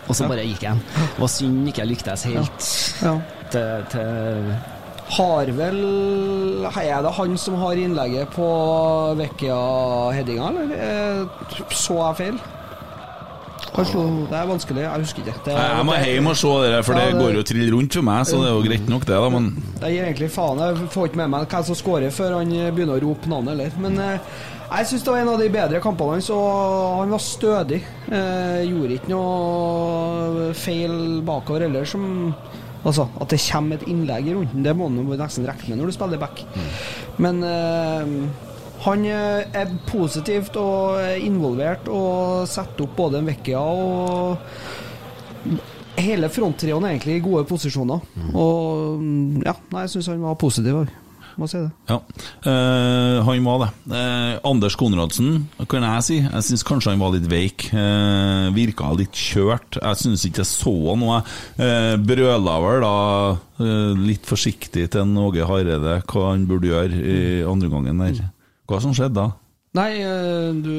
Og 0.04 0.18
så 0.18 0.28
bare 0.28 0.44
gikk 0.44 0.66
han. 0.68 0.82
Det 0.98 1.22
var 1.22 1.32
synd 1.32 1.68
ikke 1.70 1.84
jeg 1.86 1.92
lyktes 1.94 2.26
helt 2.28 2.70
Ja. 3.06 3.14
til, 3.54 3.86
til 3.94 4.50
Har 5.14 5.46
vel 5.46 5.80
Er 6.66 7.02
det 7.06 7.14
han 7.20 7.38
som 7.38 7.56
har 7.62 7.80
innlegget 7.80 8.34
på 8.36 8.50
Vekkia-headinga, 9.20 10.50
eller 10.50 10.76
eh, 10.76 11.56
så 11.72 12.00
jeg 12.02 12.20
feil? 12.20 12.42
Det 13.74 14.38
er 14.38 14.48
vanskelig, 14.48 14.82
jeg 14.84 15.00
husker 15.02 15.24
ikke. 15.24 15.34
Det, 15.46 15.54
Jeg 15.58 15.86
må 15.88 15.94
hjem 16.04 16.28
og 16.30 16.36
se 16.38 16.48
det 16.64 16.72
der, 16.74 16.82
for 16.84 16.94
det 16.94 17.04
Ja, 17.04 17.12
det- 17.12 17.22
går 17.22 17.34
jo 17.38 17.44
trill 17.44 17.72
rundt 17.74 17.94
for 17.94 18.02
meg, 18.04 18.26
så 18.26 18.38
det 18.42 18.50
er 18.50 18.54
jo 18.54 18.64
greit 18.70 18.90
nok, 18.90 19.06
det, 19.06 19.16
da, 19.16 19.30
men 19.30 19.64
Jeg 19.82 19.92
gir 19.96 20.04
egentlig 20.06 20.32
faen. 20.32 20.60
Jeg 20.60 20.90
får 20.90 21.06
ikke 21.08 21.16
med 21.18 21.30
meg 21.30 21.48
hvem 21.50 21.64
som 21.66 21.76
scorer 21.76 22.12
før 22.12 22.38
han 22.38 22.50
begynner 22.76 23.00
å 23.00 23.02
rope 23.08 23.28
navnet, 23.30 23.52
eller. 23.54 23.72
Men 23.80 23.98
eh, 24.00 24.20
jeg 24.78 24.86
syns 24.88 25.04
det 25.04 25.12
var 25.14 25.20
en 25.24 25.30
av 25.30 25.40
de 25.40 25.50
bedre 25.50 25.82
kampene 25.82 26.12
hans, 26.18 26.30
og 26.30 27.00
han 27.00 27.10
var 27.10 27.20
stødig. 27.20 27.82
Eh, 28.12 28.64
gjorde 28.70 28.94
ikke 29.00 29.10
noe 29.14 30.54
feil 30.54 31.22
bakover 31.26 31.62
heller, 31.68 31.86
som 31.86 32.36
Altså, 32.86 33.06
at 33.22 33.30
det 33.30 33.40
kommer 33.40 33.76
et 33.80 33.88
innlegg 33.88 34.26
i 34.28 34.34
runden, 34.36 34.62
det 34.62 34.74
må 34.76 34.90
du 34.92 35.16
nesten 35.16 35.46
regne 35.48 35.70
med 35.70 35.78
når 35.80 35.86
du 35.86 35.92
spiller 35.96 36.18
back. 36.20 36.42
Men 37.18 37.42
eh, 37.42 38.04
han 38.84 39.06
eh, 39.08 39.44
er 39.56 39.76
positivt 39.88 40.58
og 40.60 41.00
er 41.02 41.22
involvert 41.24 41.88
og 41.92 42.48
setter 42.52 42.88
opp 42.88 42.98
både 42.98 43.22
en 43.22 43.30
vekke 43.32 43.60
og 43.60 44.38
Hele 45.94 46.26
fronttrioen 46.34 46.88
er 46.88 46.96
egentlig 46.96 47.20
i 47.20 47.22
gode 47.22 47.44
posisjoner. 47.46 48.00
Og 48.34 48.98
mm, 48.98 49.44
ja, 49.46 49.54
nei, 49.76 49.84
jeg 49.86 49.92
syns 49.94 50.08
han 50.10 50.24
var 50.26 50.40
positiv. 50.42 50.80
òg. 50.80 50.94
Må 51.38 51.48
si 51.50 51.58
det. 51.58 51.70
ja. 51.90 51.98
Eh, 52.50 53.20
han 53.26 53.46
var 53.46 53.62
det. 53.62 53.70
Eh, 53.98 54.34
Anders 54.50 54.76
Konradsen, 54.80 55.48
hva 55.58 55.68
kan 55.70 55.86
jeg 55.86 56.06
si? 56.08 56.18
Jeg 56.24 56.46
syns 56.48 56.66
kanskje 56.66 56.94
han 56.94 57.02
var 57.02 57.14
litt 57.16 57.30
veik. 57.30 57.68
Eh, 57.74 58.50
virka 58.58 58.92
litt 58.98 59.14
kjørt. 59.18 59.80
Jeg 59.80 60.02
syns 60.02 60.26
ikke 60.30 60.44
jeg 60.44 60.50
så 60.50 60.76
noe. 61.00 61.22
Eh, 61.58 61.94
brøla 62.02 62.58
vel 62.66 62.86
da 62.86 62.94
eh, 63.62 64.04
litt 64.04 64.30
forsiktig 64.30 64.88
til 64.94 65.18
Åge 65.24 65.46
Hareide 65.50 66.00
hva 66.02 66.30
han 66.32 66.46
burde 66.50 66.70
gjøre 66.74 67.02
i 67.02 67.20
andre 67.50 67.70
gangen 67.74 68.06
der. 68.06 68.24
Hva 68.74 68.82
som 68.82 68.96
skjedde 68.98 69.22
da? 69.22 69.30
Nei, 69.78 69.92
eh, 70.02 70.50
du 70.54 70.74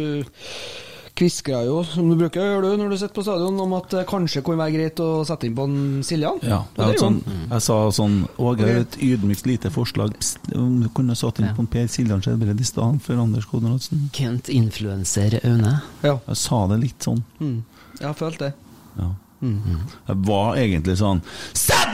kviskra 1.14 1.60
jo, 1.62 1.78
som 1.86 2.08
du 2.10 2.16
bruker 2.18 2.42
å 2.42 2.46
gjøre 2.48 2.72
du 2.72 2.80
når 2.80 2.90
du 2.90 2.96
sitter 2.98 3.14
på 3.14 3.22
stadion, 3.22 3.58
om 3.62 3.74
at 3.76 3.86
det 3.94 4.02
kanskje 4.10 4.42
kunne 4.46 4.64
være 4.64 4.74
greit 4.74 5.02
å 5.02 5.08
sette 5.26 5.46
inn 5.46 5.54
på 5.54 5.66
en 5.68 5.76
Siljan. 6.06 6.40
Ja, 6.42 6.64
jeg, 6.80 6.98
sånn, 6.98 7.20
jeg 7.52 7.62
sa 7.62 7.76
sånn 7.94 8.16
Åge, 8.42 8.70
et 8.82 8.98
ydmykt 8.98 9.46
lite 9.46 9.70
forslag. 9.74 10.16
Pst, 10.18 10.50
om 10.58 10.80
du 10.82 10.88
kunne 10.94 11.14
satt 11.18 11.38
inn 11.38 11.52
på 11.54 11.62
en 11.62 11.70
Per 11.70 11.86
Siljan 11.90 12.22
Skjelbred 12.24 12.58
i 12.58 12.66
stedet 12.66 13.02
for 13.06 13.22
Anders 13.22 13.46
Konradsen. 13.50 14.08
Kent 14.16 14.50
influenser 14.50 15.38
Aune. 15.44 15.76
Ja. 16.02 16.18
Jeg 16.26 16.40
sa 16.42 16.64
det 16.72 16.82
litt 16.82 17.06
sånn. 17.06 17.22
Mm. 17.38 17.60
Jeg 18.00 18.08
har 18.10 18.18
følt 18.18 18.42
det. 18.42 18.50
Ja. 18.98 19.12
Jeg 19.44 20.16
var 20.24 20.56
egentlig 20.56 20.96
sånn 20.96 21.20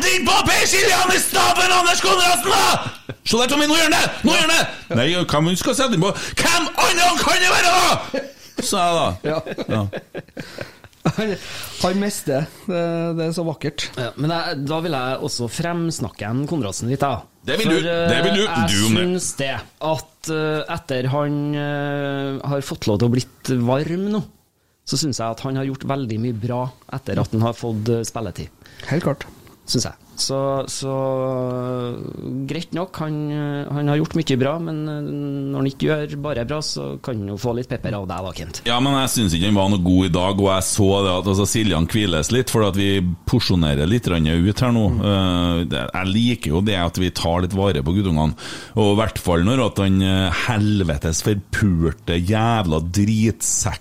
Sett 0.01 0.25
på 0.27 0.35
Per 0.49 0.67
Siljan 0.71 1.13
i 1.15 1.19
staben, 1.21 1.73
Anders 1.77 2.01
Konradsen, 2.05 2.51
da! 2.51 3.15
Se 3.25 3.37
der, 3.37 3.49
Tommy, 3.51 3.67
nå 3.69 3.77
gjør 3.77 3.89
han 3.91 3.97
det! 3.97 4.11
Nå 4.27 4.35
gjør 4.35 4.47
han 4.47 4.53
det! 4.55 4.97
Nei, 4.97 5.07
hvem 5.29 5.51
skal 5.61 5.77
sette 5.77 5.93
den 5.95 6.03
på 6.05 6.11
Hvem 6.41 6.69
andre 6.87 7.09
kan 7.21 7.41
det 7.43 7.51
være, 7.53 7.73
da?! 7.75 8.23
Sa 8.61 8.85
jeg 8.85 8.97
da. 8.97 9.07
Ja. 9.25 9.39
Ja. 9.73 9.83
Han, 11.17 11.31
han 11.81 12.01
mister. 12.03 12.45
Det, 12.69 12.81
det 13.17 13.25
er 13.31 13.31
så 13.37 13.45
vakkert. 13.47 13.87
Ja, 13.97 14.11
men 14.21 14.33
jeg, 14.35 14.59
da 14.69 14.81
vil 14.85 14.93
jeg 14.97 15.21
også 15.29 15.49
fremsnakke 15.53 16.29
en 16.29 16.43
Konradsen 16.51 16.91
litt, 16.93 17.01
da. 17.01 17.23
Det 17.49 17.57
vil 17.57 17.71
du. 17.73 17.77
For, 17.79 17.89
eh, 17.89 18.03
Det 18.13 18.19
vil 18.27 18.37
du. 18.37 18.43
Jeg 18.45 18.69
Du 18.69 18.77
om 18.91 18.99
det. 18.99 19.07
syns 19.07 19.31
det. 19.41 19.53
At 19.93 20.33
eh, 20.35 20.75
etter 20.77 21.09
han 21.15 21.39
eh, 21.57 22.37
har 22.53 22.67
fått 22.69 22.85
lov 22.91 23.01
til 23.01 23.09
å 23.09 23.15
blitt 23.17 23.53
varm 23.65 24.05
nå, 24.13 24.21
så 24.85 24.99
syns 25.01 25.23
jeg 25.23 25.37
at 25.39 25.41
han 25.47 25.57
har 25.57 25.69
gjort 25.71 25.89
veldig 25.89 26.21
mye 26.21 26.37
bra 26.37 26.63
etter 26.99 27.21
at 27.25 27.33
han 27.33 27.47
har 27.49 27.57
fått 27.57 27.89
eh, 27.97 28.05
spilletid. 28.05 28.53
Helt 28.93 29.07
klart. 29.09 29.25
Syns 29.71 29.87
jeg. 29.87 30.11
Så, 30.21 30.37
så 30.69 30.95
greit 32.49 32.75
nok, 32.77 32.99
han, 33.01 33.15
eh, 33.33 33.69
han 33.73 33.89
har 33.89 34.01
gjort 34.01 34.17
mye 34.19 34.37
bra, 34.41 34.55
men 34.61 34.81
eh, 34.91 34.99
når 35.07 35.57
han 35.57 35.69
ikke 35.71 35.89
gjør 35.89 36.17
bare 36.25 36.45
bra, 36.49 36.59
så 36.65 36.91
kan 37.03 37.23
han 37.23 37.33
jo 37.33 37.39
få 37.41 37.55
litt 37.57 37.71
pepper 37.71 37.97
av 37.97 38.09
deg 38.11 38.27
da, 38.27 38.33
Kent. 38.37 38.61
Ja, 38.69 38.77
men 38.85 38.99
jeg 38.99 39.13
syns 39.15 39.37
ikke 39.37 39.49
han 39.49 39.57
var 39.57 39.71
noe 39.73 39.85
god 39.85 40.11
i 40.11 40.13
dag, 40.19 40.43
og 40.43 40.51
jeg 40.51 40.67
så 40.69 40.89
det 41.07 41.15
at 41.15 41.31
altså, 41.33 41.47
Siljan 41.49 41.89
hviles 41.91 42.33
litt, 42.35 42.53
for 42.53 42.67
at 42.69 42.77
vi 42.77 42.91
porsjonerer 43.31 43.89
litt 43.89 44.11
ut 44.11 44.63
her 44.65 44.73
nå. 44.75 44.87
Mm. 45.01 45.71
jeg 45.71 46.11
liker 46.11 46.55
jo 46.55 46.61
det 46.65 46.77
at 46.81 46.99
vi 46.99 47.11
tar 47.15 47.45
litt 47.45 47.55
vare 47.57 47.83
på 47.85 47.95
guttungene, 47.95 48.37
og 48.77 48.93
i 48.93 48.99
hvert 48.99 49.21
fall 49.23 49.47
når 49.47 49.65
at 49.69 49.83
han 49.85 50.01
eh, 50.05 50.43
helvetes 50.49 51.23
forpulte 51.25 52.19
jævla 52.19 52.83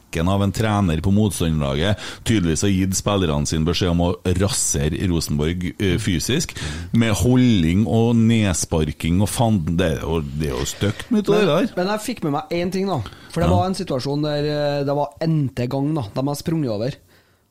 dritsekken 0.10 0.28
av 0.30 0.44
en 0.44 0.52
trener 0.52 1.02
på 1.02 1.12
motstanderlaget 1.12 1.98
tydeligvis 2.26 2.64
har 2.64 2.70
gitt 2.74 2.96
spillerne 2.98 3.46
sine 3.48 3.66
beskjed 3.66 3.92
om 3.92 4.02
å 4.02 4.16
rasere 4.40 4.98
Rosenborg 5.10 5.74
eh, 5.80 5.98
fysisk, 6.00 6.56
med 6.94 7.14
holding 7.14 7.86
og 7.88 8.16
nedsparking 8.16 9.22
og 9.22 9.30
fanden. 9.30 9.78
Det 9.78 9.86
er 10.00 10.02
jo, 10.04 10.22
det 10.22 10.50
er 10.50 10.56
jo 10.58 10.66
stygt 10.66 11.10
mye 11.12 11.22
av 11.22 11.36
det 11.36 11.48
der. 11.48 11.70
Men 11.78 11.92
jeg 11.94 12.06
fikk 12.08 12.24
med 12.26 12.34
meg 12.34 12.50
én 12.52 12.72
ting, 12.72 12.88
da. 12.90 13.00
For 13.32 13.42
det 13.44 13.50
Ja. 13.50 13.56
var 13.56 13.66
en 13.68 13.76
situasjon 13.78 14.24
der 14.24 14.44
eh, 14.50 14.84
det 14.86 14.96
var 14.96 15.14
n-te 15.22 15.68
gang 15.70 15.94
da 15.96 16.04
de 16.16 16.28
har 16.28 16.36
sprunget 16.36 16.72
over. 16.72 16.96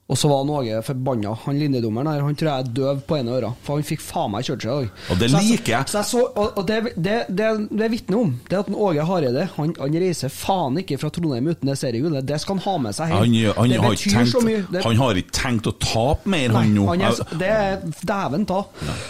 Og 0.09 0.17
så 0.17 0.29
var 0.31 0.49
Åge 0.49 0.79
forbanna. 0.87 1.35
Han 1.45 1.59
linjedommeren 1.61 2.09
her, 2.09 2.23
han 2.25 2.37
tror 2.41 2.49
jeg 2.49 2.65
er 2.65 2.69
døv 2.79 3.01
på 3.05 3.17
ene 3.19 3.33
øret. 3.37 3.59
For 3.67 3.77
han 3.77 3.85
fikk 3.85 4.01
faen 4.01 4.31
meg 4.33 4.47
kjørt 4.47 4.63
seg 4.65 4.71
i 4.71 4.77
dag. 4.87 5.03
Og 5.13 5.19
det 5.21 5.27
liker 5.35 5.73
jeg. 5.75 5.89
Så 5.93 5.99
jeg 5.99 6.09
så, 6.09 6.23
og 6.33 6.57
og 6.57 6.65
det, 6.71 6.79
det, 6.97 7.17
det, 7.29 7.49
det 7.77 7.89
vitner 7.93 8.17
om 8.23 8.31
Det 8.49 8.57
at 8.63 8.71
Åge 8.73 9.05
Hareide 9.05 9.43
han, 9.59 9.75
han 9.77 9.99
reiser 10.01 10.33
faen 10.33 10.79
ikke 10.81 10.97
fra 11.03 11.11
Trondheim 11.13 11.51
uten 11.53 11.69
det 11.69 11.77
seriegullet. 11.77 12.25
Det 12.31 12.39
skal 12.41 12.57
han 12.57 12.65
ha 12.65 12.75
med 12.87 12.97
seg 12.97 13.13
hjem. 13.13 13.53
han, 13.59 13.69
det 13.75 13.83
har 13.85 13.99
tenkt, 14.01 14.81
han 14.87 15.03
har 15.03 15.21
ikke 15.21 15.35
tenkt 15.43 15.69
å 15.69 15.75
tape 15.77 16.33
mer, 16.33 16.57
nei, 16.57 16.65
han 16.65 16.73
nå. 16.79 16.87
er, 17.11 17.21
det 17.45 17.53
er 17.53 17.77
dæven 18.09 18.49
ta. 18.49 18.63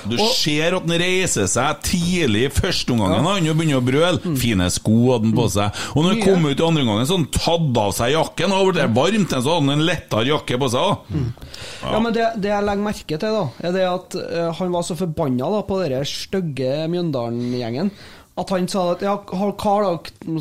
Du 0.03 0.17
Og- 0.19 0.35
ser 0.35 0.75
at 0.81 0.83
han 0.91 0.99
reiser 1.05 1.47
seg 1.55 1.79
tidlig 1.93 2.49
første 2.59 2.97
omgangen. 2.97 3.23
Han 3.31 3.47
jo 3.47 3.55
begynner 3.55 3.79
å 3.79 3.87
brøle. 3.87 4.35
Fine 4.43 4.67
sko 4.75 4.99
hadde 5.13 5.31
han 5.31 5.39
på 5.39 5.47
seg. 5.55 5.79
Og 5.95 6.03
når 6.03 6.11
han 6.11 6.19
Mm. 6.19 6.27
Kom 6.29 6.45
ut 6.51 6.59
i 6.61 6.65
andre 6.67 6.83
omgangen, 6.83 7.07
så 7.07 7.17
han 7.23 7.31
tatt 7.39 7.79
av 7.87 7.93
seg 7.95 8.13
jakken. 8.19 8.53
Og 8.59 8.75
det 8.75 8.91
varmt, 8.99 9.31
så 9.31 9.55
hadde 9.55 9.63
han 9.71 9.75
en 9.79 9.87
lettere 9.87 10.27
jakke 10.35 10.59
på 10.59 10.69
seg. 10.75 10.85
Også. 10.89 11.25
Ja, 11.83 11.99
men 12.05 12.13
det, 12.17 12.27
det 12.43 12.51
jeg 12.53 12.65
legger 12.69 12.85
merke 12.85 13.19
til, 13.19 13.37
da, 13.39 13.45
er 13.69 13.75
det 13.77 13.85
at 13.89 14.17
uh, 14.21 14.53
han 14.59 14.73
var 14.75 14.87
så 14.89 14.97
forbanna 14.99 15.51
da, 15.55 15.61
på 15.69 15.81
den 15.85 16.05
stygge 16.09 16.73
Mjøndalen-gjengen. 16.93 17.91
At 18.39 18.51
han 18.55 18.69
sa 18.71 18.85
at 18.93 19.01
Ja, 19.03 19.17
hva 19.19 19.75
da? 19.83 19.93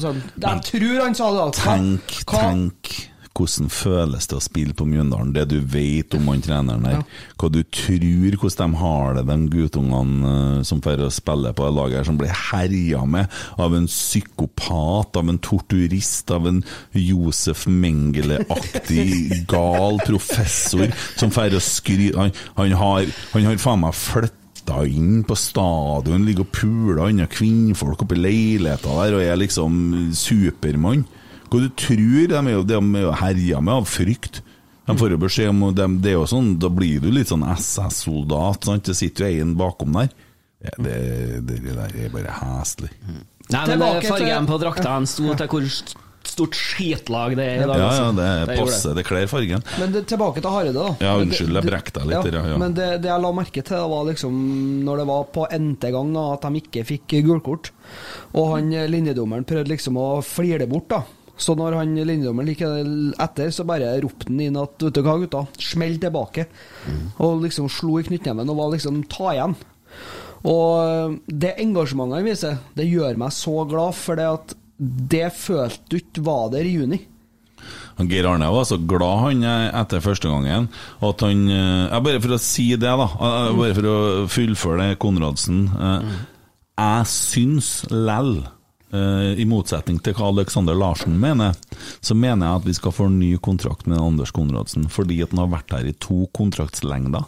Sånn, 0.03 0.19
Jeg 0.37 0.65
tror 0.69 0.99
han 1.03 1.15
sa 1.17 1.31
det. 1.33 1.39
da. 1.39 1.45
Hva- 1.49 1.77
Tenk, 1.77 2.17
hva- 2.29 2.43
tenk 2.43 2.91
hvordan 3.37 3.69
føles 3.71 4.25
det 4.31 4.37
å 4.37 4.41
spille 4.41 4.73
på 4.77 4.85
Mjøndalen, 4.89 5.33
det 5.35 5.43
du 5.51 5.59
vet 5.61 6.15
om 6.17 6.27
han 6.31 6.41
treneren 6.41 6.87
der. 6.87 7.03
Hva 7.37 7.49
du 7.53 7.59
tror 7.63 8.37
hvordan 8.41 8.73
de 8.73 8.79
har 8.81 9.17
det, 9.19 9.25
de 9.29 9.37
guttungene 9.53 10.31
eh, 10.33 10.63
som 10.67 10.81
får 10.81 11.03
spille 11.13 11.53
på 11.57 11.67
det 11.67 11.75
laget 11.77 11.99
her, 12.01 12.07
som 12.09 12.17
blir 12.17 12.33
herja 12.51 13.03
med 13.05 13.29
av 13.61 13.75
en 13.77 13.85
psykopat, 13.91 15.17
av 15.21 15.29
en 15.29 15.39
torturist, 15.45 16.31
av 16.33 16.47
en 16.49 16.63
Josef 16.97 17.67
Mengele-aktig 17.69 19.45
gal 19.53 19.99
professor 20.07 20.89
som 21.17 21.31
får 21.33 21.55
å 21.57 21.63
skryte 21.63 22.17
han, 22.19 22.33
han, 22.57 22.75
har- 22.79 23.13
han 23.33 23.47
har 23.51 23.61
faen 23.61 23.83
meg 23.85 23.95
flytta 23.97 24.81
inn 24.91 25.21
på 25.27 25.35
stadion, 25.39 26.25
ligger 26.27 26.43
og 26.43 26.51
puler 26.57 27.03
andre 27.05 27.27
kvinnfolk 27.31 28.01
oppe 28.03 28.17
i 28.17 28.23
leiligheta 28.25 28.97
der 29.03 29.15
og 29.15 29.23
er 29.23 29.39
liksom 29.39 29.77
Supermann. 30.17 31.05
Hva 31.47 31.63
du 31.63 31.69
tror? 31.79 32.27
De 32.31 32.37
er 32.37 32.53
jo, 32.53 32.63
de 32.67 32.77
er 32.77 33.05
jo 33.07 33.15
herja 33.21 33.63
med 33.63 33.81
av 33.81 33.89
frykt. 33.89 34.41
De 34.87 34.95
får 34.95 35.11
jo 35.11 35.19
beskjed 35.19 35.51
om 35.51 35.65
dem, 35.75 35.99
det 36.03 36.13
er 36.13 36.15
jo 36.15 36.27
sånn, 36.31 36.53
Da 36.61 36.69
blir 36.71 37.03
du 37.03 37.09
litt 37.11 37.31
sånn 37.31 37.43
SS-soldat. 37.43 38.69
Det 38.87 38.95
sitter 38.95 39.27
jo 39.27 39.47
en 39.47 39.55
bakom 39.59 39.97
der. 39.99 40.11
Ja, 40.63 40.73
det, 40.81 40.97
det, 41.45 41.61
det 41.65 41.75
der 41.77 41.95
er 42.05 42.13
bare 42.13 42.33
heslig. 42.39 42.89
Nei, 43.53 43.63
men 43.75 44.03
fargen 44.03 44.47
på 44.49 44.57
drakta 44.59 44.97
sto 45.07 45.35
til 45.37 45.49
hvor 45.51 45.67
stort 46.27 46.57
skitlag 46.57 47.35
det 47.37 47.45
er 47.45 47.61
i 47.61 47.67
dag. 47.67 47.79
Ja, 47.79 47.87
ja, 47.87 48.07
altså. 48.07 48.15
det 48.17 48.27
er 48.27 48.61
passe. 48.61 48.93
Det 48.97 49.03
kler 49.07 49.29
fargen. 49.31 49.63
Men 49.79 49.93
det, 49.93 50.03
tilbake 50.11 50.43
til 50.43 50.51
Hareide, 50.51 50.75
da. 50.75 50.95
Ja, 51.03 51.13
unnskyld, 51.21 51.55
jeg 51.55 51.69
brekte 51.69 52.01
deg 52.01 52.11
litt 52.11 52.35
ja, 52.35 52.43
ja. 52.51 52.57
Men 52.59 52.75
det, 52.77 52.89
det 53.03 53.11
jeg 53.11 53.23
la 53.23 53.31
merke 53.35 53.63
til, 53.69 53.85
var 53.93 54.09
liksom 54.09 54.41
når 54.87 55.03
det 55.03 55.07
var 55.11 55.29
på 55.37 55.45
n-te 55.59 55.93
gang 55.95 56.11
da, 56.15 56.25
at 56.35 56.47
de 56.47 56.63
ikke 56.63 56.83
fikk 56.87 57.17
gulkort. 57.27 57.71
Og 58.35 58.51
han 58.55 58.73
eh, 58.75 58.89
linjedommeren 58.91 59.47
prøvde 59.47 59.71
liksom 59.71 59.99
å 60.01 60.09
flire 60.25 60.65
det 60.65 60.71
bort, 60.71 60.89
da. 60.91 61.03
Så 61.37 61.53
når 61.57 61.75
han 61.77 61.91
linjedommeren 61.95 62.47
like 62.49 62.69
etter, 63.23 63.51
så 63.53 63.65
bare 63.69 63.91
ropte 64.01 64.29
han 64.31 64.39
inn 64.41 64.57
at 64.57 64.81
vet 64.87 64.95
du 64.97 65.01
hva, 65.05 65.17
gutta, 65.21 65.43
smell 65.61 65.97
tilbake. 66.01 66.47
Og 67.21 67.43
liksom 67.45 67.69
slo 67.69 67.99
i 68.01 68.05
knyttneven 68.07 68.49
og 68.49 68.57
var 68.57 68.71
liksom 68.73 69.03
ta 69.11 69.33
igjen. 69.35 69.53
Og 70.47 71.17
det 71.27 71.55
engasjementet 71.63 72.19
han 72.19 72.27
viser, 72.27 72.57
det 72.77 72.87
gjør 72.89 73.17
meg 73.21 73.33
så 73.35 73.53
glad, 73.69 73.95
for 73.97 74.19
det 74.19 74.27
at 74.31 74.55
det 74.77 75.27
følte 75.33 75.87
du 75.89 75.95
ikke 76.01 76.23
var 76.25 76.49
der 76.53 76.65
i 76.69 76.73
juni. 76.77 76.99
Han 77.97 78.09
Geir 78.11 78.27
Arne 78.29 78.45
var 78.53 78.67
så 78.69 78.77
glad 78.77 79.23
han 79.23 79.39
eh, 79.49 79.71
etter 79.79 80.03
første 80.05 80.29
gangen 80.29 80.67
at 81.03 81.23
han 81.25 81.39
eh, 81.49 81.87
ja, 81.89 81.97
Bare 82.05 82.19
for 82.21 82.35
å 82.35 82.37
si 82.41 82.67
det, 82.77 82.91
da. 83.01 83.07
eh, 83.09 83.47
Bare 83.57 83.73
for 83.79 83.87
å 83.89 83.95
fullføre 84.29 84.83
det, 84.91 84.99
Konradsen. 85.01 85.63
eh, 85.73 86.19
Jeg 86.77 87.09
syns 87.09 87.71
lell, 87.89 88.35
eh, 88.45 88.53
i 88.87 89.43
motsetning 89.43 89.97
til 89.99 90.15
hva 90.15 90.29
Alexander 90.31 90.77
Larsen 90.77 91.17
mener, 91.19 91.57
så 91.99 92.15
mener 92.15 92.45
jeg 92.47 92.61
at 92.61 92.67
vi 92.69 92.75
skal 92.77 92.93
få 92.95 93.09
en 93.09 93.17
ny 93.19 93.33
kontrakt 93.43 93.87
med 93.87 93.99
Anders 93.99 94.31
Konradsen, 94.31 94.87
fordi 94.87 95.19
at 95.25 95.33
han 95.35 95.43
har 95.43 95.51
vært 95.57 95.75
her 95.75 95.89
i 95.89 95.95
to 95.99 96.23
kontraktslengder. 96.37 97.27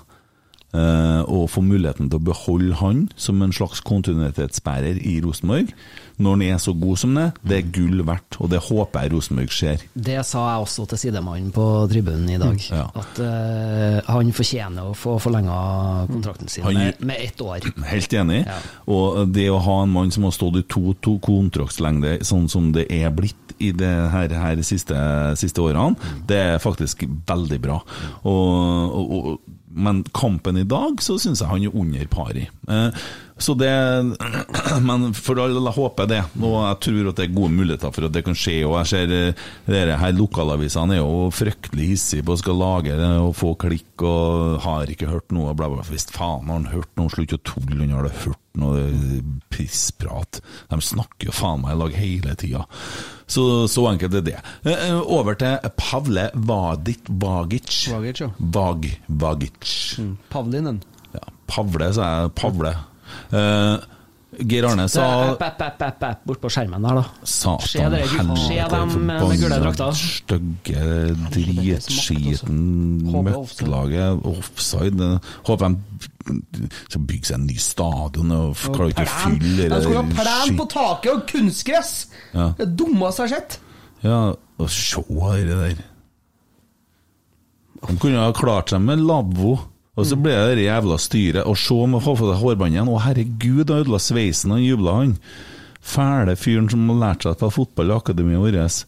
Eh, 0.74 1.22
og 1.26 1.50
få 1.54 1.64
muligheten 1.66 2.10
til 2.10 2.20
å 2.20 2.28
beholde 2.32 2.78
han 2.82 3.08
som 3.20 3.42
en 3.44 3.56
slags 3.56 3.82
kontinuitetsbærer 3.86 5.02
i 5.02 5.20
Rosenborg. 5.26 5.74
Når 6.20 6.36
han 6.36 6.42
er 6.50 6.58
så 6.60 6.74
god 6.76 7.00
som 7.00 7.14
det, 7.16 7.28
det 7.48 7.58
er 7.58 7.68
gull 7.72 8.02
verdt, 8.04 8.38
og 8.44 8.50
det 8.52 8.60
håper 8.66 9.06
jeg 9.06 9.14
Rosenborg 9.14 9.54
ser. 9.56 9.86
Det 9.96 10.18
sa 10.28 10.42
jeg 10.50 10.66
også 10.66 10.86
til 10.92 11.00
sidemannen 11.06 11.54
på 11.56 11.66
tribunen 11.92 12.28
i 12.34 12.40
dag. 12.42 12.60
Ja. 12.76 12.90
At 13.00 13.22
uh, 13.24 14.10
han 14.12 14.34
fortjener 14.36 14.90
å 14.90 14.98
få 15.00 15.16
forlenga 15.24 15.60
kontrakten 16.12 16.52
sin 16.52 16.68
Han 16.68 16.76
med, 16.76 17.00
med 17.08 17.24
ett 17.24 17.40
år. 17.40 17.70
Helt 17.88 18.18
enig. 18.20 18.42
Ja. 18.44 18.58
Og 18.92 19.32
det 19.32 19.48
å 19.48 19.62
ha 19.64 19.78
en 19.86 19.96
mann 19.96 20.12
som 20.12 20.28
har 20.28 20.36
stått 20.36 20.60
i 20.60 20.66
to, 20.68 20.92
to 21.00 21.16
kontraktslengder, 21.24 22.20
sånn 22.28 22.52
som 22.52 22.74
det 22.76 22.90
er 22.92 23.16
blitt 23.16 23.56
i 23.60 23.72
det 23.76 23.92
her, 24.14 24.34
her 24.40 24.62
siste, 24.64 24.96
siste 25.40 25.64
årene, 25.64 25.96
det 26.28 26.40
er 26.54 26.62
faktisk 26.64 27.04
veldig 27.28 27.60
bra. 27.64 27.80
Og, 28.28 29.00
og, 29.00 29.16
og, 29.16 29.56
men 29.70 30.04
kampen 30.16 30.58
i 30.58 30.68
dag, 30.68 31.02
så 31.04 31.18
syns 31.22 31.42
jeg 31.44 31.50
han 31.50 31.66
er 31.68 31.76
under 31.78 32.08
pari. 32.12 32.48
Eh, 32.70 33.04
så 33.40 33.56
det 33.58 33.72
Men 34.88 35.10
for 35.18 35.40
all 35.42 35.56
del, 35.56 35.70
jeg 35.70 35.78
håper 35.78 36.10
det. 36.10 36.22
Og 36.40 36.56
jeg 36.58 36.80
tror 36.86 37.10
at 37.12 37.20
det 37.20 37.26
er 37.28 37.36
gode 37.36 37.56
muligheter 37.56 37.94
for 37.96 38.08
at 38.08 38.16
det 38.16 38.24
kan 38.28 38.38
skje. 38.38 38.58
Og 38.68 38.76
jeg 38.82 38.92
ser 38.92 39.16
eh, 39.16 39.46
dere 39.70 39.98
her 40.02 40.16
lokalavisene 40.18 40.98
er 40.98 41.02
jo 41.02 41.30
fryktelig 41.34 41.90
hissige 41.94 42.26
på 42.28 42.36
å 42.36 42.42
skal 42.42 42.60
lage 42.60 42.98
det 43.00 43.10
og 43.24 43.34
få 43.38 43.54
klikk 43.60 44.04
og 44.08 44.60
har 44.66 44.92
ikke 44.92 45.10
hørt 45.12 45.34
noe. 45.36 45.56
Bla, 45.58 45.72
bla. 45.72 45.86
Visst 45.90 46.14
faen 46.16 46.48
har 46.50 46.60
han 46.60 46.70
hørt 46.74 46.92
noe, 47.00 47.12
slutt 47.14 47.36
å 47.36 47.42
tulle, 47.54 47.82
han 47.82 47.96
har 47.96 48.12
hørt 48.26 48.46
noe 48.60 48.84
pissprat. 49.54 50.42
De 50.72 50.80
snakker 50.84 51.30
jo 51.30 51.36
faen 51.36 51.64
meg 51.64 51.76
i 51.76 51.80
lag 51.80 51.98
hele 52.00 52.36
tida. 52.40 52.66
Så, 53.30 53.44
så 53.70 53.86
enkelt 53.92 54.20
er 54.20 54.26
det. 54.26 54.38
Eh, 54.66 54.88
eh, 54.90 55.00
Over 55.00 55.38
til 55.40 55.72
Pavle 55.78 56.30
Vadit 56.34 57.10
Vagic. 57.22 57.74
Vagic, 57.94 58.24
ja. 58.26 58.32
Vag, 58.38 58.88
Vagic. 59.08 59.74
Pavlinen. 60.34 60.82
Ja, 61.14 61.26
Pavle, 61.50 61.92
sa 61.96 62.10
jeg. 62.10 62.34
Pavle. 62.40 62.74
Eh, 63.30 63.78
Geir 64.46 64.66
Arne 64.70 64.86
sa 64.92 65.34
bort 66.26 66.40
på 66.44 66.50
skjermen 66.54 66.84
der, 66.86 67.00
da. 67.00 67.06
Satan, 67.26 67.96
helvete, 67.98 68.82
forbanna. 68.94 69.88
Stygge, 69.98 70.84
dritskiten 71.34 72.60
Håper 73.10 73.26
møkkelaget. 73.32 74.22
Offside. 74.30 75.10
Håper 75.50 75.74
de 75.74 76.40
skal 76.92 77.02
bygge 77.10 77.32
seg 77.32 77.40
en 77.40 77.48
ny 77.50 77.58
stadion 77.58 78.36
og 78.36 78.60
klarer 78.70 78.94
ikke 78.94 79.08
å 79.08 79.14
fylle 79.24 79.70
De 79.72 79.80
skulle 79.82 80.04
ha 80.04 80.20
plen 80.20 80.60
på 80.60 80.68
taket 80.70 81.12
og 81.16 81.24
kunstgress! 81.32 81.94
Ja. 82.36 82.52
Det 82.60 82.70
dummeste 82.78 83.26
jeg 83.26 83.32
har 83.32 83.40
sett. 83.40 83.60
Ja, 84.06 84.20
og 84.60 84.70
se 84.70 85.02
det 85.50 85.58
der. 85.58 85.82
De 87.80 87.98
kunne 87.98 88.22
ha 88.28 88.32
klart 88.36 88.70
seg 88.76 88.84
med 88.86 89.02
lavvo. 89.02 89.58
Og 90.00 90.08
så 90.08 90.18
ble 90.20 90.36
det 90.36 90.60
det 90.62 90.68
jævla 90.70 90.98
styret. 91.02 91.44
Og 91.46 91.58
se 91.60 91.76
om 91.76 91.98
jeg 91.98 92.06
få 92.06 92.16
på 92.20 92.30
seg 92.30 92.40
hårbåndet 92.44 92.78
igjen. 92.78 92.92
Å, 92.92 93.02
herregud, 93.04 93.66
han 93.68 93.84
ødela 93.84 94.00
sveisen, 94.04 94.56
han 94.56 94.64
jubla, 94.64 94.96
han. 95.02 95.18
Fæle 95.80 96.36
fyren 96.40 96.70
som 96.72 96.88
har 96.94 97.02
lært 97.04 97.26
seg 97.26 97.34
å 97.34 97.38
spille 97.38 97.58
fotball 97.58 97.92
i 97.92 97.98
akademiet 97.98 98.46
vårt. 98.46 98.80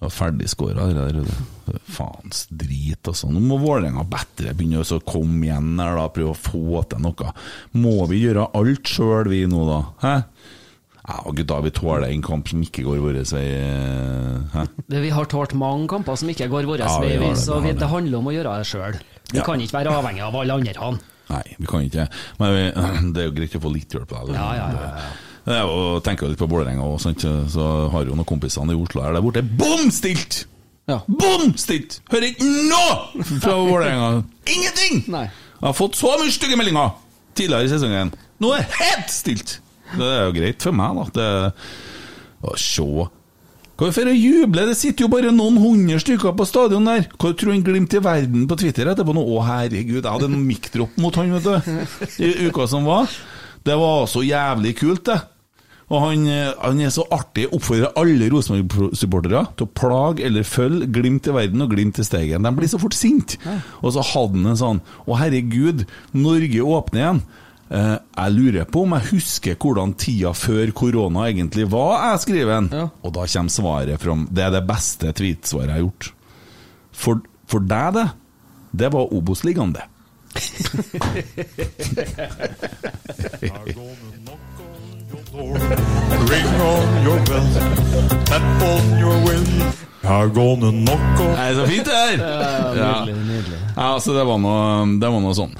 Og 0.00 0.12
ferdigskåra, 0.16 0.86
det 0.88 1.02
der. 1.18 1.80
Faens 1.92 2.46
drit, 2.48 3.02
altså. 3.04 3.28
Nå 3.28 3.42
må 3.44 3.58
Vålerenga 3.60 4.06
bedre 4.08 4.54
begynne 4.56 4.80
å 4.80 5.00
komme 5.04 5.44
igjen 5.44 5.74
her, 5.82 5.98
da. 5.98 6.06
Prøve 6.14 6.32
å 6.32 6.38
få 6.38 6.80
til 6.88 7.04
noe. 7.04 7.34
Må 7.76 7.98
vi 8.08 8.22
gjøre 8.22 8.48
alt 8.56 8.88
sjøl, 8.88 9.28
vi 9.28 9.44
nå, 9.50 9.66
da? 9.68 9.82
Hæ? 10.00 10.14
Ja, 11.10 11.20
gutta, 11.34 11.58
vi 11.64 11.72
tåler 11.74 12.06
en 12.06 12.22
kamp 12.22 12.48
som 12.48 12.60
ikke 12.62 12.84
går 12.86 13.00
vår 13.02 13.20
vei. 13.32 13.46
Hæ? 14.52 14.64
Vi 14.92 15.12
har 15.16 15.28
tålt 15.32 15.54
mange 15.58 15.88
kamper 15.90 16.18
som 16.20 16.30
ikke 16.30 16.48
går 16.52 16.68
vår 16.68 16.84
Ja, 16.84 16.90
vei, 17.02 17.32
så 17.34 17.58
det, 17.60 17.74
det. 17.74 17.80
det 17.82 17.88
handler 17.90 18.20
om 18.20 18.28
å 18.30 18.34
gjøre 18.36 18.58
det 18.60 18.68
sjøl. 18.70 19.00
Vi 19.30 19.38
Ja. 19.38 19.44
kan 19.46 19.60
ikke 19.60 19.78
være 19.78 19.94
avhengig 19.94 20.22
av 20.26 20.36
alle 20.36 20.52
andre. 20.58 20.74
Han. 20.80 21.00
Nei, 21.30 21.42
vi 21.58 21.66
kan 21.70 21.82
ikke 21.86 22.08
Men 22.40 22.54
vi, 22.54 22.62
det 23.14 23.22
er 23.22 23.28
jo 23.28 23.34
greit 23.36 23.54
å 23.56 23.60
få 23.62 23.72
litt 23.74 23.92
hjelp. 23.94 24.08
Da. 24.10 24.22
Ja, 24.34 24.48
ja, 24.58 24.70
ja, 24.74 24.86
ja. 24.90 25.10
Det 25.50 25.58
jo, 25.62 26.00
tenker 26.04 26.26
jo 26.26 26.30
litt 26.34 26.38
på 26.42 26.48
Vålerenga 26.50 26.84
òg, 26.84 27.00
så 27.00 27.66
har 27.90 28.04
jo 28.04 28.14
noen 28.14 28.26
kompisene 28.28 28.74
i 28.74 28.76
Oslo 28.76 29.00
her 29.02 29.14
der 29.16 29.22
borte 29.24 29.42
bom 29.42 29.88
stilt! 29.94 30.42
Ja. 30.90 30.98
Bom 31.08 31.54
stilt! 31.56 32.00
Hører 32.12 32.26
ikke 32.32 32.44
noe 32.68 33.24
fra 33.40 33.54
Vålerenga! 33.56 34.10
Ingenting! 34.50 35.04
Nei. 35.08 35.24
Jeg 35.30 35.64
har 35.68 35.76
fått 35.78 35.96
så 35.96 36.12
mye 36.20 36.32
stygge 36.34 36.58
meldinger 36.60 36.92
tidligere 37.38 37.64
i 37.68 37.72
sesongen. 37.72 38.12
Nå 38.42 38.52
er 38.56 38.66
det 38.66 38.80
helt 38.82 39.10
stilt! 39.14 39.56
Det 39.96 40.06
er 40.06 40.26
jo 40.28 40.34
greit 40.36 40.62
for 40.62 40.76
meg, 40.76 41.00
da. 41.00 41.06
Det, 41.16 41.54
å 42.46 42.54
se 42.60 42.84
Hva 43.80 43.86
er 43.88 43.94
det 43.94 43.96
for 43.96 44.08
å 44.10 44.12
juble? 44.12 44.64
Det 44.68 44.74
sitter 44.76 45.06
jo 45.06 45.08
bare 45.08 45.30
noen 45.32 45.54
hundre 45.56 45.96
stykker 46.02 46.34
på 46.36 46.44
stadion 46.44 46.84
der. 46.84 47.06
Hva 47.16 47.30
tror 47.32 47.54
han 47.54 47.62
Glimt 47.64 47.94
i 47.96 48.02
verden 48.04 48.42
på 48.44 48.58
Twitter 48.60 48.90
etterpå 48.92 49.14
nå? 49.16 49.22
Å, 49.24 49.38
herregud, 49.46 50.02
jeg 50.02 50.04
hadde 50.04 50.28
en 50.28 50.42
mic-drop 50.44 50.98
mot 51.00 51.16
han, 51.16 51.32
vet 51.32 51.46
du, 51.48 51.70
i 52.20 52.50
uka 52.50 52.66
som 52.68 52.84
var. 52.84 53.08
Det 53.64 53.78
var 53.80 54.04
så 54.12 54.20
jævlig 54.20 54.74
kult, 54.82 55.06
det. 55.08 55.16
Og 55.88 56.04
han, 56.04 56.28
eh, 56.28 56.52
han 56.60 56.84
er 56.84 56.92
så 56.92 57.06
artig, 57.08 57.46
oppfordrer 57.56 57.96
alle 57.96 58.28
Rosenborg-supportere 58.30 59.46
til 59.56 59.64
å 59.64 59.72
plage 59.80 60.28
eller 60.28 60.44
følge 60.44 60.90
Glimt 61.00 61.32
i 61.32 61.38
verden 61.40 61.64
og 61.64 61.72
Glimt 61.72 62.04
i 62.04 62.04
Steigen. 62.04 62.44
De 62.44 62.52
blir 62.60 62.68
så 62.68 62.78
fort 62.84 62.94
sinte. 62.94 63.40
Og 63.80 63.96
så 63.96 64.04
hadde 64.12 64.42
han 64.42 64.52
en 64.52 64.60
sånn 64.60 64.84
Å, 65.08 65.16
herregud, 65.24 65.86
Norge 66.12 66.68
åpner 66.76 67.00
igjen. 67.06 67.24
Eh, 67.70 67.96
jeg 68.02 68.32
lurer 68.34 68.64
på 68.66 68.82
om 68.82 68.96
jeg 68.96 69.08
husker 69.12 69.54
hvordan 69.62 69.92
tida 69.94 70.32
før 70.34 70.72
korona 70.74 71.28
egentlig 71.28 71.68
var, 71.70 72.00
jeg 72.10 72.22
skriver 72.24 72.56
han. 72.56 72.70
Ja. 72.74 72.88
Og 73.06 73.14
da 73.14 73.26
kommer 73.30 73.54
svaret 73.54 74.02
fram. 74.02 74.26
Det 74.30 74.42
er 74.42 74.50
det 74.56 74.64
beste 74.66 75.12
tweetsvaret 75.14 75.70
jeg 75.70 75.76
har 75.78 75.84
gjort. 75.86 76.10
For, 76.90 77.22
for 77.46 77.62
deg, 77.70 77.94
det, 77.94 78.08
det 78.82 78.90
var 78.92 79.14
Obos-ligaen, 79.14 79.74
det. 79.76 79.86
Ring 86.30 86.50
on 86.62 87.04
your 87.06 87.18
bell, 87.26 87.46
tap 88.26 88.62
on 88.62 88.98
your 88.98 89.14
window. 89.26 89.70
I'm 90.02 90.32
gonna 90.32 90.70
knock 90.72 91.20
on 91.20 91.36
Det 91.36 91.38
er 91.38 91.54
så 91.54 91.66
fint, 91.66 91.86
det 91.86 91.92
her! 91.92 92.26
Ja. 92.74 93.04
Nydelig, 93.04 93.26
nydelig. 93.26 93.58
Ja, 93.76 93.94
altså, 93.94 94.14
det 94.16 94.26
var 94.26 94.38
noe, 94.42 94.86
det 95.00 95.10
var 95.12 95.22
noe 95.22 95.34
sånn. 95.38 95.54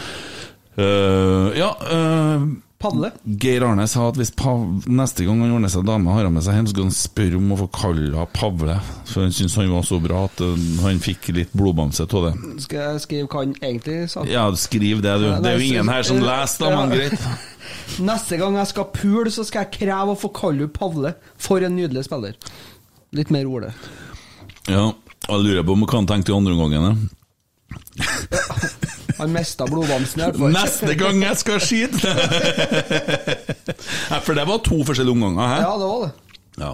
Eh, 0.79 1.59
ja 1.59 1.71
uh, 1.93 2.45
Padle. 2.81 3.11
Geir 3.25 3.64
Arne 3.66 3.85
sa 3.91 4.07
at 4.09 4.16
hvis 4.16 4.31
Pav, 4.33 4.62
neste 4.89 5.27
gang 5.27 5.43
han 5.43 5.53
ordner 5.53 5.68
seg 5.68 5.85
dame, 5.85 6.14
har 6.14 6.25
han 6.25 6.33
med 6.33 6.47
seg 6.47 6.57
hjem, 6.57 6.68
så 6.71 6.73
skal 6.73 6.87
han 6.87 6.95
spørre 6.97 7.37
om 7.37 7.51
å 7.53 7.59
få 7.59 7.66
kalle 7.77 8.07
henne 8.07 8.25
Pavle. 8.33 8.77
For 9.11 9.27
han 9.27 9.35
syntes 9.37 9.59
han 9.61 9.68
var 9.75 9.85
så 9.85 9.99
bra 10.01 10.23
at 10.31 10.41
uh, 10.41 10.55
han 10.87 11.03
fikk 11.05 11.29
litt 11.37 11.53
blodbamse 11.53 12.07
av 12.07 12.31
det. 12.31 12.33
Skal 12.64 12.81
jeg 12.81 13.05
skrive 13.05 13.29
hva 13.29 13.45
han 13.45 13.53
egentlig 13.59 13.99
sa? 14.14 14.25
Ja, 14.31 14.47
skriv 14.57 15.05
det, 15.05 15.12
du. 15.21 15.29
Det 15.29 15.53
er 15.53 15.61
jo 15.61 15.68
ingen 15.75 15.93
her 15.93 16.09
som 16.09 16.23
leser, 16.25 16.64
da, 16.64 16.73
men 16.79 16.97
greit. 16.97 17.29
Neste 18.11 18.41
gang 18.41 18.57
jeg 18.57 18.73
skal 18.73 18.89
pule, 18.97 19.29
så 19.35 19.45
skal 19.45 19.66
jeg 19.66 19.75
kreve 19.83 20.16
å 20.16 20.18
få 20.18 20.33
kalle 20.41 20.64
henne 20.64 20.73
Pavle. 20.81 21.12
For 21.37 21.61
en 21.61 21.77
nydelig 21.77 22.07
spiller. 22.09 22.41
Litt 23.12 23.29
mer 23.35 23.45
ordet. 23.51 23.75
Ja, 24.71 24.89
jeg 25.27 25.45
lurer 25.45 25.66
på 25.66 25.77
om 25.77 25.85
hva 25.85 25.99
han 25.99 26.09
tenkte 26.09 26.33
i 26.33 26.39
andre 26.39 26.57
omgangen. 26.57 27.11
Han 29.21 29.33
mista 29.35 29.66
blodbamsen 29.68 30.21
i 30.21 30.25
hvert 30.25 30.41
fall. 30.41 30.55
Neste 30.57 30.95
gang 30.99 31.21
jeg 31.23 31.37
skal 31.43 31.61
skyte! 31.62 32.14
Nei, 34.11 34.18
for 34.25 34.35
det 34.39 34.47
var 34.49 34.59
to 34.66 34.81
forskjellige 34.89 35.14
omganger. 35.16 35.47
her. 35.55 35.62
Ja, 35.66 35.73
det 35.81 35.89
var 35.93 36.03
det. 36.05 36.12
Ja. 36.61 36.73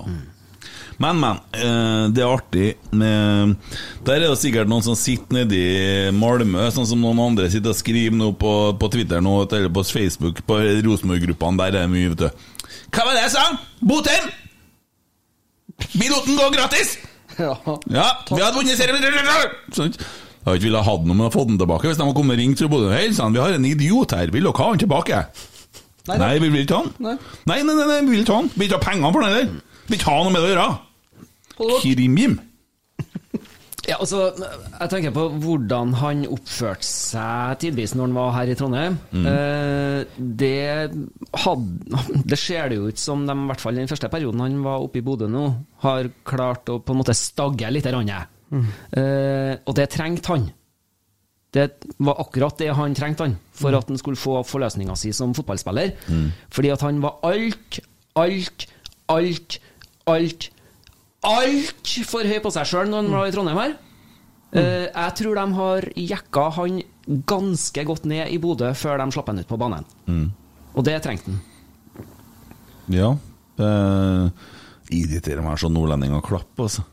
Men, 0.99 1.19
men. 1.21 1.41
eh, 1.53 2.07
Det 2.17 2.23
er 2.25 2.31
artig 2.33 2.69
Der 2.97 4.15
er 4.15 4.23
det 4.25 4.39
sikkert 4.41 4.71
noen 4.71 4.81
som 4.87 4.97
sitter 4.97 5.37
nede 5.43 5.59
i 5.59 6.11
Malmö, 6.17 6.71
sånn 6.73 6.87
som 6.89 7.03
noen 7.05 7.21
andre 7.21 7.51
sitter 7.53 7.75
og 7.75 7.77
skriver 7.77 8.17
noe 8.17 8.33
på, 8.33 8.53
på 8.81 8.89
Twitter 8.95 9.21
nå, 9.21 9.35
eller 9.51 9.69
på 9.77 9.85
Facebook, 9.85 10.41
på 10.49 10.57
Rosenborg-gruppene. 10.87 11.61
Der 11.61 11.67
er 11.67 11.85
det 11.85 11.91
mye, 11.93 12.15
vet 12.15 12.25
du. 12.25 12.49
Hva 12.97 13.05
var 13.05 13.13
det 13.19 13.27
jeg 13.27 13.35
sa? 13.37 13.45
Botheim! 13.85 14.31
Piloten 15.93 16.39
går 16.41 16.55
gratis! 16.57 16.97
Ja. 17.37 17.53
Ja, 17.93 18.07
vi 18.31 18.41
hadde 18.41 18.57
vunnet 18.57 18.79
serien. 18.81 19.93
Jeg 20.47 20.61
ikke 20.61 20.69
villet 20.69 20.87
ha 20.87 20.93
om 20.95 21.09
jeg 21.11 21.19
hadde 21.19 21.35
fått 21.35 21.49
den 21.51 21.59
tilbake 21.59 21.89
hvis 21.89 21.99
de 21.99 22.05
hadde 22.07 22.15
kommet 22.15 22.37
og 22.37 22.43
ringt 22.43 22.61
fra 22.63 22.69
Bodø. 22.71 22.91
Hei 22.95 23.07
sann, 23.17 23.35
vi 23.35 23.43
har 23.43 23.57
en 23.57 23.67
idiot 23.67 24.13
her, 24.15 24.31
vil 24.31 24.47
dere 24.47 24.63
ha 24.63 24.69
han 24.71 24.83
tilbake? 24.83 25.23
Nei, 26.07 26.19
Nei, 26.23 26.35
vi 26.39 26.51
vil 26.55 26.63
ikke 26.63 26.77
ha 26.77 26.85
han. 26.85 26.93
Nei. 27.03 27.15
Nei, 27.51 27.61
nei, 27.67 27.75
nei, 27.75 27.87
nei, 27.91 27.97
vi 28.07 28.13
vil 28.15 28.23
ikke 28.23 28.37
ha 28.37 28.43
han. 28.45 28.51
Vi 28.53 28.61
vil 28.63 28.69
ikke 28.69 28.79
ha 28.79 28.85
pengene 28.85 29.11
for 29.11 29.25
den 29.25 29.33
heller. 29.33 29.49
Vi 29.57 29.91
vil 29.91 29.99
ikke 29.99 30.13
ha 30.13 30.21
noe 30.23 30.35
med 30.37 30.45
det 30.45 30.51
å 30.51 30.53
gjøre. 30.55 30.69
Krimjim. 31.83 32.39
Ja, 33.87 34.01
altså, 34.03 34.33
jeg 34.35 34.91
tenker 34.91 35.13
på 35.15 35.29
hvordan 35.45 35.93
han 36.01 36.25
oppførte 36.35 36.83
seg 36.83 37.61
tidvis 37.63 37.93
når 37.95 38.09
han 38.09 38.17
var 38.17 38.33
her 38.35 38.51
i 38.51 38.57
Trondheim. 38.59 38.97
Mm. 39.15 39.27
Eh, 39.31 40.17
det, 40.43 40.97
hadde, 41.45 42.01
det 42.33 42.39
ser 42.43 42.73
det 42.73 42.81
jo 42.81 42.89
ut 42.91 42.99
som 42.99 43.23
de, 43.29 43.37
i 43.37 43.47
hvert 43.53 43.63
fall 43.63 43.79
den 43.79 43.91
første 43.91 44.11
perioden 44.11 44.43
han 44.43 44.59
var 44.67 44.83
oppe 44.83 44.99
i 44.99 45.05
Bodø 45.07 45.29
nå, 45.31 45.45
har 45.85 46.11
klart 46.27 46.73
å 46.75 46.81
på 46.83 46.97
en 46.97 47.01
måte 47.05 47.15
stagge 47.15 47.71
litt. 47.71 47.87
Rann, 47.95 48.11
eh, 48.53 49.55
og 49.67 49.75
det 49.79 49.89
trengte 49.95 50.33
han. 50.33 50.49
Det 51.57 51.71
var 52.05 52.19
akkurat 52.21 52.59
det 52.61 52.73
han 52.77 52.95
trengte 52.95 53.25
han 53.25 53.37
for 53.57 53.73
at 53.77 53.89
han 53.89 53.99
skulle 54.01 54.21
få 54.21 54.43
forløsninga 54.45 54.97
si 54.99 55.13
som 55.17 55.33
fotballspiller. 55.35 55.95
Fordi 56.53 56.73
at 56.75 56.83
han 56.85 57.01
var 57.05 57.17
alt, 57.25 57.81
alt, 58.19 58.67
alt, 59.09 59.59
alt 60.07 60.51
altfor 61.27 62.29
høy 62.29 62.39
på 62.45 62.53
seg 62.55 62.69
sjøl 62.69 62.91
når 62.91 63.03
han 63.03 63.15
var 63.15 63.29
i 63.29 63.35
Trondheim 63.35 63.61
her. 63.61 63.77
Eh, 64.57 64.87
jeg 64.87 65.15
tror 65.19 65.39
de 65.41 65.47
har 65.59 65.89
jekka 65.99 66.45
han 66.61 66.83
ganske 67.29 67.85
godt 67.87 68.07
ned 68.11 68.31
i 68.33 68.39
Bodø 68.43 68.71
før 68.79 69.01
de 69.03 69.09
slapp 69.15 69.31
han 69.33 69.41
ut 69.43 69.49
på 69.51 69.59
banen. 69.61 69.87
Og 70.77 70.85
det 70.87 70.99
trengte 71.05 71.33
han. 71.33 71.41
Ja. 72.93 73.15
Det 73.57 73.73
irriterer 74.95 75.43
meg 75.43 75.59
så 75.59 75.71
nordlendinger 75.73 76.23
klapper, 76.25 76.69
altså. 76.69 76.85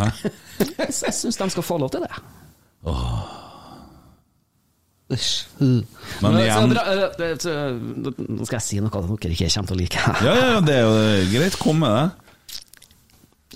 Jeg 0.00 0.92
syns 0.94 1.38
de 1.40 1.50
skal 1.54 1.66
få 1.66 1.78
lov 1.80 1.92
til 1.94 2.04
det. 2.04 2.10
Men 5.10 5.18
Så 5.18 6.42
igjen 6.44 6.74
eh, 6.78 7.32
eh, 7.34 7.78
Nå 8.30 8.46
skal 8.46 8.60
jeg 8.60 8.62
si 8.62 8.78
noe 8.78 8.92
dere 8.94 9.32
ikke 9.34 9.48
kommer 9.50 9.72
til 9.72 9.76
å 9.76 9.80
like. 9.80 10.02
Ja, 10.22 10.34
ja, 10.38 10.50
ja, 10.54 10.60
det 10.64 10.76
er 10.78 10.84
jo 10.86 11.30
greit. 11.34 11.56
Kom 11.60 11.80
med 11.82 11.96
det. 11.96 12.30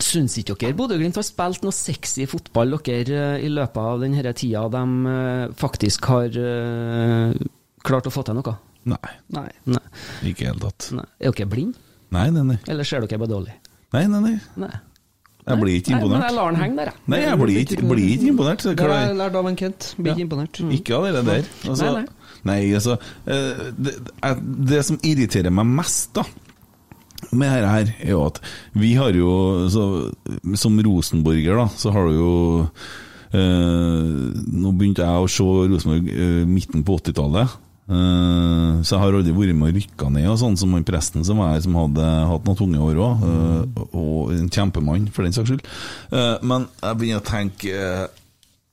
Syns 0.03 0.35
ikke 0.41 0.57
dere 0.59 0.75
Bodø-Glimt 0.75 1.15
har 1.21 1.27
spilt 1.27 1.63
noe 1.63 1.75
sexy 1.75 2.27
fotball 2.27 2.75
dere 2.83 3.19
eh, 3.39 3.45
i 3.47 3.51
løpet 3.53 3.79
av 3.79 4.03
denne 4.03 4.33
tida 4.35 4.65
de 4.75 4.83
eh, 5.13 5.53
faktisk 5.61 6.09
har 6.11 6.35
eh, 6.43 7.37
klart 7.87 8.11
å 8.11 8.15
få 8.15 8.25
til 8.27 8.41
noe? 8.41 8.57
Nei, 8.91 9.13
Nei. 9.33 9.47
Nei. 9.71 9.81
ikke 10.29 10.43
i 10.43 10.49
det 10.49 10.51
hele 10.51 10.65
tatt. 10.67 10.91
Er 11.23 11.31
dere 11.31 11.47
blinde, 11.49 11.79
Nei, 12.13 12.27
nei, 12.35 12.43
nei. 12.51 12.59
eller 12.69 12.85
ser 12.87 13.07
dere 13.07 13.23
bare 13.23 13.33
dårlig? 13.33 13.55
Nei, 13.95 14.03
nei, 14.11 14.21
nei. 14.27 14.35
Nei. 14.61 14.75
Jeg 15.45 15.61
blir 15.61 15.75
ikke 15.77 15.93
Nei, 15.93 15.99
men 16.01 16.09
jeg 16.09 16.17
imponert. 16.17 16.35
lar 16.39 16.55
den 16.55 16.61
henge 16.63 16.77
der, 16.79 16.89
jeg. 16.89 17.01
Nei, 17.13 17.19
jeg 17.21 17.39
blir 17.41 17.59
ikke, 17.61 17.81
blir 17.85 18.13
ikke 18.15 18.29
imponert. 18.33 18.63
Det 18.65 18.81
har 18.81 18.95
jeg 19.03 19.17
lært 19.19 19.35
av 19.37 19.49
en 19.51 19.59
Kent. 19.61 19.89
Blir 19.99 20.15
ikke 20.15 20.25
imponert. 20.25 20.61
Ikke 20.79 20.97
av 20.97 21.05
det 21.05 21.25
der. 21.27 21.51
Altså, 21.69 21.91
Nei, 21.93 22.05
nei, 22.49 22.59
altså 22.79 22.97
eh, 23.29 23.67
det, 23.77 23.95
det 24.73 24.81
som 24.89 24.99
irriterer 25.05 25.53
meg 25.53 25.69
mest, 25.83 26.15
da 26.17 26.25
med 27.33 27.49
dette 27.51 27.71
her, 27.73 27.91
er 28.05 28.11
jo 28.13 28.23
at 28.27 28.41
vi 28.77 28.93
har 28.99 29.17
jo 29.17 29.31
så, 29.73 29.85
Som 30.61 30.77
rosenborger, 30.85 31.57
da, 31.57 31.69
så 31.73 31.93
har 31.95 32.09
du 32.11 32.19
jo 32.19 32.33
eh, 33.33 34.33
Nå 34.55 34.73
begynte 34.77 35.07
jeg 35.07 35.25
å 35.25 35.31
se 35.31 35.45
Rosenborg 35.45 36.11
eh, 36.13 36.43
midten 36.49 36.85
på 36.87 36.99
80-tallet. 37.01 37.57
Eh, 37.85 38.81
så 38.81 38.95
jeg 38.95 39.03
har 39.03 39.17
aldri 39.19 39.35
vært 39.37 39.59
med 39.59 39.75
og 39.75 39.79
rykka 39.79 40.09
ned, 40.15 40.29
og 40.33 40.39
sånn 40.41 40.57
som 40.57 40.73
han 40.77 40.87
presten 40.89 41.25
som 41.27 41.41
var 41.43 41.53
her, 41.53 41.63
som 41.65 41.77
hadde 41.77 42.09
hatt 42.31 42.49
noen 42.49 42.61
tunge 42.61 42.81
år 42.81 43.01
òg. 43.05 43.25
og 43.93 44.33
en 44.33 44.51
kjempemann, 44.51 45.09
for 45.13 45.27
den 45.27 45.37
saks 45.37 45.53
skyld. 45.53 45.65
Uh, 46.13 46.37
men 46.43 46.69
jeg 46.81 47.01
begynner 47.01 47.23
å 47.23 47.29
tenke 47.29 48.09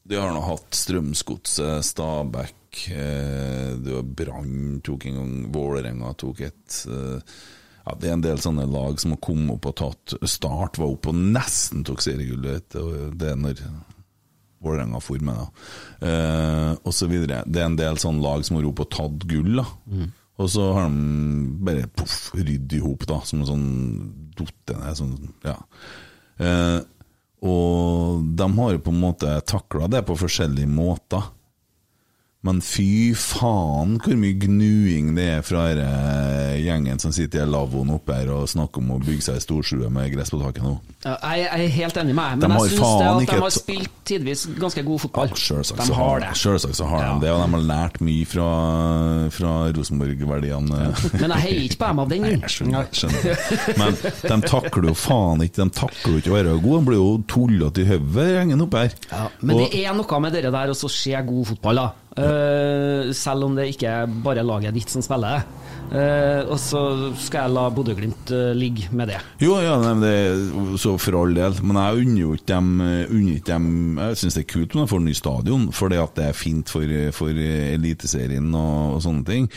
Du 0.07 0.17
har 0.17 0.31
nå 0.33 0.41
hatt 0.43 0.75
Strømsgodset, 0.75 1.85
Stabæk 1.85 2.85
eh, 2.91 3.71
det 3.77 3.93
var 3.93 4.07
Brann 4.17 4.79
tok 4.83 5.05
en 5.07 5.19
gang, 5.19 5.35
Vålerenga 5.53 6.13
tok 6.19 6.41
et 6.47 6.79
eh, 6.89 7.35
ja, 7.85 7.95
Det 7.95 8.09
er 8.09 8.15
en 8.17 8.25
del 8.25 8.41
sånne 8.41 8.65
lag 8.67 8.99
som 8.99 9.13
har 9.15 9.21
kommet 9.23 9.55
opp 9.55 9.69
og 9.71 9.77
tatt 9.79 10.15
Start 10.27 10.81
var 10.81 10.91
oppe 10.91 11.13
og 11.13 11.21
nesten 11.37 11.85
tok 11.87 12.03
seriegullet. 12.03 12.75
Det 13.15 13.29
er 13.31 13.39
når 13.39 13.63
Vålerenga 14.61 14.99
for 15.01 15.21
med, 15.25 15.37
da. 15.41 15.47
Eh, 16.07 16.71
og 16.85 16.93
så 16.93 17.07
videre. 17.09 17.41
Det 17.49 17.61
er 17.61 17.69
en 17.69 17.79
del 17.79 17.97
sånne 18.01 18.21
lag 18.21 18.45
som 18.45 18.59
har 18.59 18.67
ropt 18.67 18.83
og 18.85 18.91
tatt 18.93 19.27
gull, 19.29 19.55
da. 19.63 19.65
Og 20.41 20.49
så 20.49 20.67
har 20.73 20.87
de 20.89 21.49
bare 21.65 21.89
poff, 21.97 22.31
rydd 22.37 22.73
i 22.73 22.79
hop, 22.81 23.05
da, 23.09 23.19
som 23.25 23.41
en 23.43 23.49
sånn 23.49 23.67
dotte 24.37 24.77
ned. 24.77 24.97
Sånn, 24.97 25.13
ja. 25.45 25.57
Eh, 26.41 26.79
og 27.41 28.25
de 28.37 28.47
har 28.57 28.79
på 28.85 28.93
en 28.93 29.01
måte 29.01 29.33
takla 29.49 29.89
det 29.89 30.03
på 30.05 30.17
forskjellige 30.17 30.69
måter. 30.69 31.29
Men 32.43 32.57
fy 32.65 33.13
faen 33.13 33.99
hvor 34.01 34.15
mye 34.17 34.33
gnuing 34.41 35.11
det 35.13 35.25
er 35.29 35.43
fra 35.45 35.67
denne 35.77 36.55
gjengen 36.57 36.97
som 36.97 37.11
sitter 37.13 37.43
i 37.43 37.49
lavvoen 37.53 37.91
oppe 37.93 38.15
her 38.17 38.31
og 38.33 38.47
snakker 38.49 38.81
om 38.81 38.95
å 38.95 38.97
bygge 39.03 39.21
seg 39.27 39.37
storstue 39.43 39.91
med 39.93 40.09
gress 40.15 40.31
på 40.33 40.39
taket 40.41 40.65
nå. 40.65 40.71
Ja, 41.05 41.13
Jeg, 41.21 41.43
jeg 41.45 41.67
er 41.67 41.75
helt 41.75 41.99
enig 42.01 42.15
med 42.17 42.41
deg, 42.41 42.49
men 42.49 42.55
de 42.57 42.63
jeg 42.65 42.79
syns 42.79 43.03
at 43.05 43.29
de 43.29 43.37
har 43.43 43.53
spilt 43.53 43.93
tidvis 44.09 44.47
ganske 44.57 44.83
god 44.87 45.03
fotball. 45.05 45.35
Selvsagt 45.37 45.83
de 45.85 45.97
har 45.99 46.23
det. 46.25 46.31
selvsagt 46.41 46.79
så 46.81 46.89
har 46.89 47.03
Ja. 47.05 47.13
de 47.13 47.27
det, 47.27 47.31
og 47.35 47.43
de 47.45 47.53
har 47.53 47.67
lært 47.69 48.01
mye 48.09 48.25
fra, 48.33 48.49
fra 49.37 49.53
Rosenborg-verdiene. 49.77 50.81
Men 51.21 51.35
jeg 51.37 51.41
heier 51.45 51.63
ikke 51.69 51.77
på 51.85 51.87
dem 51.93 52.03
av 52.07 52.09
den 52.09 52.25
grunn. 52.25 52.45
Skjønner, 52.57 52.89
skjønner. 52.89 53.77
Men 53.77 53.95
de 54.01 54.41
takler 54.49 54.89
jo 54.89 54.97
faen 54.97 55.45
ikke 55.45 55.61
De 55.61 55.69
takler 55.77 56.17
jo 56.17 56.21
ikke 56.25 56.33
å 56.33 56.37
være 56.39 56.57
gode. 56.65 56.81
De 56.81 56.89
blir 56.89 56.97
jo 57.03 57.09
tullete 57.29 57.85
i 57.85 57.89
hodet, 57.93 58.29
gjengen 58.33 58.65
oppe 58.65 58.81
her. 58.87 58.97
Ja, 59.13 59.27
men 59.41 59.55
Og- 59.59 59.69
det 59.69 59.85
er 59.85 59.93
noe 59.93 60.19
med 60.25 60.33
dere 60.33 60.49
der 60.51 60.73
å 60.73 60.77
så 60.77 60.89
se 60.89 61.13
god 61.21 61.45
fotball, 61.53 61.75
da. 61.85 61.91
Eh, 62.11 63.11
selv 63.15 63.47
om 63.47 63.55
det 63.55 63.69
ikke 63.71 63.87
er 63.87 64.15
bare 64.23 64.43
laget 64.43 64.75
ditt 64.75 64.91
som 64.91 65.03
spiller. 65.05 65.45
Uh, 65.91 66.47
og 66.47 66.55
så 66.55 66.81
skal 67.19 67.49
jeg 67.49 67.51
la 67.51 67.65
Bodø-Glimt 67.75 68.29
uh, 68.31 68.53
ligge 68.55 68.87
med 68.95 69.09
det. 69.11 69.17
Jo, 69.43 69.57
ja, 69.59 69.73
nei, 69.81 69.89
men 69.91 70.03
det 70.05 70.11
er 70.13 70.77
så 70.79 70.93
for 71.01 71.17
all 71.19 71.35
del. 71.35 71.57
Men 71.67 71.79
jeg 71.81 72.05
unner 72.05 72.21
jo 72.21 72.35
ikke 72.37 72.47
dem, 72.53 72.69
dem 73.49 73.65
Jeg 73.99 74.21
syns 74.21 74.37
det 74.37 74.45
er 74.45 74.47
kult 74.53 74.77
om 74.77 74.85
de 74.85 74.91
får 74.93 75.03
ny 75.03 75.15
stadion, 75.19 75.65
fordi 75.75 75.99
at 75.99 76.15
det 76.15 76.29
er 76.29 76.37
fint 76.37 76.71
for, 76.71 76.95
for 77.17 77.35
Eliteserien 77.35 78.47
og, 78.55 78.95
og 78.95 79.03
sånne 79.03 79.27
ting. 79.27 79.49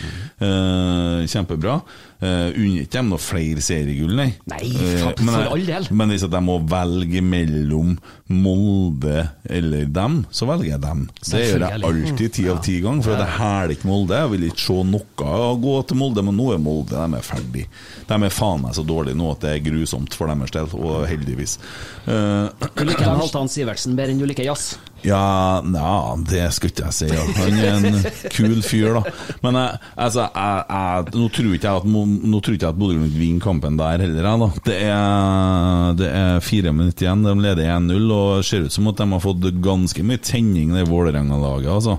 Eh, 0.42 1.22
kjempebra. 1.30 1.78
Uh, 2.24 2.48
unner 2.56 2.84
ikke 2.86 2.94
dem 2.94 3.10
noe 3.12 3.20
flere 3.20 3.60
seriegull, 3.60 4.14
nei. 4.16 4.30
Nei, 4.48 4.60
Eh, 4.64 5.00
for- 5.02 5.18
men 5.26 5.34
for 5.34 5.50
all 5.52 5.64
del. 5.68 5.88
Men 5.92 6.08
hvis 6.08 6.22
de 6.32 6.40
må 6.40 6.54
velge 6.70 7.20
mellom 7.20 7.98
Molde 8.32 9.26
eller 9.50 9.84
dem, 9.92 10.22
så 10.32 10.46
velger 10.48 10.70
jeg 10.70 10.80
dem. 10.80 11.02
Det 11.20 11.42
gjør 11.42 11.64
jeg 11.66 11.82
alltid 11.90 12.32
ti 12.38 12.46
av 12.48 12.62
ti 12.64 12.78
ganger, 12.80 13.02
for 13.04 13.20
det 13.20 13.26
hæler 13.36 13.74
ikke 13.74 13.88
Molde. 13.90 14.16
Jeg 14.22 14.30
vil 14.32 14.46
ikke 14.48 14.64
se 14.64 14.78
noe 14.88 15.28
å 15.50 15.60
gå 15.60 15.74
til 15.90 16.00
Molde, 16.00 16.24
men 16.24 16.38
nå 16.38 16.48
er 16.54 16.62
Molde 16.64 16.96
de 16.96 17.18
er 17.20 17.26
ferdig. 17.28 17.66
De 18.08 18.14
er 18.14 18.34
faen 18.38 18.62
meg 18.64 18.72
så 18.78 18.86
dårlige 18.88 19.18
nå 19.20 19.30
at 19.34 19.44
det 19.44 19.52
er 19.58 19.64
grusomt 19.70 20.14
for 20.16 20.32
deres 20.32 20.50
del, 20.56 20.70
og 20.80 21.04
heldigvis. 21.10 21.58
Uh, 22.08 22.48
Du 22.74 22.84
liker 22.88 23.04
Halvdan 23.04 23.48
Sivertsen 23.52 23.96
bedre 23.98 24.14
enn 24.16 24.18
du 24.22 24.26
liker 24.30 24.48
jazz. 24.48 24.78
Ja, 25.04 25.60
ja, 25.60 25.96
det 26.28 26.44
skulle 26.56 26.72
ikke 26.72 26.86
jeg 26.86 26.96
si. 26.96 27.08
Ja. 27.10 27.24
Han 27.38 27.58
er 27.60 27.74
en 27.76 27.98
kul 28.32 28.62
fyr, 28.64 28.96
da. 28.96 29.12
Men 29.44 29.58
altså, 29.60 30.26
jeg, 30.26 30.62
jeg, 30.70 31.14
nå 31.18 31.28
tror 31.36 31.50
ikke 31.58 31.74
jeg 31.74 31.82
at, 31.82 31.88
nå 32.32 32.40
tror 32.40 32.56
ikke 32.56 32.70
at 32.72 32.78
Bodø-Glimt 32.80 33.18
vinner 33.18 33.44
kampen 33.44 33.76
der 33.80 34.04
heller. 34.06 34.30
Da. 34.44 34.50
Det, 34.70 34.78
er, 34.88 35.98
det 36.00 36.10
er 36.10 36.44
fire 36.44 36.72
minutter 36.76 37.08
igjen, 37.08 37.26
de 37.26 37.34
leder 37.44 37.74
1-0, 37.76 38.14
og 38.16 38.46
ser 38.48 38.68
ut 38.68 38.76
som 38.76 38.88
at 38.92 39.02
de 39.02 39.08
har 39.12 39.24
fått 39.24 39.50
ganske 39.64 40.06
mye 40.06 40.22
tenning, 40.24 40.72
det 40.76 40.88
Vålerenga-laget. 40.88 41.70
Altså. 41.74 41.98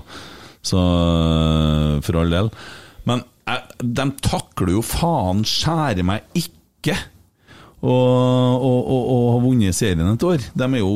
Så 0.66 0.82
for 2.02 2.20
all 2.20 2.34
del. 2.34 2.50
Men 3.06 3.22
jeg, 3.46 3.86
de 3.86 4.08
takler 4.26 4.74
jo 4.74 4.82
faen 4.82 5.44
skjære 5.46 6.06
meg 6.06 6.26
ikke 6.38 6.96
og, 7.84 8.88
og, 8.88 9.24
har 9.34 9.42
vunnet 9.44 9.76
serien 9.76 10.08
et 10.08 10.24
år. 10.24 10.44
De 10.56 10.66
er 10.66 10.80
jo 10.80 10.92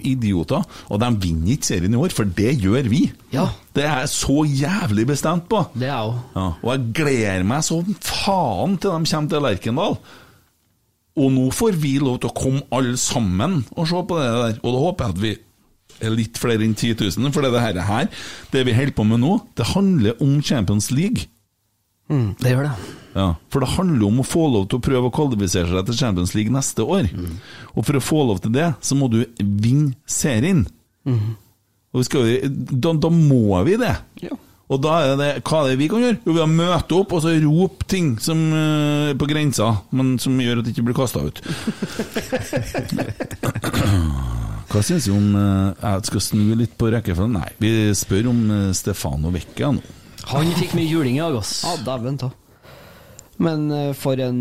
idioter. 0.00 0.64
Og 0.88 1.00
de 1.02 1.10
vinner 1.22 1.54
ikke 1.54 1.68
serien 1.68 1.92
i 1.92 2.00
år, 2.00 2.14
for 2.16 2.28
det 2.38 2.54
gjør 2.62 2.88
vi. 2.90 3.02
Ja. 3.34 3.48
Det 3.76 3.84
er 3.84 4.00
jeg 4.00 4.12
så 4.14 4.44
jævlig 4.48 5.06
bestemt 5.12 5.48
på. 5.52 5.62
Det 5.76 5.90
er 5.90 5.92
jeg. 5.92 6.20
Ja, 6.36 6.46
og 6.62 6.70
jeg 6.72 6.92
gleder 6.96 7.44
meg 7.48 7.66
så 7.66 7.82
faen 8.00 8.78
til 8.80 8.94
de 8.94 9.12
kommer 9.12 9.34
til 9.34 9.44
Lerkendal. 9.44 9.98
Og 11.16 11.32
nå 11.32 11.46
får 11.54 11.76
vi 11.80 11.96
lov 12.00 12.18
til 12.20 12.32
å 12.32 12.36
komme 12.36 12.64
alle 12.76 12.96
sammen 13.00 13.62
og 13.76 13.88
se 13.88 14.00
på 14.08 14.18
det 14.20 14.32
der. 14.32 14.58
Og 14.62 14.72
da 14.72 14.82
håper 14.82 15.04
jeg 15.04 15.14
at 15.14 15.22
vi 15.22 15.36
er 16.04 16.12
litt 16.12 16.36
flere 16.40 16.64
enn 16.64 16.74
10 16.76 16.96
000, 17.16 17.32
for 17.32 17.44
det 17.44 17.62
her, 17.88 18.10
det 18.52 18.66
vi 18.68 18.74
holder 18.76 18.96
på 18.96 19.06
med 19.08 19.22
nå, 19.22 19.38
det 19.56 19.70
handler 19.72 20.20
om 20.20 20.42
Champions 20.44 20.90
League. 20.92 21.24
Det 22.08 22.52
gjør 22.52 22.68
det. 22.68 22.74
Ja, 23.16 23.30
For 23.50 23.64
det 23.64 23.72
handler 23.72 24.06
om 24.10 24.20
å 24.20 24.26
få 24.28 24.44
lov 24.52 24.66
til 24.68 24.78
å 24.78 24.84
prøve 24.84 25.08
å 25.08 25.14
kvalifisere 25.14 25.70
seg 25.72 25.86
til 25.88 25.96
Champions 25.96 26.34
League 26.36 26.52
neste 26.52 26.84
år. 26.84 27.08
Og 27.74 27.86
for 27.86 27.96
å 27.96 28.04
få 28.04 28.24
lov 28.28 28.42
til 28.44 28.52
det, 28.54 28.68
så 28.84 28.98
må 28.98 29.08
du 29.12 29.22
vinne 29.40 29.94
serien. 30.04 30.66
Og 31.06 32.02
vi 32.02 32.04
skal, 32.10 32.28
da, 32.52 32.92
da 32.92 33.10
må 33.12 33.56
vi 33.64 33.78
det. 33.80 33.94
Ja. 34.26 34.36
Og 34.66 34.80
da 34.82 34.96
er 35.06 35.12
det 35.18 35.28
hva 35.46 35.60
er 35.62 35.68
det 35.70 35.78
vi 35.78 35.86
kan 35.88 36.02
gjøre? 36.02 36.18
Jo, 36.26 36.32
vi 36.34 36.42
har 36.42 36.50
møte 36.50 36.96
opp 36.98 37.12
og 37.14 37.20
så 37.22 37.30
rope 37.38 37.86
ting 37.88 38.16
som 38.22 38.40
eh, 38.50 39.12
på 39.18 39.28
grensa, 39.30 39.68
men 39.94 40.16
som 40.22 40.34
gjør 40.42 40.58
at 40.60 40.66
det 40.66 40.72
ikke 40.74 40.88
blir 40.88 40.98
kasta 40.98 41.22
ut. 41.22 41.38
Hva 44.66 44.82
syns 44.82 45.06
du 45.06 45.12
om 45.14 45.28
eh, 45.38 45.68
Jeg 45.78 46.08
skal 46.10 46.24
snu 46.26 46.42
litt 46.58 46.74
på 46.76 46.90
rekkefølgen. 46.90 47.38
Nei, 47.38 47.52
vi 47.62 47.70
spør 47.96 48.32
om 48.32 48.42
eh, 48.50 48.74
Stefano 48.76 49.30
Vecchia 49.34 49.70
nå. 49.76 49.84
Han 50.32 50.50
fikk 50.58 50.74
mye 50.74 50.88
juling 50.90 51.18
i 51.18 51.22
dag, 51.22 51.36
ass. 51.38 51.60
Ja, 51.66 51.76
dæven 51.86 52.18
ta. 52.18 52.32
Men 53.42 53.68
eh, 53.70 53.92
for 53.96 54.18
en 54.22 54.40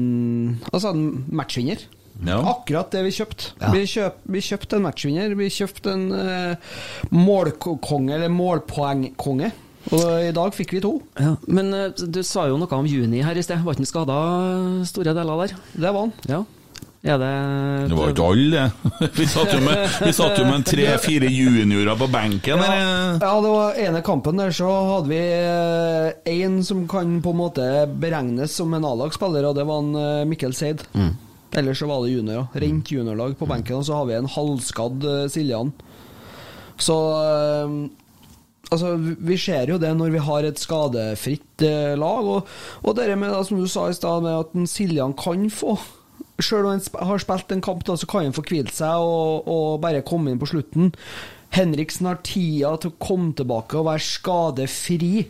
Altså, 0.72 0.94
en 0.94 1.26
matchvinner. 1.36 1.84
Ja. 2.24 2.40
Akkurat 2.53 2.94
det 2.95 3.03
vi 3.06 3.12
kjøpte. 3.18 3.52
Ja. 3.60 3.70
Vi, 3.76 3.84
kjøp, 3.91 4.22
vi 4.32 4.41
kjøpte 4.44 4.78
en 4.78 4.86
matchvinner. 4.86 5.36
Vi 5.36 5.49
kjøpte 5.52 5.91
en 5.91 6.06
uh, 6.16 6.76
målkonge, 7.12 8.16
eller 8.16 8.32
målpoengkonge. 8.32 9.52
Og 9.91 10.06
i 10.24 10.32
dag 10.34 10.56
fikk 10.56 10.78
vi 10.78 10.82
to. 10.86 10.94
Ja, 11.20 11.36
men 11.52 11.74
uh, 11.76 11.90
du 11.91 12.22
sa 12.26 12.48
jo 12.48 12.56
noe 12.62 12.80
om 12.80 12.88
juni 12.88 13.20
her 13.26 13.36
i 13.36 13.44
sted. 13.44 13.60
Var 13.66 13.76
ikke 13.76 13.84
han 13.84 13.91
skada 13.91 14.20
store 14.88 15.16
deler 15.18 15.44
der? 15.44 15.57
Det 15.76 15.91
var 15.91 16.06
han. 16.06 16.16
Ja. 16.32 16.41
Er 17.06 17.19
det 17.22 17.90
Det 17.91 17.98
var 17.99 18.11
ikke 18.11 18.27
alle, 18.34 18.61
det. 18.65 19.10
Vi 19.19 19.26
satt 19.30 19.52
jo 19.53 19.60
med, 19.61 19.82
vi 20.02 20.14
satt 20.15 20.40
jo 20.40 20.45
med 20.48 20.56
en 20.57 20.64
tre-fire 20.65 21.30
juniorer 21.30 21.98
på 21.99 22.07
benken. 22.10 22.64
Ja, 22.65 22.77
ja, 23.22 23.34
det 23.45 23.52
var 23.53 23.77
ene 23.84 24.02
kampen 24.06 24.41
der 24.41 24.56
så 24.56 24.69
hadde 24.90 25.11
vi 25.11 25.19
én 26.34 26.64
som 26.65 26.88
kan 26.90 27.19
på 27.22 27.34
en 27.36 27.40
måte 27.44 27.68
beregnes 28.02 28.56
som 28.57 28.73
en 28.73 28.88
A-lagsspiller, 28.90 29.45
og 29.45 29.53
det 29.60 29.68
var 29.69 29.84
en 29.84 29.99
eh, 30.02 30.23
Mikkel 30.30 30.56
Seid. 30.57 30.82
Ellers 31.56 31.80
så 31.80 31.90
var 31.91 32.02
det 32.03 32.15
juniorer. 32.15 32.48
Rent 32.64 32.90
juniorlag 32.91 33.38
på 33.38 33.48
benken, 33.49 33.77
og 33.80 33.86
så 33.86 33.99
har 33.99 34.10
vi 34.10 34.18
en 34.18 34.32
halvskadd 34.32 35.06
eh, 35.11 35.27
Siljan. 35.32 35.76
Så 36.82 36.98
eh, 37.22 37.77
Altså, 38.73 38.95
Vi 38.98 39.38
ser 39.38 39.69
jo 39.69 39.77
det 39.77 39.91
når 39.94 40.10
vi 40.15 40.22
har 40.26 40.45
et 40.48 40.57
skadefritt 40.60 41.61
eh, 41.61 41.94
lag. 42.02 42.26
Og, 42.26 42.48
og 42.82 42.95
det 42.98 43.11
med, 43.14 43.30
det 43.30 43.44
som 43.45 43.61
du 43.61 43.68
sa 43.69 43.86
i 43.91 43.94
stad, 43.94 44.26
med 44.26 44.40
at 44.40 44.57
en 44.57 44.65
Siljan 44.65 45.14
kan 45.14 45.45
få 45.53 45.77
Selv 46.41 46.68
om 46.68 46.74
han 46.76 47.07
har 47.10 47.22
spilt 47.24 47.53
en 47.56 47.64
kamp, 47.64 47.86
da, 47.88 47.95
så 47.95 48.07
kan 48.10 48.28
han 48.28 48.36
få 48.36 48.44
hvilt 48.49 48.74
seg 48.76 48.99
og, 48.99 49.48
og 49.48 49.80
bare 49.84 50.03
komme 50.06 50.34
inn 50.34 50.41
på 50.41 50.49
slutten. 50.52 50.91
Henriksen 51.56 52.10
har 52.10 52.20
tida 52.26 52.74
til 52.82 52.91
å 52.91 52.99
komme 52.99 53.32
tilbake 53.38 53.78
og 53.80 53.88
være 53.88 54.03
skadefri. 54.03 55.28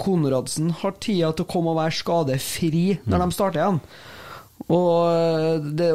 Konradsen 0.00 0.72
har 0.82 0.96
tida 1.00 1.32
til 1.32 1.46
å 1.46 1.50
komme 1.50 1.72
og 1.72 1.80
være 1.80 1.96
skadefri 1.96 2.86
når 3.06 3.24
de 3.24 3.36
starter 3.36 3.62
igjen. 3.62 3.82
Og 4.68 4.96
eh, 5.08 5.68
det, 5.72 5.90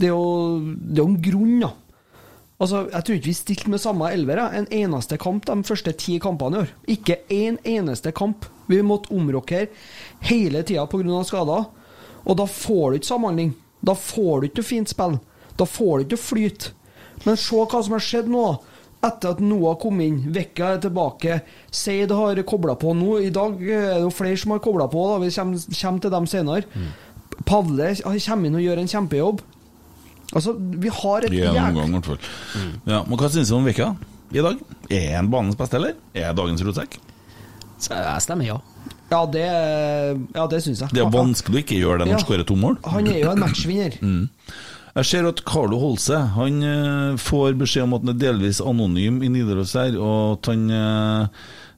det 0.00 0.08
er 0.08 0.14
jo 0.14 0.24
det 0.58 0.98
er 0.98 1.04
jo 1.04 1.10
en 1.12 1.20
grunn, 1.22 1.58
da. 1.62 1.72
Altså, 2.56 2.86
Jeg 2.88 3.04
tror 3.04 3.18
ikke 3.18 3.28
vi 3.28 3.36
stilte 3.36 3.70
med 3.70 3.82
samme 3.82 4.10
elver. 4.16 4.40
En 4.40 4.68
eneste 4.72 5.18
kamp 5.20 5.44
de 5.46 5.56
første 5.68 5.92
ti 6.00 6.16
kampene 6.22 6.56
i 6.56 6.64
år. 6.64 6.72
Ikke 6.96 7.18
én 7.32 7.60
eneste 7.68 8.12
kamp. 8.16 8.48
Vi 8.66 8.80
måtte 8.82 9.12
omrokere 9.14 9.68
hele 10.26 10.64
tida 10.66 10.86
pga. 10.88 11.22
skader. 11.24 11.68
Og 12.26 12.36
da 12.40 12.46
får 12.48 12.90
du 12.90 12.98
ikke 12.98 13.12
samhandling. 13.12 13.54
Da 13.86 13.94
får 13.94 14.40
du 14.42 14.48
ikke 14.48 14.60
noe 14.62 14.70
fint 14.72 14.90
spill. 14.92 15.18
Da 15.56 15.64
får 15.68 15.92
du 16.00 16.04
ikke 16.06 16.16
noe 16.18 16.24
flyt. 16.26 16.70
Men 17.24 17.38
se 17.40 17.56
hva 17.62 17.82
som 17.86 17.94
har 17.96 18.02
skjedd 18.04 18.28
nå. 18.32 18.46
Etter 19.06 19.34
at 19.36 19.40
Noah 19.44 19.76
kom 19.78 20.00
inn, 20.02 20.22
Vekka 20.34 20.70
er 20.74 20.78
tilbake, 20.82 21.40
Seid 21.70 22.10
har 22.16 22.38
kobla 22.48 22.74
på 22.80 22.94
nå. 22.96 23.18
I 23.22 23.30
dag 23.30 23.60
er 23.62 23.90
det 23.94 24.06
jo 24.06 24.10
flere 24.14 24.38
som 24.40 24.54
har 24.56 24.62
kobla 24.64 24.86
på, 24.90 25.02
da. 25.12 25.18
vi 25.22 25.28
kommer, 25.36 25.60
kommer 25.80 26.02
til 26.02 26.14
dem 26.16 26.26
senere. 26.32 26.86
Pavle 27.46 27.90
kommer 28.00 28.48
inn 28.48 28.56
og 28.58 28.64
gjør 28.64 28.80
en 28.82 28.90
kjempejobb. 28.90 29.42
Altså, 30.34 30.56
vi 30.58 30.90
har 30.90 31.26
et 31.28 31.32
I 31.36 31.42
en 31.46 31.54
jæk- 31.54 31.68
omgang, 31.68 31.88
i 31.92 31.98
hvert 32.00 32.08
fall. 32.10 32.24
Ja, 32.88 33.02
men 33.06 33.20
hva 33.20 33.28
syns 33.30 33.52
du 33.52 33.54
om 33.60 33.68
Vekka 33.68 33.92
i 34.34 34.42
dag? 34.42 34.58
Er 34.90 35.12
han 35.20 35.30
banens 35.30 35.54
beste, 35.60 35.76
eller? 35.78 35.94
Er 36.16 36.32
dagens 36.34 36.64
rotsekk? 36.66 36.96
Så 37.78 37.92
Jeg 37.94 38.22
stemmer 38.24 38.46
ja. 38.48 38.56
Ja, 39.10 39.20
det, 39.30 39.42
ja, 40.34 40.46
det 40.50 40.62
syns 40.64 40.80
jeg. 40.82 40.90
Det 40.96 41.02
er 41.04 41.10
vanskelig 41.12 41.60
å 41.60 41.62
ikke 41.62 41.76
gjøre 41.78 41.98
det 42.00 42.06
når 42.08 42.14
Ja. 42.14 42.16
han 42.18 42.24
skårer 42.26 42.46
to 42.48 42.56
mål. 42.58 42.78
Han 42.90 43.06
er 43.06 43.20
jo 43.20 43.30
en 43.34 43.42
matchvinner. 43.44 43.98
Mm. 44.02 44.28
Jeg 44.96 45.04
ser 45.10 45.26
at 45.28 45.42
Carlo 45.44 45.76
Holse 45.76 46.16
Han 46.32 46.62
eh, 46.64 47.16
får 47.20 47.52
beskjed 47.60 47.84
om 47.84 47.92
at 47.98 48.00
han 48.06 48.14
er 48.14 48.20
delvis 48.22 48.62
anonym 48.64 49.18
i 49.22 49.28
Nidaros 49.28 49.74
her, 49.76 49.92
og 50.00 50.38
at 50.38 50.48
han 50.48 50.62
eh, 50.72 51.26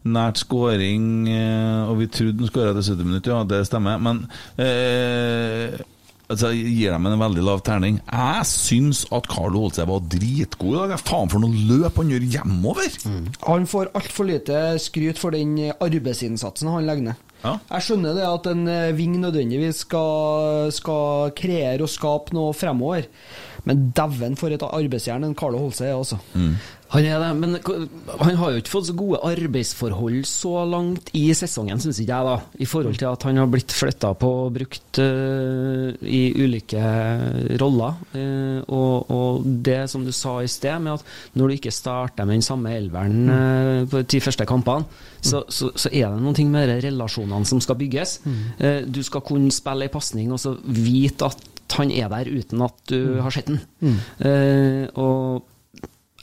nært 0.07 0.39
skåring 0.39 1.27
eh, 1.27 1.89
Og 1.91 1.99
vi 1.99 2.07
trodde 2.15 2.39
han 2.45 2.53
skåra 2.53 2.71
etter 2.71 2.87
70 2.95 3.09
minutter, 3.09 3.35
ja, 3.35 3.41
det 3.51 3.65
stemmer. 3.67 3.99
Men 3.99 4.21
eh, 4.63 5.75
altså, 6.29 6.53
jeg 6.55 6.75
gir 6.77 6.95
dem 6.95 7.09
en 7.11 7.21
veldig 7.21 7.45
lav 7.45 7.63
terning. 7.67 8.01
Jeg 8.07 8.49
syns 8.51 9.05
at 9.15 9.29
Carlo 9.31 9.67
seg 9.75 9.89
var 9.91 10.05
dritgod 10.13 10.77
i 10.77 10.83
dag. 10.93 11.01
Faen 11.03 11.33
for 11.33 11.43
noe 11.43 11.65
løp 11.69 11.99
han 12.01 12.13
gjør 12.15 12.29
hjemover! 12.37 13.01
Han 13.47 13.69
får 13.69 13.93
altfor 13.99 14.29
lite 14.29 14.63
skryt 14.83 15.21
for 15.21 15.37
den 15.37 15.57
arbeidsinnsatsen 15.73 16.71
han 16.73 16.89
legger 16.89 17.11
ned. 17.11 17.25
Ja. 17.45 17.53
Jeg 17.71 17.87
skjønner 17.87 18.17
det 18.17 18.25
at 18.27 18.49
en 18.51 18.65
eh, 18.67 18.95
ving 18.99 19.15
nødvendigvis 19.23 19.85
skal, 19.85 20.73
skal 20.75 21.31
kreere 21.39 21.85
og 21.87 21.93
skape 21.93 22.35
noe 22.35 22.57
fremover, 22.57 23.07
men 23.69 23.89
dæven 23.97 24.37
for 24.41 24.55
et 24.55 24.65
arbeidsjern 24.65 25.27
en 25.27 25.37
Carlo 25.39 25.61
Holse 25.61 25.87
er, 25.87 25.97
altså. 25.99 26.19
Han 26.89 27.05
er 27.05 27.21
det, 27.21 27.33
men 27.37 27.57
han 28.23 28.39
har 28.41 28.53
jo 28.53 28.61
ikke 28.63 28.73
fått 28.73 28.87
så 28.89 28.95
gode 28.97 29.19
arbeidsforhold 29.29 30.23
så 30.29 30.63
langt 30.65 31.11
i 31.19 31.27
sesongen, 31.37 31.81
syns 31.83 31.99
ikke 32.01 32.15
jeg, 32.15 32.29
da. 32.31 32.63
I 32.65 32.69
forhold 32.69 32.97
til 32.97 33.11
at 33.11 33.27
han 33.29 33.41
har 33.43 33.51
blitt 33.53 33.75
flytta 33.77 34.15
på 34.17 34.31
og 34.47 34.55
brukt 34.57 35.01
uh, 35.05 35.93
i 36.01 36.23
ulike 36.41 36.81
roller. 37.61 37.99
Uh, 38.15 38.65
og, 38.73 39.13
og 39.13 39.51
det 39.69 39.83
som 39.93 40.07
du 40.07 40.15
sa 40.17 40.39
i 40.41 40.49
sted, 40.49 40.81
med 40.81 40.97
at 40.97 41.37
når 41.37 41.53
du 41.53 41.59
ikke 41.59 41.75
starter 41.77 42.25
med 42.25 42.39
den 42.39 42.49
samme 42.49 42.73
elveren 42.79 43.21
uh, 43.29 43.85
på 43.91 44.03
de 44.09 44.23
første 44.25 44.49
kampene, 44.49 44.89
så, 45.21 45.43
så, 45.53 45.69
så 45.77 45.93
er 45.93 46.09
det 46.09 46.25
noen 46.25 46.53
med 46.55 46.73
de 46.73 46.81
relasjonene 46.89 47.49
som 47.49 47.61
skal 47.61 47.77
bygges. 47.79 48.21
Eh, 48.63 48.85
du 48.87 49.01
skal 49.03 49.25
kunne 49.27 49.53
spille 49.55 49.89
ei 49.89 49.93
pasning 49.93 50.33
og 50.35 50.41
så 50.43 50.55
vite 50.63 51.29
at 51.29 51.58
han 51.77 51.93
er 51.93 52.09
der 52.13 52.31
uten 52.31 52.65
at 52.65 52.79
du 52.91 53.19
har 53.23 53.35
sett 53.35 53.51
den. 53.51 53.61
Uh, 54.23 54.87
og 54.95 55.45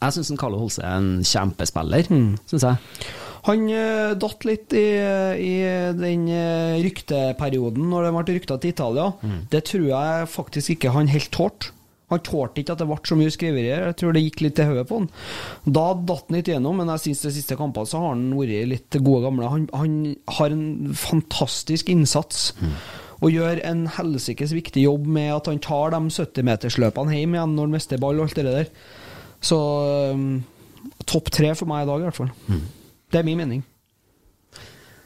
jeg 0.01 0.15
syns 0.17 0.33
Carlo 0.39 0.59
Holse 0.61 0.83
er 0.83 0.97
en 0.99 1.21
kjempespiller, 1.25 2.09
synes 2.49 2.65
jeg. 2.65 2.81
Han 3.45 3.67
uh, 3.69 4.15
datt 4.17 4.45
litt 4.49 4.73
i, 4.73 4.87
i 5.37 5.53
den 5.99 6.25
uh, 6.31 6.81
rykteperioden 6.81 7.87
når 7.91 8.07
det 8.07 8.13
ble 8.17 8.37
rykta 8.39 8.59
til 8.59 8.73
Italia. 8.73 9.11
Det 9.53 9.63
tror 9.69 9.87
jeg 9.93 10.29
faktisk 10.33 10.75
ikke 10.75 10.93
han 10.97 11.11
helt 11.13 11.31
tålte. 11.35 11.71
Han 12.13 12.21
tålte 12.21 12.61
ikke 12.61 12.75
at 12.75 12.81
det 12.83 12.87
ble 12.89 12.97
så 13.09 13.15
mye 13.17 13.33
skriverier. 13.33 13.87
Jeg 13.89 13.97
tror 13.97 14.13
det 14.13 14.21
gikk 14.27 14.43
litt 14.45 14.57
til 14.59 14.67
hodet 14.69 14.85
på 14.89 14.99
han. 14.99 15.07
Da 15.65 15.85
datt 15.97 16.27
han 16.27 16.37
litt 16.37 16.51
gjennom, 16.51 16.77
men 16.77 16.91
jeg 16.93 17.01
syns 17.07 17.23
de 17.25 17.31
siste 17.39 17.57
kampene 17.57 17.89
så 17.89 18.01
har 18.03 18.13
han 18.13 18.27
vært 18.37 18.69
litt 18.69 18.97
gode 18.99 19.23
gamle. 19.25 19.49
Han, 19.49 19.65
han 19.73 19.95
har 20.37 20.53
en 20.53 20.93
fantastisk 20.99 21.89
innsats. 21.93 22.51
Og 23.23 23.31
gjør 23.31 23.61
en 23.63 23.85
helsikes 23.95 24.51
viktig 24.55 24.83
jobb 24.83 25.05
med 25.07 25.31
at 25.37 25.47
han 25.51 25.61
tar 25.63 25.93
de 25.93 26.01
70-metersløpene 26.11 27.15
hjem 27.15 27.37
igjen 27.37 27.55
når 27.55 27.69
han 27.69 27.75
mister 27.77 28.01
ball 28.01 28.19
og 28.19 28.27
alt 28.27 28.39
det 28.39 28.45
der. 28.49 28.67
Så 29.45 29.57
um, 30.11 30.43
topp 31.07 31.31
tre 31.33 31.53
for 31.55 31.69
meg 31.69 31.85
i 31.85 31.89
dag, 31.89 31.99
i 32.01 32.07
hvert 32.09 32.19
fall. 32.19 32.31
Det 33.11 33.17
er 33.19 33.27
min 33.27 33.39
mening. 33.39 33.61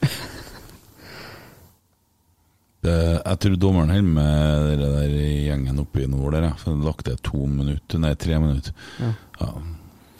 det, 2.84 2.96
Jeg 3.20 3.36
tror 3.44 3.56
dommeren 3.60 3.92
holder 3.94 4.14
med 4.16 4.32
dere 4.70 4.88
der 4.96 5.12
gjengen 5.46 5.82
oppe 5.84 6.02
i 6.02 6.10
nord 6.10 6.32
der, 6.34 6.48
ja. 6.50 6.54
for 6.58 6.68
han 6.72 6.86
lagt 6.86 7.06
det 7.06 7.16
to 7.26 7.40
minutter, 7.46 7.96
nei, 8.02 8.14
tre 8.18 8.34
minutter. 8.42 8.72
Ja. 8.98 9.12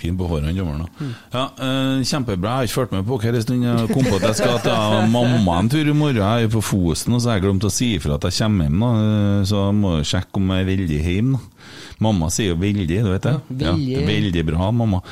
Fin 0.01 0.17
på 0.17 0.25
han 0.31 0.47
dommeren. 0.57 0.87
Mm. 0.97 1.11
Ja, 1.35 1.43
uh, 1.61 2.01
kjempebra. 2.09 2.55
Jeg 2.55 2.57
har 2.57 2.69
ikke 2.71 2.77
fulgt 2.79 2.93
med 2.97 3.05
på 3.11 3.19
dere 3.21 3.37
en 3.37 3.43
stund. 3.45 3.65
Jeg 3.69 3.89
kom 3.93 4.07
på 4.09 4.17
at 4.17 4.23
jeg 4.31 4.39
skal 4.39 4.59
ta 4.65 4.77
mamma 5.13 5.59
en 5.61 5.69
tur 5.69 5.85
i 5.85 5.93
morgen. 5.93 6.17
Jeg 6.25 6.47
er 6.49 6.53
på 6.55 6.63
Fosen, 6.65 7.13
og 7.15 7.21
så 7.21 7.31
har 7.35 7.37
jeg 7.39 7.45
glemt 7.45 7.67
å 7.69 7.73
si 7.75 7.91
ifra 7.99 8.17
at 8.17 8.25
jeg 8.31 8.39
kommer 8.39 8.65
hjem. 8.71 8.81
da. 8.81 8.91
Eh, 9.05 9.45
Så 9.51 9.61
jeg 9.67 9.77
må 9.83 9.93
sjekke 10.09 10.41
om 10.41 10.49
jeg 10.55 10.65
er 10.65 10.71
veldig 10.71 11.01
hjemme. 11.05 11.37
da. 11.37 11.67
Mamma 12.01 12.31
sier 12.33 12.55
jo 12.55 12.57
veldig, 12.57 12.87
du 12.89 13.11
vet 13.13 13.27
det? 13.29 13.35
Ja, 13.61 13.75
veldig. 13.77 14.07
veldig 14.09 14.45
bra, 14.49 14.71
mamma. 14.73 15.03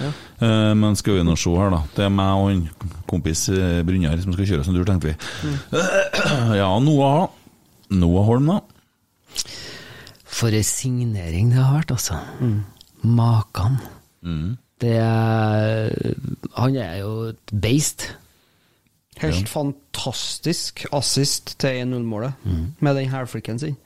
Eh, 0.41 0.73
men 0.81 0.97
skal 0.97 1.19
vi 1.19 1.27
nå 1.29 1.37
se 1.37 1.53
her, 1.53 1.69
da. 1.77 1.83
Det 1.95 2.07
er 2.07 2.15
meg 2.17 2.33
og 2.41 2.49
en 2.55 2.63
kompis 3.07 3.45
Brynjar 3.85 4.23
som 4.23 4.33
skal 4.33 4.49
kjøre 4.49 4.61
oss 4.65 4.69
en 4.73 4.79
tur, 4.79 4.89
tenkte 4.89 5.13
vi. 5.13 5.17
Ja, 6.57 6.71
Noah, 6.81 7.29
Noah 7.91 8.25
Holm, 8.25 8.47
da. 8.55 8.61
For 10.25 10.49
ei 10.55 10.63
signering 10.65 11.51
det 11.53 11.61
har 11.61 11.77
vært, 11.77 11.93
altså. 11.93 12.17
Makan. 13.05 13.81
Det 14.81 14.95
er 14.97 15.91
Han 16.57 16.77
er 16.77 16.97
jo 17.01 17.13
et 17.33 17.53
beist. 17.63 18.17
Helt 19.19 19.49
fantastisk 19.51 20.85
assist 20.95 21.57
til 21.59 21.81
1-0-målet 21.83 22.33
med 22.79 22.95
den 22.95 23.09
hælflikken 23.11 23.59
sin. 23.59 23.77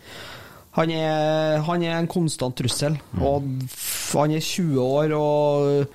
Han 0.76 0.90
er, 0.90 1.60
han 1.64 1.82
er 1.84 1.98
en 1.98 2.08
konstant 2.08 2.56
trussel, 2.56 2.98
og 3.20 3.42
han 4.12 4.30
er 4.30 4.40
20 4.40 4.80
år 4.80 5.12
og 5.16 5.86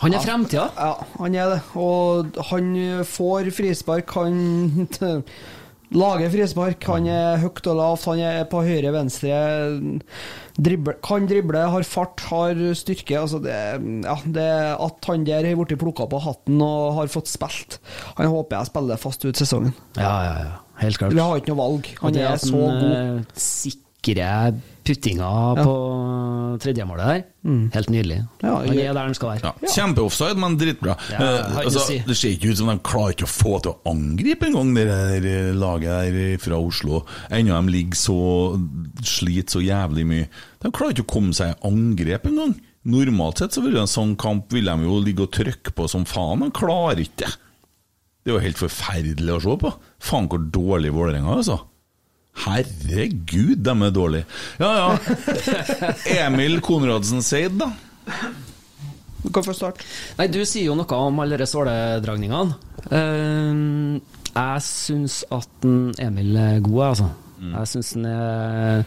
Han 0.00 0.12
er 0.12 0.20
fremtida. 0.20 0.68
Ja, 0.76 0.92
han 1.20 1.34
er 1.34 1.48
det. 1.48 1.60
Og 1.74 2.26
han 2.50 3.04
får 3.04 3.50
frispark, 3.56 4.10
han 4.14 4.88
lager 6.02 6.30
frispark. 6.30 6.84
Han 6.84 7.06
er 7.06 7.36
høyt 7.38 7.66
og 7.66 7.76
lavt, 7.76 8.04
han 8.04 8.18
er 8.18 8.44
på 8.50 8.62
høyre, 8.66 8.92
venstre. 8.92 9.38
Drible, 10.54 10.94
kan 11.02 11.24
drible, 11.26 11.64
har 11.66 11.82
fart, 11.82 12.20
har 12.30 12.58
styrke. 12.78 13.16
Altså 13.18 13.40
det, 13.42 13.54
ja, 14.06 14.14
det 14.36 14.50
At 14.78 15.08
han 15.10 15.24
der 15.26 15.48
har 15.48 15.58
blitt 15.58 15.80
plukka 15.80 16.06
på 16.10 16.20
hatten 16.22 16.62
og 16.62 16.94
har 17.00 17.10
fått 17.10 17.26
spilt 17.32 17.80
Han 18.20 18.30
håper 18.30 18.60
jeg 18.60 18.70
spiller 18.70 19.00
fast 19.02 19.26
ut 19.26 19.40
sesongen. 19.40 19.74
Ja, 19.98 20.14
ja, 20.28 20.36
ja. 20.44 20.52
Helt 20.78 20.98
klart. 20.98 21.14
Vi 21.14 21.22
har 21.22 21.38
ikke 21.38 21.54
noe 21.54 21.60
valg. 21.60 21.90
Han 22.02 22.18
er 22.18 22.38
så 22.42 22.54
god 22.54 22.80
god. 23.34 23.82
Eh, 24.12 24.54
puttinga 24.84 25.28
ja. 25.56 25.64
på 25.64 25.74
tredjemålet 26.60 27.06
der. 27.08 27.22
Helt 27.74 27.88
nydelig. 27.92 28.18
Ja, 28.44 28.58
Han 28.60 28.78
er 28.78 28.92
der 28.92 28.98
han 29.08 29.14
skal 29.16 29.30
være. 29.32 29.52
Ja. 29.62 29.70
Kjempeoffside, 29.74 30.36
men 30.40 30.58
dritbra. 30.60 30.96
Ja, 31.10 31.22
Eh, 31.24 31.56
altså, 31.62 31.80
si. 31.86 31.96
det 32.06 32.16
ser 32.16 32.34
ikke 32.36 32.50
ut 32.52 32.58
som 32.60 32.68
de 32.68 32.76
klarer 32.84 33.14
ikke 33.16 33.24
å 33.28 33.32
få 33.32 33.54
til 33.64 33.72
å 33.72 33.92
angripe 33.94 34.46
engang, 34.50 34.74
det 34.76 34.84
der 34.90 35.26
eh, 35.30 35.54
laget 35.56 36.12
der 36.14 36.38
fra 36.44 36.58
Oslo. 36.60 37.00
Ennå 37.30 37.56
de 37.56 37.72
ligger 37.72 37.96
så 37.96 38.18
sliter 39.02 39.56
så 39.56 39.64
jævlig 39.64 40.04
mye. 40.06 40.28
De 40.62 40.70
klarer 40.70 40.92
ikke 40.94 41.06
å 41.08 41.12
komme 41.16 41.32
seg 41.36 41.54
i 41.54 41.58
angrep 41.70 42.28
engang. 42.30 42.54
Normalt 42.84 43.40
sett 43.40 43.56
så 43.56 43.62
ville 43.64 43.80
en 43.80 43.88
sånn 43.88 44.12
kamp 44.20 44.52
vil 44.52 44.68
de 44.68 44.76
jo 44.84 45.00
ligge 45.00 45.24
og 45.24 45.32
trykke 45.32 45.72
på 45.72 45.88
som 45.88 46.04
faen, 46.04 46.42
men 46.44 46.52
klarer 46.52 47.00
ikke 47.00 47.24
det. 47.24 47.32
Det 48.24 48.32
er 48.32 48.36
jo 48.38 48.44
helt 48.44 48.60
forferdelig 48.60 49.32
å 49.34 49.40
se 49.44 49.54
på. 49.60 49.70
Faen 50.00 50.28
hvor 50.32 50.40
dårlig 50.52 50.92
Vålerenga 50.92 51.32
er, 51.32 51.40
altså. 51.42 51.58
Herregud, 52.44 53.60
de 53.64 53.74
er 53.86 53.94
dårlige. 53.94 54.26
Ja, 54.60 54.72
ja. 54.80 55.14
Emil 56.26 56.58
Konradsen 56.64 57.22
Seid, 57.24 57.56
da. 57.60 57.70
Du 59.24 59.30
kan 59.32 59.46
få 59.46 59.54
starte. 59.56 59.86
Nei, 60.18 60.28
du 60.28 60.42
sier 60.44 60.68
jo 60.68 60.76
noe 60.76 60.98
om 60.98 61.22
alle 61.24 61.38
de 61.40 61.46
åledragningene. 61.48 62.58
Uh, 62.90 64.00
jeg 64.34 64.64
syns 64.66 65.22
at 65.32 65.68
Emil 66.02 66.34
er 66.36 66.64
god, 66.64 66.80
jeg, 66.98 67.12
Mm. 67.44 67.50
Jeg 67.58 67.68
syns 67.68 67.88
han 67.96 68.04
er 68.08 68.84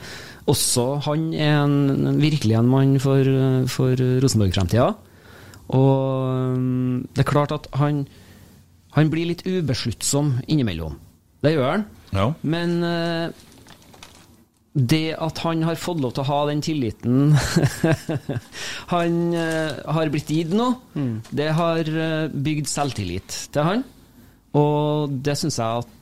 Også 0.48 0.86
han 1.06 1.26
er 1.36 1.58
en, 1.66 2.20
virkelig 2.22 2.56
en 2.58 2.70
mann 2.72 2.96
for, 3.04 3.28
for 3.70 4.00
Rosenborg-fremtida. 4.24 4.88
Og 5.76 6.56
um, 6.56 7.04
det 7.12 7.26
er 7.26 7.28
klart 7.28 7.52
at 7.52 7.68
han 7.76 8.06
Han 8.96 9.12
blir 9.12 9.28
litt 9.30 9.44
ubesluttsom 9.46 10.40
innimellom. 10.48 10.96
Det 11.44 11.52
gjør 11.54 11.70
han. 11.70 11.84
Ja. 12.16 12.32
Men 12.48 12.80
eh, 12.86 13.36
det 14.78 15.18
at 15.18 15.42
han 15.42 15.66
har 15.66 15.80
fått 15.82 16.02
lov 16.04 16.14
til 16.16 16.24
å 16.24 16.30
ha 16.30 16.40
den 16.52 16.62
tilliten 16.62 17.34
han 18.94 19.20
eh, 19.34 19.78
har 19.98 20.12
blitt 20.14 20.32
gitt 20.32 20.54
nå, 20.54 20.70
det 21.34 21.52
har 21.58 21.82
eh, 21.90 22.32
bygd 22.32 22.70
selvtillit 22.70 23.40
til 23.54 23.72
han. 23.72 23.86
Og 24.58 25.12
det 25.26 25.36
syns 25.38 25.58
jeg 25.60 25.84
at 25.84 25.94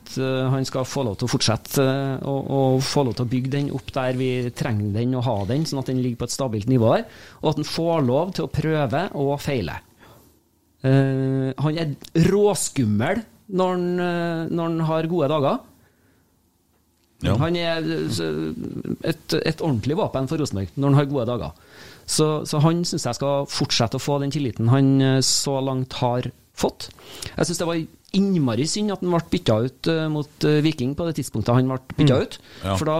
han 0.53 0.63
skal 0.67 0.85
få 0.87 1.01
lov 1.03 1.15
til 1.17 1.25
å 1.25 1.31
fortsette 1.31 1.81
Å 1.81 2.29
og, 2.29 2.51
og 2.55 2.83
få 2.85 3.01
lov 3.03 3.15
til 3.17 3.25
å 3.25 3.31
bygge 3.31 3.51
den 3.55 3.71
opp 3.73 3.89
der 3.91 4.15
vi 4.15 4.29
trenger 4.55 4.93
den 4.93 5.15
og 5.17 5.25
ha 5.25 5.33
den, 5.49 5.65
sånn 5.67 5.81
at 5.81 5.89
den 5.89 5.99
ligger 6.03 6.21
på 6.21 6.27
et 6.29 6.35
stabilt 6.35 6.69
nivå 6.69 6.91
her. 6.93 7.07
Og 7.41 7.49
at 7.49 7.59
han 7.59 7.67
får 7.67 8.05
lov 8.05 8.35
til 8.37 8.45
å 8.45 8.51
prøve 8.53 9.01
og 9.17 9.33
feile. 9.43 9.79
Uh, 10.85 11.51
han 11.57 11.81
er 11.81 12.29
råskummel 12.29 13.25
når 13.57 13.73
han, 13.73 13.87
når 14.53 14.69
han 14.69 14.85
har 14.93 15.09
gode 15.09 15.31
dager. 15.33 15.59
Ja. 17.25 17.35
Han 17.41 17.55
er 17.59 17.89
eh, 17.89 19.09
et, 19.11 19.35
et 19.41 19.61
ordentlig 19.65 19.97
våpen 19.99 20.27
for 20.31 20.37
Rosenborg 20.41 20.71
når 20.75 20.89
han 20.91 20.99
har 21.01 21.09
gode 21.11 21.25
dager. 21.31 21.51
Så, 22.05 22.27
så 22.45 22.59
han 22.61 22.83
syns 22.85 23.05
jeg 23.07 23.17
skal 23.17 23.47
fortsette 23.49 23.97
å 23.97 24.03
få 24.03 24.19
den 24.21 24.33
tilliten 24.33 24.69
han 24.69 24.89
eh, 25.01 25.19
så 25.25 25.57
langt 25.65 25.93
har 26.03 26.29
fått. 26.55 26.89
Jeg 27.35 27.49
syns 27.49 27.61
det 27.63 27.67
var 27.67 27.81
innmari 28.15 28.63
synd 28.69 28.93
at 28.93 29.01
han 29.03 29.11
ble 29.11 29.23
bytta 29.33 29.57
ut 29.65 29.89
eh, 29.91 30.05
mot 30.13 30.45
Viking 30.63 30.93
på 30.95 31.07
det 31.09 31.17
tidspunktet 31.17 31.57
han 31.57 31.67
ble 31.73 31.81
bytta 31.97 32.19
ut, 32.21 32.37
Ja. 32.63 32.77
for 32.79 32.85
da 32.87 32.99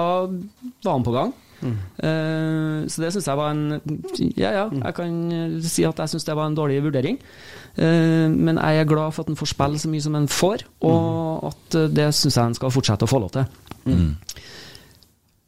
var 0.83 0.97
han 0.97 1.05
på 1.07 1.13
gang. 1.15 1.33
Eh, 1.65 2.81
så 2.91 3.01
det 3.01 3.11
syns 3.15 3.29
jeg 3.29 3.39
var 3.39 3.53
en 3.53 3.79
Ja, 4.35 4.51
ja, 4.53 4.65
jeg 4.73 4.95
kan 4.97 5.15
si 5.63 5.85
at 5.87 6.01
jeg 6.03 6.11
syns 6.11 6.27
det 6.27 6.35
var 6.37 6.49
en 6.49 6.57
dårlig 6.57 6.81
vurdering. 6.83 7.17
Men 7.75 8.55
jeg 8.55 8.79
er 8.79 8.87
glad 8.87 9.11
for 9.11 9.25
at 9.25 9.31
han 9.31 9.35
får 9.39 9.49
spille 9.51 9.79
så 9.81 9.89
mye 9.91 10.03
som 10.03 10.13
han 10.15 10.27
får, 10.31 10.61
og 10.87 11.47
at 11.49 11.75
eh, 11.79 11.89
det 11.91 12.05
syns 12.15 12.37
jeg 12.37 12.43
han 12.49 12.55
skal 12.55 12.71
fortsette 12.71 13.03
å 13.07 13.11
få 13.11 13.19
lov 13.23 13.33
til. 13.35 13.47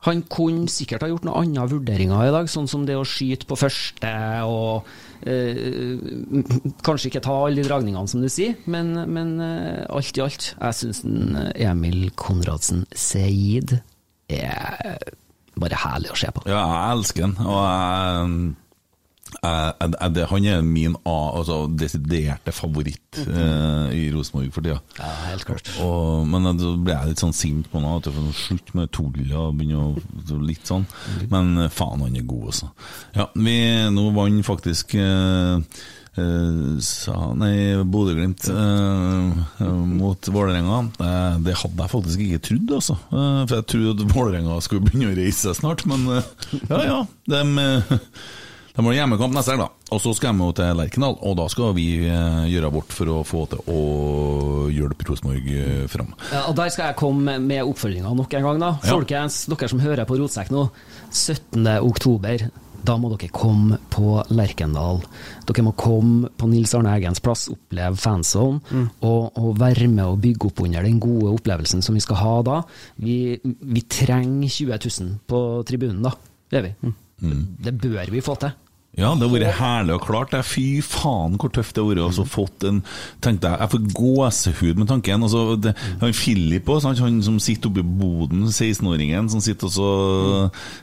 Han 0.07 0.21
kunne 0.31 0.69
sikkert 0.71 1.03
ha 1.03 1.09
gjort 1.11 1.25
noen 1.27 1.49
andre 1.49 1.65
vurderinger 1.73 2.29
i 2.29 2.31
dag, 2.31 2.47
sånn 2.51 2.69
som 2.69 2.85
det 2.87 2.95
å 2.95 3.05
skyte 3.07 3.47
på 3.49 3.57
første 3.59 4.11
og 4.47 4.87
eh, 5.27 5.97
Kanskje 6.85 7.09
ikke 7.09 7.23
ta 7.25 7.35
alle 7.43 7.59
de 7.59 7.67
dragningene, 7.67 8.07
som 8.07 8.23
du 8.23 8.29
sier, 8.31 8.55
men, 8.71 8.93
men 9.11 9.33
eh, 9.43 9.83
alt 9.89 10.19
i 10.19 10.23
alt. 10.23 10.51
Jeg 10.53 10.77
syns 10.79 11.03
Emil 11.03 12.11
Konradsen 12.15 12.85
Seid 12.95 13.79
er 14.31 14.95
bare 15.57 15.81
herlig 15.81 16.13
å 16.13 16.19
se 16.19 16.31
på. 16.31 16.45
Ja, 16.47 16.61
jeg 16.61 16.97
elsker 16.99 17.25
den, 17.25 17.35
og 17.43 17.59
jeg, 17.65 18.55
jeg, 19.27 19.73
jeg, 19.81 20.11
det, 20.15 20.25
han 20.31 20.45
er 20.47 20.61
min 20.65 20.95
altså, 21.07 21.59
desiderte 21.67 22.53
favoritt 22.55 23.19
eh, 23.25 23.89
i 23.97 24.05
Rosenborg 24.13 24.53
for 24.55 24.65
tida. 24.65 24.79
Ja, 24.99 25.11
helt 25.27 25.47
klart. 25.47 25.71
Og, 25.83 26.23
men 26.29 26.47
da 26.47 26.71
ble 26.75 26.95
jeg 26.95 27.11
litt 27.11 27.23
sånn 27.25 27.35
sint 27.35 27.67
på 27.71 27.81
ham. 27.83 28.01
Slutt 28.37 28.73
med 28.77 28.93
tullet 28.95 29.35
og 29.35 29.57
begynne 29.59 29.83
å 29.83 29.91
så 30.27 30.39
litt 30.41 30.67
sånn. 30.69 30.87
Men 31.31 31.53
eh, 31.65 31.71
faen, 31.73 32.03
han 32.05 32.17
er 32.17 32.25
god, 32.27 32.49
altså. 32.53 32.71
Ja, 33.17 33.29
vi, 33.35 33.59
nå 33.93 34.09
vant 34.15 34.45
faktisk 34.47 34.95
eh, 34.99 35.59
eh, 36.17 36.71
sa, 36.83 37.15
nei, 37.37 37.53
Bodø-Glimt 37.83 38.47
eh, 38.53 39.43
eh, 39.63 39.77
mot 39.91 40.31
Vålerenga. 40.33 40.81
Eh, 41.03 41.37
det 41.45 41.59
hadde 41.61 41.83
jeg 41.83 41.93
faktisk 41.93 42.25
ikke 42.25 42.43
trodd, 42.49 42.75
altså. 42.79 42.97
Eh, 43.11 43.43
for 43.43 43.55
jeg 43.59 43.69
trodde 43.73 43.95
at 43.95 44.15
Vålerenga 44.15 44.59
skulle 44.65 44.87
begynne 44.87 45.13
å 45.13 45.17
reise 45.19 45.49
seg 45.49 45.61
snart, 45.61 45.85
men 45.89 46.07
eh, 46.17 46.35
ja 46.71 46.83
ja. 46.87 46.99
De, 47.27 47.43
eh, 47.63 47.97
de 48.77 48.85
har 48.85 48.93
hjemmekamp 48.93 49.33
neste 49.33 49.55
helg, 49.55 49.63
da. 49.65 49.93
Og 49.95 50.01
så 50.03 50.11
skal 50.13 50.37
de 50.37 50.47
til 50.59 50.77
Lerkendal, 50.77 51.15
og 51.25 51.33
da 51.39 51.47
skal 51.49 51.71
vi 51.73 51.87
eh, 52.05 52.43
gjøre 52.51 52.69
vårt 52.75 52.93
for 52.93 53.09
å 53.09 53.23
få 53.25 53.43
til 53.49 53.63
å 53.73 53.79
hjelpe 54.69 55.07
Rosenborg 55.09 55.47
eh, 55.49 55.87
fram. 55.89 56.11
Ja, 56.29 56.43
og 56.51 56.55
Der 56.59 56.69
skal 56.73 56.91
jeg 56.91 56.99
komme 56.99 57.39
med, 57.41 57.63
oppfølginga 57.65 58.13
nok 58.13 58.37
en 58.37 58.45
gang. 58.45 58.61
da 58.61 58.69
Ja. 58.83 58.93
Folkens, 58.93 59.45
dere 59.49 59.69
som 59.71 59.81
hører 59.81 60.05
på 60.05 60.19
Rotsekk 60.19 60.51
nå. 60.53 60.67
17. 61.09 61.65
oktober, 61.87 62.45
da 62.87 62.97
må 63.01 63.09
dere 63.15 63.31
komme 63.33 63.79
på 63.91 64.19
Lerkendal. 64.29 65.01
Dere 65.49 65.65
må 65.65 65.73
komme 65.75 66.29
på 66.37 66.47
Nils 66.51 66.75
Arne 66.77 66.93
Eggens 66.99 67.19
plass, 67.23 67.47
oppleve 67.49 67.97
fanzone, 67.97 68.61
og, 69.01 69.33
og 69.41 69.57
være 69.57 69.89
med 69.89 70.05
og 70.05 70.21
bygge 70.21 70.51
opp 70.51 70.61
under 70.67 70.85
den 70.85 71.01
gode 71.01 71.33
opplevelsen 71.33 71.81
som 71.81 71.97
vi 71.97 72.05
skal 72.05 72.21
ha 72.21 72.35
da. 72.45 72.61
Vi, 73.01 73.17
vi 73.41 73.83
trenger 73.89 74.53
20 74.53 74.77
000 75.01 75.17
på 75.27 75.41
tribunen, 75.67 76.05
da. 76.05 76.13
Det 76.47 76.61
gjør 76.61 76.69
vi. 76.69 76.93
Det 77.65 77.73
bør 77.81 78.13
vi 78.13 78.21
få 78.21 78.37
til. 78.37 78.53
Ja, 78.97 79.11
det 79.13 79.27
har 79.27 79.29
vært 79.29 79.59
herlig 79.59 79.93
og 79.93 80.05
klart. 80.07 80.31
det. 80.33 80.39
Fy 80.47 80.81
faen 80.81 81.35
hvor 81.37 81.51
tøft 81.53 81.75
det 81.77 81.83
har 81.83 81.89
vært. 81.91 82.01
Altså, 82.07 82.23
fått 82.25 82.63
en, 82.65 82.79
tenkte 83.21 83.51
jeg, 83.51 83.59
jeg 83.61 83.71
får 83.73 83.83
gåsehud 83.99 84.79
med 84.81 84.89
tanken. 84.89 85.25
Altså, 85.27 85.43
det, 85.61 85.73
han 86.01 86.15
Filip 86.17 86.71
også, 86.73 86.95
han 87.05 87.19
som 87.21 87.37
sitter 87.43 87.69
oppe 87.69 87.83
i 87.83 87.85
boden, 88.01 88.47
16-åringen 88.49 89.29
som 89.29 89.43
sitter 89.45 89.69
også 89.69 89.89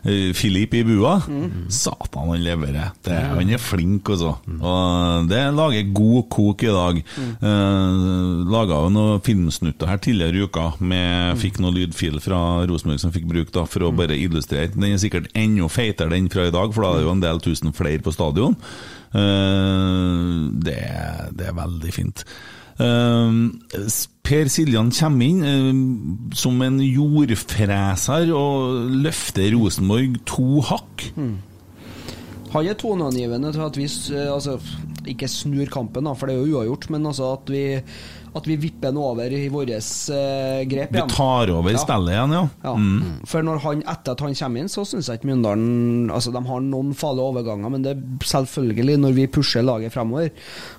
eh, 0.07 0.31
Filip 0.39 0.77
i 0.79 0.85
bua. 0.87 1.17
Satan, 1.75 2.31
han 2.31 2.45
leverer. 2.45 2.93
Det, 3.03 3.19
han 3.35 3.51
er 3.51 3.63
flink, 3.63 4.13
altså. 4.15 4.37
Og 4.61 5.27
det 5.33 5.43
lager 5.59 5.91
god 5.99 6.29
kok 6.37 6.63
i 6.69 6.71
dag. 6.79 7.03
Eh, 7.19 8.01
Laga 8.55 8.79
jo 8.85 8.93
noen 8.95 9.23
filmsnutter 9.27 9.91
her 9.91 9.99
tidligere 10.05 10.39
i 10.39 10.47
uka. 10.47 10.69
Med, 10.85 11.35
Fikk 11.43 11.59
noe 11.63 11.75
lydfil 11.75 12.21
fra 12.23 12.39
Rosenborg 12.69 13.03
som 13.03 13.13
fikk 13.15 13.27
bruk 13.31 13.51
da, 13.55 13.67
for 13.67 13.89
å 13.89 13.93
bare 13.97 14.15
illustrere. 14.23 14.71
Den 14.77 14.93
er 14.93 15.03
sikkert 15.03 15.33
enda 15.35 15.67
feitere 15.73 16.15
den 16.15 16.31
fra 16.31 16.47
i 16.47 16.55
dag, 16.55 16.71
for 16.75 16.85
da 16.87 16.95
er 16.95 17.03
det 17.03 17.09
jo 17.09 17.15
en 17.17 17.25
del 17.27 17.43
tusen 17.43 17.75
flere 17.75 18.04
på 18.05 18.15
stadion. 18.15 18.57
Eh, 19.15 20.51
det, 20.67 20.81
det 21.39 21.49
er 21.49 21.57
veldig 21.57 21.95
fint. 21.95 22.25
Eh, 22.83 23.41
per 24.25 24.51
Siljan 24.51 24.91
kommer 24.97 25.29
inn 25.29 25.43
eh, 25.47 25.73
som 26.37 26.63
en 26.67 26.81
jordfreser 26.83 28.33
og 28.35 28.95
løfter 29.05 29.55
Rosenborg 29.55 30.19
to 30.29 30.65
hakk. 30.71 31.09
Han 32.55 32.69
er 32.71 32.77
toneangivende 32.79 33.51
til 33.55 33.65
at 33.65 33.79
vi 33.79 33.87
altså, 34.31 34.59
ikke 35.11 35.31
snur 35.31 35.71
kampen, 35.73 36.07
for 36.15 36.31
det 36.31 36.37
er 36.37 36.45
jo 36.45 36.59
uavgjort, 36.59 36.91
men 36.95 37.09
altså 37.11 37.33
at 37.35 37.51
vi, 37.51 37.65
at 38.35 38.49
vi 38.51 38.57
vipper 38.59 38.91
den 38.91 38.99
over 38.99 39.31
i 39.31 39.45
vårt 39.53 39.71
eh, 39.71 40.65
grep 40.71 40.93
Vi 40.95 41.05
tar 41.13 41.53
over 41.55 41.71
Ja. 41.75 41.79
spillet 41.79 42.15
igjen, 42.17 42.35
ja. 42.35 42.49
Ja. 42.65 42.75
For 43.31 43.47
når 43.47 43.63
han, 43.63 43.85
etter 43.87 44.17
at 44.17 44.25
han 44.27 44.35
kommer 44.35 44.61
inn, 44.65 44.73
så 44.73 44.85
syns 44.89 45.09
jeg 45.09 45.21
ikke 45.21 45.31
Mjøndalen 45.31 46.11
Altså, 46.11 46.33
de 46.35 46.43
har 46.49 46.61
noen 46.67 46.93
farlige 46.99 47.31
overganger, 47.31 47.71
men 47.71 47.83
det 47.87 47.95
er 47.95 48.29
selvfølgelig, 48.35 48.99
når 48.99 49.17
vi 49.17 49.27
pusher 49.31 49.63
laget 49.63 49.95
fremover, 49.95 50.31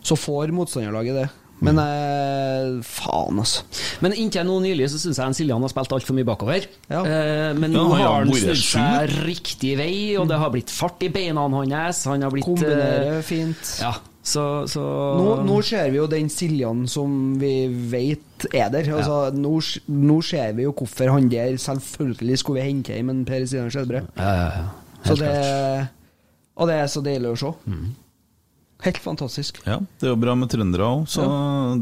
så 0.03 0.18
får 0.19 0.52
motstanderlaget 0.56 1.22
det. 1.23 1.27
Men 1.64 1.80
eh, 1.80 2.82
faen, 2.84 3.38
altså. 3.40 3.64
Men 4.03 4.15
inntil 4.19 4.44
nå 4.48 4.57
nylig 4.65 4.90
så 4.91 4.99
syns 4.99 5.22
jeg 5.22 5.30
en 5.32 5.38
Siljan 5.38 5.64
har 5.64 5.72
spilt 5.72 5.94
altfor 5.95 6.18
mye 6.18 6.27
bakover. 6.27 6.65
Ja. 6.91 6.99
Eh, 7.07 7.53
men 7.56 7.72
nå 7.72 7.86
han 7.88 7.94
har 7.95 8.10
har 8.10 8.26
han 8.26 8.34
snudd 8.36 8.60
seg 8.60 9.15
riktig 9.23 9.77
vei, 9.80 9.94
og 10.19 10.27
det 10.32 10.41
har 10.41 10.52
blitt 10.52 10.73
fart 10.73 11.06
i 11.07 11.10
beina 11.14 11.48
hans. 11.48 12.03
Han 12.11 12.26
har 12.27 12.34
blitt 12.36 12.48
Kombinerer 12.48 13.22
eh, 13.22 13.23
fint. 13.26 13.72
Ja, 13.80 13.94
så, 14.26 14.43
så 14.69 14.84
Nå, 15.19 15.26
nå 15.45 15.60
ser 15.65 15.91
vi 15.93 15.99
jo 15.99 16.07
den 16.10 16.31
Siljan 16.34 16.85
som 16.89 17.35
vi 17.41 17.68
vet 17.91 18.47
er 18.49 18.72
der. 18.73 18.88
Altså, 18.97 19.19
nå, 19.38 19.52
nå 19.93 20.15
ser 20.26 20.56
vi 20.57 20.65
jo 20.65 20.73
hvorfor 20.73 21.11
han 21.14 21.30
der 21.30 21.60
selvfølgelig 21.61 22.39
skulle 22.41 22.64
vi 22.64 22.72
hente 22.72 22.95
hjem 22.95 23.11
en 23.14 23.22
Per 23.27 23.45
Siljan 23.45 23.69
Skjelbre. 23.73 24.02
Ja, 24.18 24.31
ja, 24.39 24.47
ja. 24.57 24.65
Så 25.06 25.14
det, 25.19 25.30
og 26.57 26.72
det 26.72 26.80
er 26.81 26.89
så 26.89 27.03
deilig 27.06 27.35
å 27.35 27.38
se. 27.38 27.52
Helt 28.86 28.99
fantastisk. 29.02 29.60
Ja, 29.66 29.80
det 29.82 30.07
er 30.07 30.14
jo 30.14 30.20
bra 30.22 30.36
med 30.38 30.52
trøndere 30.53 30.86
òg, 30.86 31.07
så 31.10 31.26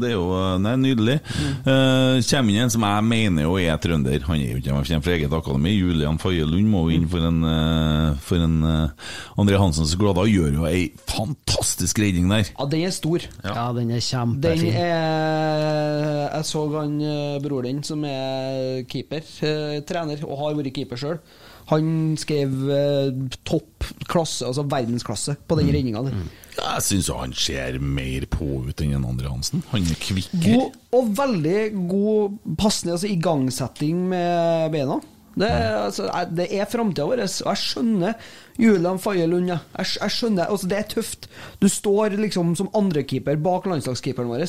det 0.00 0.10
er 0.10 0.16
jo 0.16 0.24
Nei, 0.64 0.74
nydelig. 0.80 1.18
Eh, 1.64 2.20
kommer 2.24 2.54
inn 2.54 2.62
en 2.64 2.72
som 2.72 2.86
jeg 2.86 3.04
mener 3.08 3.46
jo 3.46 3.58
er 3.60 3.78
trønder. 3.82 4.24
Han 4.28 4.40
er 4.40 4.54
jo 4.54 4.60
ikke 4.62 4.72
han 4.72 4.86
kommer 4.88 5.04
fra 5.04 5.16
eget 5.16 5.36
akademi. 5.36 5.74
Julian 5.76 6.20
Faye 6.22 6.46
Lund 6.48 6.70
må 6.72 6.86
jo 6.88 6.98
inn 6.98 7.08
for 7.10 7.26
en, 7.28 7.42
eh, 7.48 8.22
for 8.24 8.44
en 8.44 8.56
uh, 8.64 9.12
André 9.40 9.60
Hansens 9.60 9.94
Glada. 10.00 10.24
Gjør 10.30 10.58
jo 10.60 10.68
ei 10.68 10.86
fantastisk 11.10 12.00
redning 12.02 12.30
der. 12.32 12.48
Ja, 12.54 12.68
den 12.70 12.86
er 12.88 12.94
stor. 12.94 13.28
Ja, 13.44 13.68
den 13.76 13.92
er 13.92 14.02
Den 14.40 14.66
er 14.72 16.30
Jeg 16.34 16.44
så 16.48 16.64
han 16.78 17.00
eh, 17.00 17.40
bror 17.42 17.62
din, 17.66 17.82
som 17.86 18.04
er 18.08 18.84
keeper, 18.90 19.24
eh, 19.42 19.80
trener, 19.86 20.24
og 20.26 20.38
har 20.40 20.56
vært 20.58 20.74
keeper 20.74 21.00
sjøl. 21.00 21.18
Han 21.70 22.16
skrev 22.20 22.52
eh, 22.70 23.12
topp 23.48 23.86
klasse, 24.10 24.44
altså 24.46 24.64
verdensklasse, 24.68 25.36
på 25.48 25.56
den 25.58 25.70
redninga 25.72 26.02
der. 26.06 26.18
Jeg 26.58 26.82
syns 26.86 27.08
han 27.12 27.32
ser 27.36 27.78
mer 27.80 28.26
på 28.30 28.46
ut 28.68 28.82
enn 28.84 28.92
en 28.98 29.06
André 29.08 29.30
Hansen. 29.32 29.62
Han 29.72 29.82
er 29.90 29.96
kvikkere. 30.00 30.44
God, 30.44 30.76
og 30.94 31.08
veldig 31.18 31.58
god 31.90 32.36
passende 32.60 32.94
altså 32.98 33.10
igangsetting 33.10 34.04
med 34.12 34.70
beina. 34.76 35.00
Det, 35.34 35.48
er- 35.50 35.80
altså, 35.88 36.04
er- 36.14 36.30
det 36.30 36.46
er 36.54 36.68
framtida 36.70 37.08
vår. 37.10 37.24
Og 37.24 37.48
jeg 37.50 37.58
skjønner 37.64 38.14
Julian 38.60 39.00
Faye 39.02 39.26
Lund. 39.26 39.48
Jeg, 39.50 39.88
jeg 39.98 40.10
skjønner, 40.14 40.46
altså, 40.46 40.68
Det 40.70 40.78
er 40.78 40.86
tøft. 40.94 41.26
Du 41.60 41.66
står 41.68 42.14
liksom 42.20 42.54
som 42.56 42.68
andrekeeper 42.72 43.36
bak 43.42 43.66
landslagskeeperen 43.66 44.30
vår. 44.30 44.44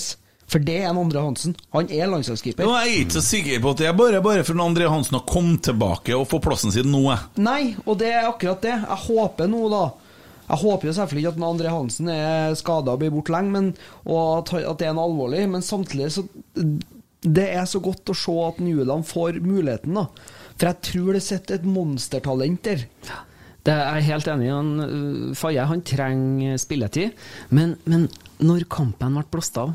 For 0.51 0.61
det 0.61 0.75
er 0.83 0.89
en 0.91 0.99
André 1.01 1.21
Hansen. 1.25 1.55
Han 1.73 1.87
er 1.89 2.09
landslagskeeper. 2.11 2.67
Nå 2.67 2.73
er 2.77 2.87
jeg 2.87 3.05
ikke 3.05 3.17
så 3.17 3.23
sikker 3.25 3.61
på 3.63 3.73
at 3.73 3.81
det 3.81 3.87
er 3.89 3.97
bare, 3.97 4.21
bare 4.23 4.45
for 4.45 4.61
André 4.61 4.87
Hansen 4.91 5.17
å 5.17 5.23
komme 5.25 5.57
tilbake 5.65 6.13
og 6.17 6.27
få 6.29 6.39
plassen 6.43 6.73
sin 6.75 6.91
nå. 6.93 7.01
Nei, 7.41 7.73
og 7.85 7.97
det 8.01 8.11
er 8.13 8.29
akkurat 8.29 8.61
det. 8.61 8.75
Jeg 8.83 9.01
håper 9.07 9.49
nå, 9.51 9.63
da 9.73 9.83
Jeg 10.45 10.61
håper 10.61 10.87
jo 10.87 10.93
selvfølgelig 10.93 11.23
ikke 11.23 11.33
at 11.33 11.39
den 11.39 11.47
André 11.47 11.71
Hansen 11.73 12.09
er 12.13 12.57
skada 12.59 12.93
og 12.93 13.01
blir 13.01 13.13
borte 13.13 13.33
lenge, 13.33 13.53
men, 13.55 13.71
og 14.05 14.43
at, 14.43 14.53
det 14.77 14.85
er 14.85 14.93
en 14.93 15.01
alvorlig, 15.01 15.47
men 15.49 15.65
samtidig 15.65 16.11
så 16.13 16.27
Det 17.25 17.47
er 17.49 17.65
så 17.65 17.81
godt 17.81 18.13
å 18.13 18.13
se 18.13 18.35
at 18.45 18.59
Julian 18.61 19.01
får 19.01 19.41
muligheten, 19.41 19.97
da. 19.97 20.05
For 20.55 20.69
jeg 20.69 20.83
tror 20.91 21.15
det 21.17 21.23
sitter 21.25 21.57
et 21.57 21.65
monstertalent 21.65 22.61
der. 22.63 22.85
Det 23.65 23.73
er 23.73 23.97
jeg 23.97 24.11
helt 24.11 24.27
enig 24.29 24.45
i. 24.45 24.53
Han, 24.53 24.69
øh, 24.85 25.35
Faye 25.35 25.65
han 25.65 25.81
trenger 25.81 26.59
spilletid. 26.61 27.17
Men, 27.49 27.73
men 27.89 28.05
når 28.45 28.67
kampen 28.69 29.17
ble 29.17 29.25
blåst 29.33 29.57
av, 29.57 29.73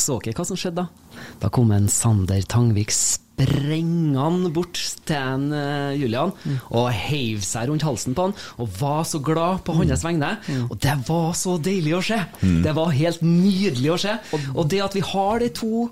så 0.00 0.18
dere 0.22 0.36
hva 0.36 0.46
som 0.48 0.58
skjedde 0.58 0.84
da? 0.84 1.22
Da 1.42 1.50
kom 1.52 1.72
en 1.74 1.88
Sander 1.92 2.44
Tangvik 2.48 2.92
sprengende 2.94 4.50
bort 4.54 4.78
til 5.08 5.16
en 5.16 5.50
uh, 5.52 5.92
Julian 5.96 6.32
og 6.70 6.88
heiv 6.94 7.42
seg 7.44 7.68
rundt 7.70 7.84
halsen 7.84 8.16
på 8.16 8.28
han 8.28 8.36
og 8.62 8.70
var 8.80 9.04
så 9.08 9.20
glad 9.24 9.62
på 9.66 9.76
hans 9.76 10.04
vegne. 10.06 10.36
Og 10.70 10.76
det 10.80 10.96
var 11.08 11.30
så 11.36 11.56
deilig 11.60 11.96
å 11.98 12.02
se! 12.04 12.20
Det 12.64 12.72
var 12.76 12.96
helt 12.96 13.24
nydelig 13.24 13.92
å 13.92 14.00
se. 14.06 14.16
Og 14.54 14.64
det 14.72 14.82
at 14.84 14.96
vi 14.96 15.04
har 15.04 15.44
de 15.44 15.52
to 15.56 15.88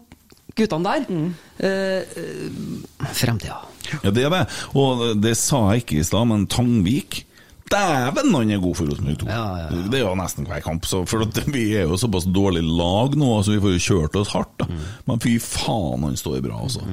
guttene 0.55 0.85
der 0.91 1.09
mm. 1.11 1.29
Uh, 1.55 2.03
Fremtida. 3.15 3.61
Ja, 4.03 4.11
det 4.11 4.25
er 4.27 4.33
det. 4.33 4.41
Og 4.75 5.05
det 5.23 5.37
sa 5.39 5.61
jeg 5.71 5.85
ikke 5.85 6.01
i 6.01 6.07
stad, 6.07 6.27
men 6.27 6.49
Tangvik 6.51 7.21
Dæven, 7.73 8.35
han 8.35 8.53
er 8.53 8.61
god 8.63 8.77
for 8.77 8.91
Rosenborg 8.91 9.19
2. 9.25 9.29
Ja, 9.31 9.43
ja, 9.59 9.67
ja. 9.73 9.83
Det 9.91 9.99
er 10.01 10.05
jo 10.05 10.15
nesten 10.21 10.49
hver 10.49 10.63
kamp. 10.65 10.87
Så 10.89 11.05
for 11.09 11.25
vi 11.55 11.67
er 11.79 11.89
jo 11.89 11.99
såpass 12.01 12.29
dårlig 12.29 12.65
lag 12.65 13.17
nå, 13.19 13.35
så 13.43 13.57
vi 13.57 13.63
får 13.65 13.77
jo 13.79 13.85
kjørt 13.89 14.21
oss 14.21 14.33
hardt. 14.37 14.57
da 14.61 14.69
Men 15.09 15.23
fy 15.25 15.39
faen, 15.43 16.05
han 16.05 16.19
står 16.21 16.43
bra, 16.45 16.61
altså. 16.67 16.85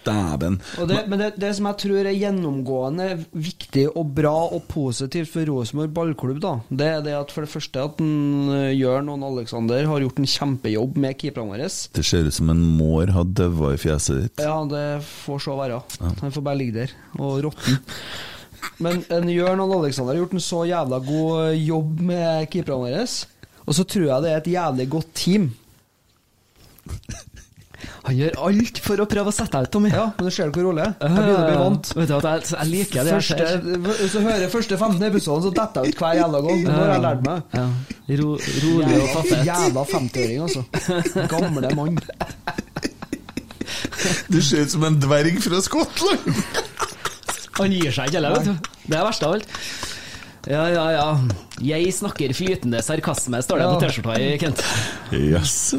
Dæven. 0.00 0.54
Og 0.80 0.88
det, 0.88 1.00
men 1.12 1.20
det, 1.20 1.26
det 1.42 1.50
som 1.58 1.66
jeg 1.68 1.78
tror 1.82 2.06
er 2.08 2.16
gjennomgående 2.16 3.08
viktig 3.36 3.82
og 3.90 4.14
bra 4.16 4.32
og 4.48 4.64
positivt 4.70 5.28
for 5.28 5.44
Rosenborg 5.50 5.92
ballklubb, 5.98 6.40
da, 6.40 6.54
det 6.72 6.88
er 6.88 7.04
det 7.04 7.16
at 7.18 7.34
for 7.34 7.44
det 7.44 7.52
første 7.52 7.84
at 7.84 8.00
eh, 8.00 8.70
Jørn 8.78 9.10
og 9.12 9.26
Alexander 9.28 9.84
har 9.90 10.00
gjort 10.06 10.22
en 10.22 10.30
kjempejobb 10.30 10.96
med 11.04 11.18
keeperne 11.20 11.52
våre. 11.52 11.68
Det 11.68 12.06
ser 12.06 12.30
ut 12.30 12.38
som 12.38 12.54
en 12.54 12.64
mår 12.78 13.12
har 13.12 13.28
daua 13.28 13.74
i 13.76 13.82
fjeset 13.82 14.24
ditt. 14.24 14.40
Ja, 14.46 14.56
det 14.72 14.86
får 15.04 15.44
så 15.50 15.60
være. 15.60 15.82
Han 16.00 16.32
får 16.32 16.48
bare 16.48 16.60
ligge 16.62 16.80
der 16.80 16.96
og 17.20 17.42
råtne. 17.50 17.80
Men 18.80 19.02
en 19.12 19.28
Jørn 19.32 19.60
og 19.64 19.74
Alexander 19.80 20.14
har 20.14 20.22
gjort 20.22 20.36
en 20.36 20.44
så 20.44 20.62
jævla 20.68 20.98
god 21.06 21.54
jobb 21.60 22.00
med 22.12 22.46
keeperne 22.52 22.82
våre. 22.86 23.06
Og 23.66 23.76
så 23.76 23.84
tror 23.84 24.06
jeg 24.08 24.24
det 24.24 24.30
er 24.32 24.40
et 24.42 24.52
jævlig 24.56 24.88
godt 24.96 25.10
team. 25.14 25.50
Han 28.04 28.16
gjør 28.16 28.36
alt 28.48 28.78
for 28.82 29.00
å 29.00 29.06
prøve 29.08 29.30
å 29.30 29.34
sette 29.34 29.52
deg 29.56 29.68
ut, 29.68 29.70
Tommy. 29.74 29.90
Ja, 29.92 30.06
men 30.16 30.26
du 30.26 30.32
ser 30.34 30.50
hvor 30.52 30.64
rolig 30.66 30.82
jeg 30.82 30.90
er. 30.90 30.94
Jeg 31.04 31.12
begynner 31.16 31.40
å 31.40 31.48
bli 31.50 31.58
vant. 31.60 31.90
Vet 31.96 32.08
du 32.10 32.14
at 32.16 32.26
jeg, 32.28 32.46
jeg 32.50 32.70
liker 32.70 32.96
det 33.06 33.12
jeg 33.12 33.18
Første, 33.20 33.46
ser. 33.50 33.84
hvis 33.86 34.14
du 34.16 34.20
hører 34.24 34.52
første 34.54 34.78
15 34.80 35.04
episoden, 35.10 35.44
så 35.46 35.52
detter 35.60 35.86
jeg 35.86 35.94
ut 35.94 36.00
hver 36.02 36.16
jævla 36.18 36.40
gang. 36.46 36.62
Nå 36.66 36.76
har 36.80 36.90
jeg 36.94 37.04
lært 37.04 37.22
meg. 37.28 37.56
Ja. 37.60 37.66
Ro, 38.20 38.28
rolig 38.64 38.96
og 39.04 39.08
taffet. 39.14 39.44
jævla 39.50 39.84
50-åring, 39.92 40.40
altså. 40.48 40.64
Gamle 41.30 41.72
mann. 41.78 42.00
Du 44.32 44.40
ser 44.42 44.64
ut 44.64 44.72
som 44.74 44.84
en 44.88 44.98
dverg 45.00 45.36
fra 45.44 45.60
Skottland! 45.64 46.42
Han 47.58 47.74
gir 47.74 47.90
seg 47.90 48.10
ikke 48.10 48.20
heller, 48.20 48.36
vet 48.38 48.50
du. 48.50 48.74
Det 48.86 48.98
er 48.98 49.06
verst 49.06 49.26
av 49.26 49.38
alt. 49.38 49.48
Ja, 50.48 50.62
ja, 50.72 50.84
ja. 50.94 51.08
Jeg 51.60 51.90
snakker 51.92 52.32
flytende 52.32 52.78
sarkasme, 52.80 53.42
står 53.44 53.58
det 53.60 53.64
på 53.68 53.80
T-skjorta 53.82 54.14
i 54.16 54.38
Kent. 54.40 54.62
Yes. 55.12 55.74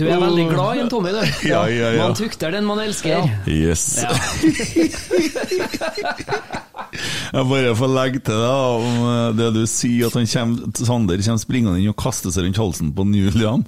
Du 0.00 0.06
er 0.08 0.16
veldig 0.22 0.46
glad 0.48 0.78
i 0.78 0.80
en 0.86 0.92
Tommy, 0.92 1.10
du. 1.12 1.20
Ja, 1.50 1.66
ja, 1.68 1.90
ja. 1.92 2.06
Man 2.06 2.16
tukter 2.16 2.48
den 2.54 2.64
man 2.64 2.80
elsker. 2.80 3.26
Yes. 3.44 4.00
Ja. 4.00 4.08
Jeg 7.28 7.44
bare 7.50 7.74
får 7.76 7.90
legge 7.92 8.20
til 8.24 8.38
deg 8.40 8.80
om 8.80 8.94
eh, 9.04 9.34
det 9.36 9.48
du 9.58 9.64
sier, 9.68 10.08
at 10.08 10.14
han 10.16 10.24
kommer, 10.30 10.70
Sander 10.88 11.20
kommer 11.20 11.42
springende 11.42 11.76
inn 11.82 11.90
og 11.92 11.98
kaster 12.00 12.32
seg 12.32 12.46
rundt 12.46 12.60
halsen 12.62 12.94
på 12.96 13.04
Julian. 13.12 13.60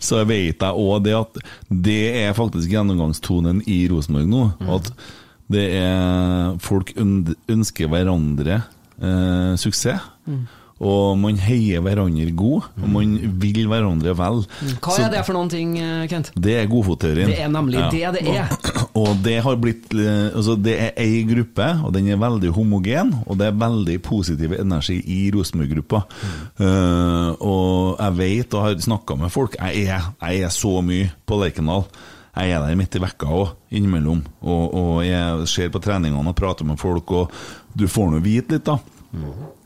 Så 0.00 0.22
vet 0.28 0.56
jeg 0.62 0.72
òg 0.86 1.02
det 1.04 1.12
at 1.18 1.36
det 1.68 1.98
er 2.22 2.32
faktisk 2.38 2.72
gjennomgangstonen 2.72 3.60
i 3.68 3.82
Rosenborg 3.92 4.24
nå. 4.32 4.46
At 4.72 4.88
det 5.52 5.68
er 5.78 6.58
folk 6.62 6.94
ønsker 6.96 7.92
hverandre 7.92 8.62
eh, 9.02 9.54
suksess. 9.60 10.10
Og 10.82 11.14
man 11.14 11.36
heier 11.38 11.82
hverandre 11.84 12.32
god, 12.34 12.64
og 12.82 12.88
man 12.90 13.12
vil 13.38 13.68
hverandre 13.70 14.16
vel. 14.18 14.40
Hva 14.82 14.96
er 14.98 15.12
det 15.12 15.20
for 15.28 15.36
noen 15.36 15.50
ting, 15.52 15.76
eh, 15.78 16.08
Kent? 16.10 16.32
Det 16.34 16.56
er 16.58 16.66
godfotteorien. 16.70 17.30
Det 17.30 17.38
er 17.38 17.52
nemlig 17.52 17.84
det 17.92 18.00
det 18.16 18.24
er. 18.32 18.50
Og 18.98 19.14
det 19.24 19.38
har 19.44 19.60
blitt 19.62 19.94
eh, 19.94 20.34
Altså, 20.34 20.56
det 20.58 20.74
er 20.80 20.90
ei 21.00 21.22
gruppe, 21.28 21.68
og 21.86 21.94
den 21.94 22.10
er 22.10 22.18
veldig 22.18 22.50
homogen, 22.56 23.14
og 23.26 23.38
det 23.38 23.46
er 23.46 23.60
veldig 23.62 23.98
positiv 24.02 24.56
energi 24.58 24.98
i 25.06 25.20
Rosenborg-gruppa. 25.34 26.02
Eh, 26.58 27.30
og 27.38 28.02
jeg 28.02 28.18
vet 28.18 28.58
og 28.58 28.66
har 28.66 28.82
snakka 28.82 29.16
med 29.22 29.32
folk 29.32 29.54
jeg 29.60 29.86
er, 29.86 30.10
jeg 30.18 30.42
er 30.48 30.52
så 30.52 30.80
mye 30.82 31.12
på 31.26 31.38
Lerkendal. 31.38 31.86
Jeg 32.32 32.54
er 32.56 32.62
der 32.64 32.78
midt 32.80 32.96
i 32.96 33.02
vekka 33.02 33.28
òg, 33.28 33.50
innimellom. 33.76 34.22
Og, 34.40 34.62
og 34.72 34.94
jeg 35.04 35.48
ser 35.52 35.72
på 35.72 35.82
treningene 35.84 36.32
og 36.32 36.38
prater 36.38 36.64
med 36.64 36.80
folk, 36.80 37.12
og 37.12 37.34
du 37.76 37.84
får 37.90 38.12
nå 38.14 38.22
vite 38.24 38.56
litt, 38.56 38.68
da. 38.68 38.78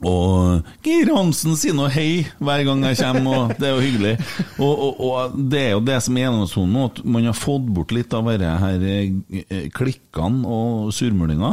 Og 0.07 0.67
Geir 0.83 1.13
Hansen 1.15 1.55
sier 1.55 1.75
noe 1.79 1.87
hei 1.95 2.25
hver 2.43 2.65
gang 2.67 2.81
jeg 2.89 2.99
kommer, 2.99 3.45
og 3.45 3.53
det 3.61 3.69
er 3.69 3.77
jo 3.77 3.85
hyggelig. 3.85 4.15
Og, 4.59 4.73
og, 4.73 5.03
og 5.07 5.37
det 5.53 5.61
er 5.63 5.75
jo 5.77 5.85
det 5.87 5.99
som 6.03 6.17
er 6.19 6.27
gjennomsonen 6.27 6.75
nå, 6.75 6.87
at 6.91 6.99
man 7.07 7.29
har 7.31 7.37
fått 7.39 7.69
bort 7.77 7.95
litt 7.95 8.17
av 8.17 8.27
disse 8.27 8.55
her 8.65 8.87
eh, 8.91 9.69
klikkene 9.77 10.57
og 10.57 10.91
surmulinga, 10.97 11.53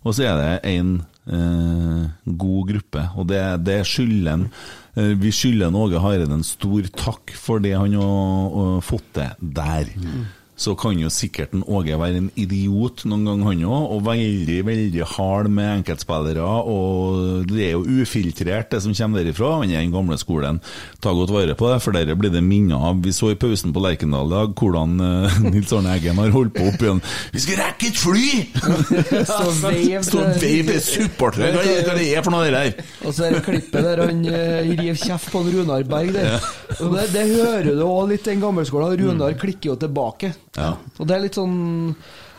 og 0.00 0.16
så 0.16 0.30
er 0.30 0.40
det 0.40 0.54
en 0.72 0.94
eh, 1.28 2.06
god 2.44 2.70
gruppe, 2.72 3.04
og 3.14 3.28
det, 3.32 3.42
det 3.68 3.82
skylder 3.88 4.46
eh, 4.96 5.12
Vi 5.20 5.34
skylder 5.34 5.76
Åge 5.76 6.00
Hareide 6.00 6.32
en 6.32 6.46
stor 6.46 6.88
takk 6.96 7.36
for 7.36 7.60
det 7.60 7.76
han 7.76 7.98
har 8.00 8.56
har 8.56 8.80
fått 8.88 9.12
til 9.20 9.52
der. 9.60 9.92
Så 10.54 10.76
kan 10.78 10.98
jo 11.00 11.10
sikkert 11.10 11.54
en 11.54 11.64
Åge 11.66 11.96
være 11.98 12.20
en 12.20 12.28
idiot 12.38 13.02
noen 13.10 13.24
gang, 13.26 13.40
han 13.48 13.62
òg. 13.66 13.86
Og 13.96 14.04
veldig, 14.06 14.60
veldig 14.68 15.06
hard 15.16 15.48
med 15.50 15.80
enkeltspillere. 15.80 16.44
Og 16.44 17.48
det 17.50 17.70
er 17.70 17.72
jo 17.74 18.02
ufiltrert, 18.04 18.70
det 18.70 18.82
som 18.84 18.94
kommer 18.94 19.22
derifra. 19.22 19.50
Han 19.60 19.72
er 19.72 19.82
den 19.82 19.94
gamle 19.94 20.18
skolen. 20.20 20.60
Ta 21.02 21.10
godt 21.16 21.34
vare 21.34 21.56
på 21.58 21.70
det, 21.72 21.80
for 21.82 21.96
dere 21.96 22.14
blir 22.18 22.30
det 22.30 22.44
minnet 22.44 22.78
av. 22.78 23.00
Vi 23.02 23.12
så 23.14 23.32
i 23.32 23.38
pausen 23.40 23.74
på 23.74 23.82
Lerkendal 23.82 24.30
i 24.30 24.34
dag 24.36 24.54
hvordan 24.54 24.94
uh, 25.02 25.40
Nils 25.48 25.74
Arne 25.74 25.96
Eggen 25.98 26.22
har 26.22 26.30
holdt 26.34 26.54
på 26.54 26.68
opp 26.70 26.86
igjen. 26.86 27.02
Vi 27.34 27.42
skal 27.42 27.60
rekke 27.64 27.90
et 27.90 27.98
fly! 27.98 28.30
Stå 29.34 30.22
veiv 30.38 30.66
med 30.70 30.80
supportere! 30.86 31.50
Hva 31.58 31.66
er 31.66 31.98
det 31.98 32.22
for 32.22 32.34
noe 32.36 32.46
det 32.46 32.54
der? 32.54 32.88
Og 33.02 33.10
så 33.16 33.26
er 33.26 33.38
det 33.38 33.44
klippet 33.48 33.90
der 33.90 34.04
han 34.06 34.22
uh, 34.28 34.62
river 34.70 35.02
kjeft 35.02 35.34
på 35.34 35.42
Runar 35.50 35.82
Berg 35.90 36.14
der. 36.14 36.38
Og 36.78 36.94
det, 36.94 37.10
det 37.16 37.28
hører 37.34 37.70
du 37.74 37.84
òg 37.88 38.14
litt 38.14 38.30
den 38.30 38.42
gammelskolen. 38.42 38.94
Runar 39.02 39.34
klikker 39.40 39.72
jo 39.72 39.78
tilbake. 39.82 40.34
Ja. 40.54 40.74
Og 40.98 41.08
det 41.08 41.16
er 41.16 41.24
litt 41.24 41.34
sånn 41.34 41.56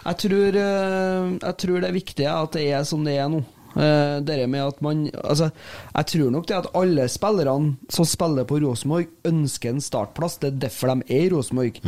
Jeg 0.06 0.18
tror, 0.22 0.56
eh, 0.62 1.30
jeg 1.42 1.58
tror 1.60 1.82
det 1.82 1.90
er 1.90 1.98
viktig 1.98 2.28
at 2.32 2.56
det 2.56 2.66
er 2.72 2.84
som 2.88 3.04
det 3.04 3.18
er 3.20 3.30
nå. 3.32 3.44
Dere 3.76 4.24
det 4.24 4.48
med 4.48 4.64
at 4.64 4.78
man 4.80 5.02
Altså, 5.20 5.50
jeg 5.98 6.08
tror 6.14 6.30
nok 6.32 6.46
det 6.48 6.56
at 6.62 6.70
alle 6.80 7.10
spillerne 7.12 7.74
som 7.92 8.08
spiller 8.08 8.48
på 8.48 8.62
Rosenborg, 8.64 9.10
ønsker 9.28 9.74
en 9.74 9.84
startplass. 9.84 10.38
Det 10.40 10.54
er 10.54 10.62
derfor 10.70 10.94
de 10.94 11.10
er 11.12 11.26
i 11.26 11.34
Rosenborg. 11.34 11.82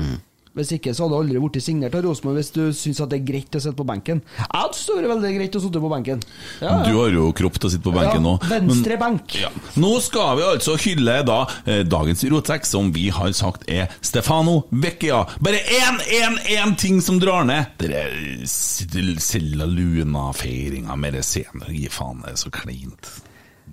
Hvis 0.58 0.72
ikke 0.74 0.94
så 0.98 1.06
hadde 1.06 1.14
du 1.14 1.22
aldri 1.22 1.42
blitt 1.44 1.62
signert 1.64 1.94
av 1.98 2.02
Rosenborg 2.08 2.40
hvis 2.40 2.50
du 2.56 2.62
syns 2.74 3.02
at 3.04 3.12
det 3.12 3.20
er 3.22 3.26
greit 3.28 3.54
å 3.58 3.62
sitte 3.62 3.78
på 3.78 3.86
benken. 3.88 4.24
Jeg 4.42 4.72
syns 4.74 4.88
det 4.90 4.96
det 4.98 5.12
vært 5.12 5.22
veldig 5.22 5.34
greit 5.38 5.58
å 5.60 5.62
sitte 5.62 5.82
på 5.84 5.92
benken. 5.92 6.24
Ja, 6.64 6.72
Du 6.88 6.92
har 6.98 7.14
jo 7.14 7.28
kropp 7.38 7.60
til 7.62 7.70
å 7.70 7.74
sitte 7.76 7.86
på 7.86 7.94
benken 7.96 8.26
nå. 8.26 8.34
Ja, 8.42 8.50
venstre 8.56 8.98
benk. 9.02 9.38
Ja. 9.38 9.52
Nå 9.78 9.92
skal 10.04 10.40
vi 10.40 10.48
altså 10.48 10.78
hylle 10.82 11.20
da 11.28 11.40
eh, 11.66 11.84
dagens 11.86 12.26
rotsekk, 12.34 12.66
som 12.66 12.90
vi 12.96 13.08
har 13.14 13.32
sagt 13.38 13.68
er 13.70 13.94
Stefano 14.02 14.64
Vecchia. 14.74 15.24
Bare 15.44 15.62
én, 15.78 16.02
én, 16.18 16.42
én 16.58 16.76
ting 16.80 17.00
som 17.06 17.22
drar 17.22 17.46
ned! 17.48 17.78
Dere 17.78 18.08
Silla 18.50 19.66
Luna-feiringa 19.70 20.96
med 20.98 21.14
det 21.20 21.24
senere, 21.28 21.74
Gi 21.78 21.88
faen, 21.94 22.22
det 22.26 22.34
er 22.34 22.42
så 22.42 22.52
kleint. 22.54 23.10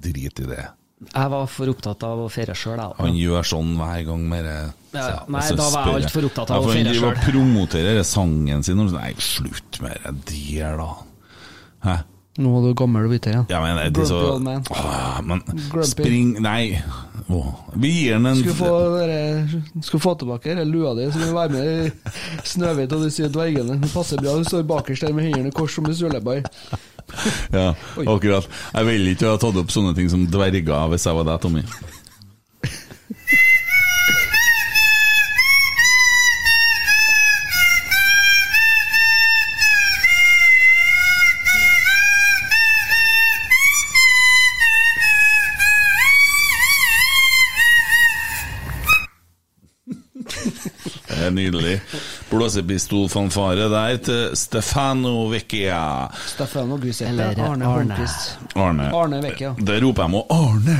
Drit 0.04 0.40
i 0.44 0.48
det. 0.48 0.64
Jeg 1.04 1.30
var 1.32 1.46
for 1.50 1.68
opptatt 1.72 2.04
av 2.06 2.22
å 2.24 2.30
feire 2.32 2.54
sjøl, 2.56 2.78
jeg. 2.80 2.96
Han 3.00 3.16
gjør 3.18 3.46
sånn 3.54 3.74
hver 3.80 4.04
gang 4.08 4.24
med 4.30 4.46
det. 4.48 4.58
Ja, 4.94 5.20
nei, 5.28 5.44
da 5.58 5.68
var 5.74 5.90
jeg 5.90 6.04
altfor 6.04 6.28
opptatt 6.30 6.50
av 6.54 6.64
å 6.64 6.72
feire 6.72 6.94
sjøl. 6.94 7.06
Han 7.10 7.22
promoterer 7.26 8.02
sangen 8.08 8.64
sin. 8.66 8.80
Og 8.84 8.90
så, 8.92 8.98
nei, 9.00 9.14
slutt 9.18 9.80
med 9.84 9.98
det 10.04 10.42
der, 10.54 10.80
da. 10.80 10.90
Hæ? 11.84 11.96
Nå 12.34 12.50
er 12.58 12.64
du 12.66 12.72
gammel 12.74 13.04
og 13.06 13.12
bitter 13.14 13.30
igjen. 13.30 13.44
Ja, 13.52 13.60
men 13.62 13.76
det 13.94 14.02
er 14.02 14.08
så 14.10 14.16
Grumpy 14.18 14.32
old 14.34 14.42
man. 14.42 14.64
Åh, 14.74 15.18
men 15.22 15.42
Grumpy. 15.70 15.86
spring 15.86 16.32
Nei. 16.42 16.80
Åh. 17.30 17.50
Vi 17.78 17.90
gir 17.94 18.16
den 18.16 18.26
en 18.26 18.40
Skulle 18.40 18.56
få, 18.58 18.70
dere, 18.96 19.60
skulle 19.86 20.02
få 20.02 20.14
tilbake 20.18 20.50
denne 20.50 20.64
lua 20.66 20.96
di, 20.98 21.06
så 21.12 21.20
kan 21.20 21.30
du 21.30 21.36
være 21.36 21.54
med 21.54 21.68
i 21.70 22.48
Snøhvit 22.50 22.96
og 22.96 23.04
de 23.06 23.12
syv 23.14 23.30
dvergene. 23.36 23.78
Det 23.84 23.92
passer 23.94 24.18
bra. 24.18 24.34
Du 24.34 24.50
står 24.50 24.66
bakerst 24.66 25.06
der 25.06 25.14
med 25.14 25.28
hendene 25.28 25.52
i 25.52 25.54
kors 25.54 25.78
som 25.78 25.86
en 25.86 25.94
søleball. 25.94 26.42
Ja, 27.54 27.68
akkurat. 28.02 28.48
Jeg 28.74 28.86
ville 28.88 29.14
ikke 29.14 29.30
ha 29.30 29.38
tatt 29.38 29.60
opp 29.60 29.70
sånne 29.70 29.94
ting 29.94 30.10
som 30.10 30.26
dverger 30.26 30.90
hvis 30.90 31.06
jeg 31.06 31.20
var 31.20 31.28
deg, 31.30 31.38
Tommy. 31.44 31.62
Nydelig. 51.36 51.76
Blåsepistolfanfare 52.30 53.68
der 53.72 54.00
til 54.06 54.36
Stefano 54.38 55.28
Vecchia. 55.32 56.08
Stefano 56.30 56.78
Giuseppe. 56.82 57.30
Arne 57.30 57.48
Arne. 57.48 57.70
Hornquist. 57.70 58.38
Arne. 58.54 58.90
Arne 58.94 59.22
Vecchia. 59.24 59.54
Det 59.58 59.80
roper 59.84 60.06
jeg 60.06 60.14
må 60.14 60.24
Arne! 60.32 60.78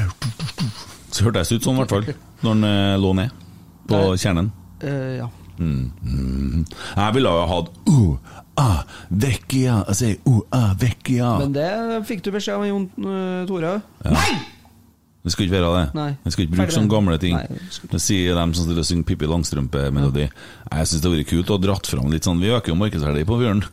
Så 1.14 1.28
hørtes 1.28 1.52
det 1.52 1.60
ut 1.60 1.66
sånn, 1.68 1.76
i 1.78 1.85
hvert 1.85 1.93
fall, 1.94 2.06
når 2.43 2.55
han 2.56 2.68
eh, 2.68 2.94
lå 2.98 3.12
ned 3.20 3.43
på 3.86 3.98
Nei. 4.01 4.16
kjernen. 4.18 4.51
Uh, 4.82 5.12
ja. 5.20 5.28
Mm. 5.59 6.64
Jeg 6.97 7.14
ville 7.14 7.31
ha 7.31 7.44
hatt 7.47 7.68
uh, 7.86 8.32
ah, 8.59 8.81
Vecchia. 9.10 9.82
Jeg 9.93 10.01
sier 10.01 10.16
uh, 10.26 10.40
ah, 10.55 10.72
Vecchia. 10.81 11.36
Men 11.44 11.55
det 11.55 11.70
fikk 12.09 12.24
du 12.26 12.32
beskjed 12.35 12.59
om, 12.59 12.66
Jon 12.66 12.90
uh, 13.06 13.44
Tore. 13.48 13.76
Det 15.24 15.32
skal 15.32 15.46
ikke 15.46 15.56
være 15.56 15.72
det. 15.72 15.84
Nei. 15.96 16.10
Jeg 16.26 16.34
skal 16.34 16.44
ikke 16.44 16.52
bruke 16.52 16.64
Ferdig 16.66 16.76
sånne 16.76 16.92
gamle 16.92 17.16
ting. 17.22 17.34
Nei, 17.38 17.80
det 17.94 18.01
sier 18.05 18.36
dem 18.36 18.51
som 18.52 18.66
stiller 18.66 18.84
synger 18.84 19.06
Pippi 19.09 19.28
Langstrømpe-melodi. 19.30 20.26
Jeg 20.28 20.90
syns 20.90 21.01
det 21.01 21.09
hadde 21.09 21.20
vært 21.22 21.30
kult 21.30 21.52
å 21.52 21.56
ha 21.56 21.62
dratt 21.64 21.88
fram 21.88 22.12
litt 22.12 22.28
sånn 22.28 22.42
Vi 22.44 22.52
øker 22.52 22.74
jo 22.74 22.78
markedsverdien 22.82 23.28
på 23.30 23.40
Bjørn. 23.40 23.64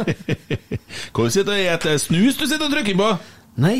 Hva 1.14 1.26
du 1.26 1.30
sitter 1.30 1.54
og 1.54 1.60
spiser 1.62 2.02
snus 2.02 2.40
du 2.40 2.46
sitter 2.48 2.66
og 2.66 2.74
trykker 2.74 2.98
på? 2.98 3.10
Nei, 3.62 3.78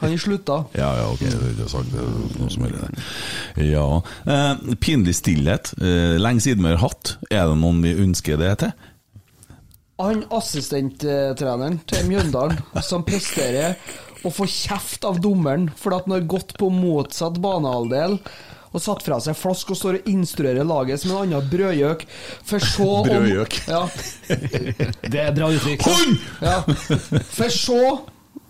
Han 0.00 0.18
slutta. 0.18 0.64
Ja, 0.80 0.90
ja, 0.96 1.08
ok, 1.12 1.20
det 1.20 1.36
er 1.36 1.50
ikke 1.52 1.68
sagt 1.68 1.92
noe 1.92 2.50
som 2.52 2.64
helst. 2.64 3.02
Ja. 3.60 3.86
Eh, 4.24 4.76
pinlig 4.80 5.16
stillhet. 5.18 5.74
Eh, 5.80 6.16
lenge 6.20 6.40
siden 6.44 6.64
vi 6.64 6.72
har 6.72 6.80
hatt. 6.80 7.18
Er 7.30 7.50
det 7.50 7.58
noen 7.60 7.82
vi 7.84 7.92
ønsker 8.00 8.40
det 8.40 8.54
til? 8.64 8.72
Han 10.00 10.22
assistenttreneren 10.32 11.82
til 11.90 12.06
Mjøndalen 12.08 12.62
som 12.80 13.04
presterer 13.04 13.76
å 14.24 14.32
få 14.34 14.46
kjeft 14.50 15.04
av 15.08 15.20
dommeren 15.22 15.68
fordi 15.78 15.96
at 16.00 16.08
han 16.08 16.16
har 16.18 16.26
gått 16.30 16.56
på 16.60 16.68
motsatt 16.74 17.38
banehalvdel 17.42 18.18
og 18.70 18.78
satt 18.82 19.02
fra 19.02 19.16
seg 19.22 19.34
flask 19.34 19.72
og 19.72 19.78
står 19.80 19.96
og 19.98 20.10
instruerer 20.12 20.66
laget 20.66 21.02
som 21.02 21.10
en 21.10 21.24
annen 21.24 21.48
brødgjøk, 21.50 22.04
for 22.46 22.62
så 22.62 22.86
om- 23.00 23.08
Brødgjøk. 23.08 23.56
Ja. 23.66 23.80
det 25.12 25.22
er 25.24 25.34
bra 25.34 25.48
uttrykk. 25.50 25.82
Hund! 25.88 26.20
ja. 26.44 26.60
For 27.34 27.50
så 27.50 27.80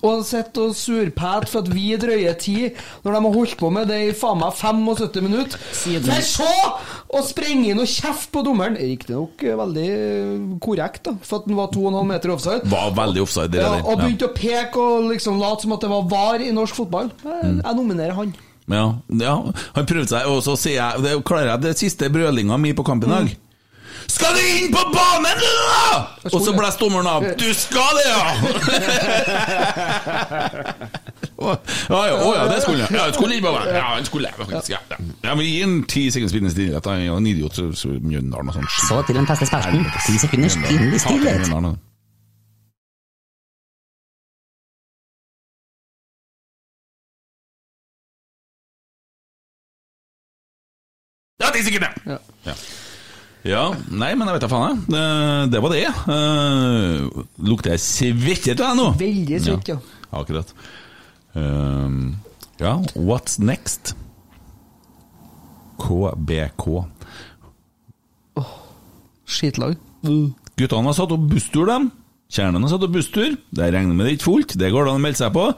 å 0.07 0.13
sitter 0.25 0.69
og 0.71 0.77
surpæt 0.79 1.49
for 1.51 1.61
at 1.65 1.71
vi 1.73 1.91
drøyer 2.01 2.37
tid, 2.41 2.79
når 3.05 3.17
de 3.17 3.21
har 3.27 3.35
holdt 3.37 3.57
på 3.61 3.71
med 3.75 3.89
det 3.93 3.99
i 4.09 4.13
faen 4.17 4.41
meg 4.41 4.55
75 4.57 5.27
minutter. 5.27 5.61
For 5.61 6.25
så 6.25 6.49
å 7.19 7.23
sprenge 7.27 7.73
inn 7.73 7.83
og 7.83 7.89
kjefte 7.91 8.33
på 8.35 8.43
dommeren. 8.47 8.79
Riktignok 8.81 9.45
eh, 9.45 9.57
veldig 9.61 9.87
eh, 9.93 10.35
korrekt, 10.65 11.03
da, 11.09 11.17
for 11.27 11.41
at 11.43 11.49
den 11.51 11.59
var 11.59 11.69
2,5 11.75 12.09
meter 12.13 12.35
offside. 12.37 12.69
Var 12.71 12.95
veldig 12.97 13.25
offside. 13.27 13.51
det 13.57 13.61
Ja, 13.65 13.75
og 13.83 14.01
begynte 14.01 14.31
å 14.31 14.35
peke 14.37 14.81
og 14.81 15.11
liksom 15.13 15.41
late 15.43 15.67
som 15.67 15.77
at 15.77 15.85
det 15.85 15.91
var 15.93 16.09
VAR 16.11 16.45
i 16.47 16.53
norsk 16.57 16.81
fotball. 16.83 17.13
Jeg, 17.25 17.39
Mm. 17.41 17.61
jeg 17.65 17.77
nominerer 17.77 18.13
han. 18.17 18.35
Ja, 18.71 18.85
ja, 19.19 19.35
han 19.75 19.87
prøvde 19.89 20.09
seg, 20.13 20.27
og 20.31 20.43
så 20.47 20.55
sier 20.61 20.77
jeg 20.79 21.03
det 21.03 21.15
klarer 21.27 21.55
jeg 21.57 21.63
det 21.65 21.73
siste 21.81 22.09
brødlinga 22.13 22.59
mi 22.61 22.71
på 22.77 22.85
kamp 22.87 23.05
i 23.05 23.11
dag. 23.11 23.33
Skal 24.11 24.35
du 24.35 24.41
inn 24.43 24.73
på 24.74 24.81
banen, 24.95 25.39
du, 25.39 25.47
da?! 25.70 25.99
Og 26.32 26.41
så 26.45 26.53
blåste 26.57 26.82
dommeren 26.85 27.07
av. 27.07 27.24
Du 27.39 27.47
skal 27.55 27.99
det, 27.99 28.07
ja! 28.11 28.24
Å 31.41 31.53
ja, 31.89 32.01
ja, 32.11 32.43
det 32.51 32.59
skulle 32.65 32.85
han. 32.85 32.93
Ja, 32.99 33.05
han 33.07 33.15
skulle 33.16 33.37
inn 33.39 33.45
på 33.45 33.53
banen. 33.55 33.70
Ja, 33.78 33.85
han 33.95 34.05
skulle 34.09 34.32
faktisk. 34.37 34.73
Ja, 34.74 34.81
ja. 34.93 34.99
ja 35.24 35.35
men 35.39 35.47
gi 35.47 35.55
en 35.65 35.77
ti 35.89 36.03
sekunders 36.12 36.35
pinlig 36.37 36.53
stillhet. 36.57 36.91
Han 36.91 37.01
er 37.01 37.07
jo 37.09 37.16
en 37.20 37.31
idiot 37.31 37.55
så- 37.57 37.70
så 37.73 37.89
Mjøndalen 38.01 38.49
og 38.53 38.59
sånn. 38.59 38.69
Så 38.89 39.01
til 39.09 39.16
den 39.20 39.27
feste 39.31 39.47
spalten. 39.49 39.87
Ti 40.07 40.19
sekunders 40.27 40.57
pinlig 40.66 41.01
stillhet. 41.01 41.78
Ja, 51.41 51.51
ti 51.55 51.62
sekunder! 51.65 51.93
Ja. 52.07 52.55
Ja. 53.45 53.51
ja. 53.53 53.65
Nei, 53.91 54.12
men 54.19 54.29
jeg 54.29 54.37
vet 54.37 54.45
da 54.45 54.51
faen, 54.53 54.83
jeg. 54.89 54.99
Eh, 55.01 55.47
Det 55.53 55.62
var 55.65 55.75
det. 55.75 55.85
Uh, 56.09 57.25
lukter 57.51 57.75
jeg 57.75 57.85
svette 57.85 58.57
av 58.57 58.61
deg 58.61 58.79
nå? 58.81 58.89
Veldig 59.01 59.41
svett, 59.45 59.73
ja. 59.73 59.79
Akkurat. 60.12 60.53
Uh, 61.37 62.12
ja, 62.61 62.75
what's 62.97 63.39
next? 63.41 63.95
KBK. 65.81 66.67
Skitlag. 69.31 69.79
Guttene 70.59 70.91
har 70.91 70.97
satt 70.97 71.12
opp 71.15 71.29
busstur, 71.31 71.69
dem. 71.71 71.91
Kjernen 72.31 72.62
har 72.62 72.70
satt 72.70 72.85
opp 72.86 72.93
busstur. 72.94 73.32
Det 73.51 73.69
regner 73.74 73.97
med 73.97 74.07
det 74.07 74.12
ikke 74.15 74.28
fullt. 74.28 74.52
Det 74.61 74.69
går 74.70 74.86
det 74.86 74.93
an 74.93 75.01
å 75.01 75.02
melde 75.02 75.19
seg 75.19 75.32
på. 75.35 75.48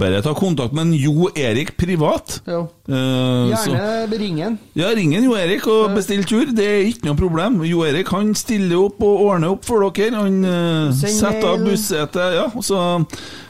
Bare 0.00 0.22
ta 0.24 0.32
kontakt 0.36 0.72
med 0.72 0.86
en 0.86 0.94
Jo 0.96 1.28
Erik 1.36 1.74
privat. 1.76 2.38
Ja. 2.48 2.62
Eh, 2.88 3.50
Gjerne 3.52 3.90
ring 4.08 4.22
ringen. 4.22 4.56
Ja, 4.78 4.88
ring 4.96 5.12
Jo 5.12 5.36
Erik 5.36 5.66
og 5.68 5.92
bestill 5.96 6.24
tur. 6.24 6.48
Det 6.56 6.64
er 6.64 6.88
ikke 6.88 7.10
noe 7.10 7.18
problem. 7.20 7.60
Jo 7.68 7.84
Erik 7.84 8.08
han 8.16 8.32
stiller 8.38 8.80
opp 8.80 9.04
og 9.04 9.26
ordner 9.26 9.52
opp 9.52 9.68
for 9.68 9.84
dere. 9.92 10.16
Han 10.16 10.40
uh, 10.48 10.96
setter 10.96 11.50
av 11.52 11.66
bussetet. 11.66 12.38
Ja, 12.38 12.48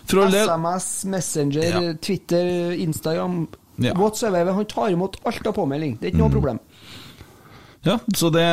SMS, 0.02 1.04
Messenger, 1.08 1.62
Ja. 1.70 1.94
Twitter, 2.02 2.72
Instagram. 2.82 3.44
Ja. 3.76 3.94
Whatsoever. 3.94 4.52
Han 4.52 4.66
tar 4.66 4.90
imot 4.90 5.16
alt 5.22 5.46
av 5.46 5.54
påmelding. 5.56 5.96
Det 6.00 6.10
er 6.10 6.14
ikke 6.16 6.24
noe 6.24 6.34
problem. 6.34 6.58
Ja, 7.82 7.96
så 8.14 8.28
det, 8.30 8.44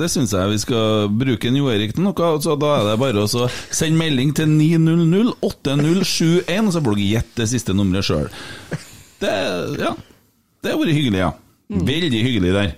det 0.00 0.06
syns 0.08 0.32
jeg 0.32 0.52
vi 0.54 0.60
skal 0.62 1.10
bruke 1.12 1.50
en 1.50 1.58
Jo 1.58 1.68
Erik 1.68 1.92
til 1.96 2.06
noe. 2.06 2.30
Så 2.40 2.54
da 2.60 2.70
er 2.78 2.86
det 2.88 3.00
bare 3.00 3.26
å 3.26 3.48
sende 3.52 4.00
melding 4.00 4.32
til 4.36 4.48
900 4.54 5.34
8071, 5.44 6.70
og 6.70 6.72
så 6.72 6.80
får 6.80 6.96
dere 6.96 7.10
gjette 7.10 7.42
det 7.42 7.48
siste 7.52 7.76
nummeret 7.76 8.08
sjøl. 8.08 8.30
Det, 9.20 9.34
ja, 9.82 9.92
det 10.64 10.72
har 10.72 10.80
vært 10.80 10.96
hyggelig, 10.96 11.20
ja. 11.26 11.32
Veldig 11.68 12.22
hyggelig 12.24 12.54
der. 12.56 12.72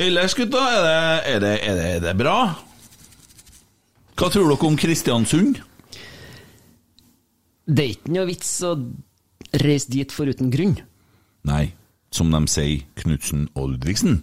Ellers, 0.00 0.36
gutta, 0.38 0.62
er 0.62 0.84
det, 0.86 0.96
er, 1.34 1.40
det, 1.42 1.54
er, 1.58 1.76
det, 1.76 1.86
er 1.98 2.04
det 2.06 2.14
bra? 2.16 2.36
Hva 4.18 4.28
tror 4.32 4.48
dere 4.48 4.68
om 4.70 4.78
Kristiansund? 4.78 5.58
Det 7.68 7.84
er 7.84 7.92
ikke 7.98 8.14
noe 8.14 8.28
vits 8.30 8.54
å 8.64 8.72
reise 9.60 9.92
dit 9.92 10.14
foruten 10.14 10.48
grunn. 10.54 10.78
Nei, 11.48 11.66
som 12.14 12.30
de 12.32 12.40
sier, 12.48 12.84
Knutsen 13.02 13.48
og 13.54 13.74
Ludvigsen. 13.74 14.22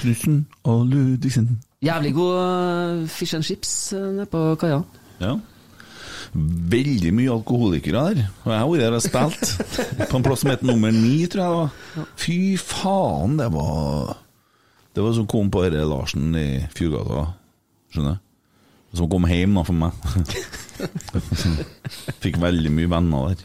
Knutsen 0.00 0.46
og 0.64 0.86
Ludvigsen. 0.88 1.58
Jævlig 1.84 2.14
god 2.16 2.36
eh, 2.40 3.08
fish 3.12 3.36
and 3.36 3.44
chips 3.44 3.92
eh, 3.92 4.00
nede 4.00 4.26
på 4.32 4.54
kaia. 4.60 4.80
Ja. 5.20 5.34
Veldig 6.34 7.12
mye 7.14 7.30
alkoholikere 7.30 8.04
der. 8.08 8.24
Og 8.44 8.52
jeg 8.52 8.60
har 8.60 8.70
vært 8.70 8.84
der 8.84 8.96
og 8.96 9.04
spilt. 9.04 9.52
På 10.10 10.18
en 10.18 10.24
plass 10.24 10.42
som 10.42 10.50
het 10.50 10.64
nummer 10.66 10.90
ni, 10.94 11.26
tror 11.30 11.42
jeg 11.44 11.50
det 11.50 11.58
var. 11.60 12.08
Fy 12.18 12.38
faen, 12.58 13.36
det 13.38 13.50
var 13.52 14.16
Det 14.94 15.02
var 15.02 15.12
som 15.12 15.26
kom 15.26 15.50
på 15.50 15.62
denne 15.64 15.84
Larsen 15.90 16.34
i 16.38 16.48
Fjordgata. 16.70 17.24
Skjønner 17.90 18.14
du? 18.14 18.20
Som 18.94 19.08
kom 19.10 19.26
hjem 19.26 19.56
da 19.58 19.64
for 19.66 19.74
meg. 19.74 19.92
Fikk 22.22 22.38
veldig 22.38 22.70
mye 22.70 22.90
venner 22.92 23.32
der. 23.32 23.42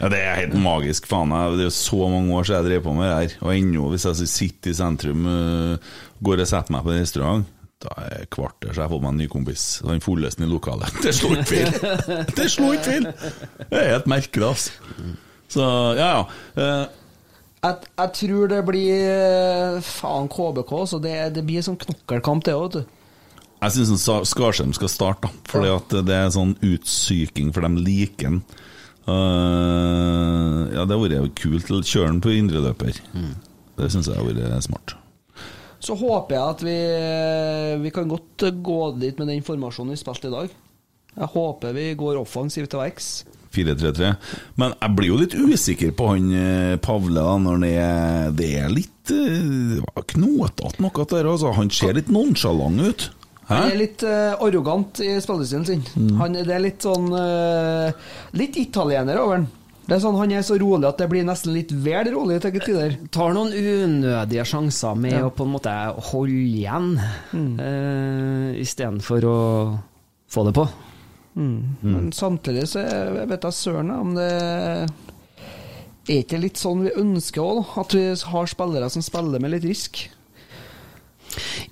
Ja, 0.00 0.08
Det 0.08 0.18
er 0.22 0.34
helt 0.44 0.54
magisk. 0.62 1.06
faen. 1.10 1.30
Det 1.56 1.64
er 1.64 1.68
jo 1.68 1.74
så 1.74 2.08
mange 2.10 2.34
år 2.38 2.44
siden 2.46 2.62
jeg 2.64 2.70
drev 2.70 2.82
på 2.84 2.94
med 2.94 3.08
det 3.08 3.14
her. 3.18 3.38
Og 3.46 3.54
ennå, 3.56 3.88
hvis 3.90 4.04
jeg 4.06 4.28
sitter 4.30 4.70
i 4.70 4.74
sentrum, 4.74 5.26
øh, 5.26 5.78
går 6.22 6.40
og 6.44 6.46
setter 6.50 6.72
meg 6.76 6.84
på 6.86 6.92
en 6.94 7.00
restaurant 7.02 7.46
da 7.78 7.92
er 8.02 8.08
jeg 8.18 8.30
kvarter, 8.34 8.72
så 8.74 8.80
jeg 8.80 8.88
har 8.88 8.90
fått 8.90 9.02
meg 9.04 9.12
en 9.12 9.18
ny 9.22 9.26
kompis. 9.30 9.64
Den 9.86 10.00
fulleste 10.02 10.42
i 10.42 10.48
lokalet. 10.50 10.90
Det 11.04 11.12
slo 11.14 11.28
ikke 11.30 11.44
feil! 11.46 12.24
Det 12.34 12.46
slo 12.50 12.72
ikke 12.74 12.88
feil! 12.88 13.04
Det 13.70 13.78
er 13.78 13.92
helt 13.92 14.08
merkelig, 14.10 14.48
altså. 14.48 14.72
Så, 15.48 15.66
ja, 15.94 16.08
ja. 16.16 16.24
Eh, 16.58 16.86
Jeg, 17.62 17.76
jeg 17.98 18.12
tror 18.14 18.50
det 18.50 18.58
blir 18.66 19.06
eh, 19.12 19.78
faen 19.82 20.26
KBK, 20.30 20.72
så 20.90 20.98
det, 21.02 21.14
det 21.38 21.42
blir 21.46 21.62
sånn 21.66 21.78
knokkelkamp, 21.78 22.42
det 22.46 22.54
òg, 22.54 22.66
vet 22.66 22.80
du. 22.80 22.98
Jeg 23.62 23.74
syns 23.74 24.04
Skarsheim 24.30 24.74
skal 24.74 24.90
starte, 24.90 25.26
da. 25.30 25.46
Fordi 25.50 25.70
at 25.74 25.94
det 26.06 26.14
er 26.18 26.34
sånn 26.34 26.56
utsyking, 26.62 27.50
for 27.54 27.62
de 27.66 27.70
liker 27.82 28.32
han. 28.32 28.42
Eh, 29.08 30.62
ja, 30.76 30.84
det 30.84 30.96
hadde 30.96 31.22
vært 31.24 31.40
kult. 31.40 31.72
Kjøre 31.88 32.12
den 32.12 32.22
på 32.24 32.34
indreløper. 32.36 33.00
Det 33.78 33.90
syns 33.92 34.10
jeg 34.10 34.18
hadde 34.18 34.36
vært 34.36 34.68
smart. 34.68 34.96
Så 35.78 35.94
håper 35.94 36.34
jeg 36.34 36.42
at 36.42 36.62
vi 36.66 36.78
Vi 37.84 37.90
kan 37.94 38.08
godt 38.10 38.48
gå 38.66 38.80
dit 38.98 39.18
med 39.20 39.30
den 39.30 39.44
formasjonen 39.46 39.94
vi 39.94 40.00
spilte 40.00 40.30
i 40.30 40.34
dag. 40.34 40.54
Jeg 41.18 41.34
håper 41.34 41.74
vi 41.74 41.92
går 41.98 42.20
offensivt 42.20 42.70
til 42.70 42.82
verks. 42.82 43.10
4-3-3. 43.54 44.12
Men 44.60 44.74
jeg 44.76 44.94
blir 44.96 45.08
jo 45.08 45.20
litt 45.22 45.34
usikker 45.34 45.94
på 45.96 46.10
han 46.12 46.26
eh, 46.36 46.74
Pavle, 46.84 47.16
da, 47.16 47.36
når 47.42 47.62
det 47.64 47.72
er, 47.80 48.32
det 48.36 48.50
er 48.60 48.72
litt 48.72 49.12
uh, 49.14 50.02
knotete 50.12 50.82
noe 50.84 51.06
der. 51.08 51.30
Altså. 51.32 51.54
Han 51.56 51.72
ser 51.72 51.96
litt 51.96 52.12
nonsjalant 52.12 52.84
ut. 52.84 53.08
Hæ? 53.48 53.54
Han 53.54 53.70
er 53.72 53.78
litt 53.80 54.02
uh, 54.04 54.34
arrogant 54.44 55.00
i 55.00 55.14
spillestilen 55.24 55.64
sin. 55.64 55.84
Han, 56.20 56.34
det 56.36 56.52
er 56.52 56.60
litt 56.60 56.84
sånn 56.84 57.06
uh, 57.14 57.88
Litt 58.36 58.58
italiener 58.60 59.16
over 59.22 59.38
han. 59.38 59.46
Det 59.88 59.96
er 59.96 60.02
sånn, 60.04 60.18
Han 60.20 60.32
er 60.36 60.42
så 60.44 60.58
rolig 60.60 60.84
at 60.84 60.98
det 61.00 61.06
blir 61.08 61.24
nesten 61.24 61.54
litt 61.56 61.70
vel 61.72 62.10
rolig 62.12 62.42
til 62.44 62.58
tider. 62.60 62.98
Tar 63.14 63.32
noen 63.32 63.54
unødige 63.56 64.44
sjanser 64.44 64.98
med 65.00 65.14
Ja. 65.16 65.22
å 65.24 65.32
på 65.32 65.46
en 65.48 65.54
måte 65.54 65.72
holde 66.10 66.42
igjen, 66.44 66.90
Mm. 67.32 67.54
uh, 67.56 68.50
istedenfor 68.60 69.24
å 69.24 69.38
få 70.28 70.44
det 70.44 70.52
på. 70.60 70.66
Men 71.38 72.10
samtidig 72.12 72.66
så 72.68 72.82
jeg 72.84 73.28
vet 73.30 73.44
jeg 73.46 73.54
søren 73.54 73.90
om 73.94 74.12
det 74.16 74.28
er 76.08 76.22
ikke 76.24 76.40
litt 76.40 76.58
sånn 76.60 76.82
vi 76.86 76.92
ønsker 76.98 77.44
òg, 77.44 77.74
at 77.80 77.94
vi 77.94 78.04
har 78.32 78.48
spillere 78.50 78.88
som 78.90 79.04
spiller 79.04 79.40
med 79.40 79.52
litt 79.54 79.66
risk. 79.68 80.00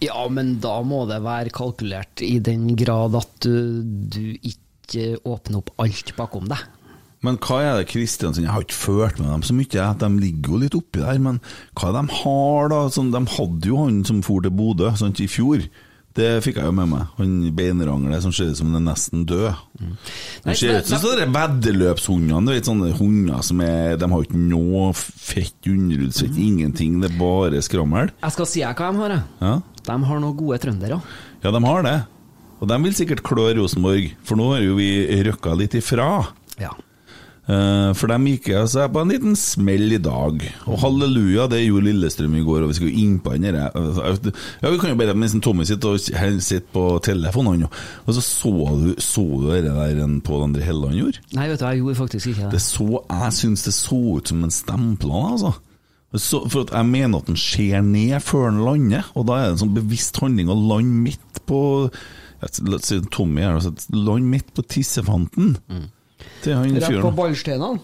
Ja, 0.05 0.27
men 0.33 0.57
da 0.65 0.79
må 0.87 1.05
det 1.11 1.23
være 1.25 1.55
kalkulert 1.55 2.23
i 2.25 2.39
den 2.45 2.71
grad 2.79 3.17
at 3.19 3.35
du, 3.45 3.83
du 3.83 4.25
ikke 4.37 5.17
åpner 5.27 5.63
opp 5.63 5.73
alt 5.83 6.15
bakom 6.19 6.49
deg. 6.51 6.63
Men 7.25 7.39
hva 7.43 7.59
er 7.65 7.79
det 7.81 7.89
Kristiansen 7.91 8.45
Jeg 8.45 8.53
har 8.53 8.63
ikke 8.63 8.77
ført 8.77 9.19
med 9.19 9.31
dem 9.33 9.43
så 9.47 9.55
mye, 9.57 9.87
de 9.99 10.09
ligger 10.21 10.53
jo 10.53 10.61
litt 10.63 10.77
oppi 10.79 11.03
der. 11.03 11.19
Men 11.23 11.41
hva 11.75 11.91
er 11.91 11.97
det 11.97 12.05
de 12.05 12.21
har, 12.21 12.71
da? 12.73 12.81
Sånn, 12.93 13.13
de 13.15 13.23
hadde 13.39 13.73
jo 13.73 13.83
han 13.83 14.03
som 14.07 14.23
for 14.27 14.45
til 14.45 14.55
Bodø 14.55 14.93
sant, 14.99 15.23
i 15.23 15.29
fjor. 15.31 15.65
Det 16.17 16.29
fikk 16.45 16.57
jeg 16.61 16.69
jo 16.71 16.73
med 16.73 16.89
meg. 16.89 17.11
Han 17.19 17.33
beinrangle 17.57 18.19
som 18.25 18.33
ser 18.33 18.49
ut 18.51 18.57
som 18.57 18.71
han 18.73 18.81
er 18.81 18.87
nesten 18.89 19.27
død. 19.29 19.59
Mm. 19.81 19.93
Det 20.47 20.57
ser 20.57 20.79
ut 20.81 20.89
som 20.89 21.03
sånne 21.03 21.27
veddeløpshundene. 21.35 22.41
Du 22.47 22.55
vet, 22.55 22.69
sånne 22.71 22.91
hunder 22.97 23.45
som 23.45 23.61
er 23.65 23.99
De 24.01 24.09
har 24.13 24.25
ikke 24.25 24.41
noe 24.41 24.91
fett 24.97 25.69
underhudsfett, 25.69 26.39
ingenting. 26.41 26.99
Det 27.03 27.13
er 27.13 27.19
bare 27.21 27.61
skrammel. 27.65 28.13
Jeg 28.23 28.37
skal 28.37 28.49
si 28.49 28.65
deg 28.65 28.81
hva 28.81 28.91
de 28.93 29.03
har, 29.05 29.17
jeg. 29.19 29.27
Ja. 29.45 29.55
De 29.87 29.99
har 30.09 30.23
noen 30.25 30.39
gode 30.41 30.59
trøndere. 30.65 31.01
ja, 31.45 31.53
de 31.53 31.63
har 31.69 31.87
det. 31.87 31.97
Og 32.57 32.69
de 32.73 32.81
vil 32.87 32.95
sikkert 32.97 33.21
klø 33.27 33.51
Rosenborg, 33.59 34.15
for 34.25 34.41
nå 34.41 34.49
har 34.55 34.65
jo 34.65 34.79
vi 34.81 34.89
røkka 35.29 35.53
litt 35.61 35.77
ifra. 35.77 36.09
Ja. 36.57 36.73
Eh, 37.47 37.91
For 37.95 38.11
de 38.11 38.17
gikk 38.33 38.49
jeg 38.51 38.71
seg 38.73 38.89
på 38.91 39.03
en 39.05 39.13
liten 39.13 39.37
smell 39.39 39.93
i 39.95 40.01
dag. 40.03 40.41
Og 40.67 40.81
halleluja, 40.83 41.45
det 41.53 41.61
gjorde 41.63 41.87
Lillestrøm 41.87 42.35
i 42.41 42.43
går, 42.47 42.65
og 42.65 42.73
vi 42.73 42.79
skal 42.79 42.89
jo 42.91 43.05
inn 43.05 43.21
på 43.23 43.37
den 43.37 43.47
derre 43.47 43.69
Ja, 43.71 44.73
vi 44.73 44.81
kan 44.83 44.91
jo 44.91 44.99
bare 44.99 45.15
nesten 45.15 45.43
Tommy 45.45 45.67
sitt 45.69 45.85
og 45.87 46.01
sitte 46.03 46.67
på 46.75 46.89
telefonen, 47.07 47.69
og 47.69 48.11
så 48.17 48.25
så 48.25 48.53
du, 48.83 48.91
så 48.99 49.23
du 49.23 49.47
det 49.53 49.63
der 49.69 50.03
en 50.03 50.19
Pål 50.27 50.49
André 50.49 50.67
han 50.67 50.99
gjorde? 50.99 51.23
Nei, 51.39 51.47
vet 51.53 51.63
du, 51.63 51.69
jeg 51.71 51.85
gjorde 51.85 52.01
faktisk 52.03 52.33
ikke 52.33 52.51
Det 52.51 52.59
det. 52.59 52.65
så, 52.67 52.89
jeg 53.07 53.39
syns 53.39 53.65
det 53.69 53.75
så 53.79 54.01
ut 54.19 54.29
som 54.35 54.43
en 54.45 54.55
stempel, 54.55 55.15
altså. 55.15 55.55
Så, 56.17 56.43
for 56.49 56.65
at 56.65 56.71
jeg 56.73 56.87
mener 56.89 57.19
at 57.21 57.27
han 57.31 57.37
ser 57.39 57.83
ned 57.85 58.21
før 58.25 58.49
han 58.51 58.63
lander, 58.65 59.07
og 59.15 59.27
da 59.29 59.39
er 59.39 59.47
det 59.51 59.57
en 59.57 59.63
sånn 59.67 59.75
bevisst 59.77 60.19
handling 60.23 60.49
å 60.51 60.57
lande 60.57 61.03
midt 61.07 61.43
på 61.47 61.61
Tommy 63.15 63.43
her, 63.43 63.57
altså, 63.59 63.73
land 63.95 64.27
midt 64.35 64.51
på 64.57 64.65
tissefanten. 64.71 65.57
Til 66.43 66.55
han 66.55 66.77
Rett 66.77 66.87
på 67.03 67.11
fyren. 67.13 67.81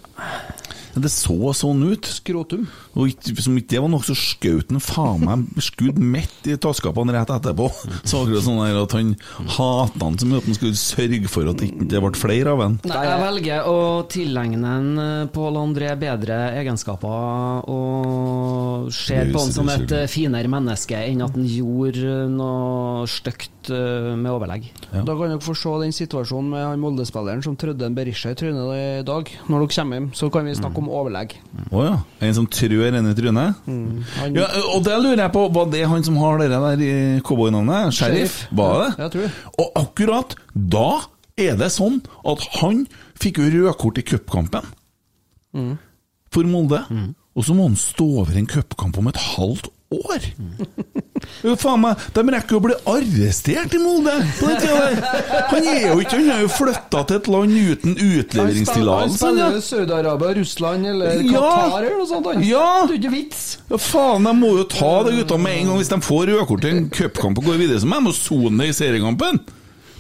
Det 0.95 1.11
så 1.13 1.53
sånn 1.57 1.83
ut. 1.89 2.09
Skrotum. 2.19 2.67
Og 2.99 3.13
som 3.41 3.57
ikke 3.57 3.75
det 3.75 3.83
var 3.83 3.93
nok, 3.93 4.05
så 4.05 4.17
skjøt 4.19 4.73
han 4.73 4.83
faen 4.83 5.25
meg 5.25 5.63
skudd 5.65 6.01
midt 6.03 6.49
i 6.51 6.59
taskapene 6.61 7.15
rett 7.17 7.33
etterpå. 7.33 7.69
Så 8.09 8.23
akkurat 8.23 8.45
sånn 8.45 8.61
der 8.61 8.81
at 8.83 8.95
han 8.97 9.13
hata 9.57 10.05
han 10.05 10.17
så 10.19 10.27
mye 10.29 10.41
at 10.43 10.49
han 10.49 10.57
skulle 10.57 10.79
sørge 10.79 11.31
for 11.31 11.49
at 11.49 11.61
det 11.61 11.71
ikke 11.71 12.01
ble 12.03 12.11
flere 12.19 12.53
av 12.53 12.63
han. 12.63 12.77
Nei, 12.89 13.03
jeg 13.07 13.21
velger 13.23 13.69
å 13.71 13.79
tilegne 14.11 14.73
en 14.79 14.91
eh, 15.03 15.31
Pål 15.33 15.59
André 15.61 15.93
bedre 16.01 16.39
egenskaper 16.61 17.69
og 17.73 18.91
ser 18.95 19.29
er 19.29 19.33
på 19.33 19.43
han 19.45 19.55
som 19.55 19.71
et 19.73 19.95
eh, 19.95 20.09
finere 20.11 20.51
menneske 20.53 20.99
enn 20.99 21.23
at 21.25 21.37
han 21.39 21.47
gjorde 21.49 22.17
noe 22.33 23.07
stygt 23.11 23.71
eh, 23.73 24.13
med 24.19 24.31
overlegg. 24.33 24.69
Ja. 24.91 25.05
Da 25.07 25.17
kan 25.17 25.33
dere 25.33 25.43
få 25.45 25.57
se 25.59 25.75
den 25.85 25.95
situasjonen 25.97 26.53
med 26.53 26.67
han 26.67 26.83
Molde-spilleren 26.83 27.45
som 27.45 27.57
trødde 27.59 27.89
en 27.89 27.97
Berisha 27.97 28.35
i 28.35 28.39
trynet 28.39 28.75
i 28.77 29.07
dag. 29.07 29.31
Når 29.49 29.65
dere 29.65 29.77
kommer 29.77 30.01
hjem, 30.01 30.11
så 30.19 30.31
kan 30.33 30.49
vi 30.49 30.57
snakke 30.59 30.82
om 30.82 30.82
overlegg. 30.89 31.35
Å 31.71 31.85
ja. 31.85 31.95
En 32.25 32.35
som 32.35 32.47
trør 32.51 32.95
enn 32.99 33.11
i 33.11 33.15
trynet? 33.19 33.59
Han, 33.67 34.37
Ja, 34.37 34.47
og 34.75 34.83
det 34.87 34.99
lurer 35.03 35.23
jeg 35.25 35.33
på, 35.35 35.47
var 35.55 35.71
det 35.73 35.85
han 35.89 36.05
som 36.07 36.17
har 36.23 36.39
det 36.43 36.49
der 36.53 36.83
i 36.87 36.93
cowboynavnet? 37.27 37.95
Sheriff? 37.97 38.47
Var 38.51 38.79
det? 38.83 38.91
Ja, 38.99 39.05
Jeg 39.05 39.13
tror. 39.17 39.41
Og 39.59 39.73
akkurat 39.83 40.37
da 40.55 40.89
er 41.41 41.57
det 41.57 41.71
sånn 41.73 42.01
at 42.29 42.43
han 42.61 42.85
fikk 43.21 43.39
jo 43.41 43.51
rødkort 43.55 43.99
i 43.99 44.07
cupkampen 44.07 44.67
for 46.33 46.49
Molde. 46.49 46.83
Og 47.37 47.45
så 47.47 47.55
må 47.57 47.65
han 47.71 47.77
stå 47.81 48.05
over 48.23 48.37
en 48.37 48.47
cupkamp 48.49 48.99
om 49.01 49.09
et 49.09 49.17
halvt 49.17 49.71
år! 49.93 50.27
Jo, 51.43 51.55
faen 51.59 51.81
meg, 51.83 52.01
De 52.15 52.23
rekker 52.35 52.57
jo 52.57 52.59
å 52.61 52.65
bli 52.65 52.75
arrestert 52.93 53.75
i 53.77 53.79
Molde 53.83 54.13
på 54.39 54.49
den 54.51 54.59
tida 54.63 54.81
der! 54.83 55.47
Han 55.53 55.69
er 55.71 55.81
jo 55.89 55.97
ikke 56.03 56.19
Han 56.19 56.31
har 56.33 56.43
jo 56.45 56.51
flytta 56.53 57.03
til 57.09 57.19
et 57.21 57.31
land 57.31 57.55
uten 57.57 57.95
han 57.95 58.19
utleveringstillatelse. 58.23 59.21
spiller 59.23 59.57
jo 59.57 59.63
Saudi-Arabia, 59.69 60.35
Russland 60.41 60.91
eller 60.93 61.23
Ja. 61.23 61.33
Qatar 61.47 61.79
eller 61.87 61.97
noe 62.01 62.11
sånt. 62.11 62.29
Han. 62.33 62.45
Ja. 62.47 62.67
Det 62.91 62.97
er 62.97 63.01
ikke 63.01 63.15
vits. 63.17 63.43
Ja, 63.71 63.81
faen, 63.87 64.27
de 64.29 64.35
må 64.43 64.53
jo 64.59 64.67
ta 64.71 64.93
det 65.07 65.17
gutta 65.21 65.39
med 65.41 65.59
en 65.63 65.73
gang 65.73 65.83
hvis 65.83 65.93
de 65.95 66.01
får 66.11 66.27
rødkort 66.33 66.63
til 66.67 66.77
en 66.77 66.87
cupkamp 66.99 67.39
og 67.43 67.51
går 67.53 67.61
videre. 67.65 67.83
Så 67.83 67.91
må 67.91 68.03
de 68.03 68.13
jo 68.13 68.19
sone 68.19 68.59
det 68.63 68.71
i 68.73 68.79
seriekampen! 68.83 69.43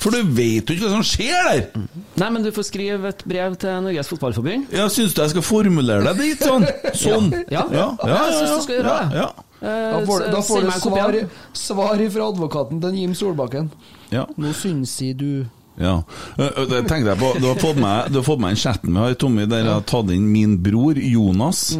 For 0.02 0.10
du 0.10 0.32
vet 0.35 0.66
jo 0.66 0.74
ikke 0.74 0.89
hva 0.89 0.97
som 0.97 1.05
skjer 1.06 1.44
der! 1.47 1.85
Nei, 2.19 2.28
men 2.35 2.43
du 2.43 2.48
får 2.55 2.64
skrive 2.73 3.12
et 3.12 3.20
brev 3.28 3.55
til 3.62 3.77
Norges 3.85 4.09
Fotballforbund. 4.10 4.73
Ja, 4.74 4.89
Syns 4.90 5.14
du 5.14 5.20
jeg 5.23 5.31
skal 5.36 5.44
formulere 5.47 6.02
deg 6.10 6.19
dit 6.24 6.43
sånn? 6.43 6.66
Sånn? 6.98 7.28
Ja. 7.55 7.62
ja, 7.70 7.85
ja, 8.02 8.16
Jeg 8.27 8.35
synes 8.40 8.56
du 8.56 8.64
skal 8.66 8.81
gjøre 8.81 8.97
det. 8.98 9.20
Ja, 9.23 9.28
Da 9.62 10.01
får, 10.06 10.24
da 10.32 10.43
får 10.43 10.60
du 10.64 10.68
av 10.72 10.78
svar, 10.82 11.18
svar 11.55 12.01
fra 12.10 12.28
advokaten 12.32 12.80
til 12.82 12.97
Jim 12.98 13.12
Solbakken. 13.14 13.70
ja. 14.10 14.24
Nå 14.36 14.51
syns 14.59 14.97
jeg 15.01 15.16
du 15.20 15.44
ja. 15.80 16.02
Ø, 16.36 16.48
Det 16.68 16.82
tenkte 16.90 17.14
jeg 17.14 17.18
på. 17.20 17.30
Du 17.40 17.47
har 17.48 17.56
fått 17.62 17.78
med, 17.80 18.10
du 18.12 18.18
har 18.18 18.26
fått 18.26 18.43
med 18.43 18.51
en 18.52 18.60
chatten 18.60 18.93
vi 18.93 18.98
har, 19.01 19.14
Tommy, 19.16 19.47
der 19.48 19.62
jeg 19.62 19.70
har 19.72 19.86
tatt 19.89 20.10
inn 20.12 20.26
min 20.28 20.59
bror 20.60 20.98
Jonas 21.01 21.70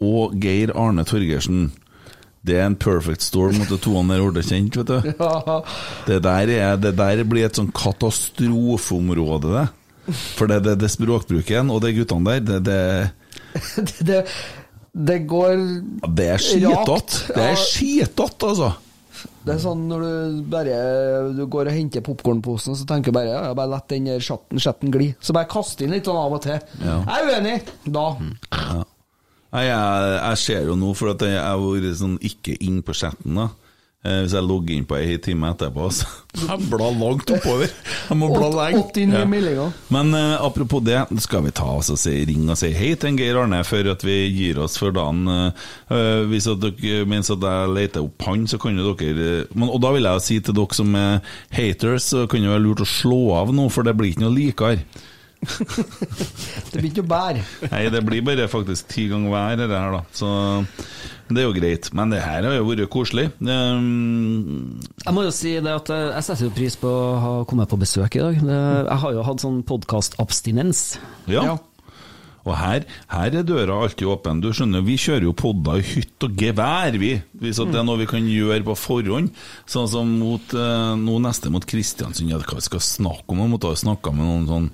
og 0.00 0.38
Geir 0.40 0.72
Arne 0.78 1.04
Torgersen. 1.04 1.66
Det 2.42 2.56
er 2.58 2.64
en 2.70 2.74
perfect 2.80 3.22
storm 3.22 3.60
at 3.62 3.68
de 3.70 3.76
to 3.78 3.92
der 4.08 4.24
ble 4.32 4.42
kjent, 4.42 4.78
vet 4.80 4.88
du. 4.88 5.12
Ja, 5.20 5.58
Det 6.08 6.22
der, 6.24 6.48
er, 6.56 6.80
det 6.80 6.94
der 6.98 7.22
blir 7.28 7.44
et 7.46 7.58
sånn 7.60 7.68
katastrofeområde, 7.76 9.52
det. 9.52 9.68
For 10.38 10.50
det, 10.50 10.62
det, 10.64 10.78
det 10.82 10.90
språkbruken 10.90 11.70
og 11.70 11.84
de 11.84 11.92
guttene 12.00 12.38
der, 12.40 12.40
det, 12.40 12.64
det, 12.66 14.00
det, 14.08 14.22
det, 14.92 15.18
går 15.28 15.52
ja, 15.56 16.08
det 16.08 16.30
er 16.34 16.42
skitete. 16.42 17.20
Det 17.32 17.44
er 17.44 17.60
skitete, 17.60 18.48
altså. 18.52 18.72
Det 19.42 19.54
er 19.54 19.60
sånn 19.62 19.82
når 19.90 20.02
du 20.02 20.38
bare 20.50 20.76
Du 21.36 21.42
går 21.50 21.68
og 21.70 21.74
henter 21.74 22.02
popkornposen, 22.04 22.76
så 22.78 22.86
tenker 22.88 23.12
du 23.12 23.16
bare 23.16 23.32
ja, 23.32 23.52
bare 23.56 23.74
la 23.74 23.80
den 23.90 24.08
chatten 24.22 24.94
gli. 24.94 25.12
Så 25.20 25.34
bare 25.36 25.50
kast 25.50 25.82
inn 25.82 25.94
litt 25.94 26.08
sånn 26.08 26.20
av 26.20 26.36
og 26.36 26.42
til. 26.44 26.58
Ja. 26.82 26.98
Jeg 27.08 27.18
er 27.18 27.30
uenig! 27.30 27.56
Da. 27.86 28.06
Ja. 28.52 28.84
jeg, 29.62 29.72
jeg 29.72 30.40
ser 30.44 30.70
jo 30.70 30.78
nå, 30.78 30.92
for 30.98 31.14
at 31.14 31.26
jeg 31.26 31.40
har 31.40 31.60
vært 31.62 31.98
sånn 32.00 32.18
ikke 32.22 32.56
inn 32.62 32.80
på 32.86 32.96
chatten 32.96 33.40
da. 33.40 33.48
Eh, 34.02 34.24
hvis 34.24 34.32
jeg 34.34 34.42
logger 34.42 34.74
inn 34.74 34.86
på 34.90 34.96
ei 34.98 35.14
time 35.22 35.52
etterpå, 35.52 35.84
så 35.94 36.08
jeg 36.34 36.64
blar 36.72 36.90
langt 36.98 37.28
oppover. 37.30 37.70
Jeg 38.08 38.18
må 38.18 38.32
bla 38.32 38.48
lenge. 38.50 39.04
Ja. 39.14 39.66
Men 39.94 40.10
uh, 40.10 40.42
apropos 40.42 40.82
det, 40.82 40.98
skal 41.22 41.44
vi 41.46 41.52
ta 41.54 41.68
oss 41.76 41.92
og 41.94 42.00
si, 42.02 42.16
ringe 42.26 42.50
og 42.50 42.58
si 42.58 42.72
hei 42.74 42.96
til 42.98 43.14
Geir 43.20 43.38
Arne 43.38 43.60
før 43.62 43.92
at 43.92 44.02
vi 44.02 44.16
gir 44.34 44.58
oss 44.64 44.74
for 44.80 44.90
dagen. 44.96 45.30
Eh, 45.30 46.24
hvis 46.32 46.50
at 46.50 46.58
dere, 46.64 47.06
mens 47.06 47.30
at 47.30 47.46
jeg 47.46 47.70
leter 47.76 48.02
opp 48.02 48.26
han, 48.26 48.48
så 48.50 48.58
kan 48.58 48.74
jo 48.74 48.96
dere 48.98 49.46
men, 49.54 49.70
Og 49.70 49.78
da 49.84 49.94
vil 49.94 50.10
jeg 50.10 50.26
si 50.26 50.40
til 50.42 50.58
dere 50.58 50.80
som 50.80 50.98
er 50.98 51.38
haters, 51.54 52.10
så 52.10 52.26
kan 52.26 52.42
det 52.42 52.50
være 52.50 52.66
lurt 52.66 52.82
å 52.82 52.88
slå 52.88 53.22
av 53.38 53.54
nå, 53.54 53.68
for 53.70 53.86
det 53.86 53.94
blir 53.98 54.16
ikke 54.16 54.26
noe 54.26 54.34
likere. 54.34 54.82
Det 56.72 56.78
blir 56.78 56.90
ikke 56.92 57.02
å 57.02 57.10
bære. 57.10 57.42
Nei, 57.72 57.80
det 57.90 58.02
blir 58.06 58.22
bare 58.26 58.46
faktisk 58.50 58.86
ti 58.92 59.08
ganger 59.10 59.32
hver, 59.32 59.56
det 59.58 59.70
her, 59.74 59.96
da. 59.96 60.02
Så 60.14 60.28
det 61.34 61.42
er 61.42 61.48
jo 61.48 61.56
greit. 61.56 61.90
Men 61.96 62.12
det 62.12 62.22
her 62.22 62.46
har 62.46 62.56
jo 62.56 62.68
vært 62.68 62.90
koselig. 62.92 63.28
Um, 63.40 64.80
Jeg 65.04 65.16
må 65.16 65.26
jo 65.26 65.34
si 65.34 65.56
det 65.62 65.74
at 65.74 65.90
eh, 65.92 66.08
jeg 66.12 66.28
setter 66.28 66.48
jo 66.48 66.54
pris 66.56 66.78
på 66.80 66.88
å 66.92 67.10
ha 67.22 67.34
kommet 67.48 67.70
på 67.72 67.80
besøk 67.80 68.16
i 68.18 68.24
dag. 68.24 68.40
Jeg 68.40 69.02
har 69.04 69.18
jo 69.18 69.26
hatt 69.26 69.44
sånn 69.44 69.60
podkastabstinens. 69.68 70.86
ja. 71.32 71.58
Og 72.42 72.56
her, 72.58 72.82
her 73.06 73.34
er 73.38 73.44
døra 73.46 73.76
alltid 73.84 74.08
åpen. 74.10 74.40
Du 74.42 74.48
skjønner, 74.50 74.82
Vi 74.82 74.96
kjører 74.98 75.28
jo 75.28 75.34
podder 75.38 75.78
i 75.78 75.84
hytt 75.86 76.24
og 76.26 76.40
gevær, 76.40 76.96
vi. 76.98 77.12
Hvis 77.38 77.60
at 77.62 77.70
det 77.70 77.78
er 77.78 77.86
noe 77.86 78.00
vi 78.00 78.08
kan 78.10 78.26
gjøre 78.26 78.64
på 78.66 78.74
forhånd. 78.78 79.30
Sånn 79.70 79.86
som 79.90 80.10
mot, 80.18 80.42
eh, 80.50 80.94
nå 80.98 81.20
neste 81.22 81.52
mot 81.54 81.62
Kristiansund. 81.62 82.32
Ja, 82.32 82.40
hva 82.42 82.58
vi 82.58 82.66
skal 82.66 82.82
snakke 82.82 83.30
om? 83.30 83.44
Jeg 83.44 83.52
måtte 83.52 83.70
ha 83.70 83.78
snakka 83.78 84.10
med 84.10 84.26
noen 84.26 84.50
sånn 84.50 84.68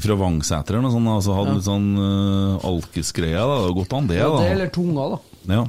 fra 0.00 0.16
Vangseter 0.16 0.78
eller 0.78 0.86
noe 0.86 0.94
sånt. 0.94 1.12
Altså, 1.12 1.36
hadde 1.36 1.56
litt 1.58 1.68
sånn 1.68 1.88
uh, 2.00 2.64
alkisgreie. 2.64 3.36
Det 3.36 3.58
hadde 3.58 3.76
gått 3.76 3.92
an, 3.92 4.08
det. 4.08 4.16
Ja, 4.22 4.30
da. 4.32 4.40
det 4.40 4.52
eller 4.54 4.72
tunga, 4.72 5.08
da. 5.12 5.18
Ja. 5.52 5.64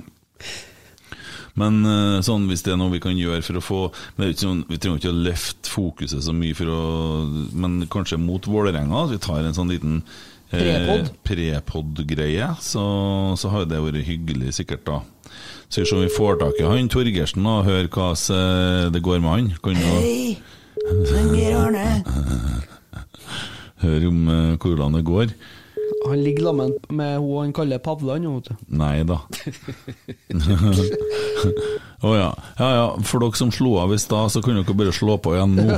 Men 1.60 1.84
eh, 1.86 2.22
sånn, 2.26 2.48
hvis 2.50 2.64
det 2.66 2.72
er 2.74 2.80
noe 2.82 2.90
vi 2.96 3.04
kan 3.04 3.18
gjøre 3.18 3.44
for 3.46 3.56
å 3.60 3.62
få 3.62 3.82
sånn, 4.18 4.64
Vi 4.72 4.78
trenger 4.82 4.98
ikke 4.98 5.12
å 5.12 5.24
løfte 5.28 5.70
fokuset 5.70 6.24
så 6.26 6.34
mye 6.34 6.58
å 6.74 6.80
Men 7.54 7.86
kanskje 7.94 8.18
mot 8.18 8.42
Vålerenga, 8.50 9.04
at 9.06 9.14
vi 9.14 9.20
tar 9.22 9.46
en 9.46 9.54
sånn 9.54 9.70
liten 9.70 10.02
eh, 10.50 10.58
Prepod. 10.58 11.14
Prepod-greie, 11.30 12.50
så, 12.62 12.86
så 13.38 13.50
har 13.54 13.66
det 13.70 13.84
vært 13.86 14.02
hyggelig, 14.08 14.50
sikkert, 14.58 14.82
da. 14.90 14.98
Så 15.70 15.82
vi 15.82 15.86
om 15.96 16.02
vi 16.04 16.10
får 16.14 16.36
tak 16.42 16.54
i 16.62 16.66
han 16.70 16.90
Torgersen 16.90 17.46
og 17.50 17.66
hører 17.66 17.88
hva 17.90 18.14
det 18.94 19.02
går 19.02 19.20
med 19.24 19.32
han. 19.32 19.54
Kan 19.64 19.78
jo 19.82 19.94
høre 23.84 24.08
om 24.10 24.30
eh, 24.30 24.56
hvordan 24.62 24.98
det 24.98 25.04
går. 25.08 25.28
Han 26.06 26.24
ligger 26.24 26.44
sammen 26.50 26.74
med 26.90 27.18
hun 27.20 27.38
han 27.40 27.54
kaller 27.56 27.80
Pavla 27.84 28.18
nå, 28.22 28.36
vet 28.40 28.50
du. 28.50 28.56
Nei 28.80 29.04
da. 29.08 29.20
Å 32.04 32.16
ja. 32.18 32.32
ja. 32.60 32.70
Ja 32.76 32.88
For 33.08 33.24
dere 33.24 33.40
som 33.40 33.52
slo 33.56 33.78
av 33.84 33.94
i 33.96 34.00
stad, 34.02 34.32
så 34.34 34.42
kunne 34.44 34.64
dere 34.64 34.76
bare 34.78 34.96
slå 34.96 35.18
på 35.24 35.36
igjen 35.38 35.56
nå. 35.58 35.78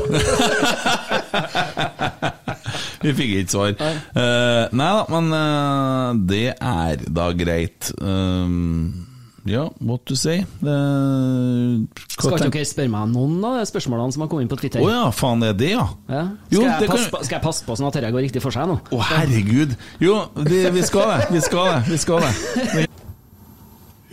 Vi 3.05 3.13
fikk 3.13 3.33
ikke 3.35 3.53
svar. 3.53 3.75
Eh, 3.77 4.63
nei 4.73 4.91
da, 4.97 5.03
men 5.13 5.25
uh, 5.29 6.15
det 6.25 6.47
er 6.55 7.03
da 7.05 7.29
greit. 7.37 7.91
Um, 8.01 9.14
ja, 9.45 9.67
what 9.79 10.01
to 10.09 10.15
say? 10.17 10.39
Uh, 10.63 11.85
Skal 12.09 12.33
ikke 12.33 12.49
dere 12.49 12.65
spørre 12.65 12.89
meg 12.89 13.03
om 13.05 13.11
noen 13.13 13.43
av 13.45 13.59
de 13.59 13.65
spørsmålene 13.69 14.15
som 14.15 14.23
har 14.25 14.29
kommet 14.31 14.47
inn 14.47 14.51
på 14.51 14.57
Twitter? 14.57 14.81
Å 14.81 14.89
ja, 14.89 15.03
faen 15.13 15.45
er 15.45 15.53
det, 15.53 15.69
ja? 15.75 15.85
Ja. 16.09 16.23
Jo, 16.49 16.63
Skal, 16.63 16.71
jeg 16.71 16.79
det 16.81 16.87
kan- 16.89 16.97
passe 16.97 17.11
på, 17.13 17.21
skal 17.27 17.35
jeg 17.37 17.43
passe 17.45 17.67
på 17.67 17.77
sånn 17.77 17.87
at 17.91 17.99
dette 17.99 18.09
går 18.15 18.25
riktig 18.25 18.41
for 18.41 18.55
seg 18.55 18.65
nå? 18.71 18.79
Å, 18.89 19.03
herregud! 19.11 19.77
Jo, 20.01 20.17
vi, 20.41 20.63
vi 20.75 20.81
skal 20.89 21.13
det. 21.13 21.29
Vi 21.35 21.43
skal 21.45 21.69
det. 21.71 21.79
Vi 21.93 22.01
skal 22.01 22.25
det. 22.25 22.33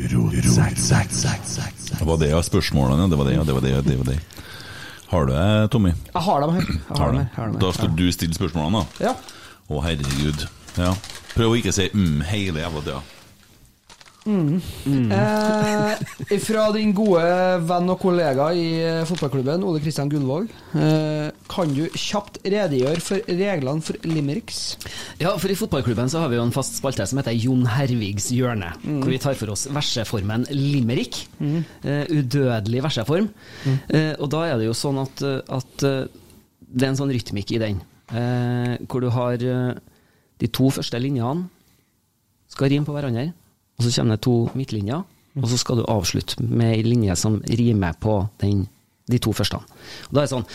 Det 0.03 0.15
var 2.07 2.17
det, 2.21 2.29
ja. 2.33 2.43
Spørsmålene, 2.43 3.09
det 3.11 3.17
var 3.17 3.25
det, 3.29 3.35
ja. 3.37 3.45
Det 3.45 3.53
var 3.57 3.61
det, 3.65 3.71
ja, 3.71 3.81
det 3.81 3.97
var 3.99 4.05
det. 4.13 4.19
Har 5.13 5.27
du 5.27 5.33
det, 5.33 5.71
Tommy? 5.71 5.91
Jeg 6.15 6.23
har 6.23 6.41
dem 6.41 6.51
her. 6.57 6.63
Jeg 6.69 6.99
har 6.99 7.13
har 7.13 7.27
her. 7.37 7.53
Da 7.61 7.73
skal 7.73 7.91
du 7.97 8.07
stille 8.13 8.35
spørsmålene, 8.37 8.79
da? 8.81 8.87
Ja. 9.11 9.15
Å, 9.69 9.81
herregud. 9.85 10.47
Ja. 10.77 10.95
Prøv 11.35 11.51
å 11.53 11.57
ikke 11.61 11.73
si 11.73 11.89
mm 11.93 12.21
hele 12.29 12.61
jævla 12.65 12.81
tida. 12.85 13.01
Eh, 14.23 15.95
fra 16.45 16.65
din 16.77 16.93
gode 16.95 17.23
venn 17.67 17.91
og 17.91 17.99
kollega 18.03 18.51
i 18.55 18.67
eh, 18.79 19.01
fotballklubben, 19.09 19.65
Ole 19.67 19.81
Kristian 19.83 20.11
Gullvåg. 20.13 20.51
Eh, 20.79 21.33
kan 21.51 21.73
du 21.75 21.89
kjapt 21.91 22.39
redegjøre 22.47 23.03
for 23.03 23.19
reglene 23.27 23.83
for 23.83 23.99
limericks? 24.07 24.77
Ja, 25.21 25.35
for 25.43 25.51
i 25.51 25.59
fotballklubben 25.59 26.11
så 26.13 26.23
har 26.23 26.31
vi 26.31 26.39
jo 26.39 26.45
en 26.47 26.55
fast 26.55 26.79
spalte 26.79 27.07
som 27.09 27.19
heter 27.19 27.35
Jon 27.35 27.67
Hervigs 27.67 28.31
hjørne. 28.35 28.71
Hvor 28.87 29.11
vi 29.11 29.19
tar 29.23 29.35
for 29.39 29.51
oss 29.55 29.67
verseformen 29.73 30.47
limerick. 30.55 31.25
Eh, 31.43 32.05
udødelig 32.13 32.85
verseform. 32.87 33.31
Eh, 33.89 34.15
og 34.19 34.29
da 34.33 34.47
er 34.53 34.61
det 34.61 34.71
jo 34.71 34.77
sånn 34.77 35.03
at, 35.03 35.23
eh, 35.27 35.41
at 35.51 35.77
det 35.83 36.87
er 36.87 36.93
en 36.93 37.01
sånn 37.03 37.13
rytmikk 37.13 37.57
i 37.57 37.63
den. 37.63 37.83
Eh, 38.13 38.79
hvor 38.87 39.03
du 39.03 39.11
har 39.11 39.37
de 39.37 40.49
to 40.51 40.71
første 40.75 40.99
linjene 41.03 41.49
skal 42.53 42.69
rime 42.71 42.87
på 42.87 42.95
hverandre 42.95 43.33
og 43.79 43.85
så 43.85 43.93
kommer 43.97 44.17
det 44.17 44.25
to 44.27 44.37
midtlinjer, 44.59 45.03
og 45.41 45.49
så 45.49 45.59
skal 45.61 45.81
du 45.81 45.87
avslutte 45.89 46.45
med 46.45 46.75
ei 46.77 46.83
linje 46.87 47.17
som 47.17 47.41
rimer 47.49 47.97
på 48.01 48.19
den, 48.43 48.67
de 49.09 49.19
to 49.23 49.33
første. 49.37 49.57
Og 49.57 50.13
da 50.13 50.23
er 50.23 50.27
det 50.27 50.35
sånn 50.35 50.49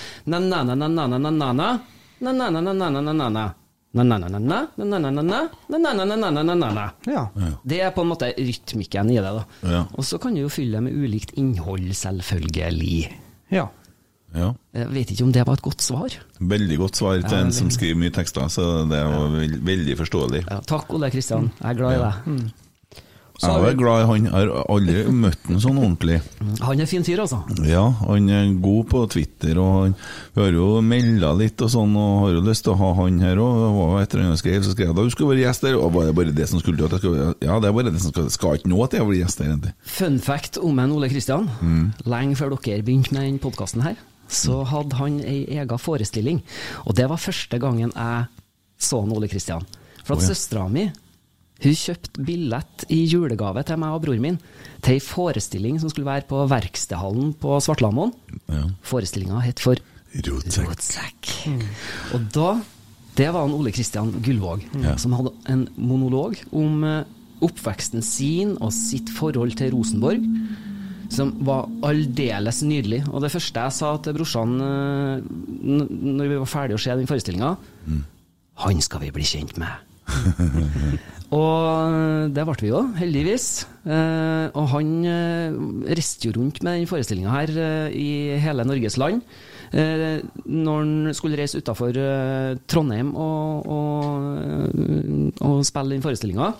ja. 7.07 7.53
Det 7.65 7.79
er 7.81 7.93
på 7.95 8.03
en 8.03 8.11
måte 8.11 8.29
rytmikken 8.35 9.09
i 9.13 9.17
det. 9.17 9.31
da. 9.39 9.81
Og 9.95 10.05
så 10.05 10.19
kan 10.21 10.35
du 10.35 10.43
jo 10.43 10.51
fylle 10.51 10.77
det 10.77 10.83
med 10.89 10.97
ulikt 10.97 11.33
innhold, 11.39 11.87
selvfølgelig. 11.97 13.07
Ja. 13.53 13.67
Ja. 14.35 14.51
Jeg 14.75 14.91
vet 14.91 15.11
ikke 15.13 15.23
om 15.25 15.33
det 15.33 15.45
var 15.47 15.57
et 15.57 15.65
godt 15.65 15.81
svar. 15.81 16.13
Veldig 16.37 16.77
godt 16.81 16.99
svar 16.99 17.17
til 17.23 17.37
ja, 17.37 17.45
en 17.45 17.53
som 17.55 17.71
skriver 17.73 17.97
mye 18.03 18.13
tekster, 18.13 18.49
så 18.51 18.67
det 18.89 19.01
var 19.07 19.35
veldig 19.71 19.97
forståelig. 20.03 20.43
Ja, 20.49 20.59
takk, 20.67 20.91
Ole 20.93 21.09
Kristian. 21.13 21.49
Jeg 21.61 21.69
er 21.71 21.79
glad 21.79 21.95
i 21.95 22.01
deg. 22.03 22.13
Mm. 22.27 22.66
Jeg 23.37 23.69
er 23.69 23.75
glad 23.77 24.01
i 24.01 24.05
han. 24.09 24.27
Har 24.33 24.51
aldri 24.65 25.03
møtt 25.13 25.43
han 25.45 25.59
sånn 25.61 25.77
ordentlig. 25.77 26.17
Han 26.65 26.81
er 26.81 26.89
fin 26.89 27.05
fyr, 27.05 27.21
altså. 27.21 27.43
Ja, 27.67 27.83
han 28.01 28.29
er 28.33 28.49
god 28.63 28.87
på 28.89 29.03
Twitter, 29.13 29.59
og 29.61 29.73
han 29.75 29.95
vi 30.33 30.41
har 30.41 30.57
jo 30.57 30.69
melda 30.85 31.31
litt 31.37 31.61
og 31.65 31.69
sånn, 31.73 31.93
og 31.97 32.23
har 32.23 32.33
jo 32.35 32.41
lyst 32.47 32.65
til 32.65 32.73
å 32.73 32.79
ha 32.81 32.89
han 33.03 33.21
her 33.21 33.41
òg. 33.41 33.95
Etter 34.01 34.23
at 34.23 34.31
jeg 34.33 34.41
skrev, 34.41 34.59
så 34.65 34.73
skrev 34.73 34.91
jeg 34.91 34.97
da 34.97 35.05
du 35.05 35.13
skulle 35.13 35.35
være 35.35 35.45
gjest 35.45 35.67
der, 35.67 35.77
og 35.77 35.93
var 35.95 36.09
det 36.09 36.17
bare 36.17 36.35
det 36.37 36.49
som 36.49 36.61
skulle 36.61 36.89
til 36.89 37.17
Ja, 37.45 37.59
det 37.61 37.69
er 37.69 37.77
bare 37.77 37.93
det 37.93 38.01
som 38.03 38.13
skal, 38.13 38.29
skal 38.33 38.59
ikke 38.59 38.73
nå 38.73 38.81
at 38.85 38.97
jeg 38.97 39.07
blir 39.07 39.21
gjest 39.21 39.41
der, 39.41 39.53
egentlig. 39.53 39.73
Fun 39.97 40.19
fact 40.23 40.61
om 40.61 40.81
en 40.81 40.97
Ole 40.97 41.09
Kristian. 41.13 41.49
Lenge 42.09 42.37
før 42.39 42.57
dere 42.57 42.85
begynte 42.85 43.13
med 43.13 43.21
denne 43.21 43.43
podkasten 43.43 43.85
her, 43.85 43.97
så 44.27 44.63
hadde 44.67 44.97
han 44.97 45.21
ei 45.21 45.43
ega 45.61 45.77
forestilling. 45.79 46.41
Og 46.85 46.97
det 46.97 47.05
var 47.09 47.21
første 47.21 47.61
gangen 47.61 47.93
jeg 47.93 48.29
så 48.77 49.01
en 49.05 49.13
Ole 49.13 49.29
Kristian. 49.29 49.65
For 50.03 50.15
at 50.15 50.23
oh, 50.23 50.25
ja. 50.25 50.33
søstera 50.33 50.69
mi 50.71 50.87
hun 51.63 51.73
kjøpte 51.73 52.21
billett 52.27 52.83
i 52.93 52.99
julegave 53.09 53.63
til 53.65 53.79
meg 53.81 53.95
og 53.97 54.03
broren 54.05 54.21
min 54.21 54.39
til 54.85 54.93
ei 54.97 55.01
forestilling 55.01 55.79
som 55.81 55.89
skulle 55.89 56.05
være 56.09 56.27
på 56.29 56.43
Verkstedhallen 56.51 57.31
på 57.41 57.55
Svartlamoen. 57.65 58.11
Ja. 58.51 58.67
Forestillinga 58.85 59.39
het 59.45 59.59
for 59.63 59.79
Rotsekk. 60.17 60.67
Rotsekk. 60.69 61.31
Og 62.15 62.27
da 62.33 62.49
Det 63.17 63.31
var 63.33 63.47
han 63.47 63.53
Ole 63.57 63.71
Kristian 63.73 64.11
Gullvåg 64.21 64.61
Ja. 64.83 64.95
som 65.01 65.11
hadde 65.17 65.31
en 65.49 65.67
monolog 65.75 66.37
om 66.53 66.83
eh, 66.85 67.03
oppveksten 67.41 68.03
sin 68.05 68.55
og 68.61 68.71
sitt 68.71 69.09
forhold 69.09 69.55
til 69.57 69.71
Rosenborg. 69.73 70.21
Som 71.09 71.31
var 71.47 71.65
aldeles 71.87 72.61
nydelig. 72.61 73.01
Og 73.09 73.21
det 73.23 73.31
første 73.33 73.59
jeg 73.63 73.73
sa 73.73 73.97
til 73.97 74.13
brorsan 74.13 74.53
eh, 74.61 75.25
når 75.25 76.29
vi 76.29 76.37
var 76.43 76.45
ferdige 76.51 76.77
å 76.77 76.83
se 76.85 76.93
den 76.99 77.07
forestillinga 77.09 77.55
Han 78.67 78.81
skal 78.85 79.01
vi 79.01 79.11
bli 79.17 79.23
kjent 79.25 79.57
med. 79.57 79.73
Og 81.35 82.31
det 82.31 82.43
ble 82.47 82.55
vi 82.61 82.69
jo, 82.69 82.81
heldigvis. 82.95 83.47
Eh, 83.83 84.47
og 84.55 84.69
han 84.71 84.91
eh, 85.03 85.57
reiste 85.97 86.29
jo 86.29 86.37
rundt 86.37 86.61
med 86.63 86.79
den 86.79 86.87
forestillinga 86.89 87.33
her 87.33 87.51
eh, 87.51 87.97
i 87.97 88.09
hele 88.39 88.63
Norges 88.67 88.95
land. 89.01 89.25
Eh, 89.75 90.21
når 90.47 90.77
han 90.79 91.17
skulle 91.17 91.39
reise 91.39 91.59
utafor 91.59 91.99
eh, 91.99 92.55
Trondheim 92.71 93.11
og, 93.19 93.67
og, 93.67 95.41
og 95.43 95.65
spille 95.67 95.97
den 95.97 96.05
forestillinga, 96.05 96.53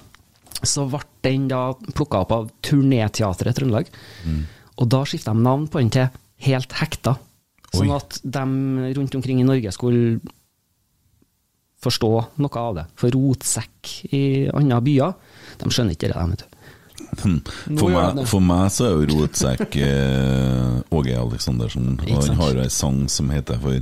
så 0.68 0.88
ble 0.92 1.04
den 1.24 1.48
da 1.52 1.70
plukka 1.94 2.26
opp 2.26 2.34
av 2.36 2.50
Turnéteatret 2.66 3.56
Trøndelag. 3.56 3.92
Og 4.78 4.90
da 4.92 5.04
skifta 5.08 5.36
de 5.36 5.46
navn 5.48 5.70
på 5.72 5.80
den 5.84 5.94
til 5.94 6.10
Helt 6.46 6.76
hekta. 6.78 7.16
Sånn 7.74 7.90
at 7.96 8.20
de 8.22 8.44
rundt 8.94 9.16
omkring 9.18 9.40
i 9.42 9.46
Norge 9.48 9.72
skulle 9.74 10.20
forstå 11.84 12.12
noe 12.42 12.62
av 12.62 12.78
det. 12.80 12.86
For 13.00 13.14
rotsekk 13.14 13.92
i 14.14 14.22
andre 14.54 14.80
byer, 14.86 15.18
de 15.62 15.74
skjønner 15.74 15.98
ikke 15.98 16.12
det, 16.14 16.30
vet 16.34 16.46
du. 16.46 16.54
For 17.18 17.90
meg, 17.94 18.20
for 18.28 18.44
meg 18.44 18.72
så 18.74 18.88
er 18.88 18.96
jo 18.98 19.06
Rotsekk 19.14 19.76
eh, 19.86 20.80
Åge 20.98 21.14
Aleksandersen. 21.18 21.94
Og 22.04 22.24
han 22.26 22.40
har 22.42 22.56
jo 22.58 22.64
en 22.66 22.74
sang 22.74 22.98
som 23.12 23.30
heter 23.32 23.60
for 23.62 23.78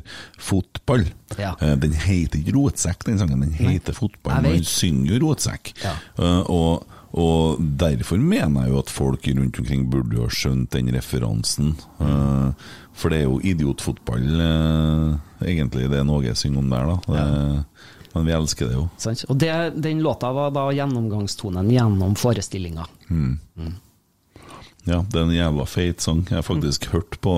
Fotball. 0.49 1.07
Ja. 1.39 1.53
Eh, 1.63 1.73
Den 1.81 1.95
heter 2.05 2.41
ikke 2.41 2.55
Rotsekk, 2.57 3.05
den 3.07 3.19
sangen. 3.21 3.41
Den 3.41 3.55
heter 3.55 3.95
Fotball. 3.97 4.35
Jeg 4.35 4.43
Men 4.45 4.59
han 4.59 4.67
synger 4.69 5.15
jo 5.15 5.21
Rotsekk. 5.25 5.71
Ja. 5.83 5.95
Eh, 6.19 6.51
og, 6.53 6.85
og 7.15 7.63
derfor 7.81 8.19
mener 8.21 8.67
jeg 8.67 8.75
jo 8.75 8.81
at 8.83 8.93
folk 8.93 9.29
rundt 9.31 9.61
omkring 9.63 9.87
burde 9.91 10.19
jo 10.19 10.27
ha 10.27 10.35
skjønt 10.35 10.75
den 10.75 10.91
referansen. 10.95 11.73
Eh, 12.03 12.67
for 12.95 13.11
det 13.11 13.23
er 13.23 13.29
jo 13.29 13.39
idiotfotball, 13.43 14.27
eh, 14.43 15.47
egentlig, 15.49 15.89
det 15.91 16.03
Åge 16.03 16.35
synger 16.39 16.61
om 16.61 16.69
der, 16.71 16.93
da. 16.93 16.99
Det, 17.15 17.65
Men 18.15 18.25
vi 18.25 18.35
elsker 18.35 18.69
det 18.71 18.77
jo. 18.77 18.85
Sant? 18.97 19.25
Og 19.27 19.37
det, 19.39 19.51
den 19.83 19.99
låta 20.03 20.31
var 20.31 20.53
da 20.55 20.69
gjennomgangstonen 20.71 21.67
gjennom 21.71 22.15
forestillinga. 22.15 22.87
Ja, 24.85 25.01
det 25.01 25.17
er 25.17 25.23
en 25.25 25.33
jævla 25.33 25.65
feit 25.67 26.03
sang. 26.03 26.23
Jeg 26.29 26.37
har 26.39 26.45
faktisk 26.45 26.87
hørt 26.93 27.17
på 27.25 27.35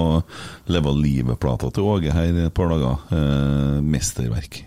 Leva 0.69 0.91
livet-plata 0.93 1.71
til 1.73 1.87
Åge 1.87 2.13
her 2.13 2.41
et 2.43 2.53
par 2.53 2.69
dager. 2.73 3.05
Eh, 3.15 3.77
mesterverk. 3.81 4.61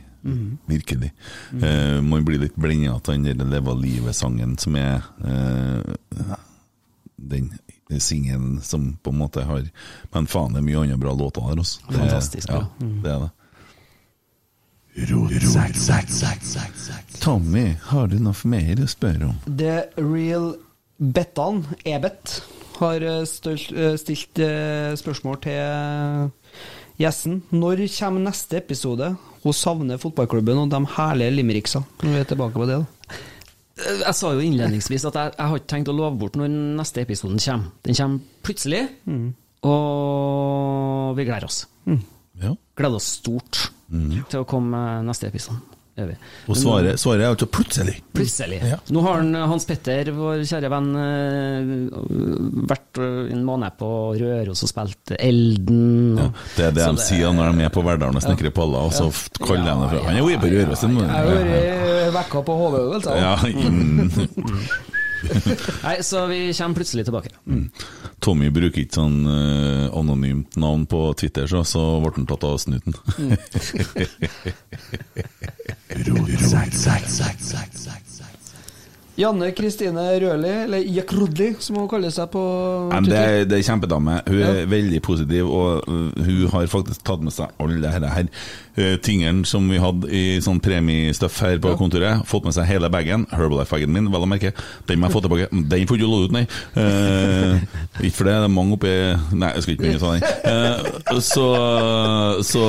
Virkelig. 0.66 1.12
Eh, 1.62 2.00
man 2.00 2.24
blir 2.24 2.40
litt 2.42 2.56
blenda 2.56 2.96
av 2.96 3.02
den 3.04 3.50
Leva 3.52 3.74
livet-sangen 3.76 4.56
som 4.60 4.76
er 4.76 5.04
eh, 5.24 6.34
den 7.20 7.52
singelen 8.00 8.60
som 8.64 8.94
på 9.02 9.10
en 9.10 9.18
måte 9.18 9.44
har 9.44 9.64
Men 10.12 10.26
faen, 10.30 10.54
det 10.54 10.60
er 10.60 10.66
mye 10.66 10.82
andre 10.84 10.98
bra 11.00 11.14
låter 11.14 11.42
der, 11.42 11.58
altså. 11.58 11.80
Det 11.88 11.98
Fantastisk 11.98 12.48
bra. 12.48 12.64
Ja, 12.80 12.90
det 13.04 13.12
er 13.14 13.24
det. 13.26 13.30
Tommy, 17.20 17.76
har 17.88 18.10
du 18.10 18.18
noe 18.20 18.48
mer 18.48 18.82
å 18.82 18.88
spørre 18.90 19.30
om? 19.30 19.38
The 19.46 19.86
Real 19.96 20.52
Bettan, 21.00 21.62
Ebet, 21.88 22.42
har 22.80 23.04
eh, 23.04 23.22
stølt, 23.28 23.70
eh, 23.72 23.96
stilt 24.00 24.40
eh, 24.44 24.92
spørsmål 25.00 25.40
til 25.46 26.30
gjesten. 27.00 27.40
Når 27.56 27.86
kommer 27.96 28.26
neste 28.26 28.60
episode? 28.60 29.14
Hun 29.40 29.56
savner 29.56 30.00
fotballklubben 30.00 30.60
og 30.60 30.72
de 30.72 30.82
herlige 30.98 31.36
limericksa. 31.38 31.80
Når 32.02 32.12
vi 32.12 32.20
er 32.20 32.30
tilbake 32.34 32.60
på 32.60 32.68
det, 32.68 32.82
da. 32.82 33.18
Jeg 33.80 34.12
sa 34.12 34.34
jo 34.36 34.44
innledningsvis 34.44 35.06
at 35.08 35.16
jeg, 35.16 35.34
jeg 35.38 35.48
har 35.48 35.60
ikke 35.62 35.72
tenkt 35.72 35.88
å 35.88 35.96
love 35.96 36.20
bort 36.20 36.36
når 36.36 36.52
neste 36.52 37.00
episoden 37.00 37.40
kommer. 37.40 37.70
Den 37.88 37.96
kommer 37.96 38.44
plutselig, 38.44 38.82
og 39.64 41.16
vi 41.16 41.24
gleder 41.24 41.48
oss. 41.48 41.62
Ja. 42.40 42.52
Gleder 42.76 43.00
oss 43.00 43.14
stort 43.22 43.69
til 43.90 44.42
å 44.42 44.48
komme 44.48 44.80
neste 45.06 45.30
episode. 45.30 45.60
Og 46.00 46.56
svaret, 46.56 47.00
svaret 47.00 47.24
er 47.24 47.32
altså 47.34 47.46
plutselig. 47.50 47.96
Plutselig. 48.14 48.60
Ja. 48.64 48.78
Nå 48.94 49.02
har 49.04 49.20
han, 49.20 49.34
Hans 49.50 49.66
Petter, 49.68 50.10
vår 50.16 50.44
kjære 50.48 50.70
venn, 50.72 50.88
eh, 50.96 51.72
vært 52.70 53.00
eh, 53.02 53.32
en 53.34 53.42
måned 53.46 53.76
på 53.80 53.90
Røros 54.20 54.64
og 54.64 54.70
spilt 54.70 55.14
Elden. 55.18 56.20
Ja, 56.20 56.28
det 56.56 56.68
er 56.68 56.76
det 56.78 56.86
de 56.86 57.04
sier 57.04 57.34
når 57.36 57.52
de 57.58 57.66
er 57.68 57.74
på 57.74 57.84
Verdalen 57.84 58.20
og 58.20 58.24
snekrer 58.24 58.54
paller, 58.54 58.88
og 58.88 58.96
så 58.96 59.10
kaller 59.42 59.66
de 59.66 59.76
det 59.82 59.90
fra 59.92 60.04
Han 60.06 60.16
er 60.16 60.22
jo 60.22 60.40
på 60.44 60.52
Røros. 60.54 60.86
Jeg 60.86 61.10
har 61.10 61.32
vært 61.34 62.14
vekka 62.20 62.44
på 62.46 62.56
HV-øvelser. 62.62 63.20
Ja, 63.20 63.34
mm. 63.44 64.96
Nei, 65.84 65.96
så 66.06 66.26
vi 66.30 66.40
kommer 66.56 66.74
plutselig 66.80 67.04
tilbake. 67.08 67.30
Tommy 68.20 68.50
bruker 68.52 68.82
ikke 68.82 68.98
sånn 69.00 69.18
uh, 69.26 69.88
anonymt 69.96 70.56
navn 70.60 70.86
på 70.90 71.02
Twitter, 71.20 71.46
så, 71.50 71.64
så 71.64 72.00
ble 72.02 72.12
han 72.16 72.28
tatt 72.28 72.44
av 72.48 72.58
snuten. 72.60 72.94
Janne 79.18 79.50
Kristine 79.52 80.04
Røli, 80.22 80.48
eller 80.64 80.84
Jakrudli, 80.86 81.50
som 81.60 81.76
hun 81.80 81.88
kaller 81.90 82.12
seg 82.14 82.30
på 82.32 82.40
Twitter. 82.92 83.10
det, 83.10 83.18
er- 83.40 83.44
det 83.50 83.58
er 83.58 83.64
kjempedame. 83.66 84.14
Hun 84.26 84.42
er 84.46 84.60
veldig 84.70 85.00
positiv, 85.04 85.50
og 85.50 85.88
uh, 85.88 86.22
hun 86.24 86.46
har 86.54 86.66
faktisk 86.72 87.02
tatt 87.04 87.20
med 87.26 87.34
seg 87.34 87.50
alle 87.60 87.80
disse 87.82 88.12
her 88.14 88.28
uh, 88.30 88.96
tingene 89.04 89.44
som 89.48 89.66
vi 89.68 89.80
hadde 89.82 90.08
i 90.08 90.22
sånn 90.44 90.60
premiestøff 90.64 91.40
her 91.44 91.58
på 91.60 91.74
kontoret. 91.80 92.22
Fått 92.30 92.46
med 92.48 92.56
seg 92.56 92.68
hele 92.70 92.88
bagen. 92.92 93.26
Herbalife-bagen 93.34 93.92
min, 93.92 94.08
vel 94.14 94.24
å 94.24 94.30
merke. 94.30 94.54
Den 94.88 95.02
må 95.02 95.10
jeg 95.10 95.16
få 95.18 95.22
tilbake. 95.26 95.50
Den 95.74 95.86
får 95.90 96.00
du 96.00 96.06
låne 96.06 96.24
ut, 96.30 96.36
nei. 96.38 96.44
Eh, 96.80 97.60
ikke 98.06 98.16
for 98.22 98.30
det, 98.30 98.38
det 98.40 98.48
er 98.48 98.52
mange 98.54 98.76
oppi 98.78 98.90
Nei, 99.36 99.50
jeg 99.56 99.62
skal 99.64 99.74
ikke 99.74 99.84
begynne 99.84 100.00
å 100.00 100.04
ta 100.06 100.12
den. 100.16 101.20
Så, 101.24 101.44
så 102.46 102.64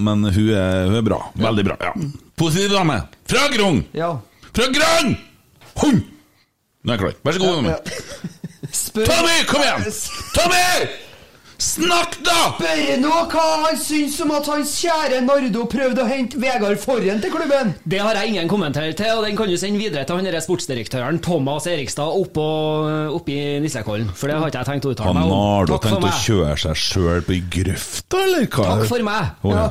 Men 0.00 0.24
hun 0.30 0.50
er, 0.54 0.86
hun 0.88 0.98
er 1.00 1.06
bra. 1.06 1.20
Veldig 1.36 1.66
bra. 1.72 1.76
ja 1.84 1.92
Positiv 2.40 2.72
dame. 2.72 3.02
Fra 3.28 3.48
Grong! 3.52 3.82
Ja. 3.92 4.14
Fra 4.56 4.70
Grong! 4.72 5.10
Hund! 5.80 6.02
Nå 6.80 6.94
er 6.94 6.96
jeg 6.96 7.02
klar. 7.04 7.20
Vær 7.24 7.36
så 7.36 7.44
god, 7.44 7.54
Tommy. 7.60 7.76
Tommy, 9.04 9.38
kom 9.50 9.62
igjen! 9.64 9.86
Tommy! 10.36 10.98
Snakk, 11.60 12.14
da! 12.24 12.54
Spør 12.56 13.00
nå 13.02 13.16
hva 13.28 13.42
han 13.66 13.76
syns 13.76 14.14
om 14.24 14.30
at 14.32 14.46
hans 14.48 14.70
kjære 14.80 15.18
Nardo 15.26 15.66
prøvde 15.68 16.00
å 16.00 16.08
hente 16.08 16.40
Vegard 16.40 16.80
Forhen 16.80 17.20
til 17.20 17.34
klubben! 17.34 17.74
Det 17.84 18.00
har 18.00 18.16
jeg 18.16 18.32
ingen 18.32 18.48
kommentar 18.48 18.88
til, 18.96 19.10
og 19.18 19.26
den 19.26 19.36
kan 19.36 19.50
du 19.50 19.58
sende 19.60 19.80
videre 19.82 20.06
til 20.08 20.22
han 20.22 20.40
sportsdirektøren 20.46 21.20
Thomas 21.24 21.68
Erikstad 21.68 22.16
oppå, 22.16 22.46
oppe 23.12 23.36
i 23.36 23.58
Nissekollen. 23.60 24.08
For 24.16 24.32
det 24.32 24.38
har 24.40 24.48
ikke 24.48 24.62
jeg 24.62 24.70
tenkt 24.70 24.88
å 24.88 24.94
uttale 24.94 25.14
meg 25.18 25.28
om. 25.28 25.36
Nardo 25.36 25.76
Takk 25.76 25.90
tenkt 25.90 26.08
å 26.08 26.16
kjøre 26.24 26.56
seg 26.64 26.80
sjøl 26.86 27.28
på 27.28 27.36
i 27.36 27.42
grøfta, 27.58 28.24
eller 28.24 28.48
hva? 28.48 28.68
Takk 28.72 28.88
for 28.94 29.08
meg. 29.10 29.36
Oh, 29.44 29.56
ja. 29.58 29.68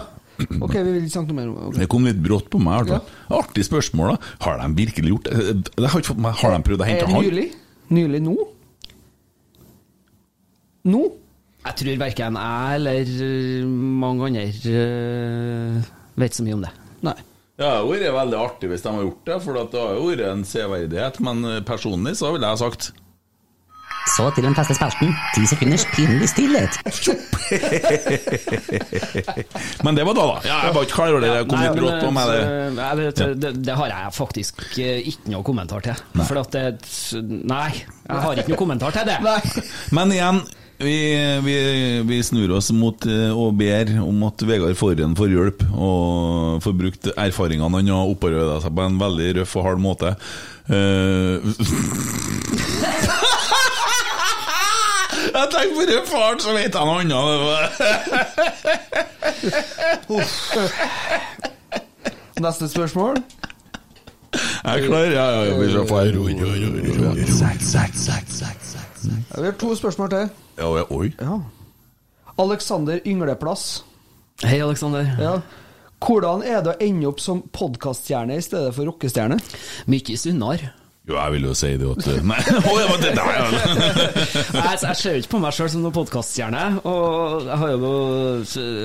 Ok, 0.60 0.76
vi 0.76 0.92
vil 0.94 1.02
ikke 1.04 1.14
snakke 1.16 1.34
noe 1.34 1.38
mer 1.40 1.50
om 1.52 1.74
det. 1.74 1.82
Det 1.84 1.90
kom 1.92 2.06
litt 2.08 2.20
brått 2.24 2.50
på 2.54 2.62
meg. 2.64 2.92
Ja. 2.92 3.00
Artig 3.40 3.66
spørsmål, 3.68 4.14
da. 4.16 4.34
Har 4.46 4.62
de 4.62 4.70
virkelig 4.78 5.14
gjort 5.14 5.30
det? 5.30 5.56
Det 5.76 5.90
har 5.90 6.00
ikke 6.00 6.14
fått 6.14 6.24
meg 6.24 6.38
Har 6.40 6.56
de 6.56 6.62
prøvd 6.68 6.84
å 6.86 6.88
hente 6.90 7.10
han? 7.10 7.26
nylig? 7.26 7.48
Nylig 7.90 8.22
nå? 8.24 8.36
Nå? 10.90 11.02
Jeg 11.66 11.76
tror 11.82 11.98
verken 12.02 12.38
jeg 12.40 12.76
eller 12.80 13.10
øh, 13.26 13.72
mange 14.00 14.30
andre 14.30 14.46
øh, 14.72 15.90
vet 16.24 16.38
så 16.38 16.46
mye 16.46 16.56
om 16.56 16.64
det. 16.64 16.72
Nei. 17.06 17.18
Ja, 17.60 17.74
det 17.74 17.76
hadde 17.76 17.90
vært 18.00 18.16
veldig 18.16 18.40
artig 18.40 18.70
hvis 18.72 18.86
de 18.86 18.94
har 18.96 19.04
gjort 19.04 19.26
det, 19.28 19.38
for 19.44 19.60
det 19.60 19.82
har 19.84 19.98
jo 19.98 20.06
vært 20.08 20.26
en 20.30 20.46
severdighet. 20.48 21.20
Men 21.28 21.44
eh, 21.50 21.60
personlig 21.68 22.16
så 22.22 22.32
ville 22.32 22.48
jeg 22.54 22.62
sagt 22.64 22.92
Så 24.16 24.26
til 24.36 24.44
den 24.46 24.56
faste 24.58 24.76
spalten. 24.78 25.10
Ti 25.36 25.42
sekunders 25.50 25.86
pinlig 25.94 26.30
stillhet. 26.32 26.74
Men 29.86 29.94
det 29.98 30.04
var 30.08 30.14
da, 30.18 30.24
da. 30.26 30.38
Ja, 30.48 30.58
jeg 30.68 30.74
var 30.76 30.82
ikke 30.88 30.96
klar 30.96 31.10
over 31.14 31.22
det. 31.26 31.32
Det 31.36 31.42
kom 31.50 31.58
Nei, 31.60 31.66
litt 31.68 31.80
brått 31.80 32.00
på 32.04 32.10
meg. 32.16 32.26
Det. 32.80 32.86
det, 33.44 33.50
det 33.68 33.74
har 33.82 33.88
jeg 33.94 34.00
faktisk 34.18 34.54
øh, 34.70 35.00
ikke 35.14 35.28
noe 35.34 35.44
kommentar 35.48 35.80
til. 35.86 35.96
For 36.24 36.36
at 36.44 36.50
det 36.56 36.66
Nei, 37.50 37.70
jeg 37.76 38.20
har 38.26 38.34
ikke 38.42 38.52
noe 38.56 38.64
kommentar 38.64 38.92
til 38.96 39.04
det. 39.10 39.18
Men 39.96 40.08
igjen, 40.16 40.38
vi, 40.80 40.96
vi, 41.44 41.56
vi 42.08 42.18
snur 42.24 42.54
oss 42.56 42.70
mot 42.72 43.04
eh, 43.10 43.34
og 43.36 43.58
ber 43.60 43.90
om 44.00 44.22
at 44.30 44.40
Vegard 44.48 44.78
Forhen 44.80 45.12
får 45.18 45.30
hjelp, 45.34 45.60
og 45.76 46.62
får 46.64 46.74
brukt 46.80 47.04
erfaringene 47.18 47.82
han 47.82 47.90
har 47.92 48.08
opparbeidet 48.14 48.62
seg 48.64 48.72
på 48.78 48.82
en 48.86 49.02
veldig 49.02 49.28
røff 49.42 49.58
og 49.60 49.64
hard 49.68 49.80
måte. 49.84 50.10
Eh, 50.72 51.36
Jeg 55.40 55.48
tenkte 55.54 55.76
bare 55.80 56.06
faren, 56.08 56.40
så 56.44 56.52
vet 56.54 56.74
jeg 56.76 56.86
noe 56.86 57.00
annet. 57.00 57.70
Neste 62.44 62.68
spørsmål. 62.72 63.16
Jeg 64.34 64.74
er 64.74 64.86
klar, 64.86 65.00
ja, 65.00 65.26
ja, 65.32 65.44
ja, 65.48 65.54
vi 65.60 65.70
skal 65.72 65.88
få 65.88 65.96
ro, 65.96 66.02
ro, 66.04 66.26
ro, 66.28 66.50
ro, 66.64 66.92
ro. 67.00 67.14
Vi 69.40 69.46
har 69.46 69.56
to 69.60 69.76
spørsmål 69.76 70.10
til. 70.10 70.30
Ja, 70.58 70.68
ja, 70.78 70.84
oi. 70.90 71.08
Ja. 71.22 71.40
Alexander 72.40 73.00
Yngleplass. 73.08 73.84
Hei, 74.44 74.60
Alexander. 74.64 75.08
Ja. 75.20 75.40
Hvordan 76.04 76.44
er 76.48 76.62
det 76.64 76.76
å 76.76 76.78
ende 76.84 77.08
opp 77.10 77.20
som 77.24 77.42
podkaststjerne 77.56 78.38
i 78.40 78.44
stedet 78.44 78.76
for 78.76 78.88
rockestjerne? 78.88 79.40
Mye 79.92 80.18
sunnere. 80.20 80.74
Jo, 81.10 81.16
jeg 81.18 81.34
vil 81.34 81.48
jo 81.48 81.56
si 81.58 81.72
det 81.82 81.90
at 81.90 82.08
Nei, 82.30 82.38
oh, 82.60 82.78
ja, 82.78 82.98
det 83.02 83.12
der, 83.18 83.32
ja. 83.34 83.48
jeg, 83.50 84.78
jeg 84.84 85.00
ser 85.00 85.16
jo 85.16 85.24
ikke 85.24 85.34
på 85.34 85.42
meg 85.42 85.56
sjøl 85.58 85.72
som 85.74 85.82
noen 85.86 85.96
podkaststjerne, 85.96 86.64
og 86.86 87.48
jeg 87.48 87.60
har 87.64 87.74
jo, 87.74 87.94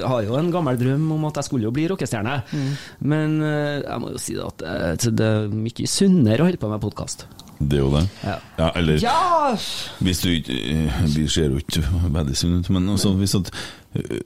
har 0.09 0.25
jo 0.25 0.39
en 0.41 0.53
gammel 0.55 0.81
drøm 0.81 1.07
om 1.19 1.29
at 1.29 1.43
jeg 1.43 1.51
skulle 1.51 1.69
jo 1.69 1.75
bli 1.75 1.85
rockestjerne. 1.93 2.39
Men 3.05 3.37
eh, 3.45 3.83
jeg 3.85 4.01
må 4.01 4.15
jo 4.15 4.23
si 4.25 4.39
det 4.39 4.47
at 4.47 4.69
eh, 4.73 5.09
det 5.21 5.33
er 5.35 5.53
mye 5.53 5.91
sunnere 5.91 6.41
å 6.41 6.49
holde 6.49 6.63
på 6.63 6.73
med 6.73 6.85
podkast. 6.85 7.27
Det 7.61 7.79
er 7.79 7.85
jo 7.85 7.93
det. 7.93 8.03
Ja. 8.25 8.39
Ja, 8.59 8.71
eller 8.75 8.99
Ja! 9.03 9.57
Hvis 10.01 10.21
du 10.25 10.31
ikke 10.33 10.57
eh, 10.73 10.97
Vi 11.17 11.29
ser 11.31 11.53
jo 11.53 11.61
ikke 11.63 11.85
veldig 12.11 12.37
sunne 12.37 12.61
ut, 12.61 12.71
men 12.75 12.89
også 12.89 13.13
hvis 13.21 13.37
at 13.39 13.51
eh, 13.95 14.19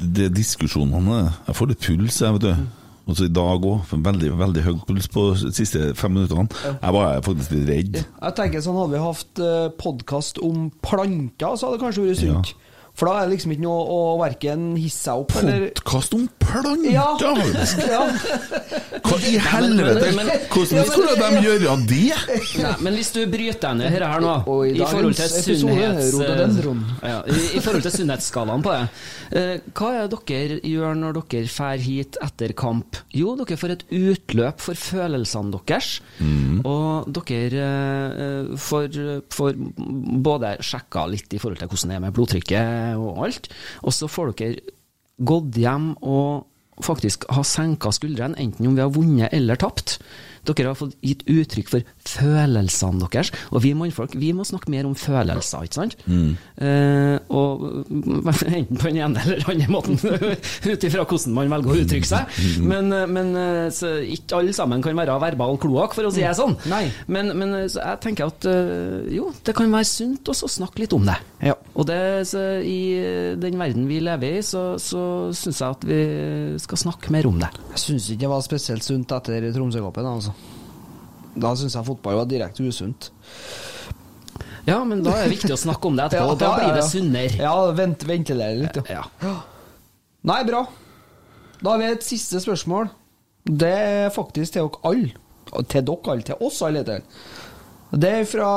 Det 0.00 0.26
er 0.26 0.34
diskusjonene 0.34 1.20
Jeg 1.46 1.54
får 1.54 1.70
litt 1.72 1.84
puls, 1.86 2.20
jeg, 2.22 2.34
vet 2.34 2.48
du. 2.48 2.66
Også 3.08 3.24
i 3.24 3.32
dag 3.32 3.64
òg. 3.64 3.92
Veldig, 4.04 4.30
veldig 4.36 4.64
høy 4.66 4.78
puls 4.88 5.08
på 5.12 5.30
de 5.40 5.52
siste 5.56 5.92
fem 5.96 6.12
minuttene. 6.12 6.48
Jeg 6.68 6.96
var 6.98 7.22
faktisk 7.24 7.54
litt 7.56 7.68
redd. 7.70 8.00
Jeg 8.04 8.36
tenker 8.36 8.64
sånn 8.64 8.76
Hadde 8.78 8.94
vi 8.94 9.04
hatt 9.04 9.42
uh, 9.42 9.68
podkast 9.80 10.40
om 10.44 10.68
planter, 10.84 11.56
så 11.56 11.68
hadde 11.68 11.78
det 11.78 11.86
kanskje 11.86 12.04
vært 12.04 12.20
sunt. 12.22 12.56
For 12.98 13.06
da 13.06 13.20
er 13.20 13.28
det 13.28 13.36
liksom 13.36 13.52
ikke 13.54 13.62
noe 13.62 13.82
å 13.94 13.98
verken 14.18 14.62
hisse 14.74 15.04
seg 15.06 15.20
opp 15.22 15.36
eller 15.38 15.68
Podkast 15.70 16.16
om 16.16 16.24
planter! 16.42 16.88
Ja. 16.90 17.06
ja. 17.94 18.00
Hva 19.04 19.18
i 19.28 19.36
helvete? 19.38 20.10
men- 20.16 20.26
men- 20.26 20.42
Hvordan 20.52 20.84
skulle 20.88 21.14
de 21.18 21.42
gjøre 21.44 21.74
det? 21.88 22.00
Nei, 22.62 22.74
men 22.84 22.94
hvis 22.98 23.10
du 23.14 23.20
bryter 23.30 23.60
deg 23.68 23.76
ned 23.80 23.90
her, 23.94 24.04
her 24.12 24.20
nå, 24.24 24.34
i 24.66 24.72
i 24.74 24.84
forhold 24.84 25.14
til 25.18 25.28
sunnhets... 25.58 26.12
Ja, 27.02 27.18
i, 27.26 27.38
I 27.58 27.60
forhold 27.64 27.82
til 27.86 27.94
sunnhetsskalaen 27.98 28.62
på 28.64 28.72
det. 28.74 28.88
Eh, 29.38 29.54
hva 29.76 29.90
er 30.02 30.08
det 30.08 30.20
dere 30.28 30.58
gjør 30.64 30.96
når 30.98 31.18
dere 31.30 31.46
drar 31.50 31.82
hit 31.84 32.16
etter 32.24 32.54
kamp? 32.58 32.96
Jo, 33.14 33.34
dere 33.40 33.56
får 33.60 33.74
et 33.76 33.84
utløp 33.90 34.60
for 34.64 34.74
følelsene 34.78 35.52
deres. 35.68 36.00
Og 36.64 37.08
dere 37.20 37.68
eh, 37.68 38.52
får, 38.56 38.98
får 39.34 39.58
både 40.28 40.56
sjekka 40.64 41.06
litt 41.10 41.32
i 41.34 41.38
forhold 41.42 41.58
til 41.62 41.68
hvordan 41.70 41.92
det 41.92 41.96
er 42.00 42.04
med 42.06 42.16
blodtrykket 42.16 42.96
og 42.98 43.24
alt, 43.28 43.48
og 43.84 43.92
så 43.94 44.08
får 44.10 44.32
dere 44.38 44.60
gått 45.18 45.56
hjem 45.58 45.92
og 46.06 46.46
faktisk 46.84 47.26
ha 47.32 47.44
senka 47.44 47.92
skuldrene, 47.94 48.38
enten 48.38 48.66
om 48.68 48.76
vi 48.76 48.84
har 48.84 48.94
vunnet 48.94 49.34
eller 49.34 49.60
tapt. 49.60 49.98
Dere 50.48 50.72
har 50.72 50.78
fått 50.78 50.96
gitt 51.04 51.24
uttrykk 51.28 51.72
for 51.72 51.92
følelsene 52.08 53.04
deres. 53.04 53.32
Og 53.52 53.62
vi 53.64 53.74
mannfolk 53.76 54.16
vi 54.18 54.32
må 54.36 54.46
snakke 54.48 54.72
mer 54.72 54.88
om 54.88 54.96
følelser, 54.98 55.66
ikke 55.68 55.80
sant? 55.82 55.98
Eh, 56.08 57.16
og 57.28 57.68
Enten 58.58 58.78
på 58.78 58.88
den 58.88 59.00
ene 59.02 59.22
eller 59.22 59.42
den 59.42 59.50
andre 59.52 59.68
måten, 59.72 59.98
ut 60.72 60.84
ifra 60.86 61.04
hvordan 61.04 61.34
man 61.36 61.52
velger 61.52 61.72
å 61.72 61.78
uttrykke 61.82 62.08
seg. 62.08 62.38
Men, 62.64 62.90
eh, 62.94 63.06
men 63.10 63.32
eh, 63.38 63.66
så 63.74 63.94
ikke 64.04 64.40
alle 64.40 64.54
sammen 64.56 64.82
kan 64.84 64.96
være 64.98 65.18
verbal 65.22 65.58
kloakk, 65.60 65.96
for 65.98 66.08
å 66.08 66.12
si 66.14 66.24
det 66.24 66.34
sånn. 66.38 66.56
Nei. 66.70 66.86
Men, 67.10 67.32
men 67.38 67.54
eh, 67.62 67.66
så 67.72 67.82
jeg 67.82 68.02
tenker 68.06 68.32
at 68.32 68.48
jo, 69.12 69.30
det 69.44 69.54
kan 69.56 69.70
være 69.72 69.88
sunt 69.88 70.30
også 70.32 70.48
å 70.48 70.54
snakke 70.58 70.84
litt 70.84 70.94
om 70.96 71.06
det. 71.08 71.16
Ja. 71.44 71.54
Og 71.78 71.86
det, 71.88 72.00
så, 72.30 72.42
i 72.64 73.34
den 73.40 73.58
verden 73.60 73.88
vi 73.90 74.00
lever 74.04 74.38
i, 74.38 74.44
så, 74.46 74.70
så 74.82 75.02
syns 75.36 75.62
jeg 75.62 75.78
at 75.78 75.86
vi 75.88 76.00
skal 76.62 76.82
snakke 76.86 77.12
mer 77.14 77.28
om 77.30 77.38
det. 77.40 77.50
Jeg 77.74 77.84
syns 77.84 78.08
ikke 78.10 78.24
det 78.24 78.32
var 78.32 78.44
spesielt 78.46 78.86
sunt 78.86 79.14
etter 79.14 79.48
Tromsø-kampen. 79.54 80.08
Altså. 80.08 80.34
Da 81.38 81.54
syns 81.58 81.76
jeg 81.78 81.86
fotball 81.86 82.18
var 82.20 82.28
direkte 82.30 82.66
usunt. 82.66 83.10
Ja, 84.68 84.82
men 84.84 85.00
da 85.04 85.14
er 85.16 85.28
det 85.28 85.38
viktig 85.38 85.54
å 85.54 85.60
snakke 85.60 85.88
om 85.88 85.96
det 85.96 86.08
etterpå, 86.10 86.30
og 86.34 86.40
da 86.42 86.52
blir 86.58 86.74
det 86.76 86.84
sunnere. 86.90 87.38
Ja, 87.40 87.54
vent, 87.76 88.04
ventilere 88.08 88.58
litt, 88.64 88.80
ja. 88.90 89.04
Ja. 89.24 89.36
Nei, 90.28 90.42
bra. 90.48 90.66
Da 91.62 91.72
har 91.72 91.80
vi 91.80 91.88
et 91.94 92.04
siste 92.06 92.40
spørsmål. 92.42 92.90
Det 93.48 93.72
er 93.72 94.10
faktisk 94.14 94.54
til 94.54 94.66
dere 94.68 94.82
alle. 94.90 95.14
Til 95.72 95.86
dere 95.88 96.12
alle, 96.12 96.26
til 96.26 96.44
oss 96.44 96.60
alle. 96.66 96.82
heter 96.82 97.00
det. 97.00 97.22
Det 97.88 98.10
er 98.18 98.26
fra 98.28 98.48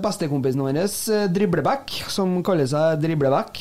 bestekompisen 0.00 0.62
vår, 0.64 0.78
eh, 0.80 1.26
Dribleback, 1.28 1.98
som 2.08 2.38
kaller 2.42 2.66
seg 2.70 3.02
Dribleback. 3.02 3.60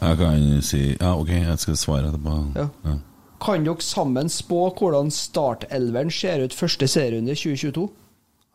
Jeg 0.00 0.16
kan 0.20 0.44
si 0.64 0.96
Ja, 1.00 1.14
ok, 1.16 1.28
jeg 1.28 1.58
skal 1.62 1.76
svare 1.76 2.10
etterpå. 2.10 2.36
Ja. 2.56 2.68
Ja. 2.84 2.98
Kan 3.40 3.64
dere 3.64 3.80
sammen 3.80 4.28
spå 4.28 4.68
hvordan 4.76 5.10
startelveren 5.14 6.10
ser 6.12 6.44
ut 6.44 6.54
første 6.54 6.88
serierunde 6.88 7.34
2022? 7.34 7.88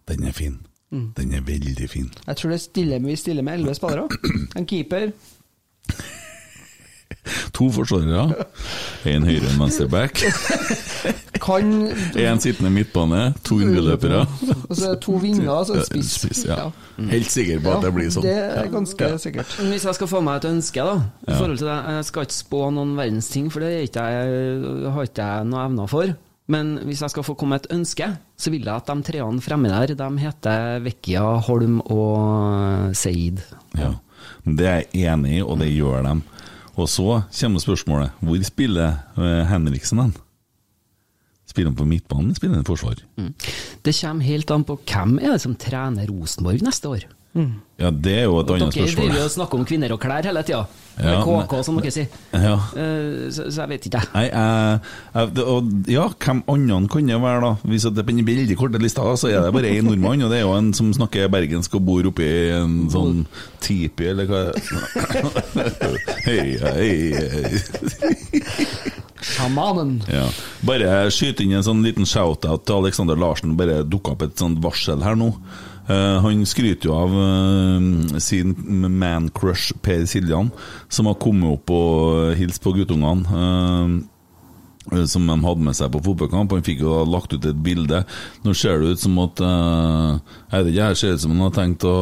Den 0.07 0.24
er 0.24 0.36
fin. 0.38 0.60
Den 1.18 1.34
er 1.34 1.41
veldig 1.41 1.90
fin. 1.90 2.12
Jeg 2.28 2.38
tror 2.38 2.53
det 2.53 2.62
stiller, 2.62 2.99
vi 2.99 3.16
stiller 3.16 3.44
med 3.44 3.53
elleve 3.60 3.76
spillere. 3.76 4.07
En 4.56 4.66
keeper. 4.66 5.12
To 7.57 7.69
forsvarere. 7.73 8.45
En 9.10 9.23
høyre- 9.26 9.41
enn 9.45 9.53
en 9.56 9.61
venstreback. 9.64 10.22
Kan 11.41 11.72
En 12.15 12.39
sittende 12.41 12.72
midtbane. 12.73 13.34
To 13.47 13.57
indreløpere. 13.61 14.22
Og 14.69 14.76
så 14.76 14.89
er 14.91 14.93
det 14.95 15.02
to 15.06 15.18
vinger 15.22 15.49
altså 15.52 15.73
så 15.80 15.80
en 15.80 15.88
spiss. 16.03 16.11
Spiss, 16.22 16.43
ja. 16.49 16.69
Helt 17.11 17.31
sikker 17.31 17.60
på 17.64 17.73
at 17.76 17.84
det 17.85 17.93
blir 17.95 18.11
sånn. 18.14 18.26
Det 18.27 18.35
er 18.35 18.69
ganske 18.73 19.10
sikkert. 19.22 19.57
Hvis 19.72 19.88
jeg 19.89 19.97
skal 19.99 20.11
få 20.11 20.22
meg 20.26 20.39
et 20.43 20.49
ønske, 20.52 20.85
da 20.85 20.95
I 21.27 21.35
forhold 21.39 21.57
til 21.61 21.68
det, 21.72 21.80
Jeg 21.95 22.06
skal 22.11 22.27
ikke 22.27 22.38
spå 22.39 22.61
noen 22.76 22.95
verdens 22.97 23.30
ting, 23.34 23.49
for 23.53 23.60
det 23.65 23.73
ikke 23.89 24.06
jeg, 24.11 24.91
har 24.95 25.10
ikke 25.10 25.26
jeg 25.27 25.49
noe 25.52 25.65
evner 25.65 25.89
for. 25.91 26.15
Men 26.47 26.76
hvis 26.85 27.02
jeg 27.02 27.10
skal 27.10 27.23
få 27.26 27.34
komme 27.39 27.57
et 27.57 27.68
ønske, 27.73 28.06
så 28.38 28.52
vil 28.53 28.61
jeg 28.68 28.76
at 28.76 28.85
de 28.91 29.02
treene 29.07 29.41
fremme 29.41 29.69
der, 29.72 29.95
de 29.97 30.10
heter 30.22 30.80
Vekkia, 30.85 31.23
Holm 31.47 31.80
og 31.89 32.93
Seid. 32.95 33.41
Ja. 33.77 33.95
Det 34.45 34.65
er 34.69 34.84
jeg 34.93 35.10
enig 35.10 35.39
i, 35.39 35.41
og 35.41 35.57
det 35.60 35.72
gjør 35.73 36.03
de. 36.06 36.22
Og 36.76 36.89
så 36.91 37.22
kommer 37.39 37.64
spørsmålet 37.64 38.15
hvor 38.19 38.41
spiller 38.43 38.97
eh, 39.18 39.43
Henriksen 39.49 40.02
hen? 40.02 40.15
Spiller 41.47 41.69
han 41.72 41.77
på 41.77 41.88
midtbanen, 41.88 42.35
spiller 42.35 42.60
han 42.60 42.68
forsvar? 42.68 42.99
Det 43.85 43.93
kommer 43.95 44.26
helt 44.26 44.52
an 44.52 44.65
på 44.68 44.80
hvem 44.81 45.19
er 45.22 45.35
det 45.35 45.43
som 45.43 45.56
trener 45.56 46.10
Rosenborg 46.10 46.65
neste 46.65 46.89
år. 46.89 47.06
Ja, 47.76 47.90
det 47.91 48.14
er 48.22 48.24
jo 48.30 48.38
et 48.40 48.48
Dere 48.48 48.62
annet 48.64 48.76
spørsmål. 48.78 48.95
driver 49.10 49.18
jo 49.20 49.24
og 49.28 49.32
snakker 49.34 49.60
om 49.60 49.66
kvinner 49.68 49.91
og 49.91 49.99
klær 49.99 50.24
hele 50.24 50.44
tida. 50.48 50.62
Ja, 50.95 51.18
KK, 51.20 51.53
som 51.68 51.76
dere 51.82 51.91
sier. 51.91 52.07
Ja. 52.32 52.53
Uh, 52.72 53.26
Så, 53.36 53.49
så 53.52 53.66
jeg 53.66 53.70
vet 53.74 53.88
ikke. 53.90 53.99
Nei, 54.14 54.30
uh, 54.32 55.26
det, 55.36 55.44
og, 55.44 55.68
ja, 55.91 56.06
hvem 56.24 56.40
annen 56.53 56.88
kan 56.88 57.12
det 57.12 57.18
være, 57.20 57.41
da? 57.44 57.49
Hvis 57.68 57.84
det 57.90 57.99
er 57.99 58.07
på 58.07 58.16
den 58.16 58.24
veldig 58.30 58.56
korte 58.62 58.80
lista, 58.80 59.03
så 59.20 59.28
er 59.28 59.44
det 59.44 59.52
bare 59.57 59.74
én 59.76 59.84
nordmann, 59.90 60.24
og 60.24 60.32
det 60.32 60.40
er 60.40 60.45
jo 60.45 60.56
en 60.56 60.72
som 60.78 60.94
snakker 60.95 61.28
bergensk 61.36 61.76
og 61.76 61.84
bor 61.90 62.07
oppi 62.14 62.30
en 62.56 62.86
sånn 62.94 63.26
tipi, 63.60 64.07
eller 64.14 64.32
hva 64.32 64.45
Hei, 66.26 66.56
hei, 66.64 66.90
hei. 67.20 68.56
Sjamanen. 69.26 69.98
Ja. 70.12 70.26
Bare 70.66 71.10
skyte 71.14 71.44
inn 71.44 71.56
en 71.57 71.66
sånn 71.66 71.84
liten 71.86 72.07
shout-out 72.07 72.66
til 72.68 72.80
Alexander 72.84 73.20
Larsen. 73.20 73.56
Bare 73.60 73.82
dukka 73.84 74.14
opp 74.16 74.24
et 74.28 74.40
sånt 74.40 74.62
varsel 74.64 75.03
her 75.03 75.18
nå. 75.20 75.34
Eh, 75.86 76.18
han 76.22 76.45
skryter 76.49 76.90
jo 76.90 76.95
av 76.98 77.12
uh, 77.14 78.18
sin 78.18 78.56
man-crush 78.98 79.76
Per 79.86 80.07
Siljan, 80.10 80.49
som 80.90 81.06
har 81.06 81.20
kommet 81.22 81.60
opp 81.60 81.70
og 81.76 82.34
hilst 82.40 82.64
på 82.64 82.74
guttungene. 82.74 83.26
eh, 83.30 84.15
som 85.10 85.26
de 85.26 85.36
hadde 85.41 85.66
med 85.66 85.76
seg 85.78 85.91
på 85.94 86.02
fotballkamp. 86.06 86.52
Han 86.53 86.66
fikk 86.66 86.84
jo 86.84 86.99
lagt 87.10 87.34
ut 87.34 87.45
et 87.45 87.62
bilde. 87.66 88.03
Nå 88.45 88.53
ser 88.57 88.82
det 88.82 88.95
ut 88.95 89.02
som 89.02 89.18
at 89.24 89.41
eh, 89.41 90.36
Jeg 90.52 90.66
vet 90.66 90.72
ikke, 90.72 90.90
jeg 90.91 90.99
ser 90.99 91.16
ut 91.16 91.24
som 91.24 91.34
han 91.34 91.45
har 91.48 91.56
tenkt 91.56 91.86
å 91.90 91.95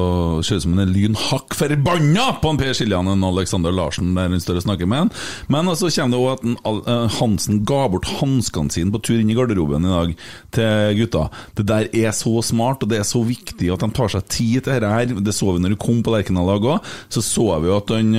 Ser 0.43 0.59
ut 0.59 0.65
som 0.65 0.75
han 0.75 0.83
er 0.83 0.91
lynhakk 0.91 1.55
forbanna 1.57 2.25
på 2.41 2.51
han 2.51 2.59
Per 2.59 2.73
Siljan 2.75 3.09
enn 3.09 3.23
Alexander 3.25 3.73
Larsen 3.73 4.11
der 4.17 4.27
han 4.29 4.43
står 4.43 4.59
og 4.59 4.65
snakker 4.65 4.89
med 4.89 5.05
han. 5.05 5.13
Men 5.53 5.71
så 5.79 5.89
kommer 5.93 6.13
det 6.13 6.19
òg 6.19 6.31
at 6.33 6.45
en, 6.47 6.57
eh, 6.83 7.17
Hansen 7.19 7.61
ga 7.67 7.85
bort 7.93 8.09
hanskene 8.19 8.73
sine 8.73 8.93
på 8.93 9.01
tur 9.05 9.19
inn 9.21 9.31
i 9.31 9.37
garderoben 9.37 9.87
i 9.87 9.93
dag 9.93 10.15
til 10.55 10.99
gutta. 10.99 11.23
Det 11.55 11.67
der 11.69 11.89
er 11.93 12.11
så 12.15 12.35
smart, 12.43 12.83
og 12.83 12.91
det 12.91 12.99
er 12.99 13.07
så 13.07 13.23
viktig 13.25 13.71
at 13.73 13.83
de 13.83 13.91
tar 13.95 14.11
seg 14.11 14.27
tid 14.27 14.65
til 14.65 14.73
dette 14.73 14.91
her. 14.91 15.15
Det 15.23 15.35
så 15.35 15.53
vi 15.53 15.63
når 15.63 15.75
du 15.75 15.81
kom 15.81 16.03
på 16.03 16.13
Lerkendal 16.13 16.51
òg. 16.57 16.69
Så 17.13 17.23
så 17.23 17.47
vi 17.61 17.71
jo 17.71 17.77
at 17.79 17.91
han 17.93 18.13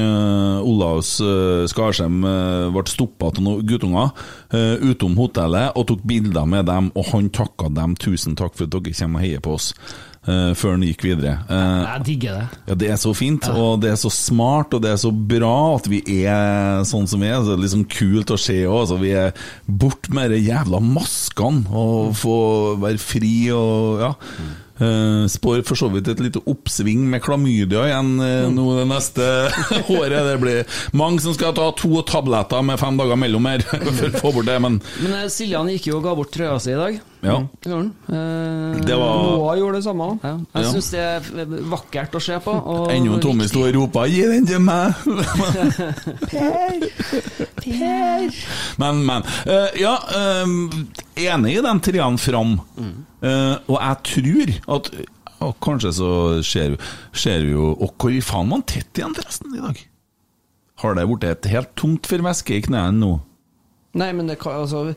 Olaus 0.65 1.19
Skarsheim 1.71 2.25
eh, 2.25 2.73
ble 2.75 2.85
stoppa 2.91 3.31
av 3.31 3.41
noen 3.43 3.65
guttunger 3.69 4.13
eh, 4.55 4.89
utom 4.91 5.19
hotellet 5.19 5.75
og 5.77 5.89
tok 5.91 6.03
bilder 6.07 6.47
med 6.49 6.67
dem, 6.71 6.91
og 6.95 7.11
han 7.13 7.31
takka 7.35 7.69
dem 7.75 7.97
tusen 8.01 8.37
takk 8.39 8.55
for 8.57 8.69
at 8.69 8.75
dere 8.75 8.95
kommer 8.97 9.21
og 9.21 9.27
heier 9.27 9.43
på 9.45 9.57
oss. 9.59 9.73
Uh, 10.25 10.55
før 10.57 10.71
han 10.79 10.85
gikk 10.87 11.03
videre. 11.05 11.35
Uh, 11.51 11.83
Jeg 11.85 12.05
digger 12.07 12.39
det. 12.39 12.61
ja, 12.71 12.75
Det 12.81 12.87
er 12.95 12.97
så 12.97 13.11
fint, 13.13 13.45
og 13.53 13.83
det 13.83 13.91
er 13.93 13.99
så 14.01 14.09
smart, 14.09 14.73
og 14.73 14.81
det 14.81 14.95
er 14.95 14.97
så 15.03 15.11
bra 15.13 15.51
at 15.75 15.85
vi 15.93 15.99
er 16.25 16.81
sånn 16.89 17.05
som 17.11 17.21
vi 17.21 17.29
er. 17.29 17.43
Så 17.43 17.51
det 17.53 17.59
er 17.59 17.65
liksom 17.67 17.85
kult 17.93 18.33
å 18.33 18.39
se 18.41 18.57
òg. 18.65 18.79
Altså, 18.87 18.97
vi 19.03 19.11
er 19.21 19.37
bort 19.69 20.09
med 20.17 20.33
de 20.33 20.41
jævla 20.41 20.81
maskene 20.81 21.69
og 21.69 22.15
få 22.17 22.39
være 22.81 23.03
fri 23.05 23.35
og 23.53 24.01
ja. 24.01 24.13
Eh, 24.75 25.27
spår 25.31 25.61
for 25.63 25.79
så 25.79 25.87
vidt 25.93 26.09
et 26.11 26.19
lite 26.19 26.41
oppsving 26.51 27.05
med 27.13 27.23
klamydia 27.23 27.85
igjen 27.87 28.09
eh, 28.19 28.49
nå 28.51 28.65
det 28.81 28.89
neste 28.91 29.29
året. 30.01 30.19
Det 30.27 30.39
blir 30.43 30.79
mange 30.99 31.23
som 31.23 31.37
skal 31.37 31.55
ta 31.55 31.69
to 31.79 32.03
tabletter 32.09 32.65
med 32.67 32.81
fem 32.83 32.99
dager 32.99 33.21
mellom 33.21 33.47
her 33.47 33.63
for 33.71 34.09
å 34.09 34.19
få 34.19 34.33
bort 34.41 34.51
det, 34.51 34.59
men 34.65 34.81
Men 35.05 35.19
eh, 35.21 35.29
Siljan 35.31 35.71
gikk 35.71 35.93
jo 35.93 36.01
og 36.01 36.09
ga 36.09 36.17
bort 36.19 36.35
trøya 36.35 36.59
si 36.59 36.75
i 36.75 36.81
dag. 36.81 36.99
Ja. 37.25 37.39
Gjorde 37.65 37.79
han. 37.79 37.93
Eh, 38.09 38.81
Det 38.85 38.97
var 39.01 39.23
Noah 39.25 39.57
gjorde 39.59 39.75
det 39.79 39.85
samme. 39.85 40.19
ja. 40.23 40.37
Jeg 40.55 40.65
Ja. 40.65 40.71
syns 40.73 40.91
det 40.91 41.01
er 41.01 41.21
vakkert 41.73 42.13
å 42.15 42.21
se 42.23 42.39
på. 42.45 42.53
Enda 42.91 43.19
Tommy 43.21 43.47
sto 43.49 43.61
og 43.65 43.75
ropa 43.75 44.07
'gi 44.07 44.23
den 44.29 44.47
til 44.47 44.59
meg'! 44.61 44.95
Men, 48.79 49.05
men. 49.07 49.23
eh, 49.47 49.69
ja, 49.81 49.95
eh, 50.13 50.47
enig 51.25 51.57
i 51.59 51.63
de 51.65 51.75
treene 51.81 52.19
fram. 52.21 52.59
Eh, 53.23 53.57
og 53.69 53.79
jeg 53.81 53.97
tror 54.11 54.49
at 54.79 54.91
og 55.45 55.55
Kanskje 55.61 55.91
så 55.93 56.41
ser, 56.43 56.69
vi- 56.71 56.79
ser 57.13 57.41
vi 57.45 57.51
jo 57.53 57.77
Og 57.79 57.93
hvor 57.99 58.11
faen 58.23 58.49
var 58.49 58.57
han 58.57 58.63
tett 58.63 58.95
igjen 58.97 59.15
forresten 59.15 59.55
i 59.57 59.61
dag? 59.61 59.77
Har 60.81 60.95
det 60.95 61.07
blitt 61.07 61.25
et 61.25 61.45
helt 61.51 61.75
tomt 61.77 62.07
for 62.07 62.19
væske 62.19 62.55
i 62.57 62.61
knærne 62.63 62.99
nå? 62.99 63.21
Nei, 63.95 64.13
men 64.13 64.27
det 64.27 64.39
kan 64.41 64.53
altså 64.63 64.95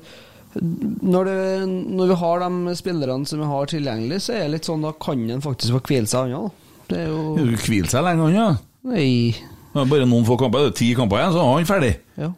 når, 0.56 1.28
det, 1.28 1.68
når 1.68 2.14
vi 2.14 2.18
har 2.22 2.42
de 2.46 2.76
spillerne 2.80 3.28
som 3.30 3.42
vi 3.44 3.50
har 3.50 3.70
tilgjengelig, 3.70 4.22
så 4.26 4.34
er 4.38 4.46
det 4.46 4.56
litt 4.56 4.70
sånn 4.70 4.86
da 4.86 4.94
kan 5.02 5.28
en 5.30 5.44
faktisk 5.44 5.76
få 5.76 5.84
hvile 5.90 6.10
seg 6.10 6.32
unna. 6.32 6.50
Det 6.88 7.04
er 7.04 7.12
jo 7.12 7.36
Du 7.36 7.54
hviler 7.66 7.92
seg 7.92 8.06
lenge, 8.08 8.32
han. 8.34 8.60
Nei. 8.88 9.36
Bare 9.78 10.08
noen 10.10 10.26
få 10.26 10.38
kamper, 10.40 10.66
det 10.66 10.74
er 10.74 10.78
ti 10.80 10.90
kamper 10.98 11.20
igjen, 11.20 11.36
så 11.36 11.44
er 11.44 11.52
han 11.52 11.70
ferdig. 11.70 11.94
Ja. 12.18 12.32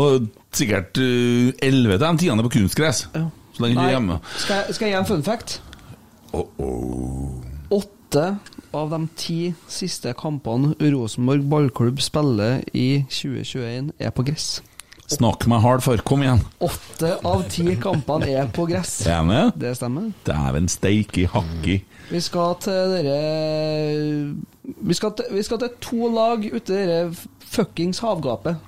Og 0.00 0.28
sikkert 0.56 1.00
eh, 1.02 1.50
elleve 1.66 1.98
av 1.98 2.04
de 2.04 2.24
tiende 2.26 2.46
på 2.46 2.54
kunstgress. 2.60 3.06
ja. 3.16 3.26
Så 3.50 3.64
lenge 3.64 3.80
du 3.80 3.82
er 3.82 3.96
hjemme. 3.96 4.20
skal, 4.38 4.60
jeg, 4.62 4.74
skal 4.76 4.86
jeg 4.86 4.94
gi 4.94 4.98
en 5.00 5.08
fun 5.08 5.24
fact? 5.26 5.56
Åtte 7.74 8.24
av 8.76 8.92
de 8.92 9.00
ti 9.18 9.38
siste 9.70 10.12
kampene 10.18 10.76
Rosenborg 10.92 11.48
ballklubb 11.50 11.98
spiller 12.02 12.60
i 12.70 13.02
2021, 13.10 13.90
er 13.98 14.14
på 14.14 14.24
gress. 14.28 14.60
Snakk 15.10 15.42
meg 15.50 15.62
hard 15.64 15.82
for, 15.82 15.98
kom 16.06 16.22
igjen. 16.22 16.42
Åtte 16.62 17.16
av 17.26 17.42
ti 17.50 17.74
kampene 17.82 18.28
er 18.30 18.50
på 18.54 18.66
gress. 18.70 19.00
Er 19.10 19.24
med? 19.26 19.56
Det 19.58 19.72
stemmer. 19.78 20.12
Dæven 20.26 20.70
steike 20.70 21.26
hakki. 21.32 21.80
Vi 22.10 22.20
skal 22.22 22.54
til 22.62 22.94
dere 22.94 23.18
vi 24.86 24.94
skal 24.94 25.14
til, 25.18 25.30
vi 25.34 25.42
skal 25.46 25.58
til 25.62 25.74
to 25.82 26.10
lag 26.14 26.46
ute 26.46 26.74
i 26.74 26.86
dere 26.86 27.10
fuckings 27.50 28.02
havgapet 28.04 28.58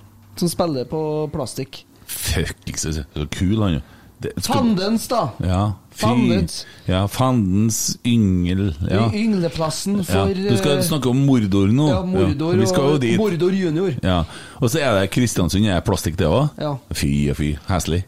som 0.40 0.50
spiller 0.50 0.86
på 0.90 1.00
plastikk. 1.32 1.84
Fuckings 2.10 2.88
så 2.88 3.26
kul 3.34 3.62
han 3.62 3.78
jo. 3.78 3.82
Det- 4.22 4.32
skal- 4.38 4.54
Fandens, 4.54 5.08
da! 5.10 5.22
Ja, 5.42 5.62
fy. 5.90 6.04
Fandens. 6.04 6.58
Ja, 6.86 7.06
fandens 7.10 7.80
yngel. 8.06 8.72
Ja. 8.88 9.08
Yngleplassen 9.10 9.98
Yngleplassen 9.98 9.98
ja. 9.98 10.04
for 10.04 10.34
Du 10.34 10.56
skal 10.60 10.78
eh, 10.78 10.84
snakke 10.86 11.10
om 11.10 11.24
Mordor 11.26 11.72
nå. 11.74 11.88
ja, 11.90 12.00
Mordor 12.06 12.56
vi 12.60 12.66
skal 12.70 12.88
jo 12.88 12.94
og 12.94 13.02
dit. 13.02 13.18
Mordor 13.20 13.52
junior. 13.56 13.98
Ja. 14.02 14.22
Og 14.60 14.70
så 14.70 14.80
er 14.80 15.00
det 15.00 15.10
Kristiansund, 15.14 15.66
er 15.66 15.82
plastikk 15.84 16.16
det 16.20 16.30
òg? 16.30 16.50
Ja. 16.60 16.76
Fy 16.94 17.12
og 17.32 17.36
fy, 17.40 17.54
heslig. 17.68 18.04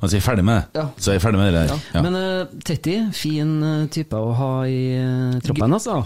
Men 0.00 0.10
jeg 0.12 0.20
er 0.20 0.24
ferdig 0.26 0.44
med 0.44 0.58
det. 0.60 0.80
Ja. 0.82 0.86
Så 0.98 1.12
jeg 1.12 1.20
er 1.20 1.24
ferdig 1.24 1.38
med 1.40 1.52
det 1.54 1.60
der. 1.62 1.82
Ja. 1.94 2.02
Men 2.04 2.16
uh, 2.18 2.60
Tetti, 2.66 2.96
fin 3.16 3.52
eh, 3.64 3.86
type 3.94 4.18
å 4.20 4.34
ha 4.36 4.52
i 4.68 4.80
uh, 5.00 5.38
troppen, 5.40 5.72
altså. 5.72 6.02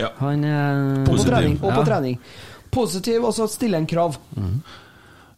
Ja 0.00 0.08
Han 0.20 0.44
er 0.44 1.00
Og 1.00 1.06
på 1.06 1.14
Positiv. 1.14 1.30
trening. 1.32 1.58
Og 1.62 1.72
på 1.76 1.84
trening. 1.88 2.18
Positiv, 2.70 3.24
og 3.24 3.34
så 3.34 3.48
stille 3.50 3.80
en 3.80 3.88
krav. 3.88 4.18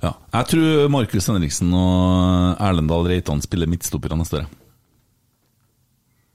Ja. 0.03 0.13
Jeg 0.35 0.49
tror 0.51 0.89
Markus 0.91 1.29
Henriksen 1.31 1.71
og 1.79 2.59
Erlendal 2.63 3.07
Reitan 3.07 3.43
spiller 3.45 3.71
midtstoppere 3.71 4.19
neste 4.19 4.41
år. 4.43 4.49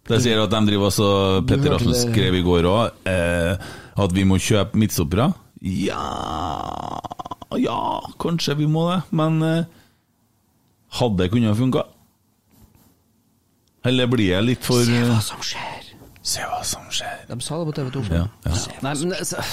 Det 0.07 0.21
sier 0.23 0.39
at 0.39 0.53
de 0.53 0.61
driver 0.69 0.87
også 0.87 1.07
Petter 1.49 1.73
Rasmus 1.75 2.05
skrev 2.05 2.37
i 2.39 2.43
går 2.45 2.67
òg, 2.69 3.01
eh, 3.11 3.65
at 3.99 4.13
vi 4.15 4.23
må 4.23 4.37
kjøpe 4.39 4.79
midtstoppere. 4.79 5.33
Ja 5.59 6.05
Ja, 7.57 7.79
kanskje 8.21 8.55
vi 8.59 8.67
må 8.71 8.85
det, 8.91 9.01
men 9.11 9.41
eh, 9.43 9.65
hadde 10.99 11.23
det 11.23 11.31
kunnet 11.33 11.57
funka? 11.59 11.83
Eller 13.87 14.07
blir 14.11 14.31
jeg 14.33 14.43
litt 14.47 14.63
for 14.67 14.83
Se 14.83 15.03
hva 15.07 15.19
som 15.23 15.43
skjer. 15.43 15.91
Se 16.27 16.43
hva 16.43 16.63
som 16.67 16.87
skjer. 16.91 17.21
De 17.29 17.37
sa 17.43 17.59
det 17.59 17.67
på 17.69 17.75
TV 17.77 17.91
2. 17.99 18.03
Ja, 18.11 18.25
ja. 18.47 18.55
Nei, 18.83 18.93
men 19.03 19.15
altså, 19.15 19.43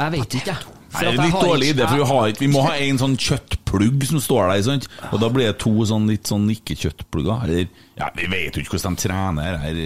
Jeg 0.00 0.12
vet 0.16 0.38
ikke, 0.40 0.54
jeg. 0.54 0.75
Nei, 0.96 1.12
det 1.12 1.12
er 1.12 1.28
litt 1.28 1.44
dårlig 1.44 1.68
idé, 1.74 1.84
for 1.84 2.00
vi, 2.00 2.08
har 2.10 2.32
ikke, 2.32 2.42
vi 2.42 2.50
må 2.52 2.64
ha 2.64 2.74
en 2.80 3.00
sånn 3.02 3.16
kjøttplugg 3.20 4.06
som 4.08 4.22
står 4.24 4.50
der, 4.52 4.64
sant? 4.66 4.88
og 5.10 5.20
da 5.22 5.30
blir 5.32 5.50
det 5.50 5.58
to 5.62 5.72
sånn 5.88 6.08
litt 6.10 6.30
sånn 6.30 6.48
ikke-kjøttplugger. 6.56 7.44
Eller, 7.46 7.70
ja, 8.00 8.10
vi 8.16 8.28
vet 8.32 8.56
jo 8.56 8.64
ikke 8.64 8.76
hvordan 8.76 8.96
de 8.96 9.04
trener 9.06 9.60
her. 9.62 9.80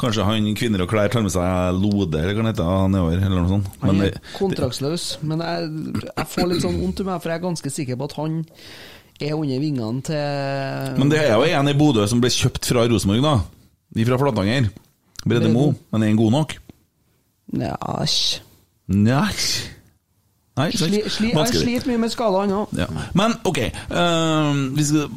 Kanskje 0.00 0.26
han 0.28 0.48
Kvinner 0.56 0.82
og 0.84 0.90
klær 0.92 1.08
tar 1.12 1.22
med 1.24 1.32
seg 1.32 1.78
Lode, 1.80 2.20
eller 2.20 2.36
hva 2.36 2.44
det 2.44 2.52
heter, 2.52 2.90
nedover, 2.92 3.20
eller 3.20 3.38
noe 3.38 3.52
sånt. 3.54 3.70
Han 3.84 4.02
er 4.04 4.18
kontraktsløs, 4.36 5.06
men 5.24 5.40
jeg, 5.44 5.70
jeg 6.10 6.28
får 6.34 6.50
litt 6.50 6.64
sånn 6.66 6.80
vondt 6.82 7.00
i 7.00 7.06
meg, 7.08 7.22
for 7.22 7.32
jeg 7.32 7.40
er 7.40 7.46
ganske 7.46 7.72
sikker 7.72 8.00
på 8.00 8.08
at 8.10 8.16
han 8.20 8.42
er 9.16 9.32
under 9.32 9.62
vingene 9.62 10.02
til 10.04 10.98
men 11.00 11.08
det 11.08 11.22
er 11.22 11.32
jo 11.32 11.46
en 11.48 11.70
i 11.70 11.76
Bodø 11.78 12.04
som 12.10 12.20
ble 12.20 12.28
kjøpt 12.32 12.68
fra 12.68 12.84
Rosenborg, 12.84 13.24
da. 13.24 14.02
Fra 14.10 14.18
Flatanger. 14.20 14.68
Brede 15.26 15.48
Mo. 15.50 15.70
Men 15.90 16.04
er 16.04 16.12
han 16.12 16.20
god 16.20 16.34
nok? 16.36 16.52
Nja, 17.56 17.72
æsj. 18.02 18.42
Nei. 20.56 20.70
Sli, 20.72 21.02
sli, 21.12 21.30
jeg 21.34 21.52
sliter 21.52 21.90
mye 21.90 22.00
med 22.00 22.12
skalaen 22.14 22.54
òg. 22.56 22.70
Ja. 22.78 22.86
Men 23.18 23.34
ok, 23.44 23.58
uh, 23.92 24.62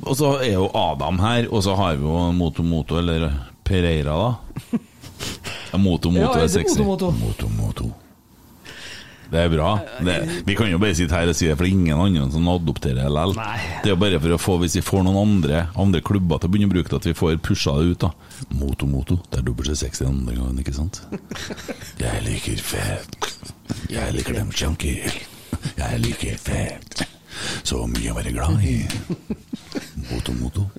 og 0.04 0.18
så 0.20 0.34
er 0.44 0.58
jo 0.58 0.68
Adam 0.76 1.22
her, 1.24 1.48
og 1.48 1.64
så 1.64 1.78
har 1.80 1.96
vi 1.96 2.04
jo 2.04 2.26
Moto 2.36 2.66
Moto, 2.66 3.00
eller 3.00 3.32
Pereira, 3.64 4.18
da. 4.20 4.80
Ja, 5.70 5.78
Moto 5.78 6.10
Moto 6.10 6.24
Ja, 6.24 6.38
er 6.40 6.44
er 6.48 6.48
sexy. 6.48 6.80
Moto 6.80 7.12
Moto. 7.12 7.12
Moto 7.20 7.50
Moto. 7.58 7.90
Det 9.30 9.38
er 9.44 9.50
bra. 9.54 9.70
Det, 10.06 10.16
vi 10.48 10.56
kan 10.58 10.72
jo 10.72 10.80
bare 10.82 10.96
sitte 10.98 11.14
her 11.14 11.30
og 11.30 11.36
si 11.38 11.46
det, 11.46 11.56
for 11.58 11.66
det 11.68 11.70
er 11.72 11.78
ingen 11.78 12.00
andre 12.02 12.26
som 12.34 12.48
adopterer 12.50 13.10
LL. 13.12 13.36
Det 13.38 13.92
er 13.92 13.94
jo 13.94 14.00
bare 14.02 14.20
for 14.24 14.36
å 14.36 14.40
få, 14.42 14.58
hvis 14.64 14.80
vi 14.80 14.84
får 14.86 15.06
noen 15.06 15.20
andre, 15.22 15.64
andre 15.80 16.02
klubber 16.06 16.42
til 16.42 16.50
å 16.50 16.54
begynne 16.56 16.72
å 16.72 16.74
bruke 16.74 16.90
det, 16.90 17.02
at 17.04 17.10
vi 17.12 17.16
får 17.18 17.38
pusha 17.46 17.76
det 17.78 17.94
ut. 17.94 18.08
da 18.08 18.56
Moto 18.58 18.90
Moto, 18.90 19.20
det 19.30 19.42
er 19.42 19.46
dobbelt 19.46 19.70
så 19.70 19.78
sexy 19.84 20.06
den 20.06 20.18
andre 20.24 20.40
gangen, 20.40 20.60
ikke 20.64 20.74
sant? 20.78 21.02
Jeg 22.02 22.26
liker 22.26 22.58
fett. 22.72 23.30
Jeg 23.94 24.18
liker 24.18 24.40
dem 24.40 24.52
chunky. 24.52 24.98
Jeg 25.78 26.02
liker 26.04 26.38
fett. 26.42 27.06
Så 27.64 27.86
mye 27.88 28.12
å 28.12 28.18
være 28.18 28.34
glad 28.36 28.64
i. 28.66 28.80
Moto 30.10 30.34
Moto. 30.42 30.70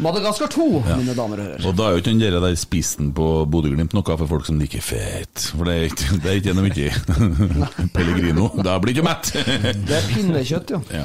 Madagaskar 0.00 0.48
2, 0.48 0.66
Ja. 0.88 0.96
mine 0.96 1.14
damer 1.14 1.40
og 1.42 1.44
herrer. 1.46 1.66
Og 1.68 1.76
da 1.76 1.88
er 1.88 1.96
jo 1.96 2.02
ikke 2.02 2.14
den 2.14 2.42
der 2.42 2.56
spissen 2.56 3.12
på 3.14 3.26
Bodø-Glimt 3.50 3.92
noe 3.94 4.16
for 4.16 4.26
folk 4.30 4.46
som 4.46 4.58
liker 4.60 4.80
fett. 4.80 5.50
For 5.56 5.64
det 5.68 5.74
er 5.74 5.84
ikke, 5.90 6.18
det 6.22 6.30
er 6.32 6.40
ikke 6.40 6.54
noe 6.56 6.68
mye 6.68 7.88
Pellegrino. 7.96 8.48
Da 8.64 8.78
blir 8.82 8.94
du 8.96 9.02
mett. 9.06 9.32
Det 9.34 9.96
er 9.98 10.08
pinnekjøtt, 10.08 10.72
jo. 10.76 10.80
Ja. 10.92 11.04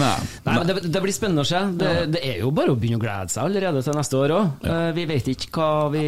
Nei. 0.00 0.16
Nei, 0.46 0.56
men 0.58 0.66
det, 0.72 0.78
det 0.92 1.02
blir 1.04 1.14
spennende 1.16 1.44
å 1.46 1.48
se. 1.48 1.62
Det, 1.78 1.92
det 2.16 2.24
er 2.26 2.42
jo 2.42 2.50
bare 2.56 2.74
å 2.74 2.78
begynne 2.78 2.98
å 3.00 3.04
glede 3.04 3.32
seg 3.32 3.46
allerede 3.46 3.82
til 3.86 3.96
neste 3.98 4.20
år 4.20 4.36
òg. 4.40 4.68
Vi 4.96 5.06
vet 5.12 5.32
ikke 5.36 5.52
hva 5.56 5.70
vi 5.94 6.04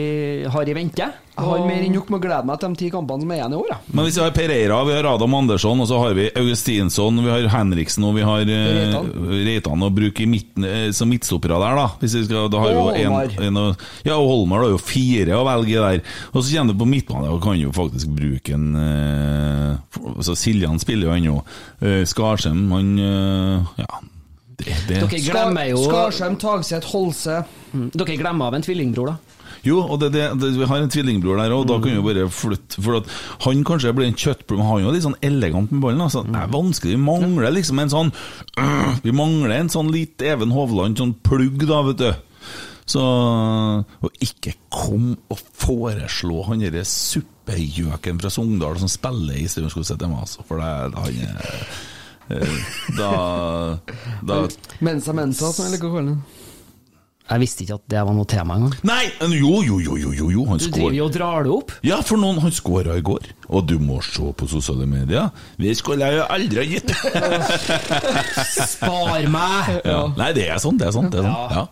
har 0.50 0.68
i 0.68 0.76
vente. 0.76 1.08
Jeg 1.38 1.46
har 1.46 1.60
mer 1.68 1.84
enn 1.86 1.92
nok 1.94 2.08
med 2.10 2.18
å 2.18 2.22
glede 2.24 2.48
meg 2.48 2.58
til 2.58 2.72
de 2.72 2.78
ti 2.80 2.88
kampene 2.90 3.22
som 3.22 3.30
er 3.30 3.38
igjen 3.38 3.52
i 3.54 3.58
år. 3.60 3.68
Ja. 3.70 3.76
Men 3.94 4.06
hvis 4.08 4.16
vi 4.18 4.22
har 4.24 4.32
Pereira, 4.34 4.78
vi 4.88 4.94
har 4.96 5.06
Adam 5.06 5.36
Andersson, 5.38 5.82
og 5.84 5.86
så 5.90 6.00
har 6.02 6.16
vi 6.18 6.24
Augustinsson, 6.34 7.20
vi 7.22 7.30
har 7.30 7.46
Henriksen 7.52 8.06
og 8.08 8.16
vi 8.18 8.24
har 8.26 8.42
eh, 8.42 8.66
Reitan. 8.78 9.12
Reitan 9.46 9.86
å 9.86 9.90
bruke 9.94 10.24
i 10.24 10.28
midten, 10.30 10.66
eh, 10.66 10.88
som 10.98 11.10
midtstoppere 11.12 11.60
der, 11.62 11.78
da. 11.78 11.86
Hvis 12.02 12.16
vi 12.18 12.24
skal, 12.26 12.50
da 12.50 12.64
har 12.64 12.74
Og 12.74 12.80
jo 12.80 13.04
en, 13.04 13.14
Holmar. 13.14 13.38
en, 13.46 13.62
Ja, 14.08 14.18
og 14.18 14.26
Holmar 14.32 14.66
har 14.66 14.74
jo 14.74 14.82
fire 14.82 15.38
å 15.38 15.46
velge 15.46 15.86
der. 15.86 16.02
Og 16.32 16.42
så 16.42 16.56
kommer 16.58 16.74
du 16.74 16.82
på 16.82 16.90
midtbane, 16.90 17.30
og 17.30 17.40
kan 17.46 17.56
jo 17.60 17.70
faktisk 17.76 18.10
bruke 18.18 18.58
en 18.58 18.68
eh, 18.82 20.02
altså 20.16 20.34
Siljan 20.38 20.82
spiller 20.82 21.08
jo 21.12 21.16
ennå. 21.16 21.38
Eh, 21.80 22.02
Skarsheim, 22.08 22.66
han 22.74 22.94
eh, 22.98 23.82
Ja. 23.84 24.02
Det, 24.58 24.74
det. 24.88 24.96
Dere 25.04 25.18
glemmer 25.22 25.68
jo 25.70 25.84
Skarsheim, 25.86 26.34
Tagseth, 26.42 26.88
Holse. 26.90 27.44
Mm, 27.70 27.90
Dere 27.94 28.16
glemmer 28.18 28.50
av 28.50 28.56
en 28.58 28.64
tvillingbror, 28.66 29.12
da. 29.12 29.27
Jo, 29.68 29.82
og 29.84 30.00
det, 30.02 30.12
det, 30.14 30.28
det, 30.40 30.52
vi 30.56 30.68
har 30.70 30.82
en 30.82 30.92
tvillingbror 30.92 31.40
der 31.40 31.54
òg, 31.54 31.66
da 31.68 31.78
kan 31.82 31.96
vi 31.98 32.04
bare 32.06 32.28
flytte 32.32 32.82
For 32.84 33.02
han 33.44 33.64
kanskje 33.68 33.92
blir 33.96 34.08
en 34.08 34.16
kjøttbror, 34.18 34.60
men 34.60 34.68
han 34.68 34.80
er 34.80 34.86
jo 34.86 34.94
litt 34.96 35.06
sånn 35.06 35.18
elegant 35.28 35.74
med 35.74 35.82
ballen. 35.84 36.04
Altså. 36.06 36.24
Det 36.26 36.40
er 36.40 36.54
vanskelig, 36.54 36.94
Vi 36.96 37.02
mangler 37.02 37.54
liksom 37.54 37.82
en 37.82 37.92
sånn 37.92 38.14
øh, 38.14 38.96
Vi 39.04 39.14
mangler 39.16 39.58
en 39.58 39.72
sånn 39.72 39.92
litt 39.94 40.24
Even 40.24 40.54
Hovland, 40.54 41.00
sånn 41.00 41.14
plugg, 41.26 41.66
da, 41.68 41.82
vet 41.90 42.02
du. 42.02 42.10
Så 42.88 43.04
Og 44.04 44.24
ikke 44.24 44.54
kom 44.72 45.12
og 45.28 45.44
foreslå 45.60 46.42
han 46.48 46.64
derre 46.64 46.86
suppegjøken 46.88 48.20
fra 48.22 48.32
Sogndal 48.32 48.80
som 48.80 48.90
spiller 48.92 49.36
i 49.36 49.46
Strømskog 49.50 49.86
ZMA, 49.88 50.24
altså. 50.24 50.44
For 50.48 50.62
det, 50.62 50.96
han 50.96 51.22
er 51.28 51.38
eh, 52.38 52.66
Da 52.96 53.12
Da 54.24 54.42
Mensa 54.84 55.16
Mensa, 55.16 55.52
som 55.52 55.68
jeg 55.68 55.76
liker 55.76 55.90
å 55.90 55.98
kalle 55.98 56.14
den. 56.16 56.37
Jeg 57.28 57.42
visste 57.42 57.64
ikke 57.64 57.76
at 57.76 57.84
det 57.92 58.02
var 58.08 58.14
noe 58.16 58.28
tema 58.28 58.56
engang. 58.56 58.74
Nei! 58.88 59.02
Jo, 59.36 59.58
jo, 59.66 59.76
jo, 59.84 59.96
jo, 60.00 60.12
jo, 60.16 60.30
jo. 60.32 60.44
han 60.48 60.60
Du 60.62 60.68
driver 60.72 60.96
jo 60.96 61.08
og 61.08 61.12
drar 61.12 61.44
det 61.44 61.52
opp. 61.52 61.74
Ja, 61.84 62.00
for 62.04 62.20
noen 62.20 62.40
han 62.40 62.54
skåra 62.56 62.96
i 62.96 63.04
går, 63.04 63.28
og 63.52 63.66
du 63.68 63.76
må 63.82 64.00
se 64.04 64.32
på 64.32 64.48
sosiale 64.48 64.88
medier. 64.88 65.28
Det 65.60 65.74
skulle 65.76 66.08
jo 66.14 66.24
aldri 66.24 66.62
ha 66.62 66.66
gitt 66.72 66.94
Spar 68.72 69.28
meg! 69.28 69.72
ja. 69.84 70.02
Nei, 70.16 70.30
det 70.36 70.48
er 70.48 70.62
sånn, 70.62 70.80
det 70.80 70.88
er 70.88 70.96
sånn. 70.96 71.10
Det 71.12 71.20
er 71.20 71.28
sånn. 71.28 71.56
Ja. 71.58 71.66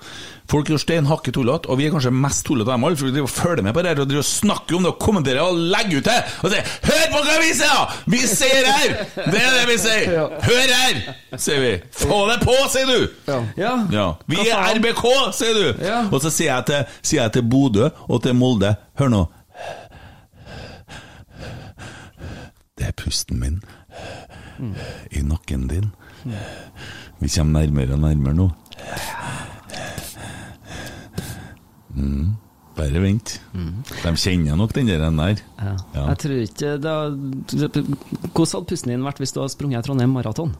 Folk 0.46 0.68
er 0.70 0.78
steinhakke 0.78 1.32
tullete, 1.34 1.66
og 1.70 1.78
vi 1.80 1.86
er 1.88 1.94
kanskje 1.94 2.12
mest 2.14 2.44
tullete 2.46 2.70
av 2.70 2.76
dem 2.76 2.84
alle, 2.86 2.98
for 2.98 3.08
vi 3.08 3.14
driver 3.16 3.26
og 3.26 3.34
følger 3.34 3.64
med 3.66 3.74
på 3.74 3.82
det 3.82 3.90
her, 3.90 4.00
og 4.02 4.10
driver 4.10 4.26
snakker 4.28 4.76
om 4.76 4.86
det 4.86 4.92
og 4.92 5.00
kommenterer 5.02 5.42
og 5.42 5.62
legger 5.74 5.98
ut 5.98 6.06
det, 6.06 6.18
og 6.42 6.52
sier 6.52 6.68
'Hør 6.86 7.06
på 7.12 7.22
hva 7.26 7.38
vi 7.42 7.52
sier, 7.58 7.72
da! 7.74 7.86
Vi 8.06 8.18
ser 8.18 8.68
her!' 8.70 8.94
Det 9.32 9.40
er 9.42 9.52
det 9.56 9.64
vi 9.72 9.78
sier. 9.78 10.28
Hør 10.48 10.68
her, 10.76 11.00
sier 11.36 11.60
vi. 11.60 11.72
Få 11.92 12.20
det 12.30 12.38
på, 12.44 12.54
sier 12.70 12.86
du. 12.86 13.08
Ja. 13.56 13.72
Ja. 13.90 14.06
Vi 14.26 14.36
er? 14.36 14.78
RBK, 14.78 15.04
sier 15.34 15.54
du! 15.54 15.84
Ja. 15.84 16.04
Og 16.12 16.20
så 16.22 16.30
sier 16.30 16.54
jeg, 16.54 16.66
til, 16.66 16.84
sier 17.02 17.22
jeg 17.22 17.32
til 17.32 17.42
Bodø 17.42 17.90
og 18.08 18.22
til 18.22 18.34
Molde 18.34 18.76
Hør 18.98 19.08
nå. 19.08 19.26
Det 22.78 22.86
er 22.86 22.92
pusten 22.92 23.40
min 23.40 23.62
i 25.10 25.22
nakken 25.22 25.66
din. 25.68 25.90
Vi 27.20 27.28
kommer 27.28 27.60
nærmere 27.60 27.92
og 27.92 28.00
nærmere 28.00 28.34
nå. 28.34 28.50
Mm. 31.96 32.34
Bare 32.76 33.00
vent. 33.00 33.38
De 33.56 34.12
kjenner 34.20 34.56
nok 34.60 34.74
den 34.76 34.90
der. 34.90 35.40
Ja. 35.56 35.76
Ja. 35.94 36.02
Jeg 36.10 36.18
tror 36.20 36.40
ikke 36.44 36.72
Hvordan 36.84 38.52
hadde 38.52 38.68
pusten 38.68 38.92
din 38.92 39.06
vært 39.06 39.22
hvis 39.22 39.32
du 39.32 39.40
hadde 39.40 39.54
sprunget 39.54 39.86
Trondheim 39.88 40.12
maraton? 40.12 40.52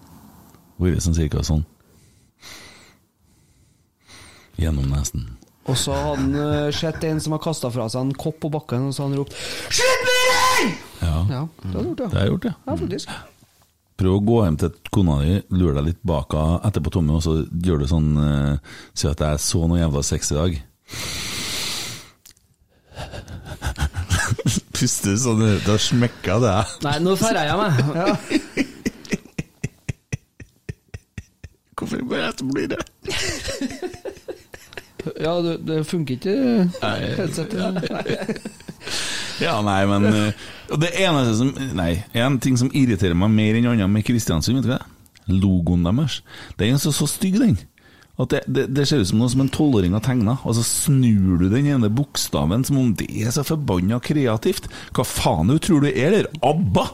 Vært 0.81 1.05
sånn 1.05 1.17
cirka 1.19 1.45
sånn. 1.45 1.67
Gjennom 4.57 4.89
nesen. 4.89 5.29
Og 5.67 5.77
så 5.77 5.93
hadde 5.93 6.23
han 6.23 6.35
eh, 6.41 6.73
sett 6.73 7.05
en 7.05 7.21
som 7.21 7.35
har 7.37 7.43
kasta 7.45 7.69
fra 7.75 7.89
seg 7.93 8.07
en 8.07 8.17
kopp 8.17 8.39
på 8.45 8.51
bakken, 8.55 8.89
og 8.89 8.95
så 8.95 9.05
hadde 9.05 9.17
han 9.17 9.25
ropt 9.25 9.35
'Slutt 9.37 10.05
med 10.07 10.29
det!' 10.31 10.75
Ja, 11.03 11.17
Ja, 11.29 11.41
det 11.63 11.73
hadde 11.73 11.77
han 11.77 11.89
gjort, 11.91 11.99
det 11.99 12.13
har 12.13 12.21
jeg 12.21 12.33
gjort, 12.33 12.45
ja. 12.45 12.55
Ja, 12.67 12.77
faktisk. 12.77 13.17
Prøv 13.97 14.15
å 14.17 14.25
gå 14.29 14.39
hjem 14.45 14.57
til 14.61 14.73
kona 14.93 15.17
di, 15.25 15.37
lure 15.57 15.75
deg 15.79 15.87
litt 15.91 16.03
bak 16.05 16.33
henne 16.37 16.61
etterpå, 16.69 16.93
Tommy, 16.93 17.17
og 17.17 17.23
så 17.25 17.37
gjør 17.49 17.81
du 17.83 17.87
sånn 17.89 18.11
uh, 18.21 18.57
Si 18.95 19.09
at 19.09 19.21
jeg 19.25 19.41
så 19.41 19.63
noe 19.65 19.81
jævla 19.81 20.03
sex 20.05 20.33
i 20.33 20.37
dag. 20.37 20.59
Puste 24.77 25.15
sånn 25.21 25.43
ut, 25.43 25.63
da 25.67 25.77
smekker 25.81 26.43
det. 26.43 26.57
Nei, 26.85 26.97
nå 27.05 27.17
feirer 27.21 27.49
jeg 27.51 27.57
meg. 27.61 27.73
Ja. 27.97 28.67
Hvorfor 31.77 32.01
må 32.09 32.17
jeg 32.17 32.47
bli 32.55 32.63
det? 32.73 32.79
Ja, 35.21 35.35
det, 35.45 35.59
det 35.69 35.83
funker 35.87 36.17
ikke, 36.17 36.37
headsetet. 37.19 38.41
Ja, 39.43 39.59
nei, 39.61 39.83
men 39.91 40.07
eh, 40.09 40.45
og 40.73 40.81
Det 40.81 40.89
eneste 41.05 41.35
som 41.37 41.51
Nei, 41.77 41.91
en 42.17 42.39
ting 42.43 42.57
som 42.59 42.71
irriterer 42.73 43.17
meg 43.19 43.35
mer 43.35 43.59
enn 43.59 43.69
annet 43.75 43.93
med 43.93 44.07
Kristiansund, 44.07 44.63
vet 44.63 44.67
du 44.67 44.73
hva? 44.73 44.81
Logoen 45.27 45.85
deres. 45.85 46.21
Den 46.57 46.77
er 46.77 46.83
så, 46.83 46.93
så 46.95 47.09
stygg, 47.11 47.37
den. 47.43 47.59
At 48.17 48.33
det, 48.33 48.41
det, 48.49 48.65
det 48.73 48.87
ser 48.89 49.03
ut 49.03 49.11
som 49.11 49.21
noe 49.21 49.29
som 49.29 49.43
en 49.45 49.51
tolvåring 49.53 49.93
har 49.93 50.05
tegna, 50.05 50.39
og 50.49 50.57
så 50.57 50.65
snur 50.65 51.37
du 51.43 51.51
den 51.53 51.69
ene 51.69 51.91
bokstaven 51.93 52.65
som 52.65 52.79
om 52.81 52.95
det 52.97 53.11
er 53.13 53.35
så 53.35 53.45
forbanna 53.45 53.99
kreativt. 54.01 54.71
Hva 54.97 55.05
faen 55.05 55.53
du 55.53 55.59
tror 55.61 55.85
du 55.85 55.91
er 55.91 56.17
der? 56.17 56.31
ABBA! 56.41 56.87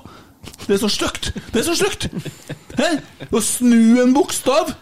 Det 0.66 0.74
er 0.74 0.80
så 0.82 0.90
stygt! 0.90 1.30
Det 1.54 1.62
er 1.62 1.68
så 1.68 1.76
stygt! 1.78 2.08
Å 3.30 3.42
snu 3.46 4.02
en 4.02 4.14
bokstav! 4.16 4.74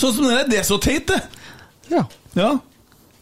Sånn 0.00 0.16
som 0.16 0.24
det 0.26 0.38
er, 0.38 0.48
det 0.50 0.62
er 0.62 0.66
så 0.66 0.80
teit, 0.82 1.12
det. 1.12 1.20
Ja. 1.92 2.06
Ja. 2.34 2.54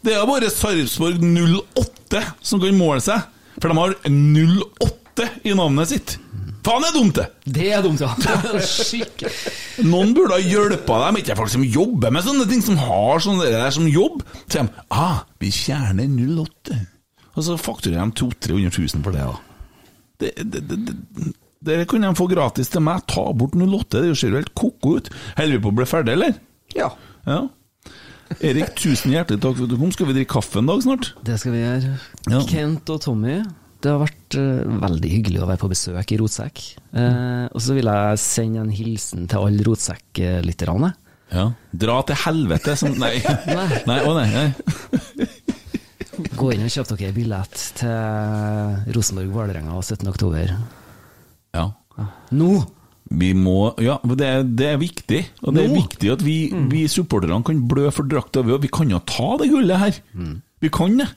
Det 0.07 0.15
er 0.15 0.27
bare 0.31 0.51
Sarpsborg 0.51 1.19
08 1.19 2.23
som 2.43 2.63
kan 2.63 2.79
måle 2.79 3.03
seg, 3.03 3.27
for 3.59 3.71
de 3.71 3.79
har 3.79 3.99
08 4.07 5.29
i 5.47 5.55
navnet 5.59 5.91
sitt. 5.91 6.17
Faen, 6.63 6.85
det 6.85 6.89
er 6.93 6.95
dumt, 6.95 7.17
det! 7.19 7.27
Det 7.59 7.69
er 7.75 7.83
dumt, 7.83 8.03
ja. 8.03 8.13
Skikkelig. 8.63 9.33
Noen 9.89 10.13
burde 10.15 10.37
ha 10.37 10.43
hjulpet 10.43 10.87
dem, 10.87 11.19
ikke 11.19 11.37
folk 11.41 11.51
som 11.51 11.65
jobber 11.67 12.15
med 12.15 12.23
sånne 12.27 12.47
ting, 12.51 12.63
som 12.63 12.79
har 12.79 13.23
sånne 13.25 13.49
der 13.51 13.73
som 13.75 13.89
jobb. 13.91 14.23
Så 14.47 14.61
de 14.61 14.83
ah, 14.95 15.25
vi 15.43 15.51
fjerner 15.55 16.07
08. 16.07 16.79
Og 17.33 17.47
så 17.47 17.57
fakturerer 17.59 18.13
de 18.13 18.19
200 18.21 18.53
000-300 18.71 18.85
000 18.95 19.07
for 19.07 19.17
det, 19.17 19.25
da. 19.27 19.41
Det, 20.23 20.31
det, 20.39 20.61
det, 20.71 20.79
det, 20.87 21.33
det 21.67 21.89
kunne 21.91 22.11
de 22.11 22.19
få 22.19 22.29
gratis 22.31 22.71
til 22.71 22.85
meg. 22.85 23.03
Ta 23.11 23.25
bort 23.35 23.57
08, 23.59 24.05
det 24.05 24.15
ser 24.21 24.31
jo 24.31 24.39
helt 24.39 24.55
ko-ko 24.59 24.99
ut. 25.01 25.11
Holder 25.39 25.57
vi 25.57 25.65
på 25.65 25.73
å 25.73 25.79
bli 25.81 25.89
ferdig, 25.89 26.15
eller? 26.15 26.39
Ja. 26.77 26.93
Ja. 27.27 27.41
Erik, 28.41 28.73
tusen 28.79 29.13
hjertelig 29.13 29.43
takk 29.43 29.59
for 29.59 29.67
at 29.67 29.73
du 29.73 29.77
kom. 29.81 29.91
Skal 29.95 30.09
vi 30.09 30.17
drikke 30.17 30.39
kaffe 30.39 30.63
en 30.63 30.71
dag 30.71 30.83
snart? 30.85 31.11
Det 31.27 31.37
skal 31.41 31.57
vi 31.57 31.65
gjøre. 31.65 31.97
Ja. 32.31 32.41
Kent 32.49 32.93
og 32.95 33.03
Tommy, 33.05 33.41
det 33.83 33.91
har 33.93 34.01
vært 34.03 34.37
uh, 34.39 34.79
veldig 34.83 35.11
hyggelig 35.13 35.41
å 35.43 35.49
være 35.51 35.61
på 35.63 35.71
besøk 35.73 36.13
i 36.15 36.19
Rotsekk. 36.21 36.63
Eh, 36.97 37.45
og 37.51 37.61
så 37.63 37.75
vil 37.77 37.89
jeg 37.91 38.21
sende 38.23 38.63
en 38.63 38.73
hilsen 38.75 39.27
til 39.31 39.43
alle 39.49 39.67
Rotsekk-lytterne. 39.67 40.93
Ja. 41.33 41.47
Dra 41.73 41.99
til 42.09 42.19
helvete 42.27 42.75
som 42.77 42.95
Nei. 43.01 43.15
Nei. 43.89 43.99
Å 44.05 44.13
nei. 44.19 44.27
nei. 44.33 45.29
Gå 46.37 46.51
inn 46.53 46.65
og 46.67 46.73
kjøp 46.75 46.91
dere 46.93 47.15
billett 47.17 47.63
til 47.81 48.93
Rosenborg-Vålerenga 48.97 49.79
17. 49.81 50.07
oktober. 50.13 50.53
Ja. 51.57 51.67
Nå! 52.37 52.53
Vi 53.13 53.33
må 53.37 53.75
Ja, 53.83 53.99
det, 54.09 54.25
er- 54.25 54.47
det 54.49 54.69
er 54.73 54.79
viktig. 54.81 55.19
Og 55.45 55.53
det 55.57 55.67
er 55.67 55.75
viktig 55.75 56.13
at 56.15 56.23
vi, 56.25 56.37
vi 56.71 56.85
supporterne 56.89 57.43
kan 57.45 57.59
blø 57.69 57.91
for 57.93 58.09
drakta. 58.09 58.41
Vi 58.47 58.71
kan 58.73 58.89
jo 58.93 59.01
ta 59.09 59.35
det 59.43 59.51
gullet 59.53 59.83
her. 59.83 59.99
Vi 60.63 60.71
kan 60.73 60.97
det. 61.01 61.09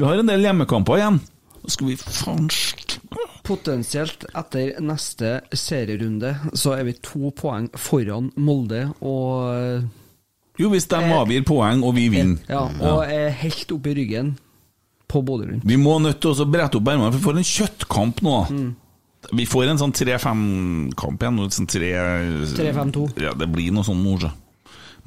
Vi 0.00 0.06
har 0.08 0.18
en 0.22 0.30
del 0.30 0.42
hjemmekamper 0.46 0.98
igjen. 1.00 1.18
Da 1.64 1.72
skal 1.72 1.88
vi 1.88 1.96
faen 1.96 2.48
Potensielt 3.44 4.24
etter 4.36 4.80
neste 4.84 5.34
serierunde 5.56 6.34
så 6.56 6.74
er 6.76 6.86
vi 6.88 6.96
to 7.04 7.32
poeng 7.36 7.70
foran 7.80 8.30
Molde 8.40 8.86
og 9.04 9.90
Jo, 10.60 10.70
hvis 10.70 10.86
de 10.86 11.00
avgir 11.02 11.42
poeng, 11.42 11.82
og 11.82 11.96
vi 11.96 12.06
vinner. 12.12 12.38
Ja, 12.46 12.68
og 12.68 13.02
er 13.10 13.32
helt 13.40 13.72
oppe 13.74 13.90
i 13.90 13.96
ryggen 13.98 14.36
på 15.10 15.22
Bodø 15.26 15.48
rundt. 15.48 15.66
Vi 15.66 15.78
må 15.80 15.96
nødt 15.98 16.20
til 16.22 16.30
å 16.30 16.46
brette 16.46 16.78
opp 16.78 16.90
ermene, 16.92 17.10
for 17.10 17.18
vi 17.18 17.24
får 17.24 17.40
en 17.40 17.48
kjøttkamp 17.50 18.22
nå. 18.22 18.36
Vi 19.34 19.48
får 19.50 19.72
en 19.72 19.80
sånn 19.80 19.96
3-5-kamp 19.96 21.24
igjen. 21.24 21.42
Sånn 21.56 21.68
3 21.74 21.90
3-5-2. 22.54 23.04
Ja, 23.24 23.34
det 23.34 23.50
blir 23.50 23.74
noe 23.74 23.86
sånn 23.86 24.02
nå. 24.04 24.30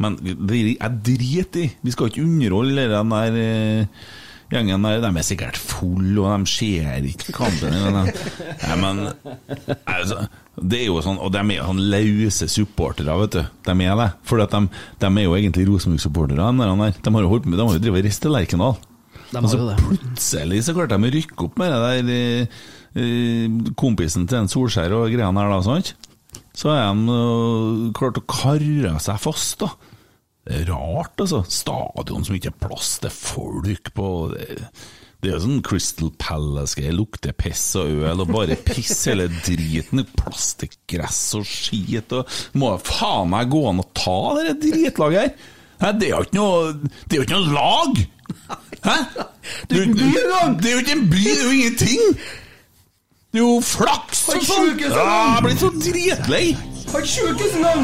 Men 0.03 0.19
det, 0.19 0.61
jeg 0.75 1.01
driter 1.05 1.63
i. 1.63 1.69
Vi 1.85 1.93
skal 1.95 2.11
ikke 2.11 2.25
underholde 2.25 2.89
den 2.91 3.15
der 3.15 3.39
eh, 3.41 4.07
gjengen 4.51 4.85
der. 4.87 5.01
De 5.03 5.11
er 5.11 5.25
sikkert 5.27 5.59
fulle, 5.59 6.17
og 6.23 6.31
de 6.31 6.51
ser 6.51 7.07
ikke 7.11 7.35
kampen. 7.35 7.73
Men, 7.73 8.11
Nei, 8.63 8.77
men 8.81 9.03
altså, 9.83 10.25
det 10.57 10.81
er 10.81 10.87
jo 10.89 11.01
sånn, 11.05 11.19
Og 11.21 11.31
de 11.33 11.41
er 11.43 11.59
jo 11.59 11.69
sånn 11.69 11.83
løse 11.93 12.49
supportere, 12.51 13.17
vet 13.23 13.37
du. 13.37 13.41
De 13.67 13.77
er 13.85 13.97
det. 13.99 14.09
For 14.27 14.41
de, 14.41 14.63
de 15.03 15.11
er 15.11 15.27
jo 15.27 15.37
egentlig 15.37 15.67
Rosenborg-supportere. 15.69 16.51
De, 16.61 16.91
de 17.03 17.15
har 17.17 17.25
jo 17.27 17.33
holdt 17.33 17.49
med, 17.49 17.59
de 17.59 17.67
har 17.67 17.77
jo 17.79 17.85
drevet 17.87 18.11
til 18.17 18.33
Lerkendal. 18.33 18.77
Og 19.35 19.49
så 19.51 19.59
det. 19.59 19.75
plutselig 19.81 20.63
så 20.63 20.73
klarte 20.75 20.95
de 20.95 21.09
å 21.09 21.13
rykke 21.17 21.43
opp 21.43 21.57
med 21.59 21.73
det 21.73 21.79
der 21.83 22.11
eh, 22.15 22.59
eh, 22.95 23.71
kompisen 23.79 24.27
til 24.29 24.39
en 24.39 24.51
Solskjær 24.51 24.95
og 24.95 25.09
greiene 25.11 25.43
her, 25.43 25.51
da, 25.51 25.59
sant? 25.65 25.91
Så 26.57 26.71
har 26.71 26.93
de 26.95 27.17
eh, 27.17 27.81
klart 27.97 28.21
å 28.21 28.23
karre 28.23 28.93
seg 29.03 29.19
fast, 29.21 29.59
da. 29.65 29.73
Rart, 30.67 31.19
altså. 31.23 31.43
Stadion 31.51 32.25
som 32.25 32.37
ikke 32.37 32.53
er 32.53 32.61
plass 32.67 32.95
til 33.03 33.13
folk 33.13 33.91
på. 33.97 34.07
Det, 34.33 34.61
det 35.21 35.31
er 35.31 35.35
jo 35.35 35.43
sånn 35.47 35.63
Crystal 35.65 36.11
Palace-greier. 36.21 36.95
Lukter 36.95 37.35
piss 37.37 37.65
og 37.79 38.05
øl 38.07 38.23
og 38.23 38.31
bare 38.31 38.57
piss 38.67 39.05
hele 39.09 39.27
driten. 39.33 40.05
Plass 40.19 40.51
til 40.61 40.71
gress 40.89 41.21
og 41.39 41.45
skit. 41.49 42.13
Og 42.15 42.59
må 42.61 42.73
faen 42.85 43.31
meg 43.33 43.51
gå 43.53 43.63
an 43.71 43.83
å 43.83 43.87
ta 43.97 44.19
det 44.39 44.59
dritlaget 44.65 45.23
her! 45.23 45.53
Hæ, 45.77 45.91
det 46.01 46.07
er 46.07 46.15
jo 46.15 46.23
ikke 46.25 46.37
noe 46.39 46.69
Det 47.05 47.11
er 47.11 47.19
jo 47.19 47.25
ikke 47.27 47.37
noe 47.37 47.53
lag! 47.53 47.99
Hæ? 48.87 48.95
Det 49.69 49.77
er 49.77 49.83
jo 49.83 49.83
ikke 50.81 50.95
en 50.95 51.09
by, 51.11 51.21
det 51.21 51.33
er 51.35 51.43
jo 51.43 51.51
ingenting! 51.53 52.21
Det 53.37 53.43
er 53.43 53.49
jo 53.53 53.61
flaks! 53.61 54.23
Har 54.25 54.39
og 54.39 54.45
sånn. 54.47 54.69
Ja, 54.81 55.01
jeg 55.37 55.41
blir 55.45 55.57
så 55.61 55.67
dritlei! 55.77 56.45
Har 56.89 57.03
ikke 57.03 57.11
sjukehus 57.11 57.51
engang! 57.59 57.83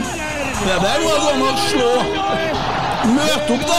Det 0.64 0.78
der 0.82 1.04
må 1.04 1.12
gå 1.14 1.28
an 1.30 1.44
å 1.46 1.52
slå 1.68 1.90
Møt 3.14 3.52
opp, 3.54 3.66
da! 3.70 3.78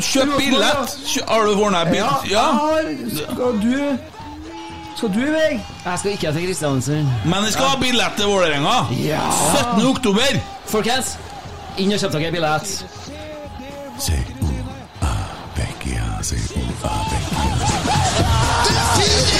Kjøp 0.00 0.32
billett! 0.38 0.96
Har 1.28 1.44
du 1.44 1.52
ordna 1.52 1.82
billett? 1.90 2.24
Ja. 2.32 2.46
Skal 3.18 3.60
du 3.60 3.76
Skal 4.94 5.12
du 5.12 5.20
i 5.26 5.28
vei? 5.34 5.52
Jeg 5.60 6.00
skal 6.00 6.10
ikke 6.14 6.32
til 6.38 6.46
Kristiansund. 6.48 7.12
Men 7.28 7.44
jeg 7.44 7.52
skal 7.58 7.74
ha 7.74 7.76
billett 7.84 8.16
til 8.16 8.32
Vålerenga! 8.32 8.88
17. 8.88 9.84
oktober! 9.90 10.40
Folkens, 10.72 11.18
inn 11.76 11.92
og 11.92 12.00
kjøp 12.00 12.16
dere 12.16 12.32
billett. 12.38 12.72
Se, 14.00 14.16
uh, 15.04 15.12
Becky, 15.60 15.92
ja, 15.98 16.08
si 16.24 16.40
o-a, 16.56 16.96
Becky. 17.12 17.59
Det 17.59 17.59
Jesus! 18.96 19.30